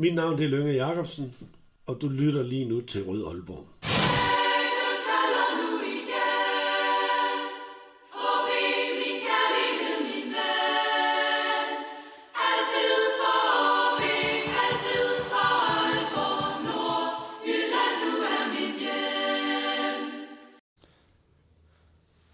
Mit 0.00 0.14
navn 0.14 0.36
det 0.38 0.44
er 0.44 0.48
Lønge 0.48 0.72
Jacobsen, 0.72 1.32
og 1.86 1.96
du 2.00 2.08
lytter 2.08 2.42
lige 2.42 2.68
nu 2.68 2.80
til 2.80 3.02
Rød 3.04 3.24
Aalborg. 3.26 3.66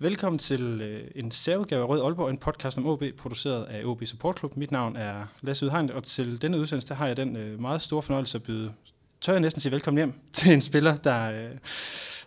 Velkommen 0.05 0.39
til 0.39 0.81
øh, 0.83 1.11
en 1.15 1.31
særudgave 1.31 1.83
af 1.83 1.89
Rød 1.89 2.03
Aalborg, 2.03 2.31
en 2.31 2.39
podcast 2.39 2.79
om 2.79 2.87
OB, 2.87 3.03
produceret 3.19 3.65
af 3.65 3.85
OB 3.85 4.05
Support 4.05 4.39
Club. 4.39 4.57
Mit 4.57 4.71
navn 4.71 4.97
er 4.97 5.27
Lasse 5.43 5.67
Udhegn, 5.67 5.91
og 5.91 6.03
til 6.03 6.43
denne 6.43 6.59
udsendelse 6.59 6.89
der 6.89 6.95
har 6.95 7.07
jeg 7.07 7.17
den 7.17 7.37
øh, 7.37 7.61
meget 7.61 7.83
store 7.83 8.03
fornøjelse 8.03 8.39
at 8.39 8.43
byde, 8.43 8.73
tør 9.21 9.33
jeg 9.33 9.41
næsten 9.41 9.61
sige 9.61 9.73
velkommen 9.73 9.99
hjem, 9.99 10.15
til 10.33 10.53
en 10.53 10.63
spiller, 10.63 10.97
der, 10.97 11.49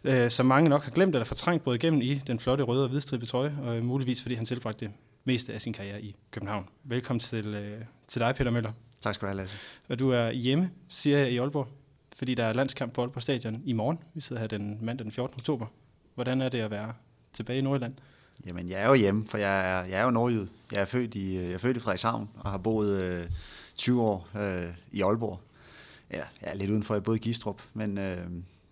øh, 0.03 0.23
øh, 0.23 0.29
som 0.29 0.45
mange 0.45 0.69
nok 0.69 0.83
har 0.83 0.91
glemt 0.91 1.15
eller 1.15 1.25
fortrængt, 1.25 1.63
brød 1.63 1.75
igennem 1.75 2.01
i 2.01 2.15
den 2.27 2.39
flotte 2.39 2.63
røde 2.63 2.83
og 2.83 2.89
hvidstribede 2.89 3.29
trøje, 3.29 3.57
og 3.63 3.77
øh, 3.77 3.83
muligvis 3.83 4.21
fordi 4.21 4.35
han 4.35 4.45
tilbragte 4.45 4.85
det 4.85 4.93
meste 5.23 5.53
af 5.53 5.61
sin 5.61 5.73
karriere 5.73 6.01
i 6.01 6.15
København. 6.31 6.67
Velkommen 6.83 7.19
til, 7.19 7.45
øh, 7.45 7.81
til 8.07 8.21
dig, 8.21 8.35
Peter 8.35 8.51
Møller. 8.51 8.71
Tak 9.01 9.15
skal 9.15 9.25
du 9.25 9.29
have, 9.29 9.37
Lasse. 9.37 9.57
Og 9.89 9.99
du 9.99 10.09
er 10.09 10.31
hjemme, 10.31 10.69
siger 10.87 11.17
jeg, 11.17 11.31
i 11.31 11.37
Aalborg, 11.37 11.67
fordi 12.15 12.35
der 12.35 12.43
er 12.43 12.53
landskamp 12.53 12.93
på 12.93 13.01
Aalborg 13.01 13.21
Stadion 13.21 13.61
i 13.65 13.73
morgen. 13.73 13.99
Vi 14.13 14.21
sidder 14.21 14.39
her 14.39 14.47
den 14.47 14.79
mandag 14.81 15.03
den 15.03 15.11
14. 15.11 15.35
oktober. 15.39 15.65
Hvordan 16.15 16.41
er 16.41 16.49
det 16.49 16.59
at 16.59 16.71
være 16.71 16.93
tilbage 17.37 17.59
i 17.59 17.61
Nordjylland? 17.61 17.93
Jamen, 18.47 18.69
jeg 18.69 18.81
er 18.81 18.87
jo 18.87 18.93
hjemme, 18.93 19.25
for 19.25 19.37
jeg 19.37 19.79
er, 19.79 19.85
jeg 19.85 19.99
er 19.99 20.03
jo 20.03 20.11
nordjyd. 20.11 20.47
Jeg 20.71 20.81
er 20.81 20.85
født 20.85 21.15
i, 21.15 21.37
øh, 21.37 21.43
jeg 21.43 21.53
er 21.53 21.57
født 21.57 21.77
i 21.77 21.79
Frederikshavn 21.79 22.29
og 22.39 22.51
har 22.51 22.57
boet 22.57 23.03
øh, 23.03 23.25
20 23.75 24.01
år 24.01 24.27
øh, 24.37 24.73
i 24.91 25.01
Aalborg. 25.01 25.39
Ja, 26.11 26.23
jeg 26.41 26.49
er 26.51 26.55
lidt 26.55 26.69
udenfor, 26.69 26.95
jeg 26.95 27.03
boede 27.03 27.17
i 27.17 27.21
Gistrup, 27.21 27.61
men 27.73 27.97
øh, 27.97 28.17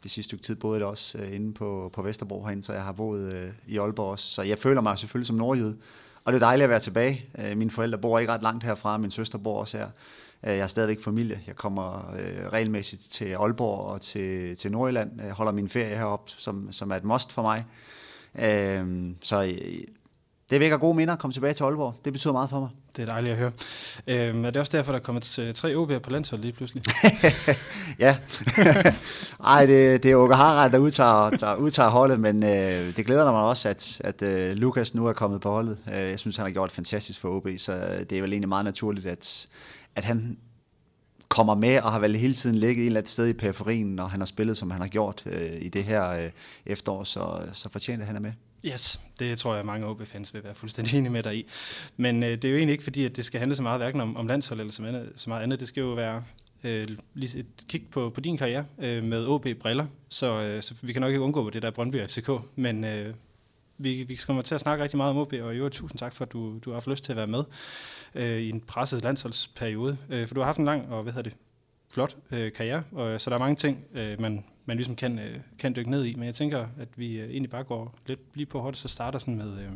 det 0.03 0.11
sidste 0.11 0.23
stykke 0.23 0.43
tid 0.43 0.55
boede 0.55 0.79
jeg 0.79 0.87
også 0.87 1.17
øh, 1.17 1.35
inde 1.35 1.53
på, 1.53 1.89
på 1.93 2.01
Vesterbro 2.01 2.43
herinde, 2.43 2.63
så 2.63 2.73
jeg 2.73 2.83
har 2.83 2.91
boet 2.91 3.33
øh, 3.33 3.51
i 3.67 3.77
Aalborg 3.77 4.11
også. 4.11 4.25
Så 4.25 4.41
jeg 4.41 4.57
føler 4.57 4.81
mig 4.81 4.99
selvfølgelig 4.99 5.27
som 5.27 5.35
nordjyd. 5.35 5.73
Og 6.23 6.33
det 6.33 6.41
er 6.41 6.45
dejligt 6.45 6.63
at 6.63 6.69
være 6.69 6.79
tilbage. 6.79 7.25
Øh, 7.37 7.57
mine 7.57 7.71
forældre 7.71 7.97
bor 7.97 8.19
ikke 8.19 8.33
ret 8.33 8.41
langt 8.41 8.63
herfra, 8.63 8.97
min 8.97 9.11
søster 9.11 9.37
bor 9.37 9.59
også 9.59 9.77
her. 9.77 9.89
Øh, 10.43 10.53
jeg 10.53 10.63
har 10.63 10.67
stadigvæk 10.67 11.03
familie. 11.03 11.41
Jeg 11.47 11.55
kommer 11.55 12.15
øh, 12.19 12.51
regelmæssigt 12.53 13.01
til 13.01 13.25
Aalborg 13.25 13.79
og 13.79 14.01
til, 14.01 14.55
til 14.55 14.71
Nordjylland. 14.71 15.21
Jeg 15.21 15.33
holder 15.33 15.51
min 15.51 15.69
ferie 15.69 15.97
heroppe, 15.97 16.31
som, 16.37 16.71
som 16.71 16.91
er 16.91 16.95
et 16.95 17.03
must 17.03 17.31
for 17.31 17.41
mig. 17.41 17.65
Øh, 18.39 19.11
så 19.21 19.43
øh, 19.43 19.77
det 20.49 20.59
vækker 20.59 20.77
gode 20.77 20.95
minder 20.95 21.13
at 21.13 21.19
komme 21.19 21.33
tilbage 21.33 21.53
til 21.53 21.63
Aalborg. 21.63 21.95
Det 22.05 22.13
betyder 22.13 22.33
meget 22.33 22.49
for 22.49 22.59
mig. 22.59 22.69
Det 22.95 23.01
er 23.01 23.05
dejligt 23.05 23.31
at 23.31 23.37
høre. 23.37 23.51
Øhm, 24.07 24.45
er 24.45 24.49
det 24.49 24.59
også 24.59 24.77
derfor, 24.77 24.91
der 24.91 24.99
er 24.99 25.03
kommet 25.03 25.39
øh, 25.39 25.53
tre 25.53 25.75
OB'er 25.75 25.99
på 25.99 26.09
landshold 26.09 26.41
lige 26.41 26.53
pludselig? 26.53 26.83
ja. 27.99 28.17
Ej, 29.45 29.65
det, 29.65 30.03
det 30.03 30.11
er 30.11 30.15
Åke 30.15 30.35
Harald, 30.35 30.71
der 30.71 30.77
udtager, 30.77 31.29
der 31.29 31.55
udtager 31.55 31.89
holdet, 31.89 32.19
men 32.19 32.43
øh, 32.43 32.95
det 32.95 33.05
glæder 33.05 33.31
mig 33.31 33.41
også, 33.41 33.69
at, 33.69 34.01
at 34.03 34.21
øh, 34.21 34.55
Lukas 34.55 34.93
nu 34.93 35.07
er 35.07 35.13
kommet 35.13 35.41
på 35.41 35.51
holdet. 35.51 35.77
Øh, 35.93 36.09
jeg 36.09 36.19
synes, 36.19 36.37
han 36.37 36.45
har 36.45 36.51
gjort 36.51 36.71
fantastisk 36.71 37.19
for 37.19 37.29
OB, 37.29 37.47
så 37.57 38.05
det 38.09 38.17
er 38.17 38.21
vel 38.21 38.31
egentlig 38.31 38.49
meget 38.49 38.65
naturligt, 38.65 39.05
at, 39.05 39.47
at 39.95 40.05
han 40.05 40.37
kommer 41.27 41.55
med 41.55 41.79
og 41.81 41.91
har 41.91 41.99
vel 41.99 42.15
hele 42.15 42.33
tiden 42.33 42.55
ligget 42.55 42.81
et 42.81 42.85
eller 42.85 42.99
andet 42.99 43.11
sted 43.11 43.27
i 43.27 43.33
periferien, 43.33 43.87
når 43.87 44.07
han 44.07 44.19
har 44.19 44.25
spillet, 44.25 44.57
som 44.57 44.71
han 44.71 44.81
har 44.81 44.87
gjort 44.87 45.23
øh, 45.25 45.61
i 45.61 45.69
det 45.69 45.83
her 45.83 46.09
øh, 46.09 46.31
efterår, 46.65 47.03
så, 47.03 47.41
så 47.53 47.69
fortjener 47.69 48.01
at 48.01 48.07
han 48.07 48.15
er 48.15 48.19
med. 48.19 48.31
Yes, 48.65 48.99
det 49.19 49.39
tror 49.39 49.55
jeg, 49.55 49.65
mange 49.65 49.87
OB-fans 49.87 50.33
vil 50.33 50.43
være 50.43 50.55
fuldstændig 50.55 50.97
enige 50.97 51.11
med 51.11 51.23
dig 51.23 51.35
i. 51.35 51.45
Men 51.97 52.23
øh, 52.23 52.29
det 52.29 52.45
er 52.45 52.49
jo 52.49 52.57
egentlig 52.57 52.71
ikke 52.71 52.83
fordi, 52.83 53.05
at 53.05 53.15
det 53.15 53.25
skal 53.25 53.39
handle 53.39 53.55
så 53.55 53.63
meget 53.63 53.79
hverken 53.79 54.01
om, 54.01 54.17
om 54.17 54.27
landshold 54.27 54.59
eller 54.59 54.73
så 54.73 54.81
meget, 54.81 55.13
så 55.15 55.29
meget 55.29 55.43
andet. 55.43 55.59
Det 55.59 55.67
skal 55.67 55.81
jo 55.81 55.87
være 55.87 56.23
øh, 56.63 56.87
et 57.15 57.45
kig 57.67 57.83
på, 57.91 58.09
på 58.09 58.21
din 58.21 58.37
karriere 58.37 58.65
øh, 58.79 59.03
med 59.03 59.27
OB-briller, 59.27 59.85
så, 60.09 60.41
øh, 60.41 60.63
så 60.63 60.73
vi 60.81 60.93
kan 60.93 61.01
nok 61.01 61.09
ikke 61.09 61.21
undgå 61.21 61.49
det 61.49 61.61
der 61.61 61.71
Brøndby 61.71 62.07
FCK, 62.07 62.29
men 62.55 62.85
øh, 62.85 63.13
vi, 63.77 64.03
vi 64.03 64.15
kommer 64.15 64.41
til 64.41 64.55
at 64.55 64.61
snakke 64.61 64.83
rigtig 64.83 64.97
meget 64.97 65.09
om 65.09 65.17
OB, 65.17 65.33
og 65.33 65.53
i 65.53 65.57
øvrigt 65.57 65.75
tusind 65.75 65.99
tak 65.99 66.13
for, 66.13 66.25
at 66.25 66.31
du, 66.31 66.59
du 66.59 66.69
har 66.69 66.75
haft 66.75 66.87
lyst 66.87 67.03
til 67.03 67.11
at 67.11 67.17
være 67.17 67.27
med 67.27 67.43
øh, 68.15 68.39
i 68.39 68.49
en 68.49 68.61
presset 68.61 69.03
landsholdsperiode. 69.03 69.97
Øh, 70.09 70.27
for 70.27 70.35
du 70.35 70.41
har 70.41 70.45
haft 70.45 70.59
en 70.59 70.65
lang 70.65 70.89
og 70.93 71.03
hvad 71.03 71.13
hedder 71.13 71.29
det, 71.29 71.37
flot 71.93 72.17
øh, 72.31 72.51
karriere, 72.53 72.83
og, 72.91 73.21
så 73.21 73.29
der 73.29 73.35
er 73.35 73.39
mange 73.39 73.55
ting, 73.55 73.85
øh, 73.93 74.21
man, 74.21 74.45
man 74.65 74.77
ligesom 74.77 74.95
kan, 74.95 75.19
øh, 75.19 75.39
kan 75.59 75.75
dykke 75.75 75.91
ned 75.91 76.05
i. 76.05 76.15
Men 76.15 76.23
jeg 76.23 76.35
tænker, 76.35 76.67
at 76.79 76.87
vi 76.95 77.19
øh, 77.19 77.29
egentlig 77.29 77.49
bare 77.49 77.63
går 77.63 77.95
lidt 78.07 78.19
lige 78.33 78.45
på 78.45 78.61
hårdt, 78.61 78.77
så 78.77 78.87
starter 78.87 79.19
sådan 79.19 79.35
med, 79.35 79.59
øh, 79.59 79.71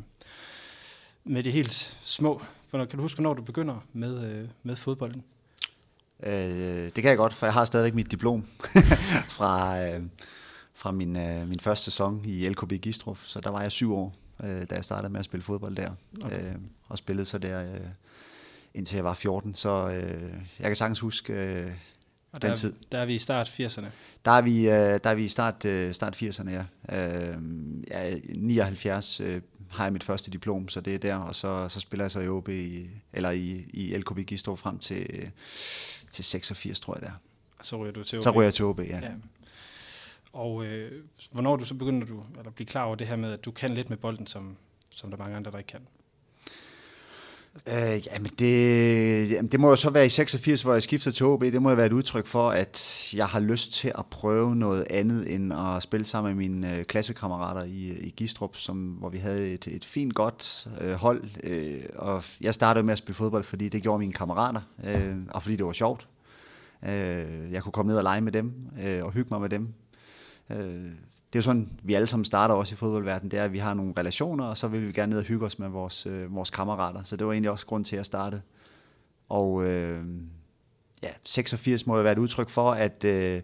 med 1.24 1.44
det 1.44 1.52
helt 1.52 1.98
små. 2.04 2.42
For 2.68 2.78
når, 2.78 2.86
kan 2.86 2.98
du 2.98 3.02
huske, 3.02 3.24
når 3.24 3.34
du 3.34 3.42
begynder 3.42 3.86
med, 3.94 4.32
øh, 4.32 4.48
med 4.64 4.76
fodbolden? 4.76 5.24
Øh, 6.24 6.32
det 6.86 6.94
kan 6.94 7.06
jeg 7.06 7.18
godt, 7.18 7.34
for 7.34 7.46
jeg 7.46 7.54
har 7.54 7.66
stadigvæk 7.66 7.94
mit 7.94 8.12
diplom 8.12 8.48
fra, 9.38 9.84
øh, 9.84 10.02
fra 10.80 10.92
min, 10.92 11.16
øh, 11.16 11.48
min 11.48 11.60
første 11.60 11.86
sæson 11.86 12.26
i 12.26 12.50
LKB 12.50 12.74
Gistrup. 12.82 13.18
Så 13.24 13.42
der 13.42 13.50
var 13.50 13.62
jeg 13.62 13.72
syv 13.72 13.96
år, 13.96 14.16
øh, 14.44 14.66
da 14.70 14.76
jeg 14.76 14.84
startede 14.84 15.12
med 15.12 15.20
at 15.20 15.26
spille 15.26 15.44
fodbold 15.44 15.76
der. 15.76 15.92
Okay. 16.24 16.46
Øh, 16.46 16.56
og 16.88 16.98
spillede 16.98 17.26
så 17.26 17.38
der 17.38 17.62
øh, 17.62 17.80
indtil 18.74 18.96
jeg 18.96 19.06
var 19.06 19.14
14. 19.14 19.56
Så 19.56 19.90
øh, 19.90 20.34
jeg 20.60 20.68
kan 20.68 20.76
sagtens 20.76 21.00
huske 21.00 21.34
øh, 21.34 21.72
Og 22.32 22.42
den 22.42 22.50
der, 22.50 22.56
tid. 22.56 22.74
der 22.92 22.98
er 22.98 23.06
vi 23.06 23.16
i 23.16 23.18
start 23.18 23.50
80'erne. 23.50 23.86
Der 24.26 24.32
er 24.32 24.42
vi, 24.42 24.60
øh, 24.60 25.00
der 25.04 25.10
er 25.10 25.14
vi 25.16 25.24
i 25.24 25.28
start, 25.28 25.66
øh, 25.66 25.94
start 25.94 26.24
80'erne, 26.24 26.50
ja. 26.50 26.64
Øh, 27.00 27.38
ja 27.92 28.18
79 28.36 29.20
øh, 29.20 29.42
har 29.70 29.84
jeg 29.84 29.94
mit 29.94 30.04
første 30.04 30.32
diplom, 30.32 30.70
så 30.70 30.82
det 30.82 30.96
er 30.96 31.00
der, 31.00 31.16
og 31.16 31.36
så, 31.36 31.70
så 31.70 31.80
spiller 31.80 32.04
jeg 32.04 32.12
så 32.12 32.20
i 32.20 32.28
OB, 32.28 32.50
i, 32.50 32.90
eller 33.14 33.32
i, 33.32 33.66
i 33.74 33.98
LKB 33.98 34.20
Gistrup 34.28 34.60
frem 34.60 34.80
til, 34.80 35.32
til 36.12 36.26
86, 36.26 36.80
tror 36.80 36.96
jeg 36.96 37.02
der. 37.02 37.12
Så 37.62 37.78
ryger 37.78 37.94
du 37.94 38.04
til 38.04 38.18
OB. 38.20 38.24
Så 38.24 38.32
ryger 38.32 38.44
jeg 38.44 38.54
til 38.54 38.66
OB, 38.66 38.80
ja. 38.80 38.86
Ja. 38.86 39.12
Og 40.34 40.66
øh, 40.66 41.04
hvornår 41.32 41.56
du 41.56 41.66
så 41.66 41.74
begynder 41.74 42.08
du 42.08 42.24
at 42.46 42.56
blive 42.56 42.68
klar 42.68 42.84
over 42.84 42.96
det 42.96 43.08
her 43.08 43.16
med, 43.16 43.32
at 43.32 43.46
du 43.46 43.52
kan 43.52 43.74
lidt 43.74 43.90
med 43.90 43.98
bolden, 43.98 44.28
som, 44.28 44.58
som 44.90 45.10
der 45.10 45.18
er 45.18 45.22
mange 45.22 45.38
andre, 45.38 45.52
der 45.52 45.58
ikke 45.58 45.68
kan? 45.68 45.82
Øh, 47.68 48.08
jamen 48.08 48.32
det, 48.40 49.32
jamen 49.32 49.52
det 49.52 49.60
må 49.60 49.70
jo 49.70 49.76
så 49.76 49.90
være 49.90 50.06
i 50.06 50.10
86, 50.10 50.62
hvor 50.62 50.74
jeg 50.74 50.84
skiftede 50.84 51.16
til 51.16 51.26
OB. 51.26 51.42
Det 51.42 51.62
må 51.62 51.70
jo 51.70 51.76
være 51.76 51.86
et 51.86 51.94
udtryk 51.94 52.26
for, 52.26 52.50
at 52.50 53.10
jeg 53.16 53.28
har 53.28 53.40
lyst 53.40 53.72
til 53.74 53.92
at 53.98 54.06
prøve 54.06 54.56
noget 54.56 54.86
andet, 54.90 55.36
end 55.36 55.54
at 55.54 55.84
spille 55.84 56.06
sammen 56.06 56.36
med 56.36 56.48
mine 56.48 56.76
øh, 56.76 56.84
klassekammerater 56.86 57.64
i, 57.64 57.94
i 58.02 58.14
Gistrup, 58.18 58.56
som, 58.56 58.78
hvor 58.78 59.10
vi 59.10 59.18
havde 59.18 59.54
et, 59.54 59.68
et 59.68 59.86
fint, 59.86 60.16
godt 60.16 60.68
øh, 60.82 60.94
hold. 60.94 61.24
Øh, 61.44 61.84
og 61.96 62.24
jeg 62.42 62.54
startede 62.54 62.84
med 62.84 62.92
at 62.92 62.98
spille 62.98 63.16
fodbold, 63.16 63.44
fordi 63.44 63.70
det 63.70 63.82
gjorde 63.82 64.00
mine 64.00 64.14
kammerater, 64.14 64.62
øh, 64.84 65.16
og 65.30 65.44
fordi 65.44 65.56
det 65.56 65.66
var 65.66 65.74
sjovt. 65.74 66.08
Øh, 66.84 67.52
jeg 67.52 67.64
kunne 67.64 67.72
komme 67.72 67.90
ned 67.90 67.98
og 67.98 68.04
lege 68.04 68.22
med 68.22 68.32
dem, 68.32 68.54
øh, 68.82 69.04
og 69.04 69.12
hygge 69.12 69.28
mig 69.32 69.42
med 69.42 69.50
dem. 69.50 69.74
Øh, 70.50 70.92
det 71.34 71.36
er 71.36 71.40
jo 71.40 71.42
sådan, 71.42 71.70
vi 71.84 71.94
alle 71.94 72.08
sammen 72.08 72.26
starter 72.26 72.56
også 72.56 72.74
i 72.74 72.76
fodboldverdenen, 72.76 73.32
det 73.32 73.40
er, 73.40 73.44
at 73.44 73.54
vi 73.54 73.58
har 73.58 73.74
nogle 73.74 73.94
relationer, 73.98 74.46
og 74.46 74.58
så 74.58 74.68
vil 74.68 74.88
vi 74.88 74.92
gerne 74.92 75.10
ned 75.10 75.20
og 75.20 75.26
hygge 75.26 75.46
os 75.46 75.60
med 75.60 75.70
vores, 75.70 76.06
øh, 76.06 76.36
vores 76.36 76.50
kammerater. 76.50 77.04
Så 77.04 77.16
det 77.16 77.28
var 77.28 77.34
egentlig 77.34 77.52
også 77.52 77.66
grund 77.66 77.86
til, 77.86 77.96
at 77.96 77.98
jeg 77.98 78.06
startede. 78.06 78.42
Og 79.30 79.66
øh, 79.66 80.06
ja, 81.04 81.10
86 81.24 81.88
må 81.88 81.98
jo 81.98 82.04
være 82.04 82.12
et 82.12 82.18
udtryk 82.18 82.50
for, 82.50 82.72
at, 82.72 83.04
øh, 83.04 83.42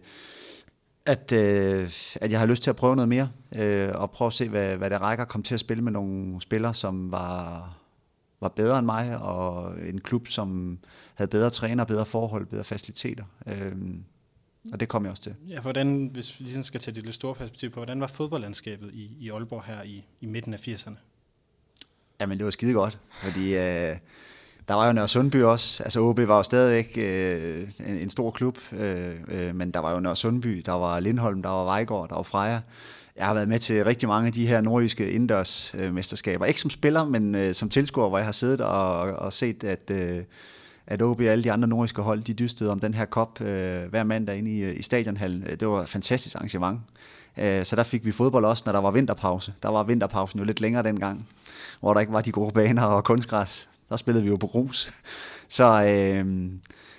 at, 1.06 1.32
øh, 1.32 1.90
at 2.14 2.32
jeg 2.32 2.40
har 2.40 2.46
lyst 2.46 2.62
til 2.62 2.70
at 2.70 2.76
prøve 2.76 2.96
noget 2.96 3.08
mere, 3.08 3.30
øh, 3.56 3.88
og 3.94 4.10
prøve 4.10 4.26
at 4.26 4.32
se, 4.32 4.48
hvad, 4.48 4.76
hvad 4.76 4.90
det 4.90 5.00
rækker. 5.00 5.24
Kom 5.24 5.42
til 5.42 5.54
at 5.54 5.60
spille 5.60 5.82
med 5.84 5.92
nogle 5.92 6.40
spillere, 6.40 6.74
som 6.74 7.12
var, 7.12 7.70
var 8.40 8.48
bedre 8.48 8.78
end 8.78 8.86
mig, 8.86 9.18
og 9.18 9.74
en 9.88 10.00
klub, 10.00 10.28
som 10.28 10.78
havde 11.14 11.30
bedre 11.30 11.50
træner, 11.50 11.84
bedre 11.84 12.06
forhold, 12.06 12.46
bedre 12.46 12.64
faciliteter. 12.64 13.24
Øh, 13.46 13.72
og 14.72 14.80
det 14.80 14.88
kom 14.88 15.04
jeg 15.04 15.10
også 15.10 15.22
til. 15.22 15.34
Ja, 15.48 15.60
hvordan, 15.60 16.10
hvis 16.12 16.40
vi 16.40 16.44
ligesom 16.44 16.62
skal 16.62 16.80
tage 16.80 16.94
det 16.94 17.04
lidt 17.04 17.14
store 17.14 17.34
perspektiv 17.34 17.70
på, 17.70 17.80
hvordan 17.80 18.00
var 18.00 18.06
fodboldlandskabet 18.06 18.90
i, 18.94 19.16
i 19.20 19.30
Aalborg 19.30 19.64
her 19.64 19.82
i, 19.82 20.04
i 20.20 20.26
midten 20.26 20.54
af 20.54 20.68
80'erne? 20.68 20.94
Jamen, 22.20 22.38
det 22.38 22.44
var 22.44 22.50
skide 22.50 22.72
godt, 22.72 22.98
fordi 23.22 23.54
øh, 23.54 23.96
der 24.68 24.74
var 24.74 24.86
jo 24.86 24.92
Nørre 24.92 25.08
Sundby 25.08 25.42
også. 25.42 25.82
Altså, 25.82 26.00
OB 26.00 26.18
var 26.18 26.36
jo 26.36 26.42
stadigvæk 26.42 26.98
øh, 26.98 27.68
en, 27.88 27.96
en 27.96 28.10
stor 28.10 28.30
klub, 28.30 28.58
øh, 28.72 29.14
øh, 29.28 29.54
men 29.54 29.70
der 29.70 29.80
var 29.80 29.92
jo 29.92 30.00
Nørre 30.00 30.16
Sundby, 30.16 30.62
der 30.66 30.72
var 30.72 31.00
Lindholm, 31.00 31.42
der 31.42 31.48
var 31.48 31.64
Vejgaard, 31.64 32.08
der 32.08 32.14
var 32.14 32.22
Freja. 32.22 32.60
Jeg 33.16 33.26
har 33.26 33.34
været 33.34 33.48
med 33.48 33.58
til 33.58 33.84
rigtig 33.84 34.08
mange 34.08 34.26
af 34.26 34.32
de 34.32 34.46
her 34.46 34.60
nordjyske 34.60 35.10
indendørsmesterskaber. 35.10 36.44
Øh, 36.44 36.48
Ikke 36.48 36.60
som 36.60 36.70
spiller, 36.70 37.04
men 37.04 37.34
øh, 37.34 37.54
som 37.54 37.68
tilskuer, 37.68 38.08
hvor 38.08 38.18
jeg 38.18 38.24
har 38.24 38.32
siddet 38.32 38.60
og, 38.60 39.00
og 39.00 39.32
set, 39.32 39.64
at... 39.64 39.90
Øh, 39.90 40.24
at 40.86 41.02
OB 41.02 41.20
og 41.20 41.26
alle 41.26 41.44
de 41.44 41.52
andre 41.52 41.68
nordiske 41.68 42.02
hold, 42.02 42.22
de 42.22 42.34
dystede 42.34 42.70
om 42.70 42.80
den 42.80 42.94
her 42.94 43.04
kop 43.04 43.40
øh, 43.40 43.84
hver 43.84 44.04
mandag 44.04 44.38
inde 44.38 44.50
i, 44.50 44.60
øh, 44.60 44.76
i 44.76 44.82
stadionhallen. 44.82 45.44
Det 45.60 45.68
var 45.68 45.82
et 45.82 45.88
fantastisk 45.88 46.36
arrangement. 46.36 46.80
Øh, 47.36 47.64
så 47.64 47.76
der 47.76 47.82
fik 47.82 48.04
vi 48.04 48.12
fodbold 48.12 48.44
også, 48.44 48.62
når 48.66 48.72
der 48.72 48.80
var 48.80 48.90
vinterpause. 48.90 49.54
Der 49.62 49.68
var 49.68 49.82
vinterpausen 49.82 50.38
jo 50.38 50.44
lidt 50.44 50.60
længere 50.60 50.82
dengang, 50.82 51.28
hvor 51.80 51.94
der 51.94 52.00
ikke 52.00 52.12
var 52.12 52.20
de 52.20 52.32
gode 52.32 52.52
baner 52.52 52.82
og 52.82 53.04
kunstgræs. 53.04 53.68
Der 53.88 53.96
spillede 53.96 54.24
vi 54.24 54.30
jo 54.30 54.36
på 54.36 54.46
grus. 54.46 54.92
Så, 55.48 55.84
øh, 55.84 56.50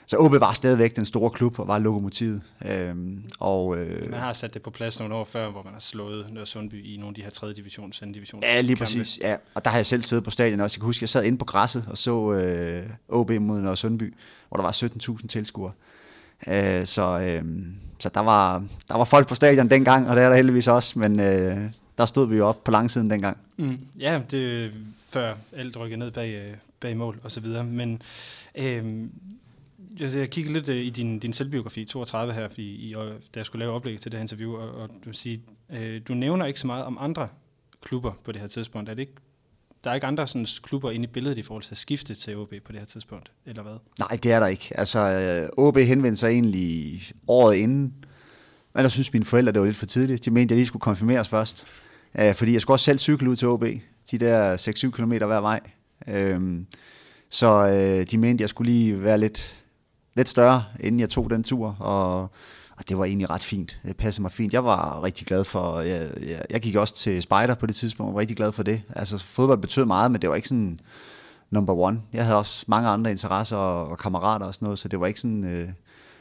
så 0.07 0.17
OB 0.17 0.31
var 0.31 0.53
stadigvæk 0.53 0.95
den 0.95 1.05
store 1.05 1.29
klub 1.29 1.59
og 1.59 1.67
var 1.67 1.79
lokomotivet. 1.79 2.41
Øhm, 2.65 3.23
og, 3.39 3.77
øh, 3.77 4.11
man 4.11 4.19
har 4.19 4.33
sat 4.33 4.53
det 4.53 4.61
på 4.61 4.69
plads 4.69 4.99
nogle 4.99 5.15
år 5.15 5.23
før, 5.23 5.49
hvor 5.49 5.63
man 5.63 5.73
har 5.73 5.79
slået 5.79 6.41
Sundby 6.45 6.85
i 6.85 6.97
nogle 6.97 7.09
af 7.09 7.15
de 7.15 7.21
her 7.21 7.29
3. 7.29 7.53
divisions, 7.53 7.99
2. 7.99 8.05
divisions 8.05 8.43
Ja, 8.43 8.61
lige 8.61 8.75
præcis. 8.75 9.19
Ja. 9.21 9.35
Og 9.53 9.65
der 9.65 9.71
har 9.71 9.77
jeg 9.77 9.85
selv 9.85 10.01
siddet 10.01 10.23
på 10.23 10.31
stadion 10.31 10.59
også. 10.59 10.75
Jeg 10.75 10.81
kan 10.81 10.85
huske, 10.85 11.03
jeg 11.03 11.09
sad 11.09 11.23
inde 11.23 11.37
på 11.37 11.45
græsset 11.45 11.85
og 11.89 11.97
så 11.97 12.33
øh, 12.33 12.89
OB 13.09 13.31
mod 13.31 13.61
Nørre 13.61 13.77
Sundby, 13.77 14.13
hvor 14.49 14.57
der 14.57 14.63
var 14.63 14.71
17.000 15.21 15.27
tilskuere. 15.27 15.71
Øh, 16.47 16.85
så 16.85 17.19
øh, 17.19 17.43
så 17.99 18.09
der, 18.09 18.19
var, 18.19 18.63
der 18.87 18.97
var 18.97 19.05
folk 19.05 19.27
på 19.27 19.35
stadion 19.35 19.69
dengang, 19.69 20.09
og 20.09 20.15
det 20.15 20.23
er 20.23 20.29
der 20.29 20.35
heldigvis 20.35 20.67
også, 20.67 20.99
men 20.99 21.19
øh, 21.19 21.57
der 21.97 22.05
stod 22.05 22.29
vi 22.29 22.37
jo 22.37 22.47
op 22.47 22.63
på 22.63 22.71
langsiden 22.71 23.09
dengang. 23.09 23.37
Mm, 23.57 23.79
ja, 23.99 24.21
det 24.31 24.71
før 25.09 25.33
alt 25.55 25.77
rykkede 25.77 25.99
ned 25.99 26.11
bag, 26.11 26.33
øh, 26.33 26.55
bag 26.79 26.97
mål 26.97 27.19
og 27.23 27.31
så 27.31 27.39
videre. 27.39 27.63
Men 27.63 28.01
øh, 28.55 29.09
jeg, 29.99 30.13
jeg 30.13 30.29
kiggede 30.29 30.53
lidt 30.53 30.69
øh, 30.69 30.85
i 30.85 30.89
din, 30.89 31.19
din 31.19 31.33
selvbiografi, 31.33 31.85
32 31.85 32.33
her, 32.33 32.47
i, 32.57 32.61
i, 32.61 32.93
da 32.93 33.19
jeg 33.35 33.45
skulle 33.45 33.59
lave 33.59 33.73
oplæg 33.73 33.99
til 33.99 34.11
det 34.11 34.17
her 34.17 34.21
interview, 34.21 34.55
og, 34.55 34.71
og 34.71 34.89
du, 35.05 35.13
sige, 35.13 35.41
øh, 35.69 36.01
du 36.07 36.13
nævner 36.13 36.45
ikke 36.45 36.59
så 36.59 36.67
meget 36.67 36.85
om 36.85 36.97
andre 37.01 37.27
klubber 37.81 38.13
på 38.23 38.31
det 38.31 38.41
her 38.41 38.47
tidspunkt. 38.47 38.89
Er 38.89 38.93
det 38.93 39.01
ikke 39.01 39.15
der 39.83 39.89
er 39.89 39.95
ikke 39.95 40.07
andre 40.07 40.27
sådan, 40.27 40.47
klubber 40.63 40.91
inde 40.91 41.03
i 41.03 41.07
billedet 41.07 41.37
i 41.37 41.41
forhold 41.41 41.63
til 41.63 41.71
at 41.71 41.77
skifte 41.77 42.15
til 42.15 42.37
OB 42.37 42.53
på 42.65 42.71
det 42.71 42.79
her 42.79 42.85
tidspunkt, 42.85 43.31
eller 43.45 43.63
hvad? 43.63 43.73
Nej, 43.99 44.19
det 44.23 44.31
er 44.31 44.39
der 44.39 44.47
ikke. 44.47 44.69
Altså, 44.71 44.99
øh, 44.99 45.49
OB 45.65 45.77
henvendte 45.77 46.19
sig 46.19 46.29
egentlig 46.29 47.01
året 47.27 47.55
inden, 47.55 47.93
men 48.73 48.83
der 48.83 48.89
synes 48.89 49.13
mine 49.13 49.25
forældre, 49.25 49.51
det 49.51 49.59
var 49.59 49.65
lidt 49.65 49.77
for 49.77 49.85
tidligt. 49.85 50.25
De 50.25 50.31
mente, 50.31 50.43
at 50.43 50.49
jeg 50.51 50.57
lige 50.57 50.65
skulle 50.65 50.81
konfirmeres 50.81 51.29
først. 51.29 51.65
Uh, 52.19 52.33
fordi 52.33 52.53
jeg 52.53 52.61
skulle 52.61 52.75
også 52.75 52.85
selv 52.85 52.97
cykle 52.97 53.29
ud 53.29 53.35
til 53.35 53.47
OB, 53.47 53.63
de 54.11 54.17
der 54.17 54.57
6-7 54.57 54.89
km 54.89 55.11
hver 55.11 55.41
vej. 55.41 55.59
Uh, 56.07 56.61
så 57.29 57.63
uh, 57.65 58.11
de 58.11 58.17
mente, 58.17 58.41
jeg 58.41 58.49
skulle 58.49 58.71
lige 58.71 59.03
være 59.03 59.17
lidt, 59.17 59.63
lidt 60.17 60.29
større, 60.29 60.63
inden 60.79 60.99
jeg 60.99 61.09
tog 61.09 61.29
den 61.29 61.43
tur. 61.43 61.75
Og 61.79 62.29
og 62.77 62.89
det 62.89 62.97
var 62.97 63.05
egentlig 63.05 63.29
ret 63.29 63.43
fint. 63.43 63.79
Det 63.83 63.97
passede 63.97 64.21
mig 64.21 64.31
fint. 64.31 64.53
Jeg 64.53 64.63
var 64.63 65.03
rigtig 65.03 65.27
glad 65.27 65.43
for, 65.43 65.79
jeg, 65.79 66.11
jeg, 66.27 66.45
jeg 66.49 66.61
gik 66.61 66.75
også 66.75 66.95
til 66.95 67.21
Spider 67.21 67.55
på 67.55 67.65
det 67.65 67.75
tidspunkt, 67.75 68.09
og 68.09 68.13
var 68.13 68.19
rigtig 68.19 68.37
glad 68.37 68.51
for 68.51 68.63
det. 68.63 68.81
Altså 68.95 69.17
fodbold 69.17 69.59
betød 69.59 69.85
meget, 69.85 70.11
men 70.11 70.21
det 70.21 70.29
var 70.29 70.35
ikke 70.35 70.47
sådan 70.47 70.79
number 71.49 71.73
one. 71.73 72.01
Jeg 72.13 72.25
havde 72.25 72.37
også 72.37 72.65
mange 72.67 72.89
andre 72.89 73.11
interesser 73.11 73.57
og, 73.57 73.87
og 73.87 73.97
kammerater 73.97 74.45
og 74.45 74.53
sådan 74.53 74.65
noget, 74.65 74.79
så 74.79 74.87
det 74.87 74.99
var 74.99 75.07
ikke 75.07 75.19
sådan, 75.19 75.43
øh, 75.43 75.69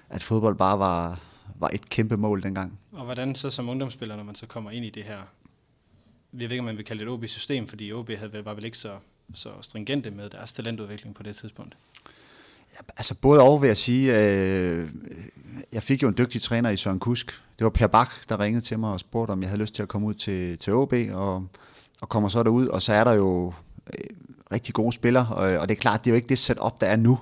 at 0.08 0.22
fodbold 0.22 0.56
bare 0.56 0.78
var, 0.78 1.20
var 1.58 1.70
et 1.72 1.88
kæmpe 1.88 2.16
mål 2.16 2.42
dengang. 2.42 2.78
Og 2.92 3.04
hvordan 3.04 3.34
så 3.34 3.50
som 3.50 3.68
ungdomsspiller, 3.68 4.16
når 4.16 4.24
man 4.24 4.34
så 4.34 4.46
kommer 4.46 4.70
ind 4.70 4.84
i 4.84 4.90
det 4.90 5.04
her, 5.04 5.18
jeg 6.32 6.40
ved 6.40 6.50
ikke, 6.50 6.58
om 6.58 6.64
man 6.64 6.76
vil 6.76 6.84
kalde 6.84 7.00
det 7.00 7.08
et 7.08 7.12
OB-system, 7.12 7.66
fordi 7.66 7.92
OB 7.92 8.10
havde, 8.10 8.44
var 8.44 8.54
vel 8.54 8.64
ikke 8.64 8.78
så, 8.78 8.92
så 9.34 9.48
stringente 9.60 10.10
med 10.10 10.30
deres 10.30 10.52
talentudvikling 10.52 11.14
på 11.14 11.22
det 11.22 11.36
tidspunkt. 11.36 11.76
Altså 12.96 13.14
både 13.14 13.40
over 13.40 13.58
ved 13.58 13.68
jeg 13.68 13.76
sige, 13.76 14.20
øh, 14.20 14.88
jeg 15.72 15.82
fik 15.82 16.02
jo 16.02 16.08
en 16.08 16.14
dygtig 16.18 16.42
træner 16.42 16.70
i 16.70 16.76
Søren 16.76 16.98
Kusk. 16.98 17.42
Det 17.58 17.64
var 17.64 17.70
Per 17.70 17.86
Bak, 17.86 18.10
der 18.28 18.40
ringede 18.40 18.64
til 18.64 18.78
mig 18.78 18.92
og 18.92 19.00
spurgte, 19.00 19.32
om 19.32 19.42
jeg 19.42 19.48
havde 19.48 19.60
lyst 19.60 19.74
til 19.74 19.82
at 19.82 19.88
komme 19.88 20.06
ud 20.06 20.14
til, 20.14 20.58
til 20.58 20.72
OB, 20.72 20.94
og, 21.12 21.46
og 22.00 22.08
kommer 22.08 22.28
så 22.28 22.42
derud, 22.42 22.66
og 22.66 22.82
så 22.82 22.92
er 22.92 23.04
der 23.04 23.12
jo 23.12 23.52
øh, 23.86 24.04
rigtig 24.52 24.74
gode 24.74 24.92
spillere, 24.92 25.28
og, 25.30 25.58
og 25.58 25.68
det 25.68 25.76
er 25.76 25.80
klart, 25.80 26.04
det 26.04 26.10
er 26.10 26.12
jo 26.12 26.16
ikke 26.16 26.28
det 26.28 26.38
setup, 26.38 26.80
der 26.80 26.86
er 26.86 26.96
nu, 26.96 27.18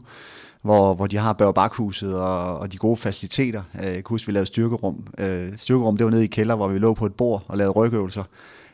hvor, 0.62 0.94
hvor 0.94 1.06
de 1.06 1.16
har 1.16 1.32
Børge 1.32 1.54
Bakhuset 1.54 2.14
og, 2.14 2.58
og 2.58 2.72
de 2.72 2.76
gode 2.76 2.96
faciliteter. 2.96 3.62
Øh, 3.74 3.84
jeg 3.84 3.94
kan 3.94 4.04
huske, 4.08 4.26
vi 4.26 4.32
lavede 4.32 4.46
styrkerum. 4.46 5.06
Øh, 5.18 5.52
styrkerum, 5.56 5.96
det 5.96 6.04
var 6.04 6.10
nede 6.10 6.24
i 6.24 6.26
kælder, 6.26 6.54
hvor 6.54 6.68
vi 6.68 6.78
lå 6.78 6.94
på 6.94 7.06
et 7.06 7.14
bord 7.14 7.44
og 7.48 7.56
lavede 7.58 7.72
rygøvelser 7.72 8.24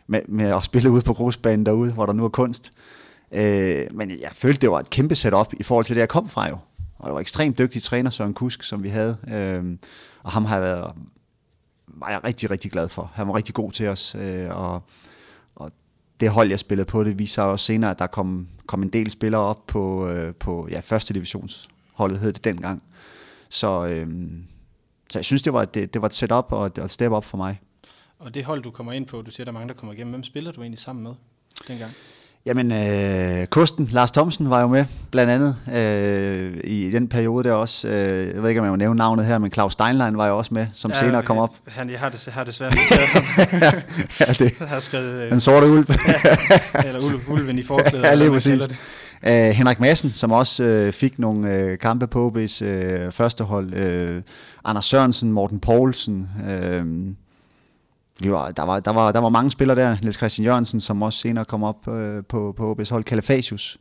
med, 0.06 0.20
med 0.28 0.44
at 0.44 0.64
spille 0.64 0.90
ud 0.90 1.02
på 1.02 1.12
grusbanen 1.12 1.66
derude, 1.66 1.92
hvor 1.92 2.06
der 2.06 2.12
nu 2.12 2.24
er 2.24 2.28
kunst. 2.28 2.72
Øh, 3.32 3.86
men 3.90 4.10
jeg 4.10 4.30
følte, 4.32 4.60
det 4.60 4.70
var 4.70 4.80
et 4.80 4.90
kæmpe 4.90 5.14
setup 5.14 5.54
i 5.60 5.62
forhold 5.62 5.84
til 5.84 5.96
det, 5.96 6.00
jeg 6.00 6.08
kom 6.08 6.28
fra 6.28 6.48
jo. 6.48 6.58
Og 7.00 7.06
der 7.06 7.12
var 7.12 7.20
ekstremt 7.20 7.58
dygtig 7.58 7.82
træner, 7.82 8.10
Søren 8.10 8.34
Kusk, 8.34 8.62
som 8.62 8.82
vi 8.82 8.88
havde. 8.88 9.16
Øh, 9.28 9.78
og 10.22 10.32
ham 10.32 10.44
har 10.44 10.54
jeg 10.56 10.62
været, 10.62 10.92
var 11.86 12.10
jeg 12.10 12.24
rigtig, 12.24 12.50
rigtig 12.50 12.70
glad 12.70 12.88
for. 12.88 13.10
Han 13.14 13.28
var 13.28 13.36
rigtig 13.36 13.54
god 13.54 13.72
til 13.72 13.88
os, 13.88 14.14
øh, 14.14 14.48
og, 14.50 14.82
og 15.54 15.72
det 16.20 16.30
hold, 16.30 16.48
jeg 16.50 16.58
spillede 16.58 16.86
på, 16.86 17.04
det 17.04 17.18
viser 17.18 17.42
også 17.42 17.64
senere, 17.64 17.90
at 17.90 17.98
der 17.98 18.06
kom, 18.06 18.48
kom 18.66 18.82
en 18.82 18.88
del 18.88 19.10
spillere 19.10 19.40
op 19.40 19.66
på, 19.66 20.08
øh, 20.08 20.34
på 20.34 20.68
ja, 20.70 20.80
første 20.80 21.14
divisionsholdet, 21.14 22.18
hed 22.18 22.32
det 22.32 22.44
dengang. 22.44 22.82
Så, 23.48 23.86
øh, 23.86 24.08
så 25.10 25.18
jeg 25.18 25.24
synes, 25.24 25.42
det 25.42 25.52
var, 25.52 25.64
det, 25.64 25.94
det 25.94 26.02
var 26.02 26.08
et 26.08 26.14
setup 26.14 26.46
og 26.52 26.66
et, 26.66 26.78
et 26.78 26.90
step 26.90 27.12
up 27.12 27.24
for 27.24 27.36
mig. 27.36 27.60
Og 28.18 28.34
det 28.34 28.44
hold, 28.44 28.62
du 28.62 28.70
kommer 28.70 28.92
ind 28.92 29.06
på, 29.06 29.22
du 29.22 29.30
siger, 29.30 29.44
der 29.44 29.50
er 29.50 29.54
mange, 29.54 29.68
der 29.68 29.74
kommer 29.74 29.92
igennem. 29.92 30.12
Hvem 30.12 30.22
spiller 30.22 30.52
du 30.52 30.60
egentlig 30.62 30.78
sammen 30.78 31.02
med 31.02 31.14
dengang? 31.68 31.92
Jamen, 32.46 32.72
øh, 32.72 33.46
Kosten, 33.46 33.88
Lars 33.92 34.10
Thomsen 34.10 34.50
var 34.50 34.60
jo 34.60 34.66
med, 34.66 34.84
blandt 35.10 35.32
andet, 35.32 35.56
øh, 35.74 36.60
i 36.64 36.90
den 36.90 37.08
periode 37.08 37.48
der 37.48 37.54
også. 37.54 37.88
Øh, 37.88 38.34
jeg 38.34 38.42
ved 38.42 38.48
ikke, 38.48 38.60
om 38.60 38.64
jeg 38.64 38.72
må 38.72 38.76
nævne 38.76 38.98
navnet 38.98 39.26
her, 39.26 39.38
men 39.38 39.52
Claus 39.52 39.72
Steinlein 39.72 40.16
var 40.16 40.26
jo 40.26 40.38
også 40.38 40.54
med, 40.54 40.66
som 40.72 40.90
ja, 40.90 40.98
senere 40.98 41.22
kom 41.22 41.38
op. 41.38 41.50
Han, 41.66 41.90
jeg 41.90 42.00
har 42.00 42.08
det, 42.08 42.28
har 42.32 42.44
det 42.44 42.54
svært 42.54 42.72
med 42.72 42.80
ja, 44.20 44.32
det. 44.32 44.52
Jeg 44.60 44.68
har 44.68 44.80
skrevet... 44.80 45.22
Øh, 45.22 45.30
den 45.30 45.40
sorte 45.40 45.66
ulv. 45.66 45.86
ja, 46.74 46.82
eller 46.84 47.00
ulv, 47.00 47.20
ulven 47.30 47.58
i 47.58 47.62
forklædet. 47.62 48.04
ja, 48.04 48.14
lige 48.14 48.30
præcis. 48.30 48.68
Uh, 49.26 49.32
Henrik 49.32 49.80
Madsen, 49.80 50.12
som 50.12 50.32
også 50.32 50.84
uh, 50.86 50.92
fik 50.92 51.18
nogle 51.18 51.70
uh, 51.72 51.78
kampe 51.78 52.06
på 52.06 52.28
OB's 52.28 52.64
uh, 52.64 53.12
første 53.12 53.44
hold. 53.44 53.72
Uh, 54.16 54.22
Anders 54.64 54.84
Sørensen, 54.84 55.32
Morten 55.32 55.60
Poulsen. 55.60 56.28
Uh, 56.38 56.86
var, 58.24 58.50
der, 58.50 58.62
var, 58.62 58.80
der, 58.80 58.90
var, 58.90 59.12
der 59.12 59.20
var 59.20 59.28
mange 59.28 59.50
spillere 59.50 59.80
der. 59.80 59.96
Niels 60.02 60.16
Christian 60.16 60.44
Jørgensen, 60.44 60.80
som 60.80 61.02
også 61.02 61.18
senere 61.18 61.44
kom 61.44 61.62
op 61.62 61.88
øh, 61.88 62.24
på, 62.24 62.54
på 62.56 62.72
OB's 62.72 62.90
hold. 62.90 63.04
Kalafasius. 63.04 63.78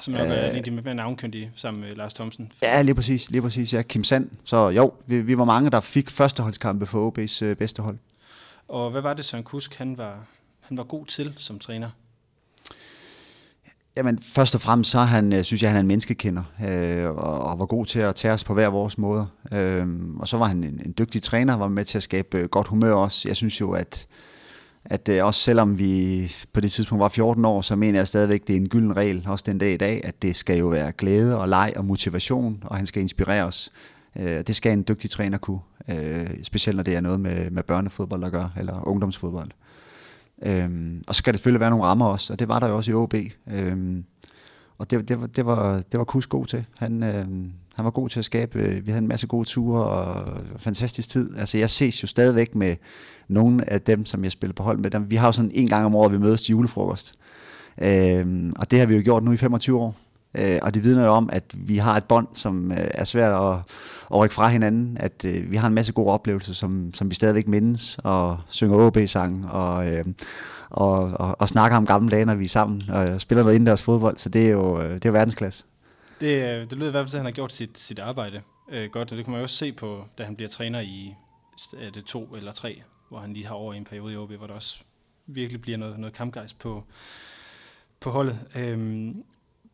Som 0.00 0.14
nok 0.14 0.20
er 0.30 0.50
en 0.50 0.56
af 0.56 0.62
de 0.62 0.70
mere 0.70 0.94
navnkyndige 0.94 1.52
sammen 1.56 1.82
med 1.82 1.94
Lars 1.94 2.14
Thomsen. 2.14 2.52
Ja, 2.62 2.82
lige 2.82 2.94
præcis. 2.94 3.30
Lige 3.30 3.42
præcis 3.42 3.72
ja. 3.72 3.82
Kim 3.82 4.04
Sand. 4.04 4.30
Så 4.44 4.68
jo, 4.68 4.92
vi, 5.06 5.20
vi 5.20 5.38
var 5.38 5.44
mange, 5.44 5.70
der 5.70 5.80
fik 5.80 6.10
førsteholdskampe 6.10 6.86
for 6.86 7.10
OB's 7.10 7.44
øh, 7.44 7.56
bedste 7.56 7.82
hold. 7.82 7.98
Og 8.68 8.90
hvad 8.90 9.00
var 9.00 9.12
det, 9.12 9.24
Søren 9.24 9.44
Kusk, 9.44 9.74
han 9.74 9.98
var, 9.98 10.26
han 10.60 10.76
var 10.76 10.84
god 10.84 11.06
til 11.06 11.34
som 11.36 11.58
træner? 11.58 11.90
Jamen, 13.96 14.18
først 14.18 14.54
og 14.54 14.60
fremmest 14.60 14.90
så 14.90 15.00
han, 15.00 15.32
øh, 15.32 15.44
synes 15.44 15.62
jeg, 15.62 15.70
han 15.70 15.76
er 15.76 15.80
en 15.80 15.86
menneskekender, 15.86 16.42
øh, 16.68 17.10
og, 17.10 17.40
og 17.40 17.58
var 17.58 17.66
god 17.66 17.86
til 17.86 17.98
at 17.98 18.14
tage 18.14 18.34
os 18.34 18.44
på 18.44 18.54
hver 18.54 18.68
vores 18.68 18.98
måde. 18.98 19.26
Øh, 19.52 19.86
og 20.18 20.28
så 20.28 20.38
var 20.38 20.46
han 20.46 20.64
en, 20.64 20.80
en 20.84 20.94
dygtig 20.98 21.22
træner, 21.22 21.56
var 21.56 21.68
med 21.68 21.84
til 21.84 21.98
at 21.98 22.02
skabe 22.02 22.38
øh, 22.38 22.48
godt 22.48 22.66
humør 22.66 22.92
også. 22.92 23.28
Jeg 23.28 23.36
synes 23.36 23.60
jo, 23.60 23.72
at, 23.72 24.06
at 24.84 25.08
øh, 25.08 25.24
også 25.24 25.40
selvom 25.40 25.78
vi 25.78 26.32
på 26.52 26.60
det 26.60 26.72
tidspunkt 26.72 27.02
var 27.02 27.08
14 27.08 27.44
år, 27.44 27.60
så 27.60 27.76
mener 27.76 27.98
jeg 27.98 28.08
stadigvæk, 28.08 28.46
det 28.46 28.52
er 28.52 28.56
en 28.56 28.68
gylden 28.68 28.96
regel, 28.96 29.24
også 29.26 29.44
den 29.48 29.58
dag 29.58 29.72
i 29.72 29.76
dag, 29.76 30.00
at 30.04 30.22
det 30.22 30.36
skal 30.36 30.58
jo 30.58 30.66
være 30.66 30.92
glæde 30.92 31.38
og 31.38 31.48
leg 31.48 31.72
og 31.76 31.84
motivation, 31.84 32.62
og 32.66 32.76
han 32.76 32.86
skal 32.86 33.02
inspirere 33.02 33.44
os. 33.44 33.70
Øh, 34.16 34.42
det 34.46 34.56
skal 34.56 34.72
en 34.72 34.84
dygtig 34.88 35.10
træner 35.10 35.38
kunne, 35.38 35.60
øh, 35.88 36.26
specielt 36.42 36.76
når 36.76 36.82
det 36.82 36.96
er 36.96 37.00
noget 37.00 37.20
med, 37.20 37.50
med 37.50 37.62
børnefodbold 37.62 38.24
at 38.24 38.32
gøre, 38.32 38.50
eller 38.58 38.88
ungdomsfodbold. 38.88 39.50
Øhm, 40.42 41.02
og 41.06 41.14
så 41.14 41.18
skal 41.18 41.32
det 41.32 41.38
selvfølgelig 41.38 41.60
være 41.60 41.70
nogle 41.70 41.84
rammer 41.84 42.06
også, 42.06 42.32
og 42.32 42.38
det 42.38 42.48
var 42.48 42.58
der 42.58 42.68
jo 42.68 42.76
også 42.76 42.90
i 42.90 42.94
OB. 42.94 43.14
Øhm, 43.50 44.04
og 44.78 44.90
det, 44.90 45.08
det, 45.08 45.20
var, 45.20 45.26
det, 45.26 45.46
var, 45.46 45.82
det 45.92 45.98
var 45.98 46.04
Kus 46.04 46.26
god 46.26 46.46
til. 46.46 46.64
Han, 46.78 47.02
øhm, 47.02 47.52
han 47.74 47.84
var 47.84 47.90
god 47.90 48.08
til 48.08 48.18
at 48.18 48.24
skabe, 48.24 48.58
øh, 48.58 48.86
vi 48.86 48.90
havde 48.90 49.02
en 49.02 49.08
masse 49.08 49.26
gode 49.26 49.48
ture 49.48 49.84
og 49.84 50.40
fantastisk 50.56 51.08
tid. 51.08 51.36
Altså 51.36 51.58
jeg 51.58 51.70
ses 51.70 52.02
jo 52.02 52.06
stadigvæk 52.06 52.54
med 52.54 52.76
nogle 53.28 53.70
af 53.70 53.80
dem, 53.80 54.04
som 54.04 54.24
jeg 54.24 54.32
spiller 54.32 54.54
på 54.54 54.62
hold 54.62 54.78
med. 54.78 54.90
Dem, 54.90 55.10
vi 55.10 55.16
har 55.16 55.28
jo 55.28 55.32
sådan 55.32 55.50
en 55.54 55.68
gang 55.68 55.86
om 55.86 55.94
året, 55.94 56.12
vi 56.12 56.18
mødes 56.18 56.42
til 56.42 56.52
julefrokost. 56.52 57.14
Øhm, 57.82 58.52
og 58.56 58.70
det 58.70 58.78
har 58.78 58.86
vi 58.86 58.96
jo 58.96 59.02
gjort 59.04 59.24
nu 59.24 59.32
i 59.32 59.36
25 59.36 59.80
år. 59.80 59.96
Øh, 60.34 60.58
og 60.62 60.74
det 60.74 60.84
vidner 60.84 61.04
jo 61.04 61.10
om, 61.10 61.30
at 61.32 61.44
vi 61.54 61.76
har 61.76 61.96
et 61.96 62.04
bånd, 62.04 62.26
som 62.32 62.72
øh, 62.72 62.78
er 62.78 63.04
svært 63.04 63.32
at, 63.32 63.58
at 64.14 64.20
rykke 64.20 64.34
fra 64.34 64.48
hinanden. 64.48 64.96
At 65.00 65.24
øh, 65.24 65.50
vi 65.50 65.56
har 65.56 65.68
en 65.68 65.74
masse 65.74 65.92
gode 65.92 66.12
oplevelser, 66.12 66.54
som, 66.54 66.94
som 66.94 67.10
vi 67.10 67.14
stadigvæk 67.14 67.48
mindes, 67.48 67.98
og 68.04 68.38
synger 68.48 68.86
OB-sang, 68.86 69.50
og, 69.50 69.86
øh, 69.86 70.04
og, 70.70 70.96
og, 70.98 71.36
og 71.38 71.48
snakker 71.48 71.76
om 71.76 71.86
gamle 71.86 72.10
dage, 72.10 72.24
når 72.24 72.34
vi 72.34 72.44
er 72.44 72.48
sammen, 72.48 72.82
og 72.90 73.20
spiller 73.20 73.42
noget 73.42 73.54
indendørs 73.54 73.82
fodbold. 73.82 74.16
Så 74.16 74.28
det 74.28 74.46
er 74.46 74.50
jo, 74.50 74.82
øh, 74.82 74.94
det 74.94 75.04
er 75.04 75.10
jo 75.10 75.12
verdensklasse. 75.12 75.64
Det, 76.20 76.26
øh, 76.26 76.70
det 76.70 76.72
lyder 76.72 76.88
i 76.88 76.90
hvert 76.90 77.02
fald 77.02 77.10
til, 77.10 77.16
at 77.16 77.20
han 77.20 77.26
har 77.26 77.32
gjort 77.32 77.52
sit, 77.52 77.78
sit 77.78 77.98
arbejde 77.98 78.40
øh, 78.72 78.90
godt, 78.90 79.12
og 79.12 79.16
det 79.16 79.24
kan 79.24 79.32
man 79.32 79.38
jo 79.38 79.42
også 79.42 79.56
se 79.56 79.72
på, 79.72 80.04
da 80.18 80.24
han 80.24 80.36
bliver 80.36 80.48
træner 80.48 80.80
i 80.80 81.14
er 81.78 81.90
det 81.90 82.04
to 82.04 82.34
eller 82.36 82.52
tre, 82.52 82.82
hvor 83.08 83.18
han 83.18 83.32
lige 83.32 83.46
har 83.46 83.54
over 83.54 83.74
en 83.74 83.84
periode 83.84 84.12
i 84.12 84.16
OB, 84.16 84.32
hvor 84.32 84.46
der 84.46 84.54
også 84.54 84.78
virkelig 85.26 85.60
bliver 85.60 85.78
noget, 85.78 85.98
noget 85.98 86.14
kampgejst 86.14 86.58
på, 86.58 86.84
på 88.00 88.10
holdet. 88.10 88.38
Øhm, 88.56 89.24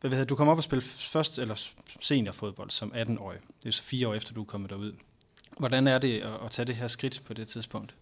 hvad 0.08 0.10
hedder, 0.10 0.24
du 0.24 0.34
kom 0.34 0.48
op 0.48 0.56
og 0.56 0.64
spille 0.64 0.82
først, 0.82 1.38
eller 1.38 1.70
seniorfodbold 2.00 2.70
som 2.70 2.92
18-årig. 2.94 3.38
Det 3.62 3.68
er 3.68 3.72
så 3.72 3.82
fire 3.82 4.08
år 4.08 4.14
efter, 4.14 4.34
du 4.34 4.40
er 4.40 4.44
kommet 4.44 4.70
derud. 4.70 4.92
Hvordan 5.58 5.86
er 5.86 5.98
det 5.98 6.20
at, 6.20 6.32
at 6.44 6.50
tage 6.50 6.66
det 6.66 6.76
her 6.76 6.88
skridt 6.88 7.22
på 7.26 7.34
det 7.34 7.48
tidspunkt? 7.48 7.94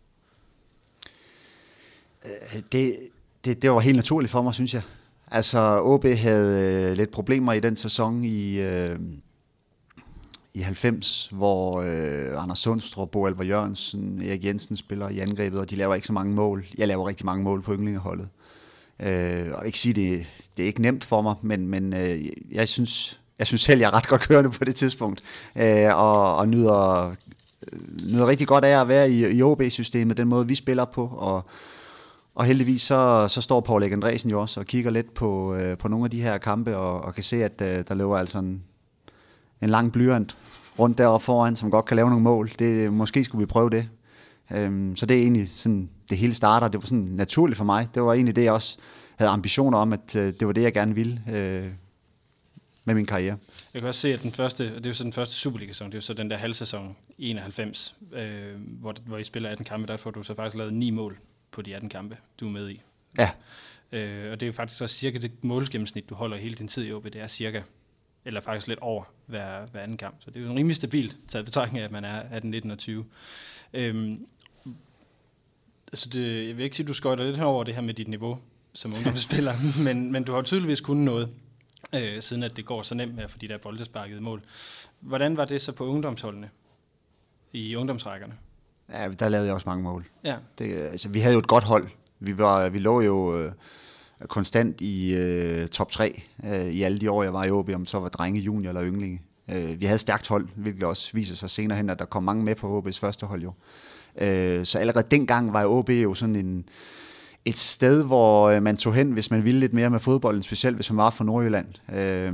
Øh, 2.24 2.62
det, 2.72 2.98
det, 3.44 3.62
det 3.62 3.70
var 3.70 3.80
helt 3.80 3.96
naturligt 3.96 4.30
for 4.30 4.42
mig, 4.42 4.54
synes 4.54 4.74
jeg. 4.74 4.82
Altså, 5.30 5.80
OB 5.82 6.04
havde 6.04 6.88
øh, 6.90 6.96
lidt 6.96 7.10
problemer 7.10 7.52
i 7.52 7.60
den 7.60 7.76
sæson 7.76 8.24
i, 8.24 8.60
øh, 8.60 8.98
i 10.54 10.60
90, 10.60 11.28
hvor 11.32 11.80
øh, 11.80 12.42
Anders 12.42 12.58
Sundstrup, 12.58 13.10
Bo 13.10 13.26
Alvar 13.26 13.44
Jørgensen, 13.44 14.22
Erik 14.22 14.44
Jensen 14.44 14.76
spiller 14.76 15.08
i 15.08 15.18
angrebet, 15.18 15.60
og 15.60 15.70
de 15.70 15.76
laver 15.76 15.94
ikke 15.94 16.06
så 16.06 16.12
mange 16.12 16.34
mål. 16.34 16.66
Jeg 16.78 16.88
laver 16.88 17.08
rigtig 17.08 17.26
mange 17.26 17.44
mål 17.44 17.62
på 17.62 17.74
yndlingeholdet. 17.74 18.24
Øh, 18.24 18.57
Øh, 19.02 19.46
og 19.52 19.66
ikke 19.66 19.78
sige, 19.78 19.92
det, 19.92 20.26
det 20.56 20.62
er 20.62 20.66
ikke 20.66 20.82
nemt 20.82 21.04
for 21.04 21.22
mig, 21.22 21.34
men, 21.42 21.66
men 21.66 21.92
øh, 21.92 22.26
jeg 22.52 22.68
synes, 22.68 23.20
jeg 23.38 23.46
synes 23.46 23.62
selv, 23.62 23.80
jeg 23.80 23.86
er 23.86 23.94
ret 23.94 24.08
godt 24.08 24.28
kørende 24.28 24.50
på 24.50 24.64
det 24.64 24.74
tidspunkt, 24.74 25.22
øh, 25.56 25.96
og, 25.96 26.36
og 26.36 26.48
nyder, 26.48 27.14
øh, 27.72 27.80
nyder 28.12 28.26
rigtig 28.26 28.46
godt 28.46 28.64
af 28.64 28.80
at 28.80 28.88
være 28.88 29.10
i, 29.10 29.38
i 29.38 29.42
OB-systemet, 29.42 30.16
den 30.16 30.28
måde 30.28 30.48
vi 30.48 30.54
spiller 30.54 30.84
på, 30.84 31.06
og, 31.06 31.44
og 32.34 32.44
heldigvis 32.44 32.82
så, 32.82 33.26
så 33.28 33.40
står 33.40 33.60
Paul 33.60 33.82
Andresen 33.82 34.30
jo 34.30 34.40
også 34.40 34.60
og 34.60 34.66
kigger 34.66 34.90
lidt 34.90 35.14
på, 35.14 35.54
øh, 35.54 35.78
på 35.78 35.88
nogle 35.88 36.04
af 36.04 36.10
de 36.10 36.22
her 36.22 36.38
kampe, 36.38 36.76
og, 36.76 37.00
og 37.00 37.14
kan 37.14 37.24
se, 37.24 37.44
at 37.44 37.62
øh, 37.62 37.84
der 37.88 37.94
løber 37.94 38.18
altså 38.18 38.38
en, 38.38 38.62
en 39.62 39.68
lang 39.70 39.92
blyant 39.92 40.36
rundt 40.78 40.98
deroppe 40.98 41.24
foran, 41.24 41.56
som 41.56 41.70
godt 41.70 41.84
kan 41.84 41.96
lave 41.96 42.08
nogle 42.08 42.24
mål. 42.24 42.50
Det, 42.58 42.92
måske 42.92 43.24
skulle 43.24 43.42
vi 43.42 43.46
prøve 43.46 43.70
det. 43.70 43.88
Øhm, 44.52 44.96
så 44.96 45.06
det 45.06 45.16
er 45.16 45.20
egentlig 45.20 45.48
sådan, 45.54 45.88
det 46.10 46.18
hele 46.18 46.34
starter. 46.34 46.68
Det 46.68 46.80
var 46.80 46.86
sådan 46.86 47.04
naturligt 47.04 47.56
for 47.56 47.64
mig. 47.64 47.88
Det 47.94 48.02
var 48.02 48.12
egentlig 48.12 48.36
det, 48.36 48.44
jeg 48.44 48.52
også 48.52 48.78
havde 49.18 49.30
ambitioner 49.30 49.78
om, 49.78 49.92
at 49.92 50.16
øh, 50.16 50.22
det 50.22 50.46
var 50.46 50.52
det, 50.52 50.62
jeg 50.62 50.72
gerne 50.72 50.94
ville 50.94 51.22
øh, 51.32 51.66
med 52.84 52.94
min 52.94 53.06
karriere. 53.06 53.38
Jeg 53.74 53.82
kan 53.82 53.88
også 53.88 54.00
se, 54.00 54.14
at 54.14 54.22
den 54.22 54.32
første, 54.32 54.74
det 54.74 54.86
er 54.86 54.90
jo 54.90 54.94
så 54.94 55.04
den 55.04 55.12
første 55.12 55.34
Superliga-sæson, 55.34 55.86
det 55.86 55.94
er 55.94 55.96
jo 55.96 56.02
så 56.02 56.14
den 56.14 56.30
der 56.30 56.36
halvsæson 56.36 56.96
91, 57.18 57.94
øh, 58.12 58.30
hvor, 58.56 58.94
hvor 59.06 59.18
I 59.18 59.24
spiller 59.24 59.50
18 59.50 59.64
kampe, 59.64 59.86
der 59.86 59.96
får 59.96 60.10
du 60.10 60.22
så 60.22 60.34
faktisk 60.34 60.56
lavet 60.56 60.72
ni 60.72 60.90
mål 60.90 61.18
på 61.50 61.62
de 61.62 61.74
18 61.74 61.88
kampe, 61.88 62.16
du 62.40 62.46
er 62.46 62.50
med 62.50 62.70
i. 62.70 62.82
Ja. 63.18 63.30
Øh, 63.92 64.32
og 64.32 64.40
det 64.40 64.42
er 64.42 64.46
jo 64.46 64.52
faktisk 64.52 64.82
også 64.82 64.94
cirka 64.94 65.18
det 65.18 65.44
målgennemsnit, 65.44 66.08
du 66.10 66.14
holder 66.14 66.36
hele 66.36 66.54
din 66.54 66.68
tid 66.68 66.86
i 66.86 66.92
OB, 66.92 67.04
det 67.04 67.16
er 67.16 67.26
cirka, 67.26 67.62
eller 68.24 68.40
faktisk 68.40 68.68
lidt 68.68 68.78
over 68.80 69.04
hver, 69.26 69.66
hver 69.66 69.80
anden 69.80 69.96
kamp. 69.96 70.16
Så 70.20 70.30
det 70.30 70.40
er 70.40 70.44
jo 70.44 70.50
en 70.50 70.58
rimelig 70.58 70.76
stabilt 70.76 71.16
taget 71.28 71.44
betragtning 71.44 71.80
af, 71.80 71.84
at 71.84 71.92
man 71.92 72.04
er 72.04 72.22
18, 72.30 72.50
19 72.50 72.70
og 72.70 72.78
20. 72.78 73.04
Øhm, 73.74 74.26
altså 75.92 76.08
det, 76.08 76.48
jeg 76.48 76.56
vil 76.56 76.64
ikke 76.64 76.76
sige, 76.76 76.84
at 76.84 76.88
du 76.88 76.92
skøjter 76.92 77.24
lidt 77.24 77.36
herover 77.36 77.64
det 77.64 77.74
her 77.74 77.82
med 77.82 77.94
dit 77.94 78.08
niveau 78.08 78.38
som 78.72 78.94
ungdomsspiller, 78.96 79.54
men, 79.84 80.12
men 80.12 80.24
du 80.24 80.32
har 80.32 80.42
tydeligvis 80.42 80.80
kunnet 80.80 81.04
noget, 81.04 81.28
øh, 81.94 82.22
siden 82.22 82.42
at 82.42 82.56
det 82.56 82.64
går 82.64 82.82
så 82.82 82.94
nemt 82.94 83.14
med 83.14 83.24
at 83.24 83.30
få 83.30 83.38
de 83.38 83.48
der 83.48 83.58
boldesparkede 83.58 84.20
mål. 84.20 84.42
Hvordan 85.00 85.36
var 85.36 85.44
det 85.44 85.62
så 85.62 85.72
på 85.72 85.86
ungdomsholdene? 85.86 86.50
I 87.52 87.76
ungdomsrækkerne? 87.76 88.34
Ja, 88.92 89.08
der 89.18 89.28
lavede 89.28 89.46
jeg 89.46 89.54
også 89.54 89.68
mange 89.68 89.82
mål. 89.82 90.08
Ja. 90.24 90.36
Det, 90.58 90.76
altså, 90.76 91.08
vi 91.08 91.20
havde 91.20 91.32
jo 91.32 91.38
et 91.38 91.46
godt 91.46 91.64
hold. 91.64 91.88
Vi, 92.20 92.38
var, 92.38 92.68
vi 92.68 92.78
lå 92.78 93.00
jo 93.00 93.38
øh, 93.38 93.52
konstant 94.26 94.80
i 94.80 95.14
øh, 95.14 95.68
top 95.68 95.90
3 95.90 96.22
øh, 96.44 96.66
i 96.66 96.82
alle 96.82 96.98
de 96.98 97.10
år, 97.10 97.22
jeg 97.22 97.32
var 97.32 97.44
i 97.44 97.50
OB, 97.50 97.68
om 97.74 97.86
så 97.86 98.00
var 98.00 98.08
drenge, 98.08 98.40
junior 98.40 98.68
eller 98.68 98.84
yndlinge. 98.84 99.22
Øh, 99.50 99.80
vi 99.80 99.84
havde 99.84 99.94
et 99.94 100.00
stærkt 100.00 100.28
hold, 100.28 100.48
hvilket 100.56 100.82
også 100.82 101.10
viser 101.12 101.34
sig 101.34 101.50
senere 101.50 101.76
hen, 101.76 101.90
at 101.90 101.98
der 101.98 102.04
kom 102.04 102.22
mange 102.22 102.44
med 102.44 102.54
på 102.54 102.82
OB's 102.82 102.98
første 103.00 103.26
hold 103.26 103.42
jo. 103.42 103.48
Øh, 103.48 103.54
så 104.66 104.78
allerede 104.78 105.06
dengang 105.10 105.52
var 105.52 105.66
OB 105.66 105.90
jo 105.90 106.14
sådan 106.14 106.36
en, 106.36 106.64
et 107.44 107.56
sted, 107.58 108.04
hvor 108.04 108.48
øh, 108.48 108.62
man 108.62 108.76
tog 108.76 108.94
hen, 108.94 109.10
hvis 109.12 109.30
man 109.30 109.44
ville 109.44 109.60
lidt 109.60 109.72
mere 109.72 109.90
med 109.90 110.00
fodbolden, 110.00 110.42
specielt 110.42 110.76
hvis 110.76 110.90
man 110.90 110.96
var 110.96 111.10
fra 111.10 111.24
Nordjylland. 111.24 111.66
Øh, 111.92 112.32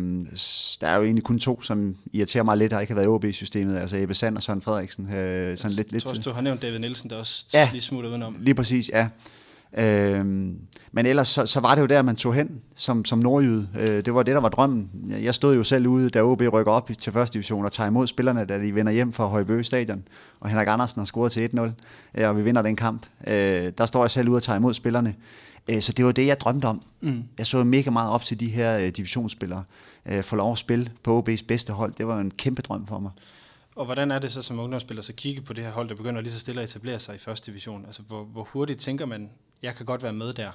der 0.80 0.88
er 0.88 0.96
jo 0.96 1.02
egentlig 1.04 1.24
kun 1.24 1.38
to, 1.38 1.62
som 1.62 1.96
irriterer 2.12 2.44
mig 2.44 2.56
lidt, 2.56 2.70
der 2.70 2.80
ikke 2.80 2.90
har 2.92 3.00
været 3.00 3.06
i 3.06 3.08
OB-systemet, 3.08 3.76
altså 3.78 3.96
Ebbe 3.98 4.14
Sand 4.14 4.36
og 4.36 4.42
Søren 4.42 4.62
Frederiksen. 4.62 5.14
Øh, 5.14 5.56
sådan 5.56 5.76
lidt, 5.76 5.92
jeg 5.92 6.02
tror 6.02 6.10
også, 6.10 6.22
du 6.22 6.32
har 6.32 6.40
nævnt 6.40 6.62
David 6.62 6.78
Nielsen, 6.78 7.10
der 7.10 7.16
også 7.16 7.44
Ja. 7.54 7.68
lige 7.72 7.82
smutter 7.82 8.10
udenom. 8.10 8.36
Lige 8.40 8.54
præcis, 8.54 8.88
ja. 8.88 9.08
Øhm, 9.78 10.58
men 10.92 11.06
ellers 11.06 11.28
så, 11.28 11.46
så 11.46 11.60
var 11.60 11.74
det 11.74 11.82
jo 11.82 11.86
der, 11.86 12.02
man 12.02 12.16
tog 12.16 12.34
hen 12.34 12.60
som, 12.74 13.04
som 13.04 13.18
nordjyde. 13.18 13.68
Øh, 13.78 14.04
det 14.04 14.14
var 14.14 14.22
det, 14.22 14.34
der 14.34 14.40
var 14.40 14.48
drømmen. 14.48 14.90
Jeg 15.22 15.34
stod 15.34 15.56
jo 15.56 15.64
selv 15.64 15.86
ude, 15.86 16.10
da 16.10 16.22
OB 16.22 16.42
rykker 16.52 16.72
op 16.72 16.90
til 16.98 17.12
første 17.12 17.34
division 17.34 17.64
og 17.64 17.72
tager 17.72 17.88
imod 17.88 18.06
spillerne, 18.06 18.44
da 18.44 18.58
de 18.58 18.74
vender 18.74 18.92
hjem 18.92 19.12
fra 19.12 19.26
Højbø 19.26 19.62
Stadion. 19.62 20.04
Og 20.40 20.48
Henrik 20.48 20.68
Andersen 20.68 21.00
har 21.00 21.04
scoret 21.04 21.32
til 21.32 21.50
1-0, 21.56 21.60
øh, 22.14 22.28
og 22.28 22.36
vi 22.36 22.42
vinder 22.42 22.62
den 22.62 22.76
kamp. 22.76 23.06
Øh, 23.26 23.72
der 23.78 23.86
står 23.86 24.04
jeg 24.04 24.10
selv 24.10 24.28
ude 24.28 24.36
og 24.36 24.42
tager 24.42 24.56
imod 24.56 24.74
spillerne. 24.74 25.14
Øh, 25.68 25.80
så 25.80 25.92
det 25.92 26.04
var 26.04 26.12
det, 26.12 26.26
jeg 26.26 26.40
drømte 26.40 26.66
om. 26.66 26.82
Mm. 27.00 27.24
Jeg 27.38 27.46
så 27.46 27.64
mega 27.64 27.90
meget 27.90 28.10
op 28.10 28.24
til 28.24 28.40
de 28.40 28.48
her 28.48 28.78
øh, 28.78 28.88
divisionsspillere. 28.88 29.64
Øh, 30.06 30.22
få 30.22 30.36
lov 30.36 30.52
at 30.52 30.58
spille 30.58 30.90
på 31.02 31.18
OB's 31.18 31.44
bedste 31.48 31.72
hold, 31.72 31.92
det 31.92 32.06
var 32.06 32.18
en 32.18 32.30
kæmpe 32.30 32.62
drøm 32.62 32.86
for 32.86 32.98
mig. 32.98 33.10
Og 33.76 33.84
hvordan 33.84 34.10
er 34.10 34.18
det 34.18 34.32
så 34.32 34.42
som 34.42 34.58
ungdomsspiller, 34.58 35.02
så 35.02 35.12
kigge 35.12 35.42
på 35.42 35.52
det 35.52 35.64
her 35.64 35.70
hold, 35.70 35.88
der 35.88 35.94
begynder 35.94 36.20
lige 36.20 36.32
så 36.32 36.38
stille 36.38 36.62
at 36.62 36.70
etablere 36.70 36.98
sig 36.98 37.14
i 37.14 37.18
første 37.18 37.50
division? 37.50 37.84
Altså, 37.86 38.02
hvor, 38.02 38.24
hvor 38.24 38.42
hurtigt 38.42 38.80
tænker 38.80 39.06
man, 39.06 39.30
jeg 39.64 39.74
kan 39.74 39.86
godt 39.86 40.02
være 40.02 40.12
med 40.12 40.32
der? 40.32 40.50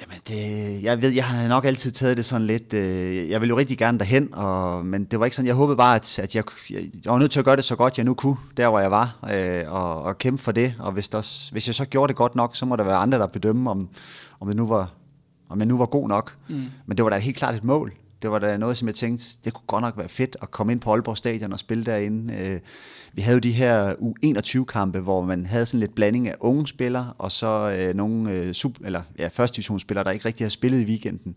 Jamen, 0.00 0.16
det, 0.28 0.82
jeg 0.82 1.02
ved, 1.02 1.10
jeg 1.10 1.24
har 1.24 1.48
nok 1.48 1.64
altid 1.64 1.90
taget 1.90 2.16
det 2.16 2.24
sådan 2.24 2.46
lidt, 2.46 2.72
øh, 2.74 3.30
jeg 3.30 3.40
ville 3.40 3.50
jo 3.50 3.58
rigtig 3.58 3.78
gerne 3.78 3.98
derhen, 3.98 4.34
og, 4.34 4.86
men 4.86 5.04
det 5.04 5.20
var 5.20 5.24
ikke 5.24 5.36
sådan, 5.36 5.46
jeg 5.46 5.54
håbede 5.54 5.76
bare, 5.76 5.96
at, 5.96 6.18
at 6.18 6.34
jeg, 6.34 6.44
jeg, 6.70 6.90
jeg 7.04 7.12
var 7.12 7.18
nødt 7.18 7.32
til 7.32 7.38
at 7.38 7.44
gøre 7.44 7.56
det 7.56 7.64
så 7.64 7.76
godt, 7.76 7.98
jeg 7.98 8.04
nu 8.04 8.14
kunne, 8.14 8.36
der 8.56 8.68
hvor 8.68 8.80
jeg 8.80 8.90
var, 8.90 9.18
øh, 9.30 9.72
og, 9.72 10.02
og 10.02 10.18
kæmpe 10.18 10.42
for 10.42 10.52
det, 10.52 10.74
og 10.78 10.92
hvis, 10.92 11.08
der, 11.08 11.50
hvis 11.52 11.66
jeg 11.66 11.74
så 11.74 11.84
gjorde 11.84 12.08
det 12.08 12.16
godt 12.16 12.36
nok, 12.36 12.56
så 12.56 12.66
må 12.66 12.76
der 12.76 12.84
være 12.84 12.96
andre, 12.96 13.18
der 13.18 13.26
bedømme, 13.26 13.70
om, 13.70 13.88
om, 14.40 14.46
det 14.48 14.56
nu 14.56 14.66
var, 14.66 14.92
om 15.48 15.58
jeg 15.58 15.66
nu 15.66 15.78
var 15.78 15.86
god 15.86 16.08
nok. 16.08 16.36
Mm. 16.48 16.64
Men 16.86 16.96
det 16.96 17.04
var 17.04 17.10
da 17.10 17.18
helt 17.18 17.36
klart 17.36 17.54
et 17.54 17.64
mål. 17.64 17.92
Det 18.22 18.30
var 18.30 18.38
da 18.38 18.56
noget, 18.56 18.76
som 18.76 18.88
jeg 18.88 18.94
tænkte, 18.94 19.26
det 19.44 19.52
kunne 19.52 19.66
godt 19.66 19.82
nok 19.82 19.96
være 19.96 20.08
fedt 20.08 20.36
at 20.42 20.50
komme 20.50 20.72
ind 20.72 20.80
på 20.80 20.92
Aalborg 20.92 21.16
Stadion 21.16 21.52
og 21.52 21.58
spille 21.58 21.84
derinde. 21.84 22.34
Øh, 22.34 22.60
vi 23.12 23.22
havde 23.22 23.36
jo 23.36 23.40
de 23.40 23.52
her 23.52 23.92
U21-kampe, 23.92 25.00
hvor 25.00 25.22
man 25.22 25.46
havde 25.46 25.66
sådan 25.66 25.80
lidt 25.80 25.94
blanding 25.94 26.28
af 26.28 26.34
unge 26.40 26.66
spillere, 26.66 27.12
og 27.18 27.32
så 27.32 27.76
øh, 27.78 27.94
nogle 27.94 28.32
øh, 28.32 28.52
sub, 28.52 28.76
eller, 28.84 29.02
ja, 29.18 29.28
første 29.28 29.56
divisionsspillere, 29.56 30.04
der 30.04 30.10
ikke 30.10 30.24
rigtig 30.24 30.44
har 30.44 30.50
spillet 30.50 30.80
i 30.80 30.84
weekenden. 30.84 31.36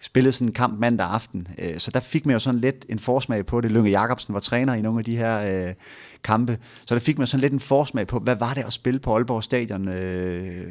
Spillede 0.00 0.32
sådan 0.32 0.48
en 0.48 0.52
kamp 0.52 0.78
mandag 0.78 1.06
aften. 1.06 1.48
Øh, 1.58 1.78
så 1.78 1.90
der 1.90 2.00
fik 2.00 2.26
man 2.26 2.32
jo 2.32 2.38
sådan 2.38 2.60
lidt 2.60 2.86
en 2.88 2.98
forsmag 2.98 3.46
på 3.46 3.60
det. 3.60 3.72
Lønge 3.72 3.90
Jacobsen 3.90 4.34
var 4.34 4.40
træner 4.40 4.74
i 4.74 4.82
nogle 4.82 4.98
af 4.98 5.04
de 5.04 5.16
her 5.16 5.68
øh, 5.68 5.74
kampe. 6.24 6.58
Så 6.84 6.94
der 6.94 7.00
fik 7.00 7.18
man 7.18 7.26
sådan 7.26 7.40
lidt 7.40 7.52
en 7.52 7.60
forsmag 7.60 8.06
på, 8.06 8.18
hvad 8.18 8.36
var 8.36 8.54
det 8.54 8.62
at 8.62 8.72
spille 8.72 9.00
på 9.00 9.14
Aalborg 9.14 9.44
Stadion? 9.44 9.88
Øh, 9.88 10.66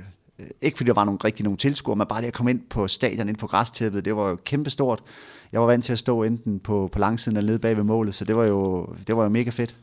ikke 0.61 0.77
fordi 0.77 0.87
der 0.87 0.93
var 0.93 1.03
nogle, 1.05 1.19
rigtig 1.23 1.43
nogle 1.43 1.57
tilskuere, 1.57 1.95
men 1.95 2.07
bare 2.07 2.21
det 2.21 2.27
at 2.27 2.33
komme 2.33 2.51
ind 2.51 2.61
på 2.69 2.87
stadion, 2.87 3.29
ind 3.29 3.37
på 3.37 3.47
græstæppet, 3.47 4.05
det 4.05 4.15
var 4.15 4.29
jo 4.29 4.35
kæmpestort. 4.45 5.03
Jeg 5.51 5.59
var 5.61 5.67
vant 5.67 5.85
til 5.85 5.91
at 5.93 5.99
stå 5.99 6.23
enten 6.23 6.59
på, 6.59 6.89
på 6.91 6.99
langsiden 6.99 7.37
eller 7.37 7.47
nede 7.51 7.59
bag 7.59 7.77
ved 7.77 7.83
målet, 7.83 8.15
så 8.15 8.25
det 8.25 8.35
var 8.35 8.43
jo, 8.45 8.95
det 9.07 9.17
var 9.17 9.23
jo 9.23 9.29
mega 9.29 9.49
fedt. 9.49 9.75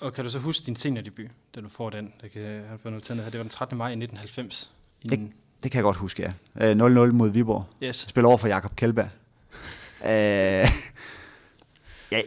Og 0.00 0.12
kan 0.12 0.24
du 0.24 0.30
så 0.30 0.38
huske 0.38 0.66
din 0.66 0.76
seniordebut, 0.76 1.26
da 1.54 1.60
du 1.60 1.68
får 1.68 1.90
den? 1.90 2.12
Det 2.22 2.32
kan 2.32 2.42
jeg 2.42 2.62
have 2.68 2.78
fået 2.78 2.94
noteret 2.94 3.20
her. 3.22 3.30
Det 3.30 3.38
var 3.38 3.44
den 3.44 3.50
13. 3.50 3.78
maj 3.78 3.88
1990. 3.90 4.70
I 5.02 5.08
Det- 5.08 5.30
Det 5.62 5.70
kan 5.70 5.78
jeg 5.78 5.82
godt 5.84 5.96
huske, 5.96 6.32
ja. 6.60 6.70
Øh, 6.70 6.76
0-0 6.76 7.12
mod 7.12 7.30
Viborg. 7.30 7.64
yes. 7.82 7.96
Spiller 8.08 8.28
over 8.28 8.38
for 8.38 8.48
Jakob 8.48 8.76
Kjeldberg. 8.76 9.08
øh, 10.04 10.68
ja, 12.12 12.20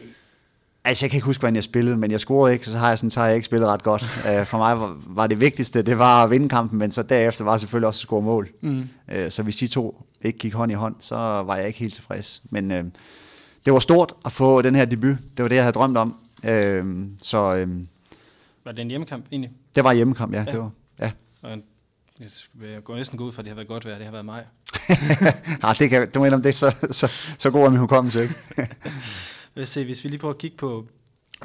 altså, 0.84 1.04
jeg 1.06 1.10
kan 1.10 1.16
ikke 1.16 1.26
huske, 1.26 1.40
hvordan 1.40 1.54
jeg 1.54 1.64
spillede, 1.64 1.96
men 1.96 2.10
jeg 2.10 2.20
scorede 2.20 2.52
ikke, 2.52 2.64
så 2.64 2.78
har 2.78 2.88
jeg, 2.88 2.98
sådan, 2.98 3.10
så 3.10 3.20
har 3.20 3.26
jeg 3.26 3.36
ikke 3.36 3.44
spillet 3.44 3.68
ret 3.68 3.82
godt. 3.82 4.02
Øh, 4.28 4.46
for 4.46 4.58
mig 4.58 4.80
var, 4.80 4.96
var, 5.06 5.26
det 5.26 5.40
vigtigste, 5.40 5.82
det 5.82 5.98
var 5.98 6.24
at 6.24 6.30
vinde 6.30 6.48
kampen, 6.48 6.78
men 6.78 6.90
så 6.90 7.02
derefter 7.02 7.44
var 7.44 7.56
selvfølgelig 7.56 7.86
også 7.86 7.98
at 7.98 8.00
score 8.00 8.22
mål. 8.22 8.48
Mm. 8.60 8.88
Øh, 9.12 9.30
så 9.30 9.42
hvis 9.42 9.56
de 9.56 9.66
to 9.66 10.06
ikke 10.22 10.38
gik 10.38 10.54
hånd 10.54 10.72
i 10.72 10.74
hånd, 10.74 10.94
så 10.98 11.16
var 11.16 11.56
jeg 11.56 11.66
ikke 11.66 11.78
helt 11.78 11.94
tilfreds. 11.94 12.42
Men 12.50 12.70
øh, 12.72 12.84
det 13.64 13.72
var 13.72 13.78
stort 13.78 14.12
at 14.24 14.32
få 14.32 14.62
den 14.62 14.74
her 14.74 14.84
debut. 14.84 15.16
Det 15.36 15.42
var 15.42 15.48
det, 15.48 15.54
jeg 15.54 15.64
havde 15.64 15.74
drømt 15.74 15.96
om. 15.96 16.16
Øh, 16.44 17.06
så 17.22 17.54
øh, 17.54 17.68
Var 18.64 18.72
det 18.72 18.80
en 18.80 18.88
hjemmekamp 18.88 19.26
egentlig? 19.32 19.50
det 19.74 19.84
var 19.84 19.92
hjemmekamp, 19.92 20.32
ja. 20.32 20.38
Ja. 20.38 20.52
Det 20.52 20.60
var, 20.60 20.70
ja. 21.00 21.10
Og 21.42 21.52
en, 21.52 21.62
jeg 22.20 22.28
vil 22.54 22.80
gå 22.80 22.94
næsten 22.94 23.20
ud 23.20 23.32
fra, 23.32 23.40
at 23.40 23.44
det 23.44 23.50
har 23.50 23.54
været 23.54 23.68
godt 23.68 23.84
vejr. 23.86 23.96
Det 23.96 24.04
har 24.04 24.12
været 24.12 24.24
maj. 24.24 24.44
Ah, 25.62 25.78
det 25.78 25.90
kan, 25.90 26.10
du 26.10 26.20
mener, 26.20 26.36
om 26.36 26.42
det 26.42 26.54
så, 26.54 26.74
så, 26.90 27.12
så 27.38 27.50
god 27.50 27.64
er 27.64 27.70
min 27.70 27.78
hukommelse, 27.78 28.22
ikke? 28.22 28.34
Lad 29.54 29.62
os 29.62 29.68
se, 29.68 29.84
hvis 29.84 30.04
vi 30.04 30.08
lige 30.08 30.18
prøver 30.20 30.34
at 30.34 30.38
kigge 30.38 30.56
på 30.56 30.86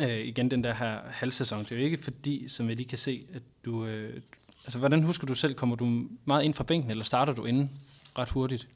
øh, 0.01 0.19
igen 0.19 0.51
den 0.51 0.63
der 0.63 0.73
her 0.73 0.99
halvsæson. 1.09 1.59
Det 1.59 1.71
er 1.71 1.75
jo 1.75 1.81
ikke 1.81 2.03
fordi, 2.03 2.47
som 2.47 2.67
jeg 2.69 2.75
lige 2.75 2.87
kan 2.89 2.97
se, 2.97 3.25
at 3.33 3.41
du... 3.65 3.85
Øh, 3.85 4.21
altså, 4.65 4.79
hvordan 4.79 5.03
husker 5.03 5.27
du 5.27 5.33
selv? 5.33 5.53
Kommer 5.55 5.75
du 5.75 6.03
meget 6.25 6.43
ind 6.43 6.53
fra 6.53 6.63
bænken, 6.63 6.91
eller 6.91 7.03
starter 7.03 7.33
du 7.33 7.45
inden 7.45 7.71
ret 8.17 8.29
hurtigt? 8.29 8.67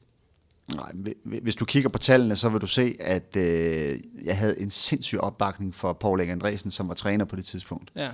Nej, 0.75 0.91
hvi- 0.93 1.39
hvis 1.41 1.55
du 1.55 1.65
kigger 1.65 1.89
på 1.89 1.97
tallene, 1.97 2.35
så 2.35 2.49
vil 2.49 2.61
du 2.61 2.67
se, 2.67 2.95
at 2.99 3.35
øh, 3.37 3.99
jeg 4.23 4.37
havde 4.37 4.59
en 4.59 4.69
sindssyg 4.69 5.17
opbakning 5.19 5.75
for 5.75 5.93
Paul 5.93 6.19
Erik 6.19 6.29
Andresen, 6.29 6.71
som 6.71 6.87
var 6.87 6.93
træner 6.93 7.25
på 7.25 7.35
det 7.35 7.45
tidspunkt. 7.45 7.91
Ja. 7.95 8.09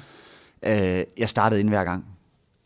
Øh, 0.99 1.05
jeg 1.17 1.29
startede 1.29 1.59
ind 1.59 1.69
hver 1.69 1.83
gang. 1.83 2.05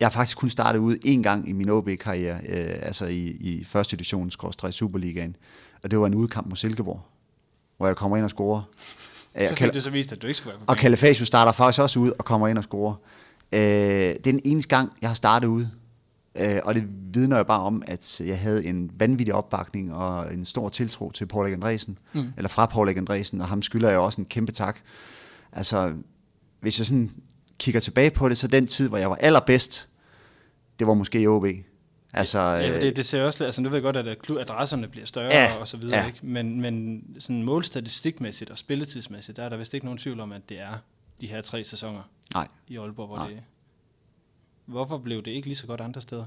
Jeg 0.00 0.06
har 0.08 0.10
faktisk 0.10 0.36
kun 0.38 0.50
startet 0.50 0.80
ud 0.80 0.96
én 1.06 1.22
gang 1.22 1.48
i 1.48 1.52
min 1.52 1.68
OB-karriere, 1.68 2.40
øh, 2.48 2.74
altså 2.82 3.06
i, 3.06 3.26
i 3.26 3.64
første 3.64 3.96
division, 3.96 4.30
Superligaen. 4.70 5.36
Og 5.82 5.90
det 5.90 5.98
var 5.98 6.06
en 6.06 6.14
udkamp 6.14 6.46
mod 6.46 6.56
Silkeborg, 6.56 7.02
hvor 7.82 7.88
jeg 7.88 7.96
kommer 7.96 8.16
ind 8.16 8.24
og 8.24 8.30
scorer. 8.30 8.62
Øh, 9.40 9.46
Så 9.46 9.54
fik 9.54 9.58
Kal- 9.66 9.70
du 9.74 9.80
så 9.80 9.90
vist, 9.90 10.12
at 10.12 10.22
du 10.22 10.26
ikke 10.26 10.36
skulle 10.36 10.48
være 10.50 10.58
på 10.58 10.62
og 10.62 10.66
bænken. 10.76 10.82
Kalifasius 10.82 11.28
starter 11.28 11.52
faktisk 11.52 11.82
også 11.82 11.98
ud 12.00 12.12
og 12.18 12.24
kommer 12.24 12.48
ind 12.48 12.58
og 12.58 12.64
scorer. 12.64 12.94
Øh, 13.52 13.60
det 13.60 14.16
er 14.16 14.20
den 14.22 14.40
eneste 14.44 14.76
gang, 14.76 14.92
jeg 15.02 15.10
har 15.10 15.14
startet 15.14 15.48
ud. 15.48 15.66
Øh, 16.34 16.60
og 16.64 16.74
det 16.74 16.84
vidner 17.14 17.36
jo 17.36 17.42
bare 17.44 17.60
om, 17.62 17.82
at 17.86 18.20
jeg 18.24 18.38
havde 18.38 18.64
en 18.64 18.90
vanvittig 18.96 19.34
opbakning 19.34 19.94
og 19.94 20.34
en 20.34 20.44
stor 20.44 20.68
tiltro 20.68 21.10
til 21.10 21.26
Paul 21.26 21.52
Andresen. 21.52 21.98
Mm. 22.12 22.32
Eller 22.36 22.48
fra 22.48 22.66
Paul 22.66 22.88
Andresen, 22.88 23.40
og 23.40 23.48
ham 23.48 23.62
skylder 23.62 23.90
jeg 23.90 23.98
også 23.98 24.20
en 24.20 24.24
kæmpe 24.24 24.52
tak. 24.52 24.78
Altså, 25.52 25.92
hvis 26.60 26.78
jeg 26.78 26.86
sådan 26.86 27.10
kigger 27.58 27.80
tilbage 27.80 28.10
på 28.10 28.28
det, 28.28 28.38
så 28.38 28.46
den 28.46 28.66
tid, 28.66 28.88
hvor 28.88 28.98
jeg 28.98 29.10
var 29.10 29.16
allerbedst, 29.16 29.88
det 30.78 30.86
var 30.86 30.94
måske 30.94 31.20
i 31.20 31.26
OB. 31.26 31.46
Altså, 32.12 32.40
Ja, 32.40 32.74
øh, 32.76 32.80
det, 32.82 32.96
det 32.96 33.06
ser 33.06 33.22
også, 33.24 33.44
altså 33.44 33.60
nu 33.60 33.68
ved 33.68 33.76
jeg 33.76 33.82
godt, 33.82 33.96
at 33.96 34.18
klub- 34.18 34.38
adresserne 34.38 34.88
bliver 34.88 35.06
større 35.06 35.32
Ja, 35.32 35.54
og 35.54 35.68
så 35.68 35.76
videre, 35.76 35.98
ja. 36.00 36.06
ikke? 36.06 36.18
Men, 36.22 36.60
men 36.60 37.04
sådan 37.18 37.42
målstatistikmæssigt 37.42 38.50
og 38.50 38.58
spilletidsmæssigt, 38.58 39.36
der 39.36 39.42
er 39.42 39.48
der 39.48 39.56
vist 39.56 39.74
ikke 39.74 39.86
nogen 39.86 39.98
tvivl 39.98 40.20
om, 40.20 40.32
at 40.32 40.48
det 40.48 40.60
er 40.60 40.72
de 41.20 41.26
her 41.26 41.40
tre 41.40 41.64
sæsoner 41.64 42.02
nej. 42.34 42.48
i 42.68 42.76
Aalborg, 42.76 43.06
hvor 43.06 43.16
Nej. 43.16 43.28
det 43.28 43.42
Hvorfor 44.66 44.98
blev 44.98 45.22
det 45.24 45.30
ikke 45.30 45.46
lige 45.46 45.56
så 45.56 45.66
godt 45.66 45.80
andre 45.80 46.00
steder? 46.00 46.26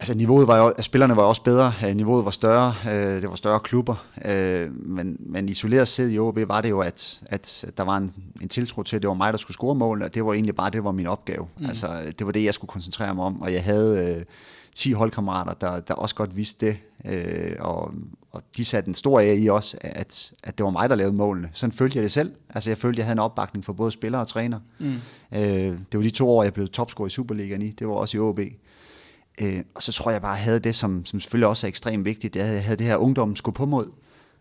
Altså 0.00 0.14
niveauet 0.14 0.48
var 0.48 0.56
jo, 0.56 0.72
spillerne 0.80 1.16
var 1.16 1.22
også 1.22 1.42
bedre, 1.42 1.72
øh, 1.86 1.96
niveauet 1.96 2.24
var 2.24 2.30
større, 2.30 2.74
øh, 2.90 3.22
det 3.22 3.28
var 3.28 3.34
større 3.34 3.60
klubber, 3.60 4.06
øh, 4.24 4.86
men, 4.86 5.16
men 5.20 5.48
isoleret 5.48 5.88
set 5.88 6.12
i 6.12 6.18
OB 6.18 6.38
var 6.46 6.60
det 6.60 6.70
jo, 6.70 6.80
at, 6.80 7.20
at 7.26 7.64
der 7.76 7.82
var 7.82 7.96
en, 7.96 8.10
en 8.40 8.48
tiltro 8.48 8.82
til, 8.82 8.96
at 8.96 9.02
det 9.02 9.08
var 9.08 9.14
mig, 9.14 9.32
der 9.32 9.38
skulle 9.38 9.54
score 9.54 9.74
målene, 9.74 10.04
og 10.04 10.14
det 10.14 10.24
var 10.24 10.32
egentlig 10.32 10.54
bare, 10.54 10.70
det 10.70 10.84
var 10.84 10.92
min 10.92 11.06
opgave. 11.06 11.46
Mm. 11.58 11.66
Altså 11.66 12.12
det 12.18 12.26
var 12.26 12.32
det, 12.32 12.44
jeg 12.44 12.54
skulle 12.54 12.68
koncentrere 12.68 13.14
mig 13.14 13.24
om, 13.24 13.42
og 13.42 13.52
jeg 13.52 13.64
havde 13.64 14.16
øh, 14.16 14.24
10 14.74 14.92
holdkammerater, 14.92 15.54
der, 15.54 15.80
der 15.80 15.94
også 15.94 16.14
godt 16.14 16.36
vidste 16.36 16.66
det, 16.66 16.76
øh, 17.04 17.56
og, 17.60 17.94
og 18.32 18.42
de 18.56 18.64
satte 18.64 18.88
en 18.88 18.94
stor 18.94 19.20
ære 19.20 19.36
i 19.36 19.48
også, 19.48 19.78
at, 19.80 20.32
at 20.42 20.58
det 20.58 20.64
var 20.64 20.70
mig, 20.70 20.90
der 20.90 20.96
lavede 20.96 21.16
målene. 21.16 21.50
Sådan 21.52 21.72
følte 21.72 21.96
jeg 21.96 22.02
det 22.02 22.12
selv. 22.12 22.32
Altså 22.54 22.70
jeg 22.70 22.78
følte, 22.78 22.98
jeg 22.98 23.06
havde 23.06 23.14
en 23.14 23.18
opbakning 23.18 23.64
for 23.64 23.72
både 23.72 23.92
spillere 23.92 24.20
og 24.20 24.28
træner. 24.28 24.60
Mm. 24.78 24.94
Øh, 25.32 25.42
det 25.92 25.94
var 25.94 26.02
de 26.02 26.10
to 26.10 26.30
år, 26.30 26.42
jeg 26.42 26.54
blev 26.54 26.68
topscorer 26.68 27.06
i 27.06 27.10
Superligaen 27.10 27.62
i. 27.62 27.70
Det 27.70 27.88
var 27.88 27.94
også 27.94 28.16
i 28.16 28.20
OB. 28.20 28.40
Øh, 29.40 29.64
og 29.74 29.82
så 29.82 29.92
tror 29.92 30.10
jeg 30.10 30.22
bare, 30.22 30.32
at 30.32 30.36
jeg 30.36 30.44
havde 30.44 30.60
det, 30.60 30.74
som, 30.74 31.04
som 31.04 31.20
selvfølgelig 31.20 31.48
også 31.48 31.66
er 31.66 31.68
ekstremt 31.68 32.04
vigtigt, 32.04 32.34
det 32.34 32.40
jeg 32.40 32.64
havde 32.64 32.76
det 32.76 32.86
her 32.86 32.96
ungdommen 32.96 33.36
skulle 33.36 33.54
på 33.54 33.66
mod. 33.66 33.90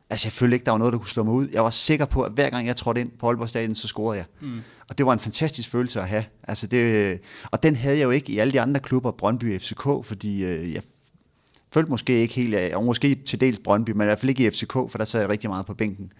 Altså 0.10 0.27
jeg 0.27 0.32
følte 0.32 0.56
ikke, 0.56 0.66
der 0.66 0.72
var 0.72 0.77
noget, 0.77 0.94
der 0.94 1.00
kunne 1.00 1.10
slå 1.10 1.24
mig 1.24 1.34
ud. 1.34 1.48
Jeg 1.54 1.63
var 1.63 1.70
sikker 1.70 2.06
på, 2.06 2.22
at 2.22 2.32
hver 2.32 2.50
gang 2.50 2.68
jeg 2.68 2.75
trådte 2.75 3.01
ind 3.01 3.12
på 3.20 3.27
Aalborg 3.27 3.50
Stadion, 3.50 3.75
så 3.75 3.88
scorede 3.88 4.18
jeg. 4.18 4.25
Mm. 4.42 4.62
Og 4.89 4.98
det 4.98 5.06
var 5.06 5.13
en 5.13 5.20
fantastisk 5.20 5.70
følelse 5.70 6.01
at 6.01 6.08
have. 6.08 6.25
Altså 6.44 6.68
det, 6.68 7.20
og 7.51 7.63
den 7.63 7.75
havde 7.75 7.98
jeg 7.98 8.04
jo 8.04 8.12
ikke 8.12 8.32
i 8.32 8.38
alle 8.39 8.54
de 8.54 8.62
andre 8.62 8.80
klubber, 8.80 9.12
Brøndby 9.12 9.60
FCK, 9.60 9.84
fordi 10.04 10.44
øh, 10.44 10.74
jeg 10.74 10.84
følte 11.74 11.89
måske 11.89 12.13
ikke 12.13 12.34
helt, 12.34 12.75
og 12.75 12.84
måske 12.84 13.16
til 13.16 13.39
dels 13.39 13.60
Brøndby, 13.60 13.89
men 13.89 14.01
i 14.01 14.06
hvert 14.06 14.20
fald 14.20 14.30
ikke 14.30 14.48
i 14.48 14.51
FCK, 14.51 14.74
for 14.74 14.98
der 14.98 15.06
sad 15.06 15.20
jeg 15.20 15.30
rigtig 15.30 15.50
meget 15.50 15.66
på 15.66 15.74
bænken. 15.74 16.12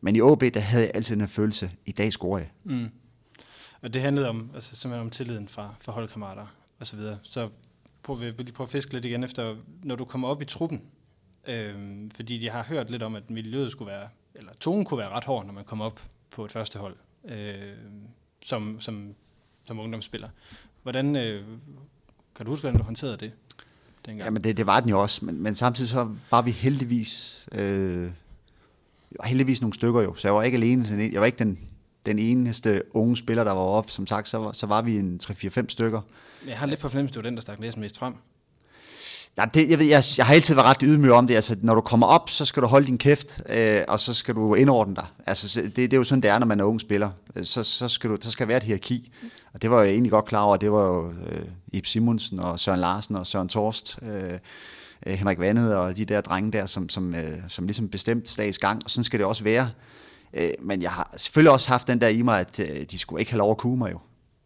Men 0.00 0.16
i 0.16 0.20
OB, 0.20 0.42
der 0.54 0.60
havde 0.60 0.84
jeg 0.84 0.92
altid 0.94 1.16
den 1.16 1.28
følelse, 1.28 1.70
i 1.86 1.92
dag 1.92 2.12
scorer 2.12 2.38
jeg. 2.38 2.50
Mm. 2.64 2.88
Og 3.82 3.94
det 3.94 4.02
handlede 4.02 4.28
om, 4.28 4.50
altså, 4.54 4.76
simpelthen 4.76 5.06
om 5.06 5.10
tilliden 5.10 5.48
fra, 5.48 5.74
fra 5.80 5.92
holdkammerater 5.92 6.46
og 6.80 6.86
så 6.86 6.96
videre. 6.96 7.18
Så 7.22 7.48
prøv, 8.02 8.20
vi 8.20 8.24
lige 8.24 8.52
prøve 8.52 8.64
at 8.64 8.70
fiske 8.70 8.92
lidt 8.92 9.04
igen 9.04 9.24
efter, 9.24 9.56
når 9.82 9.96
du 9.96 10.04
kommer 10.04 10.28
op 10.28 10.42
i 10.42 10.44
truppen, 10.44 10.82
øh, 11.48 11.74
fordi 12.14 12.38
de 12.38 12.50
har 12.50 12.64
hørt 12.64 12.90
lidt 12.90 13.02
om, 13.02 13.14
at 13.14 13.30
miljøet 13.30 13.72
skulle 13.72 13.90
være, 13.90 14.08
eller 14.34 14.52
tonen 14.60 14.84
kunne 14.84 14.98
være 14.98 15.10
ret 15.10 15.24
hård, 15.24 15.46
når 15.46 15.52
man 15.52 15.64
kommer 15.64 15.84
op 15.84 16.02
på 16.30 16.44
et 16.44 16.52
første 16.52 16.78
hold, 16.78 16.96
øh, 17.24 17.54
som, 18.44 18.80
som, 18.80 19.14
som 19.64 19.78
ungdomsspiller. 19.78 20.28
Hvordan, 20.82 21.16
øh, 21.16 21.44
kan 22.34 22.46
du 22.46 22.52
huske, 22.52 22.62
hvordan 22.62 22.78
du 22.78 22.84
håndterede 22.84 23.16
det? 23.16 23.32
dengang. 24.08 24.26
Jamen 24.26 24.44
det, 24.44 24.56
det 24.56 24.66
var 24.66 24.80
den 24.80 24.90
jo 24.90 25.00
også, 25.00 25.24
men, 25.24 25.42
men 25.42 25.54
samtidig 25.54 25.88
så 25.88 26.08
var 26.30 26.42
vi 26.42 26.50
heldigvis, 26.50 27.46
øh, 27.52 28.10
heldigvis 29.24 29.60
nogle 29.60 29.74
stykker 29.74 30.02
jo, 30.02 30.14
så 30.14 30.28
jeg 30.28 30.34
var 30.34 30.42
ikke 30.42 30.56
alene, 30.56 31.10
jeg 31.12 31.20
var 31.20 31.26
ikke 31.26 31.38
den, 31.38 31.58
den 32.06 32.18
eneste 32.18 32.82
unge 32.96 33.16
spiller, 33.16 33.44
der 33.44 33.52
var 33.52 33.60
op. 33.60 33.90
Som 33.90 34.06
sagt, 34.06 34.28
så, 34.28 34.50
så 34.52 34.66
var 34.66 34.82
vi 34.82 34.98
en 34.98 35.20
3-4-5 35.22 35.64
stykker. 35.68 36.00
Jeg 36.46 36.58
har 36.58 36.66
lidt 36.66 36.80
på 36.80 36.88
fornemmelse, 36.88 37.14
du 37.14 37.20
var 37.20 37.28
den, 37.28 37.34
der 37.34 37.42
stak 37.42 37.60
næsten 37.60 37.80
mest 37.80 37.98
frem. 37.98 38.14
Ja, 39.38 39.44
det, 39.54 39.70
jeg, 39.70 39.78
ved, 39.78 39.86
jeg, 39.86 40.04
jeg 40.18 40.26
har 40.26 40.34
altid 40.34 40.54
været 40.54 40.68
ret 40.68 40.76
ydmyg 40.82 41.12
om 41.12 41.26
det. 41.26 41.34
Altså, 41.34 41.56
når 41.62 41.74
du 41.74 41.80
kommer 41.80 42.06
op, 42.06 42.30
så 42.30 42.44
skal 42.44 42.62
du 42.62 42.66
holde 42.66 42.86
din 42.86 42.98
kæft, 42.98 43.40
øh, 43.48 43.80
og 43.88 44.00
så 44.00 44.14
skal 44.14 44.34
du 44.34 44.54
indordne 44.54 44.94
dig. 44.94 45.06
Altså, 45.26 45.62
det, 45.62 45.76
det 45.76 45.92
er 45.92 45.96
jo 45.96 46.04
sådan, 46.04 46.22
det 46.22 46.30
er, 46.30 46.38
når 46.38 46.46
man 46.46 46.60
er 46.60 46.64
ung 46.64 46.80
spiller. 46.80 47.10
Så, 47.42 47.62
så, 47.62 47.88
skal 47.88 48.10
du, 48.10 48.18
så 48.20 48.30
skal 48.30 48.46
der 48.46 48.48
være 48.48 48.56
et 48.56 48.62
hierarki. 48.62 49.12
Og 49.54 49.62
det 49.62 49.70
var 49.70 49.82
jeg 49.82 49.90
egentlig 49.90 50.10
godt 50.10 50.24
klar 50.24 50.42
over. 50.42 50.56
Det 50.56 50.72
var 50.72 50.86
jo 50.86 51.10
øh, 51.10 51.44
Ib 51.72 51.86
Simonsen 51.86 52.40
og 52.40 52.60
Søren 52.60 52.80
Larsen 52.80 53.16
og 53.16 53.26
Søren 53.26 53.48
Torst, 53.48 53.98
øh, 54.02 54.38
øh, 55.06 55.14
Henrik 55.14 55.38
Vandet 55.38 55.74
og 55.74 55.96
de 55.96 56.04
der 56.04 56.20
drenge 56.20 56.52
der, 56.52 56.66
som, 56.66 56.88
som, 56.88 57.14
øh, 57.14 57.38
som 57.48 57.66
ligesom 57.66 57.88
bestemt 57.88 58.28
slags 58.28 58.58
gang. 58.58 58.84
Og 58.84 58.90
sådan 58.90 59.04
skal 59.04 59.18
det 59.18 59.26
også 59.26 59.44
være. 59.44 59.70
Øh, 60.34 60.50
men 60.60 60.82
jeg 60.82 60.90
har 60.90 61.14
selvfølgelig 61.16 61.52
også 61.52 61.68
haft 61.68 61.88
den 61.88 62.00
der 62.00 62.08
i 62.08 62.22
mig, 62.22 62.40
at 62.40 62.60
øh, 62.60 62.82
de 62.90 62.98
skulle 62.98 63.20
ikke 63.20 63.32
have 63.32 63.38
lov 63.38 63.50
at 63.50 63.56
kue 63.56 63.76
mig 63.76 63.92
jo. 63.92 63.98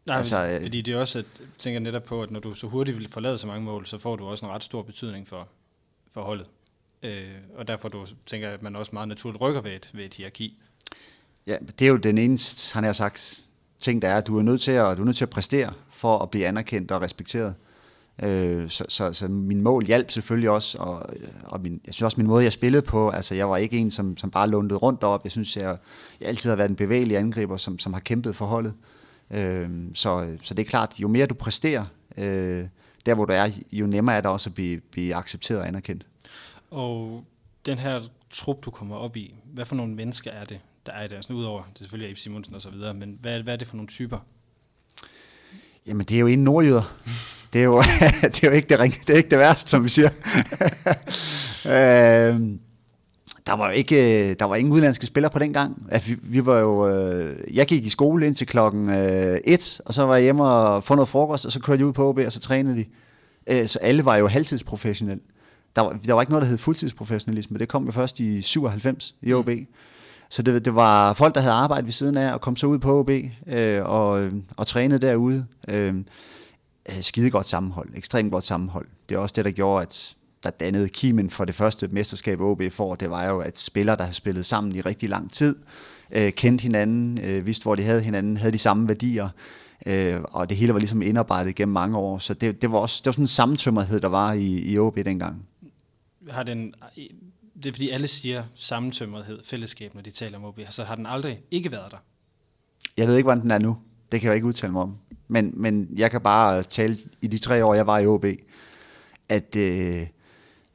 Nej, 0.06 0.16
altså, 0.16 0.46
øh, 0.46 0.62
fordi 0.62 0.80
det 0.80 0.94
er 0.94 0.98
også, 0.98 1.18
at, 1.18 1.24
tænker 1.58 1.80
netop 1.80 2.04
på, 2.04 2.22
at 2.22 2.30
når 2.30 2.40
du 2.40 2.54
så 2.54 2.66
hurtigt 2.66 2.98
vil 2.98 3.08
forlade 3.10 3.38
så 3.38 3.46
mange 3.46 3.64
mål, 3.64 3.86
så 3.86 3.98
får 3.98 4.16
du 4.16 4.26
også 4.26 4.46
en 4.46 4.52
ret 4.52 4.64
stor 4.64 4.82
betydning 4.82 5.28
for, 5.28 5.48
for 6.10 6.20
holdet. 6.20 6.46
Øh, 7.02 7.12
og 7.56 7.68
derfor 7.68 7.88
du 7.88 8.06
tænker 8.26 8.50
at 8.50 8.62
man 8.62 8.76
også 8.76 8.90
meget 8.92 9.08
naturligt 9.08 9.40
rykker 9.40 9.60
ved 9.60 9.72
et, 9.72 9.90
ved 9.94 10.04
et 10.04 10.14
hierarki. 10.14 10.58
Ja, 11.46 11.56
det 11.78 11.84
er 11.84 11.90
jo 11.90 11.96
den 11.96 12.18
eneste, 12.18 12.74
han 12.74 12.84
har 12.84 12.92
sagt, 12.92 13.40
ting, 13.80 14.02
der 14.02 14.08
er, 14.08 14.16
at 14.16 14.26
du 14.26 14.38
er 14.38 14.42
nødt 14.42 14.60
til 14.60 14.72
at, 14.72 14.96
du 14.96 15.02
er 15.02 15.06
nødt 15.06 15.16
til 15.16 15.24
at 15.24 15.30
præstere 15.30 15.72
for 15.90 16.18
at 16.18 16.30
blive 16.30 16.46
anerkendt 16.46 16.90
og 16.90 17.02
respekteret. 17.02 17.54
Øh, 17.58 17.72
så, 18.69 18.85
så, 18.88 19.12
så 19.12 19.28
min 19.28 19.62
mål 19.62 19.85
hjalp 19.85 20.11
selvfølgelig 20.11 20.50
også, 20.50 20.78
og, 20.78 21.07
og 21.45 21.61
min, 21.61 21.81
jeg 21.87 21.95
synes 21.95 22.02
også 22.02 22.16
min 22.16 22.26
måde, 22.26 22.45
jeg 22.45 22.52
spillede 22.52 22.83
på, 22.83 23.11
altså 23.11 23.35
jeg 23.35 23.50
var 23.50 23.57
ikke 23.57 23.78
en, 23.78 23.90
som, 23.90 24.16
som 24.16 24.31
bare 24.31 24.49
lundede 24.49 24.78
rundt 24.78 25.02
op. 25.02 25.25
Jeg 25.25 25.33
synes, 25.33 25.57
jeg, 25.57 25.76
jeg 26.21 26.28
altid 26.28 26.50
har 26.50 26.57
været 26.57 26.71
en 26.71 26.76
bevægelig 26.76 27.16
angriber, 27.16 27.57
som, 27.57 27.78
som 27.78 27.92
har 27.92 28.00
kæmpet 28.00 28.37
for 28.37 28.47
holdet. 28.47 28.75
Øh, 29.31 29.69
så, 29.95 30.36
så 30.43 30.54
det 30.54 30.67
er 30.67 30.71
klart, 30.71 31.00
jo 31.00 31.08
mere 31.08 31.26
du 31.26 31.34
præsterer, 31.34 31.84
øh, 32.19 32.67
der 33.06 33.15
hvor 33.15 33.25
du 33.25 33.32
er, 33.32 33.50
jo 33.73 33.86
nemmere 33.86 34.17
er 34.17 34.21
det 34.21 34.30
også 34.30 34.50
at 34.50 34.54
blive, 34.54 34.80
blive 34.80 35.15
accepteret 35.15 35.60
og 35.60 35.69
anerkendt. 35.69 36.06
Og 36.71 37.25
den 37.67 37.78
her 37.78 38.00
trup, 38.30 38.65
du 38.65 38.71
kommer 38.71 38.97
op 38.97 39.17
i, 39.17 39.34
hvad 39.45 39.67
for 39.67 39.75
nogle 39.75 39.95
mennesker 39.95 40.30
er 40.30 40.45
det, 40.45 40.60
der 40.86 40.93
er 40.93 41.04
i 41.04 41.08
det? 41.08 41.15
Altså, 41.15 41.32
udover, 41.32 41.63
det 41.63 41.75
er 41.75 41.78
selvfølgelig 41.78 42.17
F. 42.17 42.21
Simonsen 42.21 42.54
og 42.54 42.63
så 42.63 42.71
videre, 42.71 42.95
men 42.95 43.19
hvad, 43.21 43.43
hvad 43.43 43.52
er 43.52 43.56
det 43.56 43.69
for 43.69 43.76
nogle 43.76 43.89
typer? 43.89 44.19
Jamen, 45.86 46.06
det 46.06 46.15
er 46.15 46.21
jo 46.21 46.26
en 46.26 46.45
nordjyder. 46.45 46.99
Det 47.52 47.60
er 47.60 47.65
jo, 47.65 47.82
det 48.23 48.45
er 48.45 48.49
jo 48.49 48.50
ikke 48.50 48.69
det, 48.69 48.80
ring, 48.80 48.95
det, 49.06 49.10
er 49.10 49.17
ikke 49.17 49.30
det 49.30 49.38
værste, 49.38 49.71
som 49.71 49.84
vi 49.84 49.88
siger. 49.88 50.08
øh, 51.67 52.41
der 53.47 53.52
var 53.52 53.71
ikke, 53.71 54.34
der 54.34 54.45
var 54.45 54.56
ingen 54.56 54.73
udenlandske 54.73 55.06
spillere 55.06 55.30
på 55.30 55.38
den 55.38 55.52
gang. 55.52 55.86
Altså, 55.91 56.08
vi, 56.08 56.17
vi 56.23 56.47
var 56.47 56.58
jo, 56.58 56.88
øh, 56.88 57.56
jeg 57.56 57.67
gik 57.67 57.86
i 57.86 57.91
skole 57.91 58.26
indtil 58.26 58.47
klokken 58.47 58.91
øh, 58.91 59.41
et, 59.45 59.80
og 59.86 59.95
så 59.95 60.02
var 60.02 60.15
jeg 60.15 60.23
hjemme 60.23 60.45
og 60.45 60.84
få 60.84 60.95
noget 60.95 61.08
frokost, 61.08 61.47
og 61.47 61.52
så 61.52 61.60
kørte 61.60 61.80
jeg 61.80 61.86
ud 61.86 61.93
på 61.93 62.08
OB, 62.08 62.19
og 62.19 62.32
så 62.32 62.41
trænede 62.41 62.76
vi. 62.76 62.88
Øh, 63.47 63.67
så 63.67 63.78
alle 63.78 64.04
var 64.04 64.17
jo 64.17 64.28
halvtidsprofessionelle. 64.28 65.23
Der 65.76 65.82
var, 65.82 65.99
der 66.06 66.12
var 66.12 66.23
ikke 66.23 66.32
noget, 66.32 66.43
der 66.43 66.49
hed 66.49 66.58
fuldtidsprofessionalisme. 66.58 67.58
Det 67.58 67.69
kom 67.69 67.84
jo 67.84 67.93
først 67.93 68.21
i 68.21 68.41
97 68.41 69.15
i 69.23 69.32
OB. 69.32 69.49
Mm. 69.49 69.67
Så 70.30 70.43
det, 70.43 70.65
det 70.65 70.75
var 70.75 71.12
folk, 71.12 71.34
der 71.34 71.41
havde 71.41 71.54
arbejdet 71.54 71.86
ved 71.86 71.93
siden 71.93 72.17
af, 72.17 72.32
og 72.32 72.41
kom 72.41 72.56
så 72.56 72.67
ud 72.67 72.78
på 72.78 72.99
OB 72.99 73.10
øh, 73.47 73.84
og, 73.84 74.30
og 74.56 74.67
trænede 74.67 75.06
derude. 75.06 75.47
Øh, 75.69 75.95
øh, 76.88 77.02
skide 77.02 77.30
godt 77.30 77.47
sammenhold, 77.47 77.88
ekstremt 77.95 78.32
godt 78.32 78.45
sammenhold. 78.45 78.88
Det 79.08 79.14
er 79.14 79.18
også 79.18 79.32
det, 79.36 79.45
der 79.45 79.50
gjorde, 79.50 79.82
at 79.82 80.16
der 80.42 80.50
dannede 80.50 80.88
kimen 80.88 81.30
for 81.30 81.45
det 81.45 81.54
første 81.54 81.88
mesterskab 81.88 82.40
OB 82.40 82.62
får, 82.71 82.95
det 82.95 83.10
var 83.10 83.26
jo, 83.26 83.38
at 83.38 83.58
spillere, 83.58 83.97
der 83.97 84.02
havde 84.02 84.14
spillet 84.14 84.47
sammen 84.47 84.76
i 84.76 84.80
rigtig 84.80 85.08
lang 85.08 85.32
tid, 85.32 85.56
øh, 86.10 86.32
kendte 86.32 86.62
hinanden, 86.62 87.18
øh, 87.25 87.47
vidste, 87.47 87.62
hvor 87.62 87.75
de 87.75 87.82
havde 87.82 88.00
hinanden, 88.00 88.36
havde 88.36 88.52
de 88.52 88.58
samme 88.58 88.88
værdier, 88.88 89.28
øh, 89.86 90.21
og 90.23 90.49
det 90.49 90.56
hele 90.56 90.73
var 90.73 90.78
ligesom 90.78 91.02
indarbejdet 91.02 91.54
gennem 91.54 91.73
mange 91.73 91.99
år. 91.99 92.18
Så 92.18 92.34
det, 92.34 92.62
det 92.62 92.73
var 92.73 92.78
også 92.78 93.00
det 93.00 93.06
var 93.06 93.12
sådan 93.12 93.23
en 93.23 93.28
sammentømmerhed, 93.28 94.00
der 94.00 94.08
var 94.08 94.32
i, 94.32 94.73
i 94.73 94.78
OB 94.78 94.97
dengang. 94.97 95.49
Har 96.30 96.42
den, 96.42 96.75
det 97.62 97.66
er 97.66 97.73
fordi 97.73 97.90
alle 97.90 98.08
siger 98.08 98.45
sammentømmerhed, 98.54 99.40
fællesskab, 99.45 99.95
når 99.95 100.02
de 100.02 100.10
taler 100.10 100.38
om 100.38 100.45
OB, 100.45 100.60
så 100.71 100.84
har 100.84 100.95
den 100.95 101.06
aldrig 101.06 101.40
ikke 101.50 101.73
været 101.73 101.90
der? 101.90 101.97
Jeg 102.97 103.06
ved 103.06 103.16
ikke, 103.16 103.26
hvordan 103.26 103.42
den 103.42 103.50
er 103.50 103.58
nu. 103.58 103.78
Det 104.12 104.21
kan 104.21 104.28
jeg 104.28 104.34
ikke 104.34 104.47
udtale 104.47 104.73
mig 104.73 104.82
om. 104.82 104.97
Men, 105.28 105.52
men 105.54 105.89
jeg 105.97 106.11
kan 106.11 106.21
bare 106.21 106.63
tale 106.63 106.97
i 107.21 107.26
de 107.26 107.39
tre 107.39 107.65
år, 107.65 107.75
jeg 107.75 107.87
var 107.87 107.99
i 107.99 108.06
OB, 108.06 108.25
at 109.28 109.56
øh, 109.56 110.06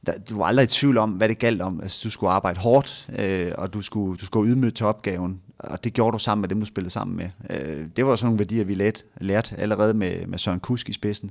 der, 0.06 0.18
du 0.18 0.38
var 0.38 0.44
aldrig 0.44 0.64
i 0.64 0.66
tvivl 0.66 0.98
om, 0.98 1.10
hvad 1.10 1.28
det 1.28 1.38
galt 1.38 1.62
om. 1.62 1.80
Altså, 1.80 2.00
du 2.04 2.10
skulle 2.10 2.30
arbejde 2.30 2.60
hårdt, 2.60 3.08
øh, 3.18 3.52
og 3.58 3.72
du 3.72 3.82
skulle, 3.82 4.18
du 4.18 4.26
skulle 4.26 4.50
ydmyge 4.52 4.70
til 4.70 4.86
opgaven. 4.86 5.40
Og 5.58 5.84
det 5.84 5.92
gjorde 5.92 6.12
du 6.12 6.18
sammen 6.18 6.40
med 6.40 6.48
dem, 6.48 6.60
du 6.60 6.66
spillede 6.66 6.90
sammen 6.90 7.16
med. 7.16 7.30
Øh, 7.50 7.86
det 7.96 8.06
var 8.06 8.16
sådan 8.16 8.26
nogle 8.26 8.38
værdier, 8.38 8.64
vi 8.64 8.74
lærte, 8.74 9.02
lærte 9.20 9.56
allerede 9.56 9.94
med, 9.94 10.26
med 10.26 10.38
Søren 10.38 10.60
Kusk 10.60 10.88
i 10.88 10.92
spidsen. 10.92 11.30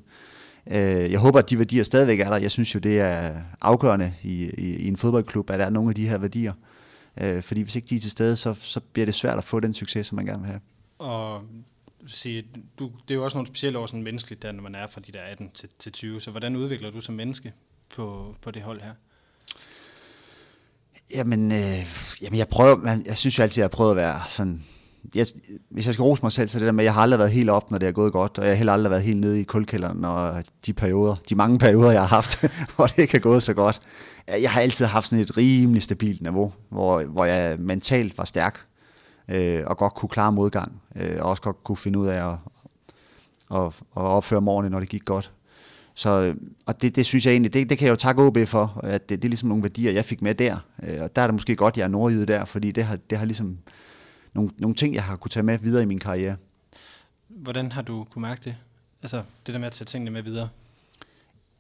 Øh, 0.68 1.12
jeg 1.12 1.20
håber, 1.20 1.40
at 1.40 1.50
de 1.50 1.58
værdier 1.58 1.84
stadigvæk 1.84 2.20
er 2.20 2.30
der. 2.30 2.38
Jeg 2.38 2.52
synes 2.52 2.76
jo, 2.76 2.80
det 2.80 3.00
er 3.00 3.34
afgørende 3.62 4.14
i, 4.24 4.50
i, 4.58 4.76
i 4.76 4.88
en 4.88 4.98
fodboldklub, 4.98 5.50
at 5.50 5.60
der 5.60 5.66
er 5.66 5.70
nogle 5.70 5.90
af 5.90 5.96
de 5.96 6.10
her 6.10 6.18
værdier. 6.18 6.54
Øh, 7.22 7.44
fordi 7.44 7.62
hvis 7.62 7.76
ikke 7.76 7.88
de 7.90 7.96
er 7.96 8.00
til 8.00 8.12
stede, 8.12 8.36
så, 8.36 8.54
så 8.54 8.80
bliver 8.80 9.06
det 9.06 9.16
svært 9.16 9.38
at 9.38 9.44
få 9.44 9.60
den 9.60 9.74
succes, 9.74 10.08
som 10.08 10.16
man 10.16 10.26
gerne 10.26 10.40
vil 10.40 10.48
have. 10.48 10.62
Og 11.00 11.42
sige, 12.08 12.46
du, 12.80 12.92
det 13.08 13.14
er 13.14 13.16
jo 13.16 13.24
også 13.24 13.38
nogle 13.38 13.48
specielle 13.48 13.80
år 13.80 13.86
sådan 13.86 14.04
menneskeligt, 14.04 14.42
der, 14.42 14.52
når 14.52 14.64
man 14.64 14.76
er 14.76 14.88
fra 14.88 15.02
de 15.08 15.12
der 15.12 15.22
18 15.22 15.50
til, 15.50 15.70
til 15.80 15.92
20. 15.92 16.22
Så 16.22 16.32
hvordan 16.32 16.56
udvikler 16.56 16.92
du 16.92 17.02
som 17.02 17.16
menneske 17.16 17.54
på, 17.96 18.36
på 18.42 18.52
det 18.52 18.62
hold 18.62 18.82
her? 18.82 18.92
Jamen, 21.16 21.52
øh, 21.52 21.88
jamen 22.22 22.38
jeg 22.38 22.48
prøver, 22.48 23.02
jeg 23.06 23.18
synes 23.18 23.38
jo 23.38 23.44
altid, 23.44 23.62
jeg 23.62 23.64
har 23.64 23.78
prøvet 23.78 23.92
at 23.92 23.98
være 23.98 24.22
sådan 24.30 24.64
jeg, 25.16 25.26
hvis 25.70 25.86
jeg 25.86 25.94
skal 25.94 26.04
rose 26.04 26.24
mig 26.24 26.32
selv, 26.32 26.50
så 26.50 26.60
det 26.60 26.66
der 26.66 26.72
med, 26.72 26.84
at 26.84 26.86
jeg 26.86 26.94
har 26.94 27.02
aldrig 27.02 27.20
været 27.20 27.32
helt 27.32 27.50
op, 27.50 27.72
når 27.72 27.78
det 27.78 27.88
er 27.88 27.92
gået 27.92 28.12
godt, 28.14 28.38
og 28.38 28.44
jeg 28.44 28.52
har 28.52 28.56
heller 28.56 28.74
aldrig 28.74 28.92
været 28.92 29.04
helt 29.04 29.20
nede 29.20 29.42
i 29.42 29.44
kulkælderen, 29.44 30.06
og 30.06 30.44
de 30.66 30.74
perioder, 30.74 31.16
de 31.30 31.36
mange 31.36 31.60
perioder, 31.60 31.92
jeg 31.92 32.02
har 32.02 32.08
haft, 32.08 32.46
hvor 32.76 32.86
det 32.86 32.98
ikke 32.98 33.18
er 33.18 33.22
gået 33.22 33.44
så 33.44 33.54
godt. 33.54 33.80
Jeg 34.28 34.52
har 34.52 34.62
altid 34.62 34.86
haft 34.86 35.08
sådan 35.08 35.24
et 35.24 35.38
rimelig 35.38 35.84
stabilt 35.84 36.22
niveau, 36.22 36.54
hvor, 36.70 37.04
hvor 37.04 37.26
jeg 37.26 37.60
mentalt 37.60 38.18
var 38.18 38.24
stærk, 38.24 38.66
øh, 39.30 39.64
og 39.66 39.78
godt 39.78 39.94
kunne 39.94 40.10
klare 40.10 40.32
modgang, 40.32 40.82
øh, 40.96 41.16
og 41.20 41.30
også 41.30 41.42
godt 41.42 41.64
kunne 41.64 41.78
finde 41.78 42.00
ud 42.00 42.08
af 42.08 42.32
at, 42.32 42.38
at, 43.58 43.66
at 43.66 44.04
opføre 44.04 44.42
morgenen, 44.42 44.72
når 44.72 44.80
det 44.80 44.90
gik 44.90 45.06
godt. 45.06 45.32
Så, 45.94 46.10
øh, 46.10 46.36
og 46.66 46.82
det, 46.82 46.96
det 46.96 47.06
synes 47.06 47.26
jeg 47.26 47.32
egentlig, 47.32 47.54
det, 47.54 47.70
det 47.70 47.78
kan 47.78 47.86
jeg 47.86 47.92
jo 47.92 47.96
takke 47.96 48.24
OB 48.24 48.38
for, 48.46 48.82
at 48.84 49.10
det, 49.10 49.22
det 49.22 49.28
er 49.28 49.30
ligesom 49.30 49.50
nogle 49.50 49.64
værdier, 49.64 49.92
jeg 49.92 50.06
fik 50.06 50.22
med 50.22 50.36
der. 50.36 50.58
Øh, 50.84 51.02
og 51.02 51.16
der 51.16 51.22
er 51.22 51.28
det 51.28 51.34
måske 51.34 51.56
godt, 51.56 51.78
jeg 51.78 51.84
er 51.84 51.88
nordjyde 51.88 52.26
der, 52.26 52.46
fordi 52.46 52.72
det 52.72 52.84
har, 52.84 52.96
det 53.10 53.18
har 53.18 53.26
ligesom 53.26 53.58
nogle, 54.34 54.52
nogle 54.58 54.76
ting, 54.76 54.96
jeg 54.96 55.04
har 55.04 55.16
kunne 55.16 55.30
tage 55.30 55.44
med 55.44 55.58
videre 55.58 55.84
i 55.84 55.86
min 55.86 56.00
karriere. 56.00 56.36
Hvordan 57.28 57.72
har 57.72 57.82
du 57.82 58.04
kunne 58.04 58.22
mærke 58.22 58.42
det? 58.44 58.56
Altså 59.04 59.24
det 59.46 59.54
der 59.54 59.60
med 59.60 59.68
at 59.68 59.74
tage 59.74 59.86
tingene 59.86 60.12
med 60.12 60.22
videre? 60.22 60.50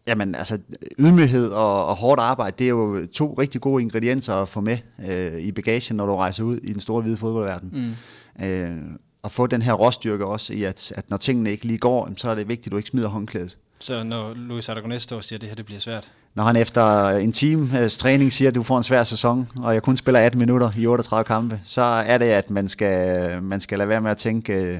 Jamen 0.08 0.36
altså, 0.36 0.58
ydmyghed 1.00 1.50
og, 1.50 1.86
og 1.86 1.96
hårdt 1.96 2.22
arbejde, 2.22 2.56
det 2.60 2.66
er 2.66 2.70
jo 2.70 3.08
to 3.14 3.34
rigtig 3.34 3.62
gode 3.62 3.84
ingredienser 3.84 4.34
at 4.34 4.50
få 4.50 4.62
med 4.62 4.78
øh, 5.08 5.40
i 5.40 5.52
bagagen, 5.52 5.98
når 5.98 6.06
du 6.06 6.16
rejser 6.16 6.44
ud 6.44 6.58
i 6.58 6.72
den 6.72 6.80
store 6.80 7.02
hvide 7.02 7.18
fodboldverden. 7.18 7.96
Mm. 8.40 8.46
Øh, 8.46 8.78
og 9.24 9.32
få 9.32 9.48
den 9.48 9.62
her 9.62 9.74
råstyrke 9.74 10.26
også 10.26 10.54
i, 10.54 10.64
at, 10.64 10.92
at 10.96 11.10
når 11.10 11.18
tingene 11.18 11.52
ikke 11.52 11.66
lige 11.66 11.78
går, 11.78 12.10
så 12.18 12.30
er 12.30 12.36
det 12.36 12.48
vigtigt, 12.48 12.68
at 12.68 12.72
du 12.72 12.78
ikke 12.78 12.90
smider 12.90 13.08
håndklædet. 13.10 13.58
Så 13.80 14.04
når 14.04 14.34
Luis 14.34 14.70
Aragonés 14.70 14.98
står 14.98 15.18
og 15.18 15.24
siger, 15.24 15.38
at 15.38 15.42
det 15.42 15.50
her 15.50 15.56
det 15.56 15.66
bliver 15.66 15.80
svært? 15.80 16.12
når 16.38 16.44
han 16.44 16.56
efter 16.56 17.10
en 17.10 17.32
times 17.32 17.98
træning 17.98 18.34
siger, 18.34 18.50
at 18.50 18.56
du 18.56 18.64
får 18.64 18.78
en 18.78 18.84
svær 18.84 19.04
sæson, 19.04 19.48
og 19.60 19.74
jeg 19.74 19.84
kun 19.84 19.98
spiller 19.98 20.20
18 20.20 20.40
minutter 20.40 20.72
i 20.78 20.88
38 20.88 21.24
kampe, 21.24 21.60
så 21.64 21.82
er 21.82 22.18
det, 22.18 22.26
at 22.26 22.50
man 22.50 22.68
skal, 22.68 23.44
man 23.44 23.60
skal 23.60 23.78
lade 23.78 23.90
være 23.90 24.02
med 24.02 24.12
at 24.12 24.18
tænke, 24.18 24.54
øh, 24.54 24.80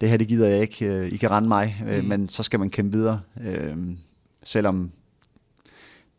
det 0.00 0.08
her 0.08 0.16
det 0.16 0.28
gider 0.28 0.48
jeg 0.48 0.60
ikke, 0.60 0.86
øh, 0.86 1.08
I 1.08 1.16
kan 1.16 1.30
rende 1.30 1.48
mig, 1.48 1.82
øh, 1.88 2.02
mm. 2.02 2.08
men 2.08 2.28
så 2.28 2.42
skal 2.42 2.60
man 2.60 2.70
kæmpe 2.70 2.96
videre, 2.96 3.20
selvom 4.48 4.92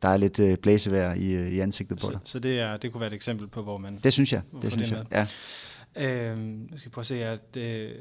der 0.02 0.10
er 0.10 0.18
lidt 0.18 0.62
blæsevejr 0.62 1.13
i, 1.13 1.50
i 1.50 1.60
ansigtet 1.60 1.98
på 1.98 2.06
så, 2.06 2.12
dig. 2.12 2.20
Så 2.24 2.39
det, 2.39 2.60
er, 2.60 2.78
det 2.78 2.92
kunne 2.92 3.02
være 3.02 3.08
et 3.08 3.13
eksempel 3.13 3.48
på, 3.48 3.63
hvor 3.63 3.78
man... 3.78 4.00
Det 4.04 4.13
synes 4.13 4.34
jeg, 4.34 4.42
det 4.62 4.72
synes 4.72 4.89
det 4.89 5.06
jeg, 5.12 5.28
ja. 5.96 6.32
Øhm, 6.32 6.70
jeg 6.72 6.80
skal 6.80 6.92
prøve 6.92 7.04
at 7.04 7.08
se, 7.08 7.26
at... 7.26 7.58
Øh, 7.58 7.96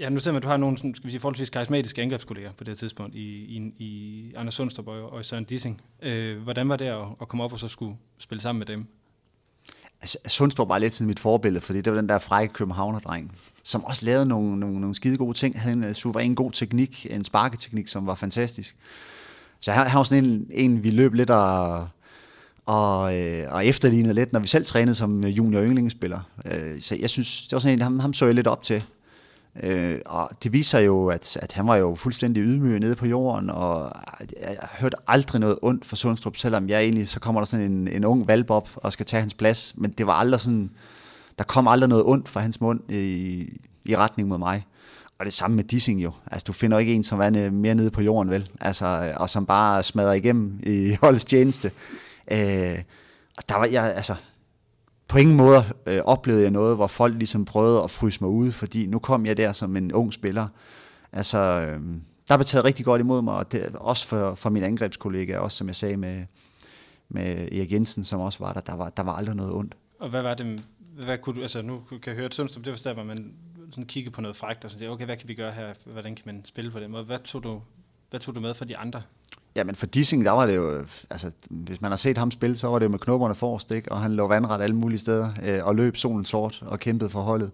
Ja, 0.00 0.08
nu 0.08 0.20
ser 0.20 0.32
man, 0.32 0.36
at 0.36 0.42
du 0.42 0.48
har 0.48 0.56
nogle 0.56 0.78
skal 0.78 0.92
vi 1.04 1.10
sige, 1.10 1.20
forholdsvis 1.20 1.50
karismatiske 1.50 2.02
angrebskolleger 2.02 2.52
på 2.52 2.64
det 2.64 2.68
her 2.72 2.76
tidspunkt 2.76 3.14
i, 3.14 3.20
i, 3.20 3.72
i 3.78 4.32
Anders 4.36 4.54
Sundstrup 4.54 4.88
og, 4.88 5.12
og 5.12 5.24
Søren 5.24 5.44
Dissing. 5.44 5.82
Øh, 6.02 6.38
hvordan 6.38 6.68
var 6.68 6.76
det 6.76 6.84
at, 6.84 7.06
at 7.20 7.28
komme 7.28 7.44
op 7.44 7.52
og 7.52 7.58
så 7.58 7.68
skulle 7.68 7.96
spille 8.18 8.42
sammen 8.42 8.58
med 8.58 8.66
dem? 8.66 8.86
Altså, 10.00 10.18
Sundstrup 10.26 10.68
var 10.68 10.78
lidt 10.78 10.94
sådan 10.94 11.06
mit 11.06 11.20
forbillede, 11.20 11.60
fordi 11.60 11.80
det 11.80 11.92
var 11.92 12.00
den 12.00 12.08
der 12.08 12.18
frække 12.18 12.54
københavnerdreng, 12.54 13.32
som 13.62 13.84
også 13.84 14.04
lavede 14.04 14.26
nogle, 14.26 14.60
nogle, 14.60 14.80
nogle 14.80 14.94
skide 14.94 15.16
gode 15.16 15.38
ting. 15.38 15.54
Han 15.54 15.62
havde 15.62 15.76
en 15.76 15.84
øh, 15.84 15.94
suveræn 15.94 16.34
god 16.34 16.52
teknik, 16.52 17.06
en 17.10 17.24
sparketeknik, 17.24 17.88
som 17.88 18.06
var 18.06 18.14
fantastisk. 18.14 18.76
Så 19.60 19.72
han, 19.72 19.86
han 19.86 19.98
var 19.98 20.04
sådan 20.04 20.24
en, 20.24 20.46
en, 20.50 20.84
vi 20.84 20.90
løb 20.90 21.14
lidt 21.14 21.30
og, 21.30 21.88
og, 22.66 23.16
øh, 23.18 23.52
og 23.52 23.66
efterlignede 23.66 24.14
lidt, 24.14 24.32
når 24.32 24.40
vi 24.40 24.48
selv 24.48 24.64
trænede 24.64 24.94
som 24.94 25.24
øh, 25.24 25.36
junior 25.36 25.62
yndlingsspiller. 25.62 26.20
Øh, 26.44 26.80
så 26.80 26.96
jeg 27.00 27.10
synes, 27.10 27.42
det 27.42 27.52
var 27.52 27.58
sådan 27.58 27.78
en, 27.78 27.82
ham, 27.82 27.98
ham 27.98 28.12
så 28.12 28.26
jeg 28.26 28.34
lidt 28.34 28.46
op 28.46 28.62
til. 28.62 28.84
Øh, 29.62 30.00
og 30.06 30.30
det 30.42 30.52
viser 30.52 30.78
jo, 30.78 31.08
at, 31.08 31.36
at 31.42 31.52
han 31.52 31.66
var 31.66 31.76
jo 31.76 31.94
fuldstændig 31.94 32.42
ydmyg 32.42 32.80
nede 32.80 32.96
på 32.96 33.06
jorden, 33.06 33.50
og 33.50 33.92
jeg, 34.20 34.48
jeg 34.60 34.68
hørte 34.78 34.96
aldrig 35.06 35.40
noget 35.40 35.58
ondt 35.62 35.84
for 35.84 35.96
Sundstrup, 35.96 36.36
selvom 36.36 36.68
jeg 36.68 36.82
egentlig, 36.82 37.08
så 37.08 37.20
kommer 37.20 37.40
der 37.40 37.46
sådan 37.46 37.72
en, 37.72 37.88
en 37.88 38.04
ung 38.04 38.28
valp 38.28 38.50
op 38.50 38.68
og 38.74 38.92
skal 38.92 39.06
tage 39.06 39.20
hans 39.20 39.34
plads, 39.34 39.74
men 39.76 39.90
det 39.90 40.06
var 40.06 40.12
aldrig 40.12 40.40
sådan, 40.40 40.70
der 41.38 41.44
kom 41.44 41.68
aldrig 41.68 41.88
noget 41.88 42.04
ondt 42.04 42.28
fra 42.28 42.40
hans 42.40 42.60
mund 42.60 42.80
i, 42.90 43.42
i 43.84 43.96
retning 43.96 44.28
mod 44.28 44.38
mig. 44.38 44.66
Og 45.18 45.26
det 45.26 45.34
samme 45.34 45.56
med 45.56 45.64
Dissing 45.64 46.02
jo. 46.04 46.12
Altså, 46.26 46.44
du 46.46 46.52
finder 46.52 46.78
ikke 46.78 46.94
en, 46.94 47.04
som 47.04 47.20
er 47.20 47.50
mere 47.50 47.74
nede 47.74 47.90
på 47.90 48.02
jorden, 48.02 48.30
vel? 48.30 48.50
Altså, 48.60 48.86
øh, 48.86 49.14
og 49.16 49.30
som 49.30 49.46
bare 49.46 49.82
smadrer 49.82 50.12
igennem 50.12 50.60
i 50.62 50.92
holdets 51.02 51.24
tjeneste. 51.24 51.70
Øh, 52.30 52.78
og 53.36 53.48
der 53.48 53.54
var 53.56 53.66
jeg, 53.66 53.94
altså, 53.96 54.14
på 55.08 55.18
ingen 55.18 55.36
måde 55.36 55.64
øh, 55.86 56.00
oplevede 56.04 56.42
jeg 56.42 56.50
noget, 56.50 56.76
hvor 56.76 56.86
folk 56.86 57.14
ligesom 57.14 57.44
prøvede 57.44 57.82
at 57.82 57.90
fryse 57.90 58.20
mig 58.20 58.30
ud, 58.30 58.52
fordi 58.52 58.86
nu 58.86 58.98
kom 58.98 59.26
jeg 59.26 59.36
der 59.36 59.52
som 59.52 59.76
en 59.76 59.92
ung 59.92 60.12
spiller. 60.12 60.48
Altså, 61.12 61.38
øh, 61.38 61.80
der 62.28 62.36
blev 62.36 62.44
taget 62.44 62.64
rigtig 62.64 62.84
godt 62.84 63.00
imod 63.00 63.22
mig, 63.22 63.34
og 63.34 63.52
det, 63.52 63.76
også 63.76 64.06
for, 64.06 64.34
for 64.34 64.50
min 64.50 64.62
angrebskollega, 64.62 65.38
også 65.38 65.56
som 65.56 65.66
jeg 65.66 65.76
sagde 65.76 65.96
med, 65.96 66.24
med 67.08 67.52
Erik 67.52 67.72
Jensen, 67.72 68.04
som 68.04 68.20
også 68.20 68.38
var 68.38 68.52
der, 68.52 68.60
der 68.60 68.74
var, 68.74 68.90
der 68.90 69.02
var 69.02 69.12
aldrig 69.12 69.36
noget 69.36 69.52
ondt. 69.52 69.74
Og 70.00 70.08
hvad 70.08 70.22
var 70.22 70.34
det, 70.34 70.64
hvad 71.04 71.18
kunne 71.18 71.36
du, 71.36 71.42
altså 71.42 71.62
nu 71.62 71.78
kan 71.78 72.00
jeg 72.06 72.14
høre, 72.14 72.24
at 72.24 72.34
Sundstrup, 72.34 72.64
det 72.64 72.72
forstår 72.72 72.92
der, 72.92 73.04
men 73.04 73.34
sådan 73.70 73.84
kigge 73.84 74.10
på 74.10 74.20
noget 74.20 74.36
fragt 74.36 74.64
og 74.64 74.70
sådan, 74.70 74.90
okay, 74.90 75.04
hvad 75.04 75.16
kan 75.16 75.28
vi 75.28 75.34
gøre 75.34 75.52
her, 75.52 75.74
hvordan 75.84 76.14
kan 76.14 76.22
man 76.26 76.44
spille 76.44 76.70
på 76.70 76.80
den 76.80 76.90
måde? 76.90 77.04
Hvad 77.04 77.18
tog 77.18 77.42
du, 77.42 77.62
hvad 78.10 78.20
tog 78.20 78.34
du 78.34 78.40
med 78.40 78.54
fra 78.54 78.64
de 78.64 78.76
andre? 78.76 79.02
Ja, 79.56 79.64
men 79.64 79.74
for 79.74 79.86
Dissing, 79.86 80.24
der 80.24 80.30
var 80.30 80.46
det 80.46 80.56
jo, 80.56 80.84
altså, 81.10 81.30
hvis 81.50 81.80
man 81.80 81.90
har 81.90 81.96
set 81.96 82.18
ham 82.18 82.30
spille, 82.30 82.56
så 82.56 82.68
var 82.68 82.78
det 82.78 82.86
jo 82.86 82.90
med 82.90 82.98
knopperne 82.98 83.34
forrest, 83.34 83.70
ikke? 83.70 83.92
og 83.92 84.00
han 84.00 84.12
lå 84.12 84.28
vandret 84.28 84.62
alle 84.62 84.76
mulige 84.76 84.98
steder, 84.98 85.30
øh, 85.42 85.64
og 85.64 85.74
løb 85.74 85.96
solen 85.96 86.24
sort 86.24 86.62
og 86.66 86.78
kæmpede 86.78 87.10
for 87.10 87.20
holdet. 87.20 87.50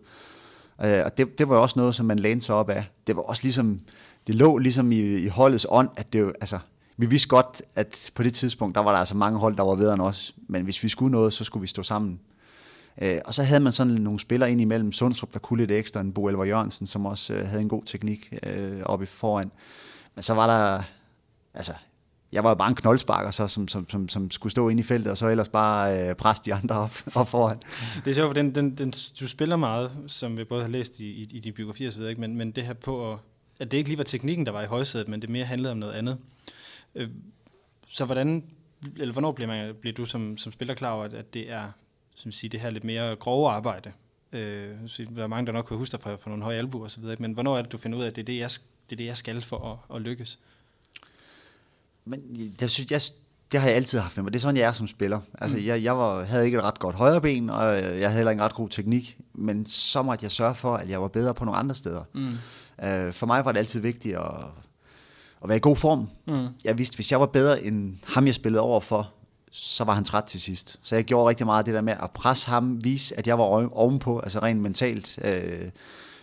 Øh, 0.85 1.01
og 1.05 1.19
det, 1.19 1.39
det 1.39 1.49
var 1.49 1.57
jo 1.57 1.63
også 1.63 1.79
noget, 1.79 1.95
som 1.95 2.07
man 2.07 2.19
lænede 2.19 2.45
sig 2.45 2.55
op 2.55 2.71
af. 2.71 2.85
Det 3.07 3.17
var 3.17 3.23
også 3.23 3.43
ligesom, 3.43 3.81
det 4.27 4.35
lå 4.35 4.59
ligesom 4.59 4.93
i, 4.93 5.01
i 5.01 5.29
holdets 5.29 5.67
ånd, 5.69 5.89
at 5.97 6.13
det 6.13 6.21
jo, 6.21 6.33
altså, 6.41 6.59
vi 6.97 7.07
vidste 7.07 7.29
godt, 7.29 7.63
at 7.77 8.11
på 8.15 8.23
det 8.23 8.35
tidspunkt, 8.35 8.75
der 8.75 8.83
var 8.83 8.91
der 8.91 8.99
altså 8.99 9.17
mange 9.17 9.39
hold, 9.39 9.57
der 9.57 9.63
var 9.63 9.75
bedre 9.75 9.95
end 9.95 10.03
os, 10.03 10.35
men 10.49 10.63
hvis 10.63 10.83
vi 10.83 10.89
skulle 10.89 11.13
noget, 11.13 11.33
så 11.33 11.45
skulle 11.45 11.61
vi 11.61 11.67
stå 11.67 11.83
sammen. 11.83 12.21
Øh, 13.03 13.19
og 13.25 13.35
så 13.35 13.43
havde 13.43 13.61
man 13.61 13.73
sådan 13.73 13.93
nogle 13.93 14.21
spillere 14.21 14.53
ind 14.53 14.61
imellem, 14.61 14.93
Sundstrup, 14.93 15.33
der 15.33 15.39
kunne 15.39 15.61
lidt 15.61 15.71
ekstra, 15.71 16.01
en 16.01 16.13
Bo 16.13 16.29
Elver 16.29 16.45
Jørgensen, 16.45 16.87
som 16.87 17.07
også 17.07 17.35
øh, 17.35 17.47
havde 17.47 17.63
en 17.63 17.69
god 17.69 17.83
teknik 17.87 18.35
øh, 18.43 18.83
oppe 18.83 19.07
foran. 19.07 19.51
Men 20.15 20.23
så 20.23 20.35
var 20.35 20.47
der, 20.47 20.83
altså 21.55 21.73
jeg 22.33 22.45
var 22.45 22.51
jo 22.51 22.55
bare 22.55 22.69
en 22.69 22.75
knoldsparker, 22.75 23.31
så, 23.31 23.49
som, 23.49 23.69
som, 23.69 23.91
som, 23.91 24.09
som 24.09 24.31
skulle 24.31 24.51
stå 24.51 24.69
ind 24.69 24.81
i 24.81 24.83
feltet, 24.83 25.11
og 25.11 25.19
så 25.19 25.29
ellers 25.29 25.49
bare 25.49 26.09
øh, 26.09 26.15
presse 26.15 26.43
de 26.45 26.55
andre 26.55 26.75
op, 26.75 26.91
op 27.15 27.29
foran. 27.29 27.59
Det 28.05 28.11
er 28.11 28.15
sjovt, 28.15 28.29
for 28.29 28.35
den, 28.35 28.55
den, 28.55 28.75
den, 28.75 28.95
du 29.21 29.29
spiller 29.29 29.57
meget, 29.57 29.91
som 30.07 30.39
vi 30.39 30.45
både 30.45 30.63
har 30.63 30.69
læst 30.69 31.01
i, 31.01 31.05
i, 31.05 31.29
i 31.31 31.41
de 31.41 31.53
biografier 31.53 31.89
osv., 31.89 32.03
ikke? 32.03 32.21
Men, 32.21 32.37
men 32.37 32.51
det 32.51 32.65
her 32.65 32.73
på, 32.73 33.19
at 33.61 33.71
det 33.71 33.77
ikke 33.77 33.91
lige 33.91 33.99
var 33.99 34.05
teknikken, 34.05 34.47
der 34.47 34.53
var 34.53 34.63
i 34.63 34.67
højsædet, 34.67 35.09
men 35.09 35.23
det 35.23 35.31
mere 35.31 35.45
handlede 35.45 35.73
om 35.73 35.79
noget 35.79 35.93
andet. 35.93 36.19
Øh, 36.95 37.09
så 37.89 38.05
hvordan, 38.05 38.45
eller 38.97 39.13
hvornår 39.13 39.33
bliver, 39.33 39.49
man, 39.49 39.75
bliver 39.81 39.95
du 39.95 40.05
som, 40.05 40.37
som 40.37 40.53
spiller 40.53 40.75
klar 40.75 40.91
over, 40.91 41.05
at, 41.05 41.15
at 41.15 41.35
det 41.35 41.51
er 41.51 41.71
som 42.15 42.33
siger, 42.33 42.51
det 42.51 42.61
her 42.61 42.71
lidt 42.71 42.85
mere 42.85 43.17
grove 43.17 43.51
arbejde? 43.51 43.93
Øh, 44.33 44.69
der 45.17 45.23
er 45.23 45.27
mange, 45.27 45.47
der 45.47 45.53
nok 45.53 45.65
kan 45.65 45.77
huske 45.77 45.93
dig 45.93 46.01
fra, 46.01 46.15
fra 46.15 46.31
nogle 46.31 46.45
høje 46.45 46.59
albuer 46.59 46.85
osv., 46.85 47.05
men 47.19 47.33
hvornår 47.33 47.59
er 47.59 47.63
det, 47.63 47.73
du 47.73 47.79
finder 47.79 47.99
ud 47.99 48.03
af, 48.03 48.09
at 48.09 48.17
det 48.17 48.23
er 48.23 48.27
det, 48.27 48.39
jeg, 48.39 48.51
det 48.91 48.93
er 48.93 48.97
det, 48.97 49.07
jeg 49.07 49.17
skal 49.17 49.43
for 49.43 49.73
at, 49.91 49.97
at 49.97 50.03
lykkes? 50.03 50.39
Men 52.05 52.21
jeg 52.61 52.71
synes, 52.71 52.91
jeg, 52.91 53.01
det 53.53 53.61
har 53.61 53.69
jeg 53.69 53.77
altid 53.77 53.99
haft 53.99 54.17
med 54.17 54.23
mig. 54.23 54.33
Det 54.33 54.39
er 54.39 54.41
sådan, 54.41 54.57
jeg 54.57 54.69
er 54.69 54.73
som 54.73 54.87
spiller. 54.87 55.21
Altså, 55.39 55.57
mm. 55.57 55.65
jeg, 55.65 55.83
jeg 55.83 55.99
var, 55.99 56.25
havde 56.25 56.45
ikke 56.45 56.59
et 56.59 56.65
ret 56.65 56.79
godt 56.79 56.97
højre 56.97 57.21
ben, 57.21 57.51
og 57.51 57.77
jeg 57.77 57.83
havde 57.83 58.13
heller 58.13 58.31
ikke 58.31 58.41
en 58.41 58.45
ret 58.45 58.55
god 58.55 58.69
teknik, 58.69 59.19
men 59.35 59.67
så 59.67 60.03
måtte 60.03 60.25
jeg 60.25 60.33
sørge 60.33 60.55
for, 60.55 60.77
at 60.77 60.91
jeg 60.91 61.03
var 61.03 61.09
bedre 61.09 61.35
på 61.35 61.45
nogle 61.45 61.59
andre 61.59 61.75
steder. 61.75 62.03
Mm. 62.15 62.29
Uh, 62.79 63.13
for 63.13 63.27
mig 63.27 63.45
var 63.45 63.53
det 63.53 63.59
altid 63.59 63.81
vigtigt 63.81 64.17
at, 64.17 64.45
at 65.43 65.49
være 65.49 65.57
i 65.57 65.61
god 65.61 65.77
form. 65.77 66.09
Mm. 66.27 66.47
Jeg 66.65 66.79
vidste, 66.79 66.95
hvis 66.95 67.13
jeg 67.13 67.21
var 67.21 67.27
bedre 67.27 67.65
end 67.65 67.95
ham, 68.07 68.27
jeg 68.27 68.35
spillede 68.35 68.63
over 68.63 68.81
for, 68.81 69.11
så 69.51 69.85
var 69.85 69.95
han 69.95 70.05
træt 70.05 70.25
til 70.25 70.41
sidst. 70.41 70.81
Så 70.83 70.95
jeg 70.95 71.05
gjorde 71.05 71.29
rigtig 71.29 71.47
meget 71.47 71.67
det 71.67 71.75
der 71.75 71.81
med 71.81 71.95
at 72.03 72.11
presse 72.11 72.49
ham, 72.49 72.85
vise, 72.85 73.19
at 73.19 73.27
jeg 73.27 73.39
var 73.39 73.45
ovenpå, 73.73 74.21
altså 74.21 74.39
rent 74.39 74.61
mentalt. 74.61 75.19
Uh, 75.25 75.69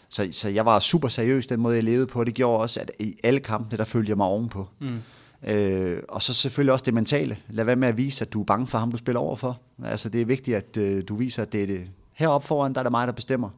så, 0.09 0.27
så 0.31 0.49
jeg 0.49 0.65
var 0.65 0.79
super 0.79 1.07
seriøs, 1.07 1.47
den 1.47 1.59
måde 1.59 1.75
jeg 1.75 1.83
levede 1.83 2.07
på. 2.07 2.23
Det 2.23 2.33
gjorde 2.33 2.59
også, 2.61 2.79
at 2.79 2.91
i 2.99 3.15
alle 3.23 3.39
kampene, 3.39 3.77
der 3.77 3.85
følte 3.85 4.09
jeg 4.09 4.17
mig 4.17 4.25
ovenpå. 4.25 4.69
Mm. 4.79 5.01
Øh, 5.43 6.04
og 6.10 6.21
så 6.21 6.34
selvfølgelig 6.34 6.73
også 6.73 6.86
det 6.86 6.93
mentale. 6.93 7.38
Lad 7.49 7.65
være 7.65 7.75
med 7.75 7.88
at 7.88 7.97
vise, 7.97 8.25
at 8.25 8.34
du 8.34 8.41
er 8.41 8.45
bange 8.45 8.67
for 8.67 8.78
ham, 8.78 8.91
du 8.91 8.97
spiller 8.97 9.19
overfor. 9.19 9.60
Altså 9.84 10.10
det 10.10 10.21
er 10.21 10.25
vigtigt, 10.25 10.58
at 10.58 10.78
øh, 10.78 11.04
du 11.08 11.15
viser, 11.15 11.41
at 11.41 11.52
det 11.52 11.63
er 11.63 11.67
det. 11.67 11.89
Heroppe 12.13 12.47
foran, 12.47 12.73
der 12.73 12.80
er 12.80 12.84
det 12.84 12.91
mig, 12.91 13.08
der 13.08 13.13
bestemmer. 13.13 13.49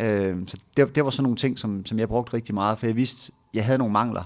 Øh, 0.00 0.36
så 0.46 0.58
det, 0.76 0.94
det 0.94 1.04
var 1.04 1.10
sådan 1.10 1.22
nogle 1.22 1.36
ting, 1.36 1.58
som, 1.58 1.86
som 1.86 1.98
jeg 1.98 2.08
brugte 2.08 2.34
rigtig 2.34 2.54
meget, 2.54 2.78
for 2.78 2.86
jeg 2.86 2.96
vidste, 2.96 3.32
jeg 3.54 3.64
havde 3.64 3.78
nogle 3.78 3.92
mangler, 3.92 4.24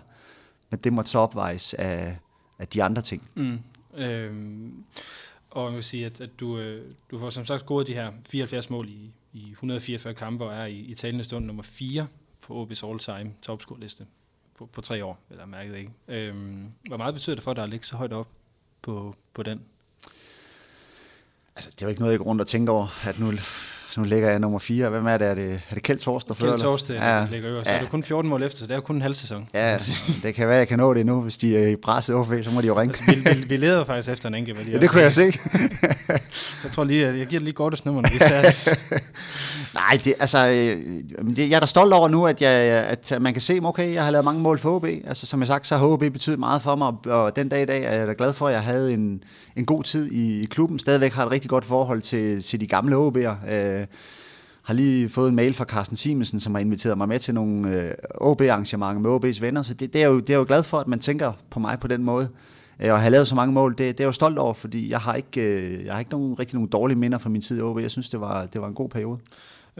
men 0.70 0.80
det 0.84 0.92
måtte 0.92 1.10
så 1.10 1.18
opvejes 1.18 1.74
af, 1.74 2.18
af 2.58 2.68
de 2.68 2.82
andre 2.82 3.02
ting. 3.02 3.30
Mm. 3.34 3.58
Øh, 3.96 4.32
og 5.50 5.66
jeg 5.66 5.74
vil 5.74 5.84
sige, 5.84 6.06
at, 6.06 6.20
at 6.20 6.30
du, 6.40 6.58
øh, 6.58 6.82
du 7.10 7.18
får 7.18 7.30
som 7.30 7.44
sagt 7.44 7.60
scoret 7.60 7.86
de 7.86 7.94
her 7.94 8.12
74 8.28 8.70
mål 8.70 8.88
i, 8.88 9.12
i 9.32 9.50
144 9.50 10.14
kampe, 10.14 10.44
og 10.44 10.54
er 10.54 10.64
i, 10.64 10.78
i 10.78 10.94
talende 10.94 11.24
stund 11.24 11.44
nummer 11.44 11.62
4 11.62 12.06
på 12.40 12.64
OB's 12.64 12.86
all-time 12.86 13.32
topscore-liste 13.42 14.04
på, 14.60 14.68
på 14.72 14.80
tre 14.80 15.04
år, 15.04 15.18
eller 15.30 15.46
mærket 15.46 15.76
ikke. 15.76 15.90
Øhm, 16.08 16.66
hvor 16.88 16.96
meget 16.96 17.14
betyder 17.14 17.36
det 17.36 17.44
for 17.44 17.54
dig 17.54 17.64
at 17.64 17.70
ligge 17.70 17.86
så 17.86 17.96
højt 17.96 18.12
op 18.12 18.28
på, 18.82 19.14
på 19.34 19.42
den? 19.42 19.62
Altså, 21.56 21.70
det 21.70 21.82
er 21.82 21.86
jo 21.86 21.88
ikke 21.88 22.00
noget, 22.00 22.12
jeg 22.12 22.18
går 22.18 22.24
rundt 22.24 22.40
og 22.40 22.46
tænker 22.46 22.72
over, 22.72 23.08
at 23.08 23.18
nu, 23.20 23.32
nu 23.96 24.02
ligger 24.02 24.30
jeg 24.30 24.38
nummer 24.38 24.58
4. 24.58 24.88
Hvem 24.88 25.06
er 25.06 25.16
det? 25.18 25.26
Er 25.26 25.34
det, 25.34 25.60
er 25.70 25.74
det 25.74 25.82
Kjeld 25.82 25.98
Torst, 25.98 26.28
der 26.28 26.34
fører? 26.34 26.50
Kjeld 26.50 26.62
Torst, 26.62 26.88
det 26.88 26.94
ja. 26.94 27.26
ligger 27.30 27.50
øverst. 27.50 27.68
Ja. 27.68 27.74
Det 27.74 27.82
er 27.82 27.88
kun 27.88 28.02
14 28.02 28.28
mål 28.28 28.42
efter, 28.42 28.58
så 28.58 28.64
det 28.64 28.70
er 28.70 28.74
jo 28.74 28.80
kun 28.80 28.96
en 28.96 29.02
halv 29.02 29.14
sæson. 29.14 29.48
Ja, 29.54 29.78
det 30.22 30.34
kan 30.34 30.48
være, 30.48 30.58
jeg 30.58 30.68
kan 30.68 30.78
nå 30.78 30.94
det 30.94 31.06
nu. 31.06 31.22
Hvis 31.22 31.38
de 31.38 31.56
er 31.56 31.68
i 31.68 31.76
presset 31.76 32.16
OB, 32.16 32.32
så 32.42 32.50
må 32.50 32.60
de 32.60 32.66
jo 32.66 32.80
ringe. 32.80 32.94
Altså, 33.10 33.32
vi, 33.34 33.40
vi, 33.40 33.46
vi 33.48 33.56
leder 33.56 33.84
faktisk 33.84 34.08
efter 34.08 34.28
en 34.28 34.34
enkelt. 34.34 34.72
Ja, 34.72 34.78
det 34.78 34.90
kunne 34.90 35.02
jeg 35.02 35.14
se. 35.14 35.32
jeg 36.64 36.72
tror 36.72 36.84
lige, 36.84 37.06
jeg 37.06 37.26
giver 37.26 37.42
lige 37.42 37.54
Gortes 37.54 37.84
nummer, 37.84 38.02
når 38.02 38.10
vi 38.10 38.18
er 38.20 38.78
Nej, 39.74 40.00
det, 40.04 40.14
altså, 40.20 40.46
øh, 40.48 41.02
det, 41.36 41.50
jeg 41.50 41.56
er 41.56 41.60
da 41.60 41.66
stolt 41.66 41.92
over 41.92 42.08
nu, 42.08 42.26
at, 42.26 42.42
jeg, 42.42 42.52
at 42.86 43.12
man 43.20 43.32
kan 43.32 43.42
se, 43.42 43.60
okay, 43.62 43.94
jeg 43.94 44.04
har 44.04 44.10
lavet 44.10 44.24
mange 44.24 44.42
mål 44.42 44.58
for 44.58 44.78
HB. 44.78 44.84
Altså, 44.84 45.26
som 45.26 45.40
jeg 45.40 45.46
sagt, 45.46 45.66
så 45.66 45.76
har 45.76 45.96
HB 45.96 46.12
betydet 46.12 46.38
meget 46.38 46.62
for 46.62 46.76
mig, 46.76 46.92
og 47.06 47.36
den 47.36 47.48
dag 47.48 47.62
i 47.62 47.66
dag 47.66 47.84
er 47.84 47.94
jeg 47.94 48.06
da 48.06 48.14
glad 48.18 48.32
for, 48.32 48.48
at 48.48 48.54
jeg 48.54 48.62
havde 48.62 48.92
en, 48.94 49.24
en 49.56 49.66
god 49.66 49.82
tid 49.82 50.12
i, 50.12 50.42
i 50.42 50.44
klubben. 50.44 50.78
Stadigvæk 50.78 51.12
har 51.12 51.26
et 51.26 51.32
rigtig 51.32 51.50
godt 51.50 51.64
forhold 51.64 52.00
til, 52.00 52.42
til 52.42 52.60
de 52.60 52.66
gamle 52.66 52.96
HB'er. 52.96 53.52
Øh, 53.52 53.86
har 54.62 54.74
lige 54.74 55.08
fået 55.08 55.28
en 55.28 55.36
mail 55.36 55.54
fra 55.54 55.64
Carsten 55.64 55.96
Simensen, 55.96 56.40
som 56.40 56.54
har 56.54 56.60
inviteret 56.60 56.98
mig 56.98 57.08
med 57.08 57.18
til 57.18 57.34
nogle 57.34 57.68
øh, 57.68 57.94
OB-arrangementer 58.20 59.00
med 59.00 59.10
OB's 59.10 59.40
venner, 59.40 59.62
så 59.62 59.74
det, 59.74 59.92
det, 59.92 60.02
er 60.02 60.06
jo, 60.06 60.20
det 60.20 60.30
er 60.30 60.38
jo 60.38 60.44
glad 60.48 60.62
for, 60.62 60.78
at 60.78 60.88
man 60.88 60.98
tænker 60.98 61.32
på 61.50 61.60
mig 61.60 61.78
på 61.80 61.88
den 61.88 62.04
måde. 62.04 62.28
Øh, 62.80 62.92
og 62.92 63.00
have 63.00 63.10
lavet 63.10 63.28
så 63.28 63.34
mange 63.34 63.54
mål, 63.54 63.70
det, 63.70 63.78
det 63.78 63.88
er 63.88 63.94
jeg 63.98 64.06
jo 64.06 64.12
stolt 64.12 64.38
over, 64.38 64.54
fordi 64.54 64.90
jeg 64.90 65.00
har 65.00 65.14
ikke, 65.14 65.40
øh, 65.40 65.84
jeg 65.84 65.92
har 65.92 65.98
ikke 65.98 66.10
nogen, 66.10 66.38
rigtig 66.38 66.54
nogen 66.54 66.68
dårlige 66.68 66.98
minder 66.98 67.18
fra 67.18 67.28
min 67.28 67.42
tid 67.42 67.58
i 67.58 67.60
OB. 67.60 67.78
Jeg 67.78 67.90
synes, 67.90 68.08
det 68.08 68.20
var, 68.20 68.46
det 68.46 68.60
var 68.60 68.68
en 68.68 68.74
god 68.74 68.88
periode. 68.88 69.18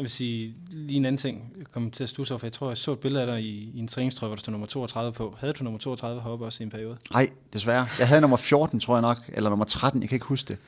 Jeg 0.00 0.04
vil 0.04 0.10
sige 0.10 0.54
lige 0.70 0.96
en 0.96 1.04
anden 1.04 1.18
ting, 1.18 1.52
jeg 1.58 1.66
kom 1.66 1.90
til 1.90 2.02
at 2.02 2.08
stusse 2.08 2.34
over, 2.34 2.38
for 2.38 2.46
jeg 2.46 2.52
tror, 2.52 2.68
jeg 2.68 2.76
så 2.76 2.92
et 2.92 2.98
billede 2.98 3.20
af 3.20 3.26
dig 3.26 3.44
i, 3.44 3.70
i 3.74 3.78
en 3.78 3.88
træningstrøje, 3.88 4.28
hvor 4.28 4.36
der 4.36 4.40
stod 4.40 4.52
nummer 4.52 4.66
32 4.66 5.12
på. 5.12 5.36
Havde 5.38 5.52
du 5.52 5.64
nummer 5.64 5.78
32 5.78 6.22
heroppe 6.22 6.44
også 6.44 6.62
i 6.62 6.64
en 6.64 6.70
periode? 6.70 6.96
Nej, 7.12 7.30
desværre. 7.52 7.86
Jeg 7.98 8.08
havde 8.08 8.20
nummer 8.20 8.36
14, 8.36 8.80
tror 8.80 8.94
jeg 8.94 9.02
nok, 9.02 9.18
eller 9.28 9.50
nummer 9.50 9.64
13, 9.64 10.02
jeg 10.02 10.08
kan 10.08 10.16
ikke 10.16 10.26
huske 10.26 10.48
det, 10.48 10.58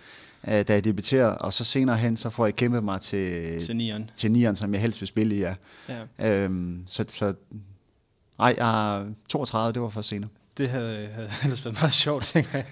øh, 0.48 0.68
da 0.68 0.72
jeg 0.72 0.84
debuterede. 0.84 1.38
Og 1.38 1.52
så 1.52 1.64
senere 1.64 1.96
hen, 1.96 2.16
så 2.16 2.30
får 2.30 2.46
jeg 2.46 2.56
kæmpet 2.56 2.84
mig 2.84 3.00
til, 3.00 3.66
til 3.66 3.76
nieren. 3.76 4.10
til 4.14 4.32
nieren, 4.32 4.56
som 4.56 4.74
jeg 4.74 4.82
helst 4.82 5.00
vil 5.00 5.06
spille 5.08 5.34
i, 5.34 5.38
ja. 5.38 5.54
ja. 6.18 6.44
Øhm, 6.44 6.84
så, 6.86 7.04
så 7.08 7.34
nej, 8.38 8.54
jeg 8.58 9.04
32, 9.28 9.72
det 9.72 9.82
var 9.82 9.88
for 9.88 10.02
senere. 10.02 10.30
det 10.58 10.68
havde, 10.68 11.06
havde 11.06 11.30
ellers 11.44 11.64
været 11.64 11.76
meget 11.80 11.92
sjovt, 11.92 12.24
tænker 12.24 12.50
jeg. 12.58 12.66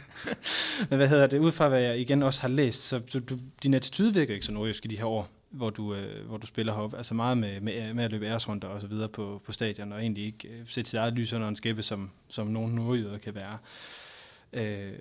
Men 0.91 0.97
hvad 0.97 1.09
hedder 1.09 1.27
det, 1.27 1.39
ud 1.39 1.53
fra 1.53 1.69
hvad 1.69 1.81
jeg 1.81 2.01
igen 2.01 2.23
også 2.23 2.41
har 2.41 2.49
læst, 2.49 2.83
så 2.83 2.99
du, 2.99 3.19
du, 3.19 3.39
din 3.63 3.75
attitude 3.75 4.15
virker 4.15 4.35
ikke 4.35 4.47
så 4.47 4.53
nordjysk 4.53 4.85
i 4.85 4.89
de 4.89 4.97
her 4.97 5.05
år, 5.05 5.29
hvor 5.51 5.71
du, 5.71 5.95
øh, 5.95 6.27
hvor 6.27 6.37
du 6.37 6.47
spiller 6.47 6.75
heroppe. 6.75 6.97
Altså 6.97 7.15
meget 7.15 7.39
med, 7.39 7.61
med, 7.61 7.95
med 7.95 8.05
at 8.05 8.11
løbe 8.11 8.27
æresrunder 8.27 8.69
og 8.69 8.81
så 8.81 8.87
videre 8.87 9.09
på, 9.09 9.43
på 9.47 9.53
stadion, 9.53 9.93
og 9.93 10.01
egentlig 10.01 10.25
ikke 10.25 10.49
øh, 10.49 10.67
sætte 10.67 10.91
sit 10.91 10.99
eget 10.99 11.13
lys 11.13 11.33
under 11.33 11.49
en 11.49 11.57
skæbe, 11.57 11.83
som, 11.83 12.11
som 12.29 12.47
nogle 12.47 12.75
nordjyder 12.75 13.19
kan 13.19 13.35
være. 13.35 13.59
Øh, 14.53 14.93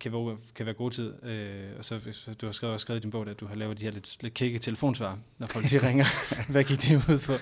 kan, 0.00 0.12
være, 0.12 0.36
kan 0.54 0.66
være 0.66 0.74
god 0.74 0.90
tid. 0.90 1.12
Øh, 1.22 1.70
og 1.78 1.84
så 1.84 2.00
du 2.40 2.46
har 2.46 2.52
skrevet, 2.52 2.80
skrevet 2.80 3.00
i 3.00 3.02
din 3.02 3.10
bog, 3.10 3.28
at 3.28 3.40
du 3.40 3.46
har 3.46 3.54
lavet 3.54 3.78
de 3.78 3.84
her 3.84 3.90
lidt, 3.90 4.16
lidt 4.20 4.34
kække 4.34 4.58
telefonsvar, 4.58 5.18
når 5.38 5.46
folk 5.46 5.70
de 5.70 5.78
ringer. 5.88 6.04
hvad 6.52 6.64
gik 6.64 6.82
det 6.82 6.96
ud 7.08 7.18
på? 7.18 7.32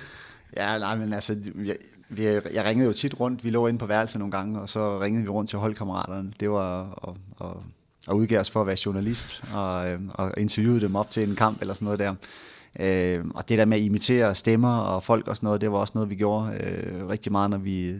Ja, 0.56 0.78
nej, 0.78 0.96
men 0.96 1.12
altså, 1.12 1.36
jeg, 1.64 1.76
vi, 2.08 2.24
jeg 2.24 2.64
ringede 2.64 2.86
jo 2.86 2.92
tit 2.92 3.20
rundt. 3.20 3.44
Vi 3.44 3.50
lå 3.50 3.66
inde 3.66 3.78
på 3.78 3.86
værelset 3.86 4.18
nogle 4.18 4.32
gange, 4.32 4.60
og 4.60 4.68
så 4.68 5.00
ringede 5.00 5.24
vi 5.24 5.28
rundt 5.28 5.50
til 5.50 5.58
holdkammeraterne. 5.58 6.32
Det 6.40 6.50
var 6.50 6.98
at, 7.08 7.46
at, 7.46 7.56
at 8.08 8.14
udgive 8.14 8.40
os 8.40 8.50
for 8.50 8.60
at 8.60 8.66
være 8.66 8.76
journalist, 8.86 9.44
og, 9.54 9.90
øh, 9.90 10.00
og 10.14 10.32
interviewede 10.36 10.80
dem 10.80 10.96
op 10.96 11.10
til 11.10 11.28
en 11.28 11.36
kamp 11.36 11.60
eller 11.60 11.74
sådan 11.74 11.84
noget 11.84 11.98
der. 11.98 12.14
Øh, 12.80 13.24
og 13.34 13.48
det 13.48 13.58
der 13.58 13.64
med 13.64 13.76
at 13.76 13.82
imitere 13.82 14.34
stemmer 14.34 14.76
og 14.76 15.02
folk 15.02 15.28
og 15.28 15.36
sådan 15.36 15.46
noget, 15.46 15.60
det 15.60 15.72
var 15.72 15.78
også 15.78 15.92
noget, 15.94 16.10
vi 16.10 16.14
gjorde 16.14 16.56
øh, 16.60 17.08
rigtig 17.08 17.32
meget, 17.32 17.50
når 17.50 17.58
vi 17.58 17.94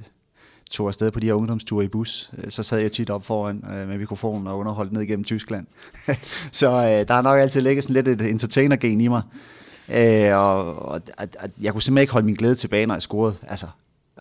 tog 0.70 0.88
afsted 0.88 1.10
på 1.10 1.20
de 1.20 1.26
her 1.26 1.34
ungdomsture 1.34 1.84
i 1.84 1.88
bus. 1.88 2.30
Øh, 2.38 2.50
så 2.50 2.62
sad 2.62 2.78
jeg 2.78 2.92
tit 2.92 3.10
op 3.10 3.24
foran 3.24 3.64
øh, 3.72 3.88
med 3.88 3.98
mikrofonen 3.98 4.46
og 4.46 4.58
underholdt 4.58 4.92
ned 4.92 5.02
igennem 5.02 5.24
Tyskland. 5.24 5.66
så 6.52 6.70
øh, 6.70 7.08
der 7.08 7.14
har 7.14 7.22
nok 7.22 7.38
altid 7.38 7.60
ligget 7.60 7.84
sådan 7.84 8.04
lidt 8.04 8.20
et 8.20 8.30
entertainer-gen 8.30 9.00
i 9.00 9.08
mig. 9.08 9.22
Øh, 9.88 10.36
og, 10.36 10.82
og 10.88 11.00
at, 11.18 11.50
jeg 11.62 11.72
kunne 11.72 11.82
simpelthen 11.82 12.02
ikke 12.02 12.12
holde 12.12 12.26
min 12.26 12.34
glæde 12.34 12.54
tilbage, 12.54 12.86
når 12.86 12.94
jeg 12.94 13.02
scorede. 13.02 13.34
Altså, 13.48 13.66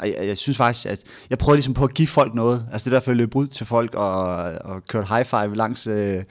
jeg, 0.08 0.28
jeg 0.28 0.38
synes 0.38 0.58
faktisk, 0.58 0.86
at 0.86 1.04
jeg 1.30 1.38
prøvede 1.38 1.58
ligesom 1.58 1.74
på 1.74 1.84
at 1.84 1.94
give 1.94 2.08
folk 2.08 2.34
noget. 2.34 2.66
Altså 2.72 2.90
det 2.90 2.96
er 2.96 3.00
derfor, 3.00 3.12
jeg 3.12 3.18
løb 3.18 3.36
ud 3.36 3.48
til 3.48 3.66
folk 3.66 3.96
og, 3.96 4.26
og 4.52 4.86
kørte 4.88 5.08
high 5.08 5.26
five 5.26 5.56
langs, 5.56 5.88
øh, 5.88 6.24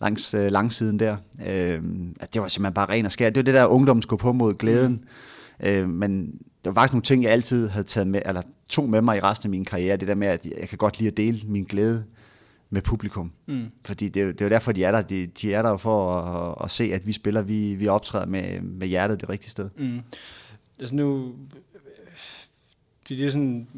langs 0.00 0.34
øh, 0.34 0.50
langsiden 0.50 0.98
der. 0.98 1.16
Øh, 1.46 1.82
at 2.20 2.34
det 2.34 2.42
var 2.42 2.48
simpelthen 2.48 2.74
bare 2.74 2.88
ren 2.88 3.06
og 3.06 3.12
skær. 3.12 3.30
Det 3.30 3.36
var 3.36 3.42
det 3.42 3.54
der 3.54 3.66
ungdom 3.66 4.02
skulle 4.02 4.20
på 4.20 4.32
mod 4.32 4.54
glæden. 4.54 5.04
Mm. 5.60 5.66
Øh, 5.66 5.88
men 5.88 6.26
der 6.64 6.70
var 6.70 6.74
faktisk 6.74 6.92
nogle 6.92 7.02
ting, 7.02 7.22
jeg 7.22 7.32
altid 7.32 7.68
havde 7.68 7.86
taget 7.86 8.06
med, 8.06 8.22
eller 8.26 8.42
tog 8.68 8.88
med 8.88 9.02
mig 9.02 9.16
i 9.16 9.20
resten 9.20 9.46
af 9.46 9.50
min 9.50 9.64
karriere. 9.64 9.96
Det 9.96 10.08
der 10.08 10.14
med, 10.14 10.28
at 10.28 10.46
jeg 10.60 10.68
kan 10.68 10.78
godt 10.78 10.98
lide 10.98 11.10
at 11.10 11.16
dele 11.16 11.38
min 11.46 11.64
glæde 11.64 12.04
med 12.70 12.82
publikum. 12.82 13.32
Mm. 13.46 13.70
Fordi 13.84 14.08
det 14.08 14.22
er, 14.22 14.26
det 14.26 14.40
er 14.40 14.44
jo 14.44 14.50
derfor, 14.50 14.72
de 14.72 14.84
er 14.84 14.90
der. 14.90 15.02
De, 15.02 15.26
de 15.26 15.54
er 15.54 15.62
der 15.62 15.76
for 15.76 16.12
at, 16.12 16.64
at 16.64 16.70
se, 16.70 16.84
at 16.84 17.06
vi 17.06 17.12
spiller, 17.12 17.42
vi, 17.42 17.74
vi 17.74 17.88
optræder 17.88 18.26
med, 18.26 18.60
med 18.60 18.86
hjertet 18.86 19.20
det 19.20 19.28
rigtige 19.28 19.50
sted. 19.50 19.70
Mm. 19.78 20.00
Altså 20.78 20.94
nu, 20.94 21.32
det 23.08 23.20
er 23.20 23.30
sådan, 23.30 23.68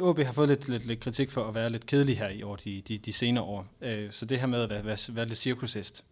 OB 0.00 0.18
har 0.18 0.32
fået 0.32 0.48
lidt, 0.48 0.68
lidt, 0.68 0.86
lidt 0.86 1.00
kritik 1.00 1.30
for 1.30 1.48
at 1.48 1.54
være 1.54 1.70
lidt 1.70 1.86
kedelig 1.86 2.18
her 2.18 2.28
i 2.28 2.42
år, 2.42 2.56
de, 2.56 2.82
de, 2.88 2.98
de 2.98 3.12
senere 3.12 3.44
år. 3.44 3.66
Øh, 3.80 4.12
så 4.12 4.26
det 4.26 4.40
her 4.40 4.46
med 4.46 4.60
at 4.60 4.70
være, 4.70 4.84
være, 4.84 4.98
være 5.08 5.26
lidt 5.26 5.38
cirkusist, 5.38 6.04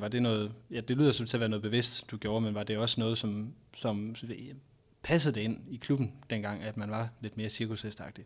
var 0.00 0.08
det 0.08 0.22
noget, 0.22 0.52
ja, 0.70 0.80
det 0.80 0.96
lyder 0.96 1.12
som 1.12 1.26
til 1.26 1.36
at 1.36 1.40
være 1.40 1.48
noget 1.48 1.62
bevidst, 1.62 2.10
du 2.10 2.16
gjorde, 2.16 2.40
men 2.40 2.54
var 2.54 2.62
det 2.62 2.78
også 2.78 3.00
noget, 3.00 3.18
som, 3.18 3.52
som 3.76 4.14
passede 5.02 5.34
det 5.34 5.40
ind 5.40 5.60
i 5.70 5.76
klubben 5.76 6.12
dengang, 6.30 6.62
at 6.62 6.76
man 6.76 6.90
var 6.90 7.08
lidt 7.20 7.36
mere 7.36 7.48
cirkusistagtig? 7.48 8.24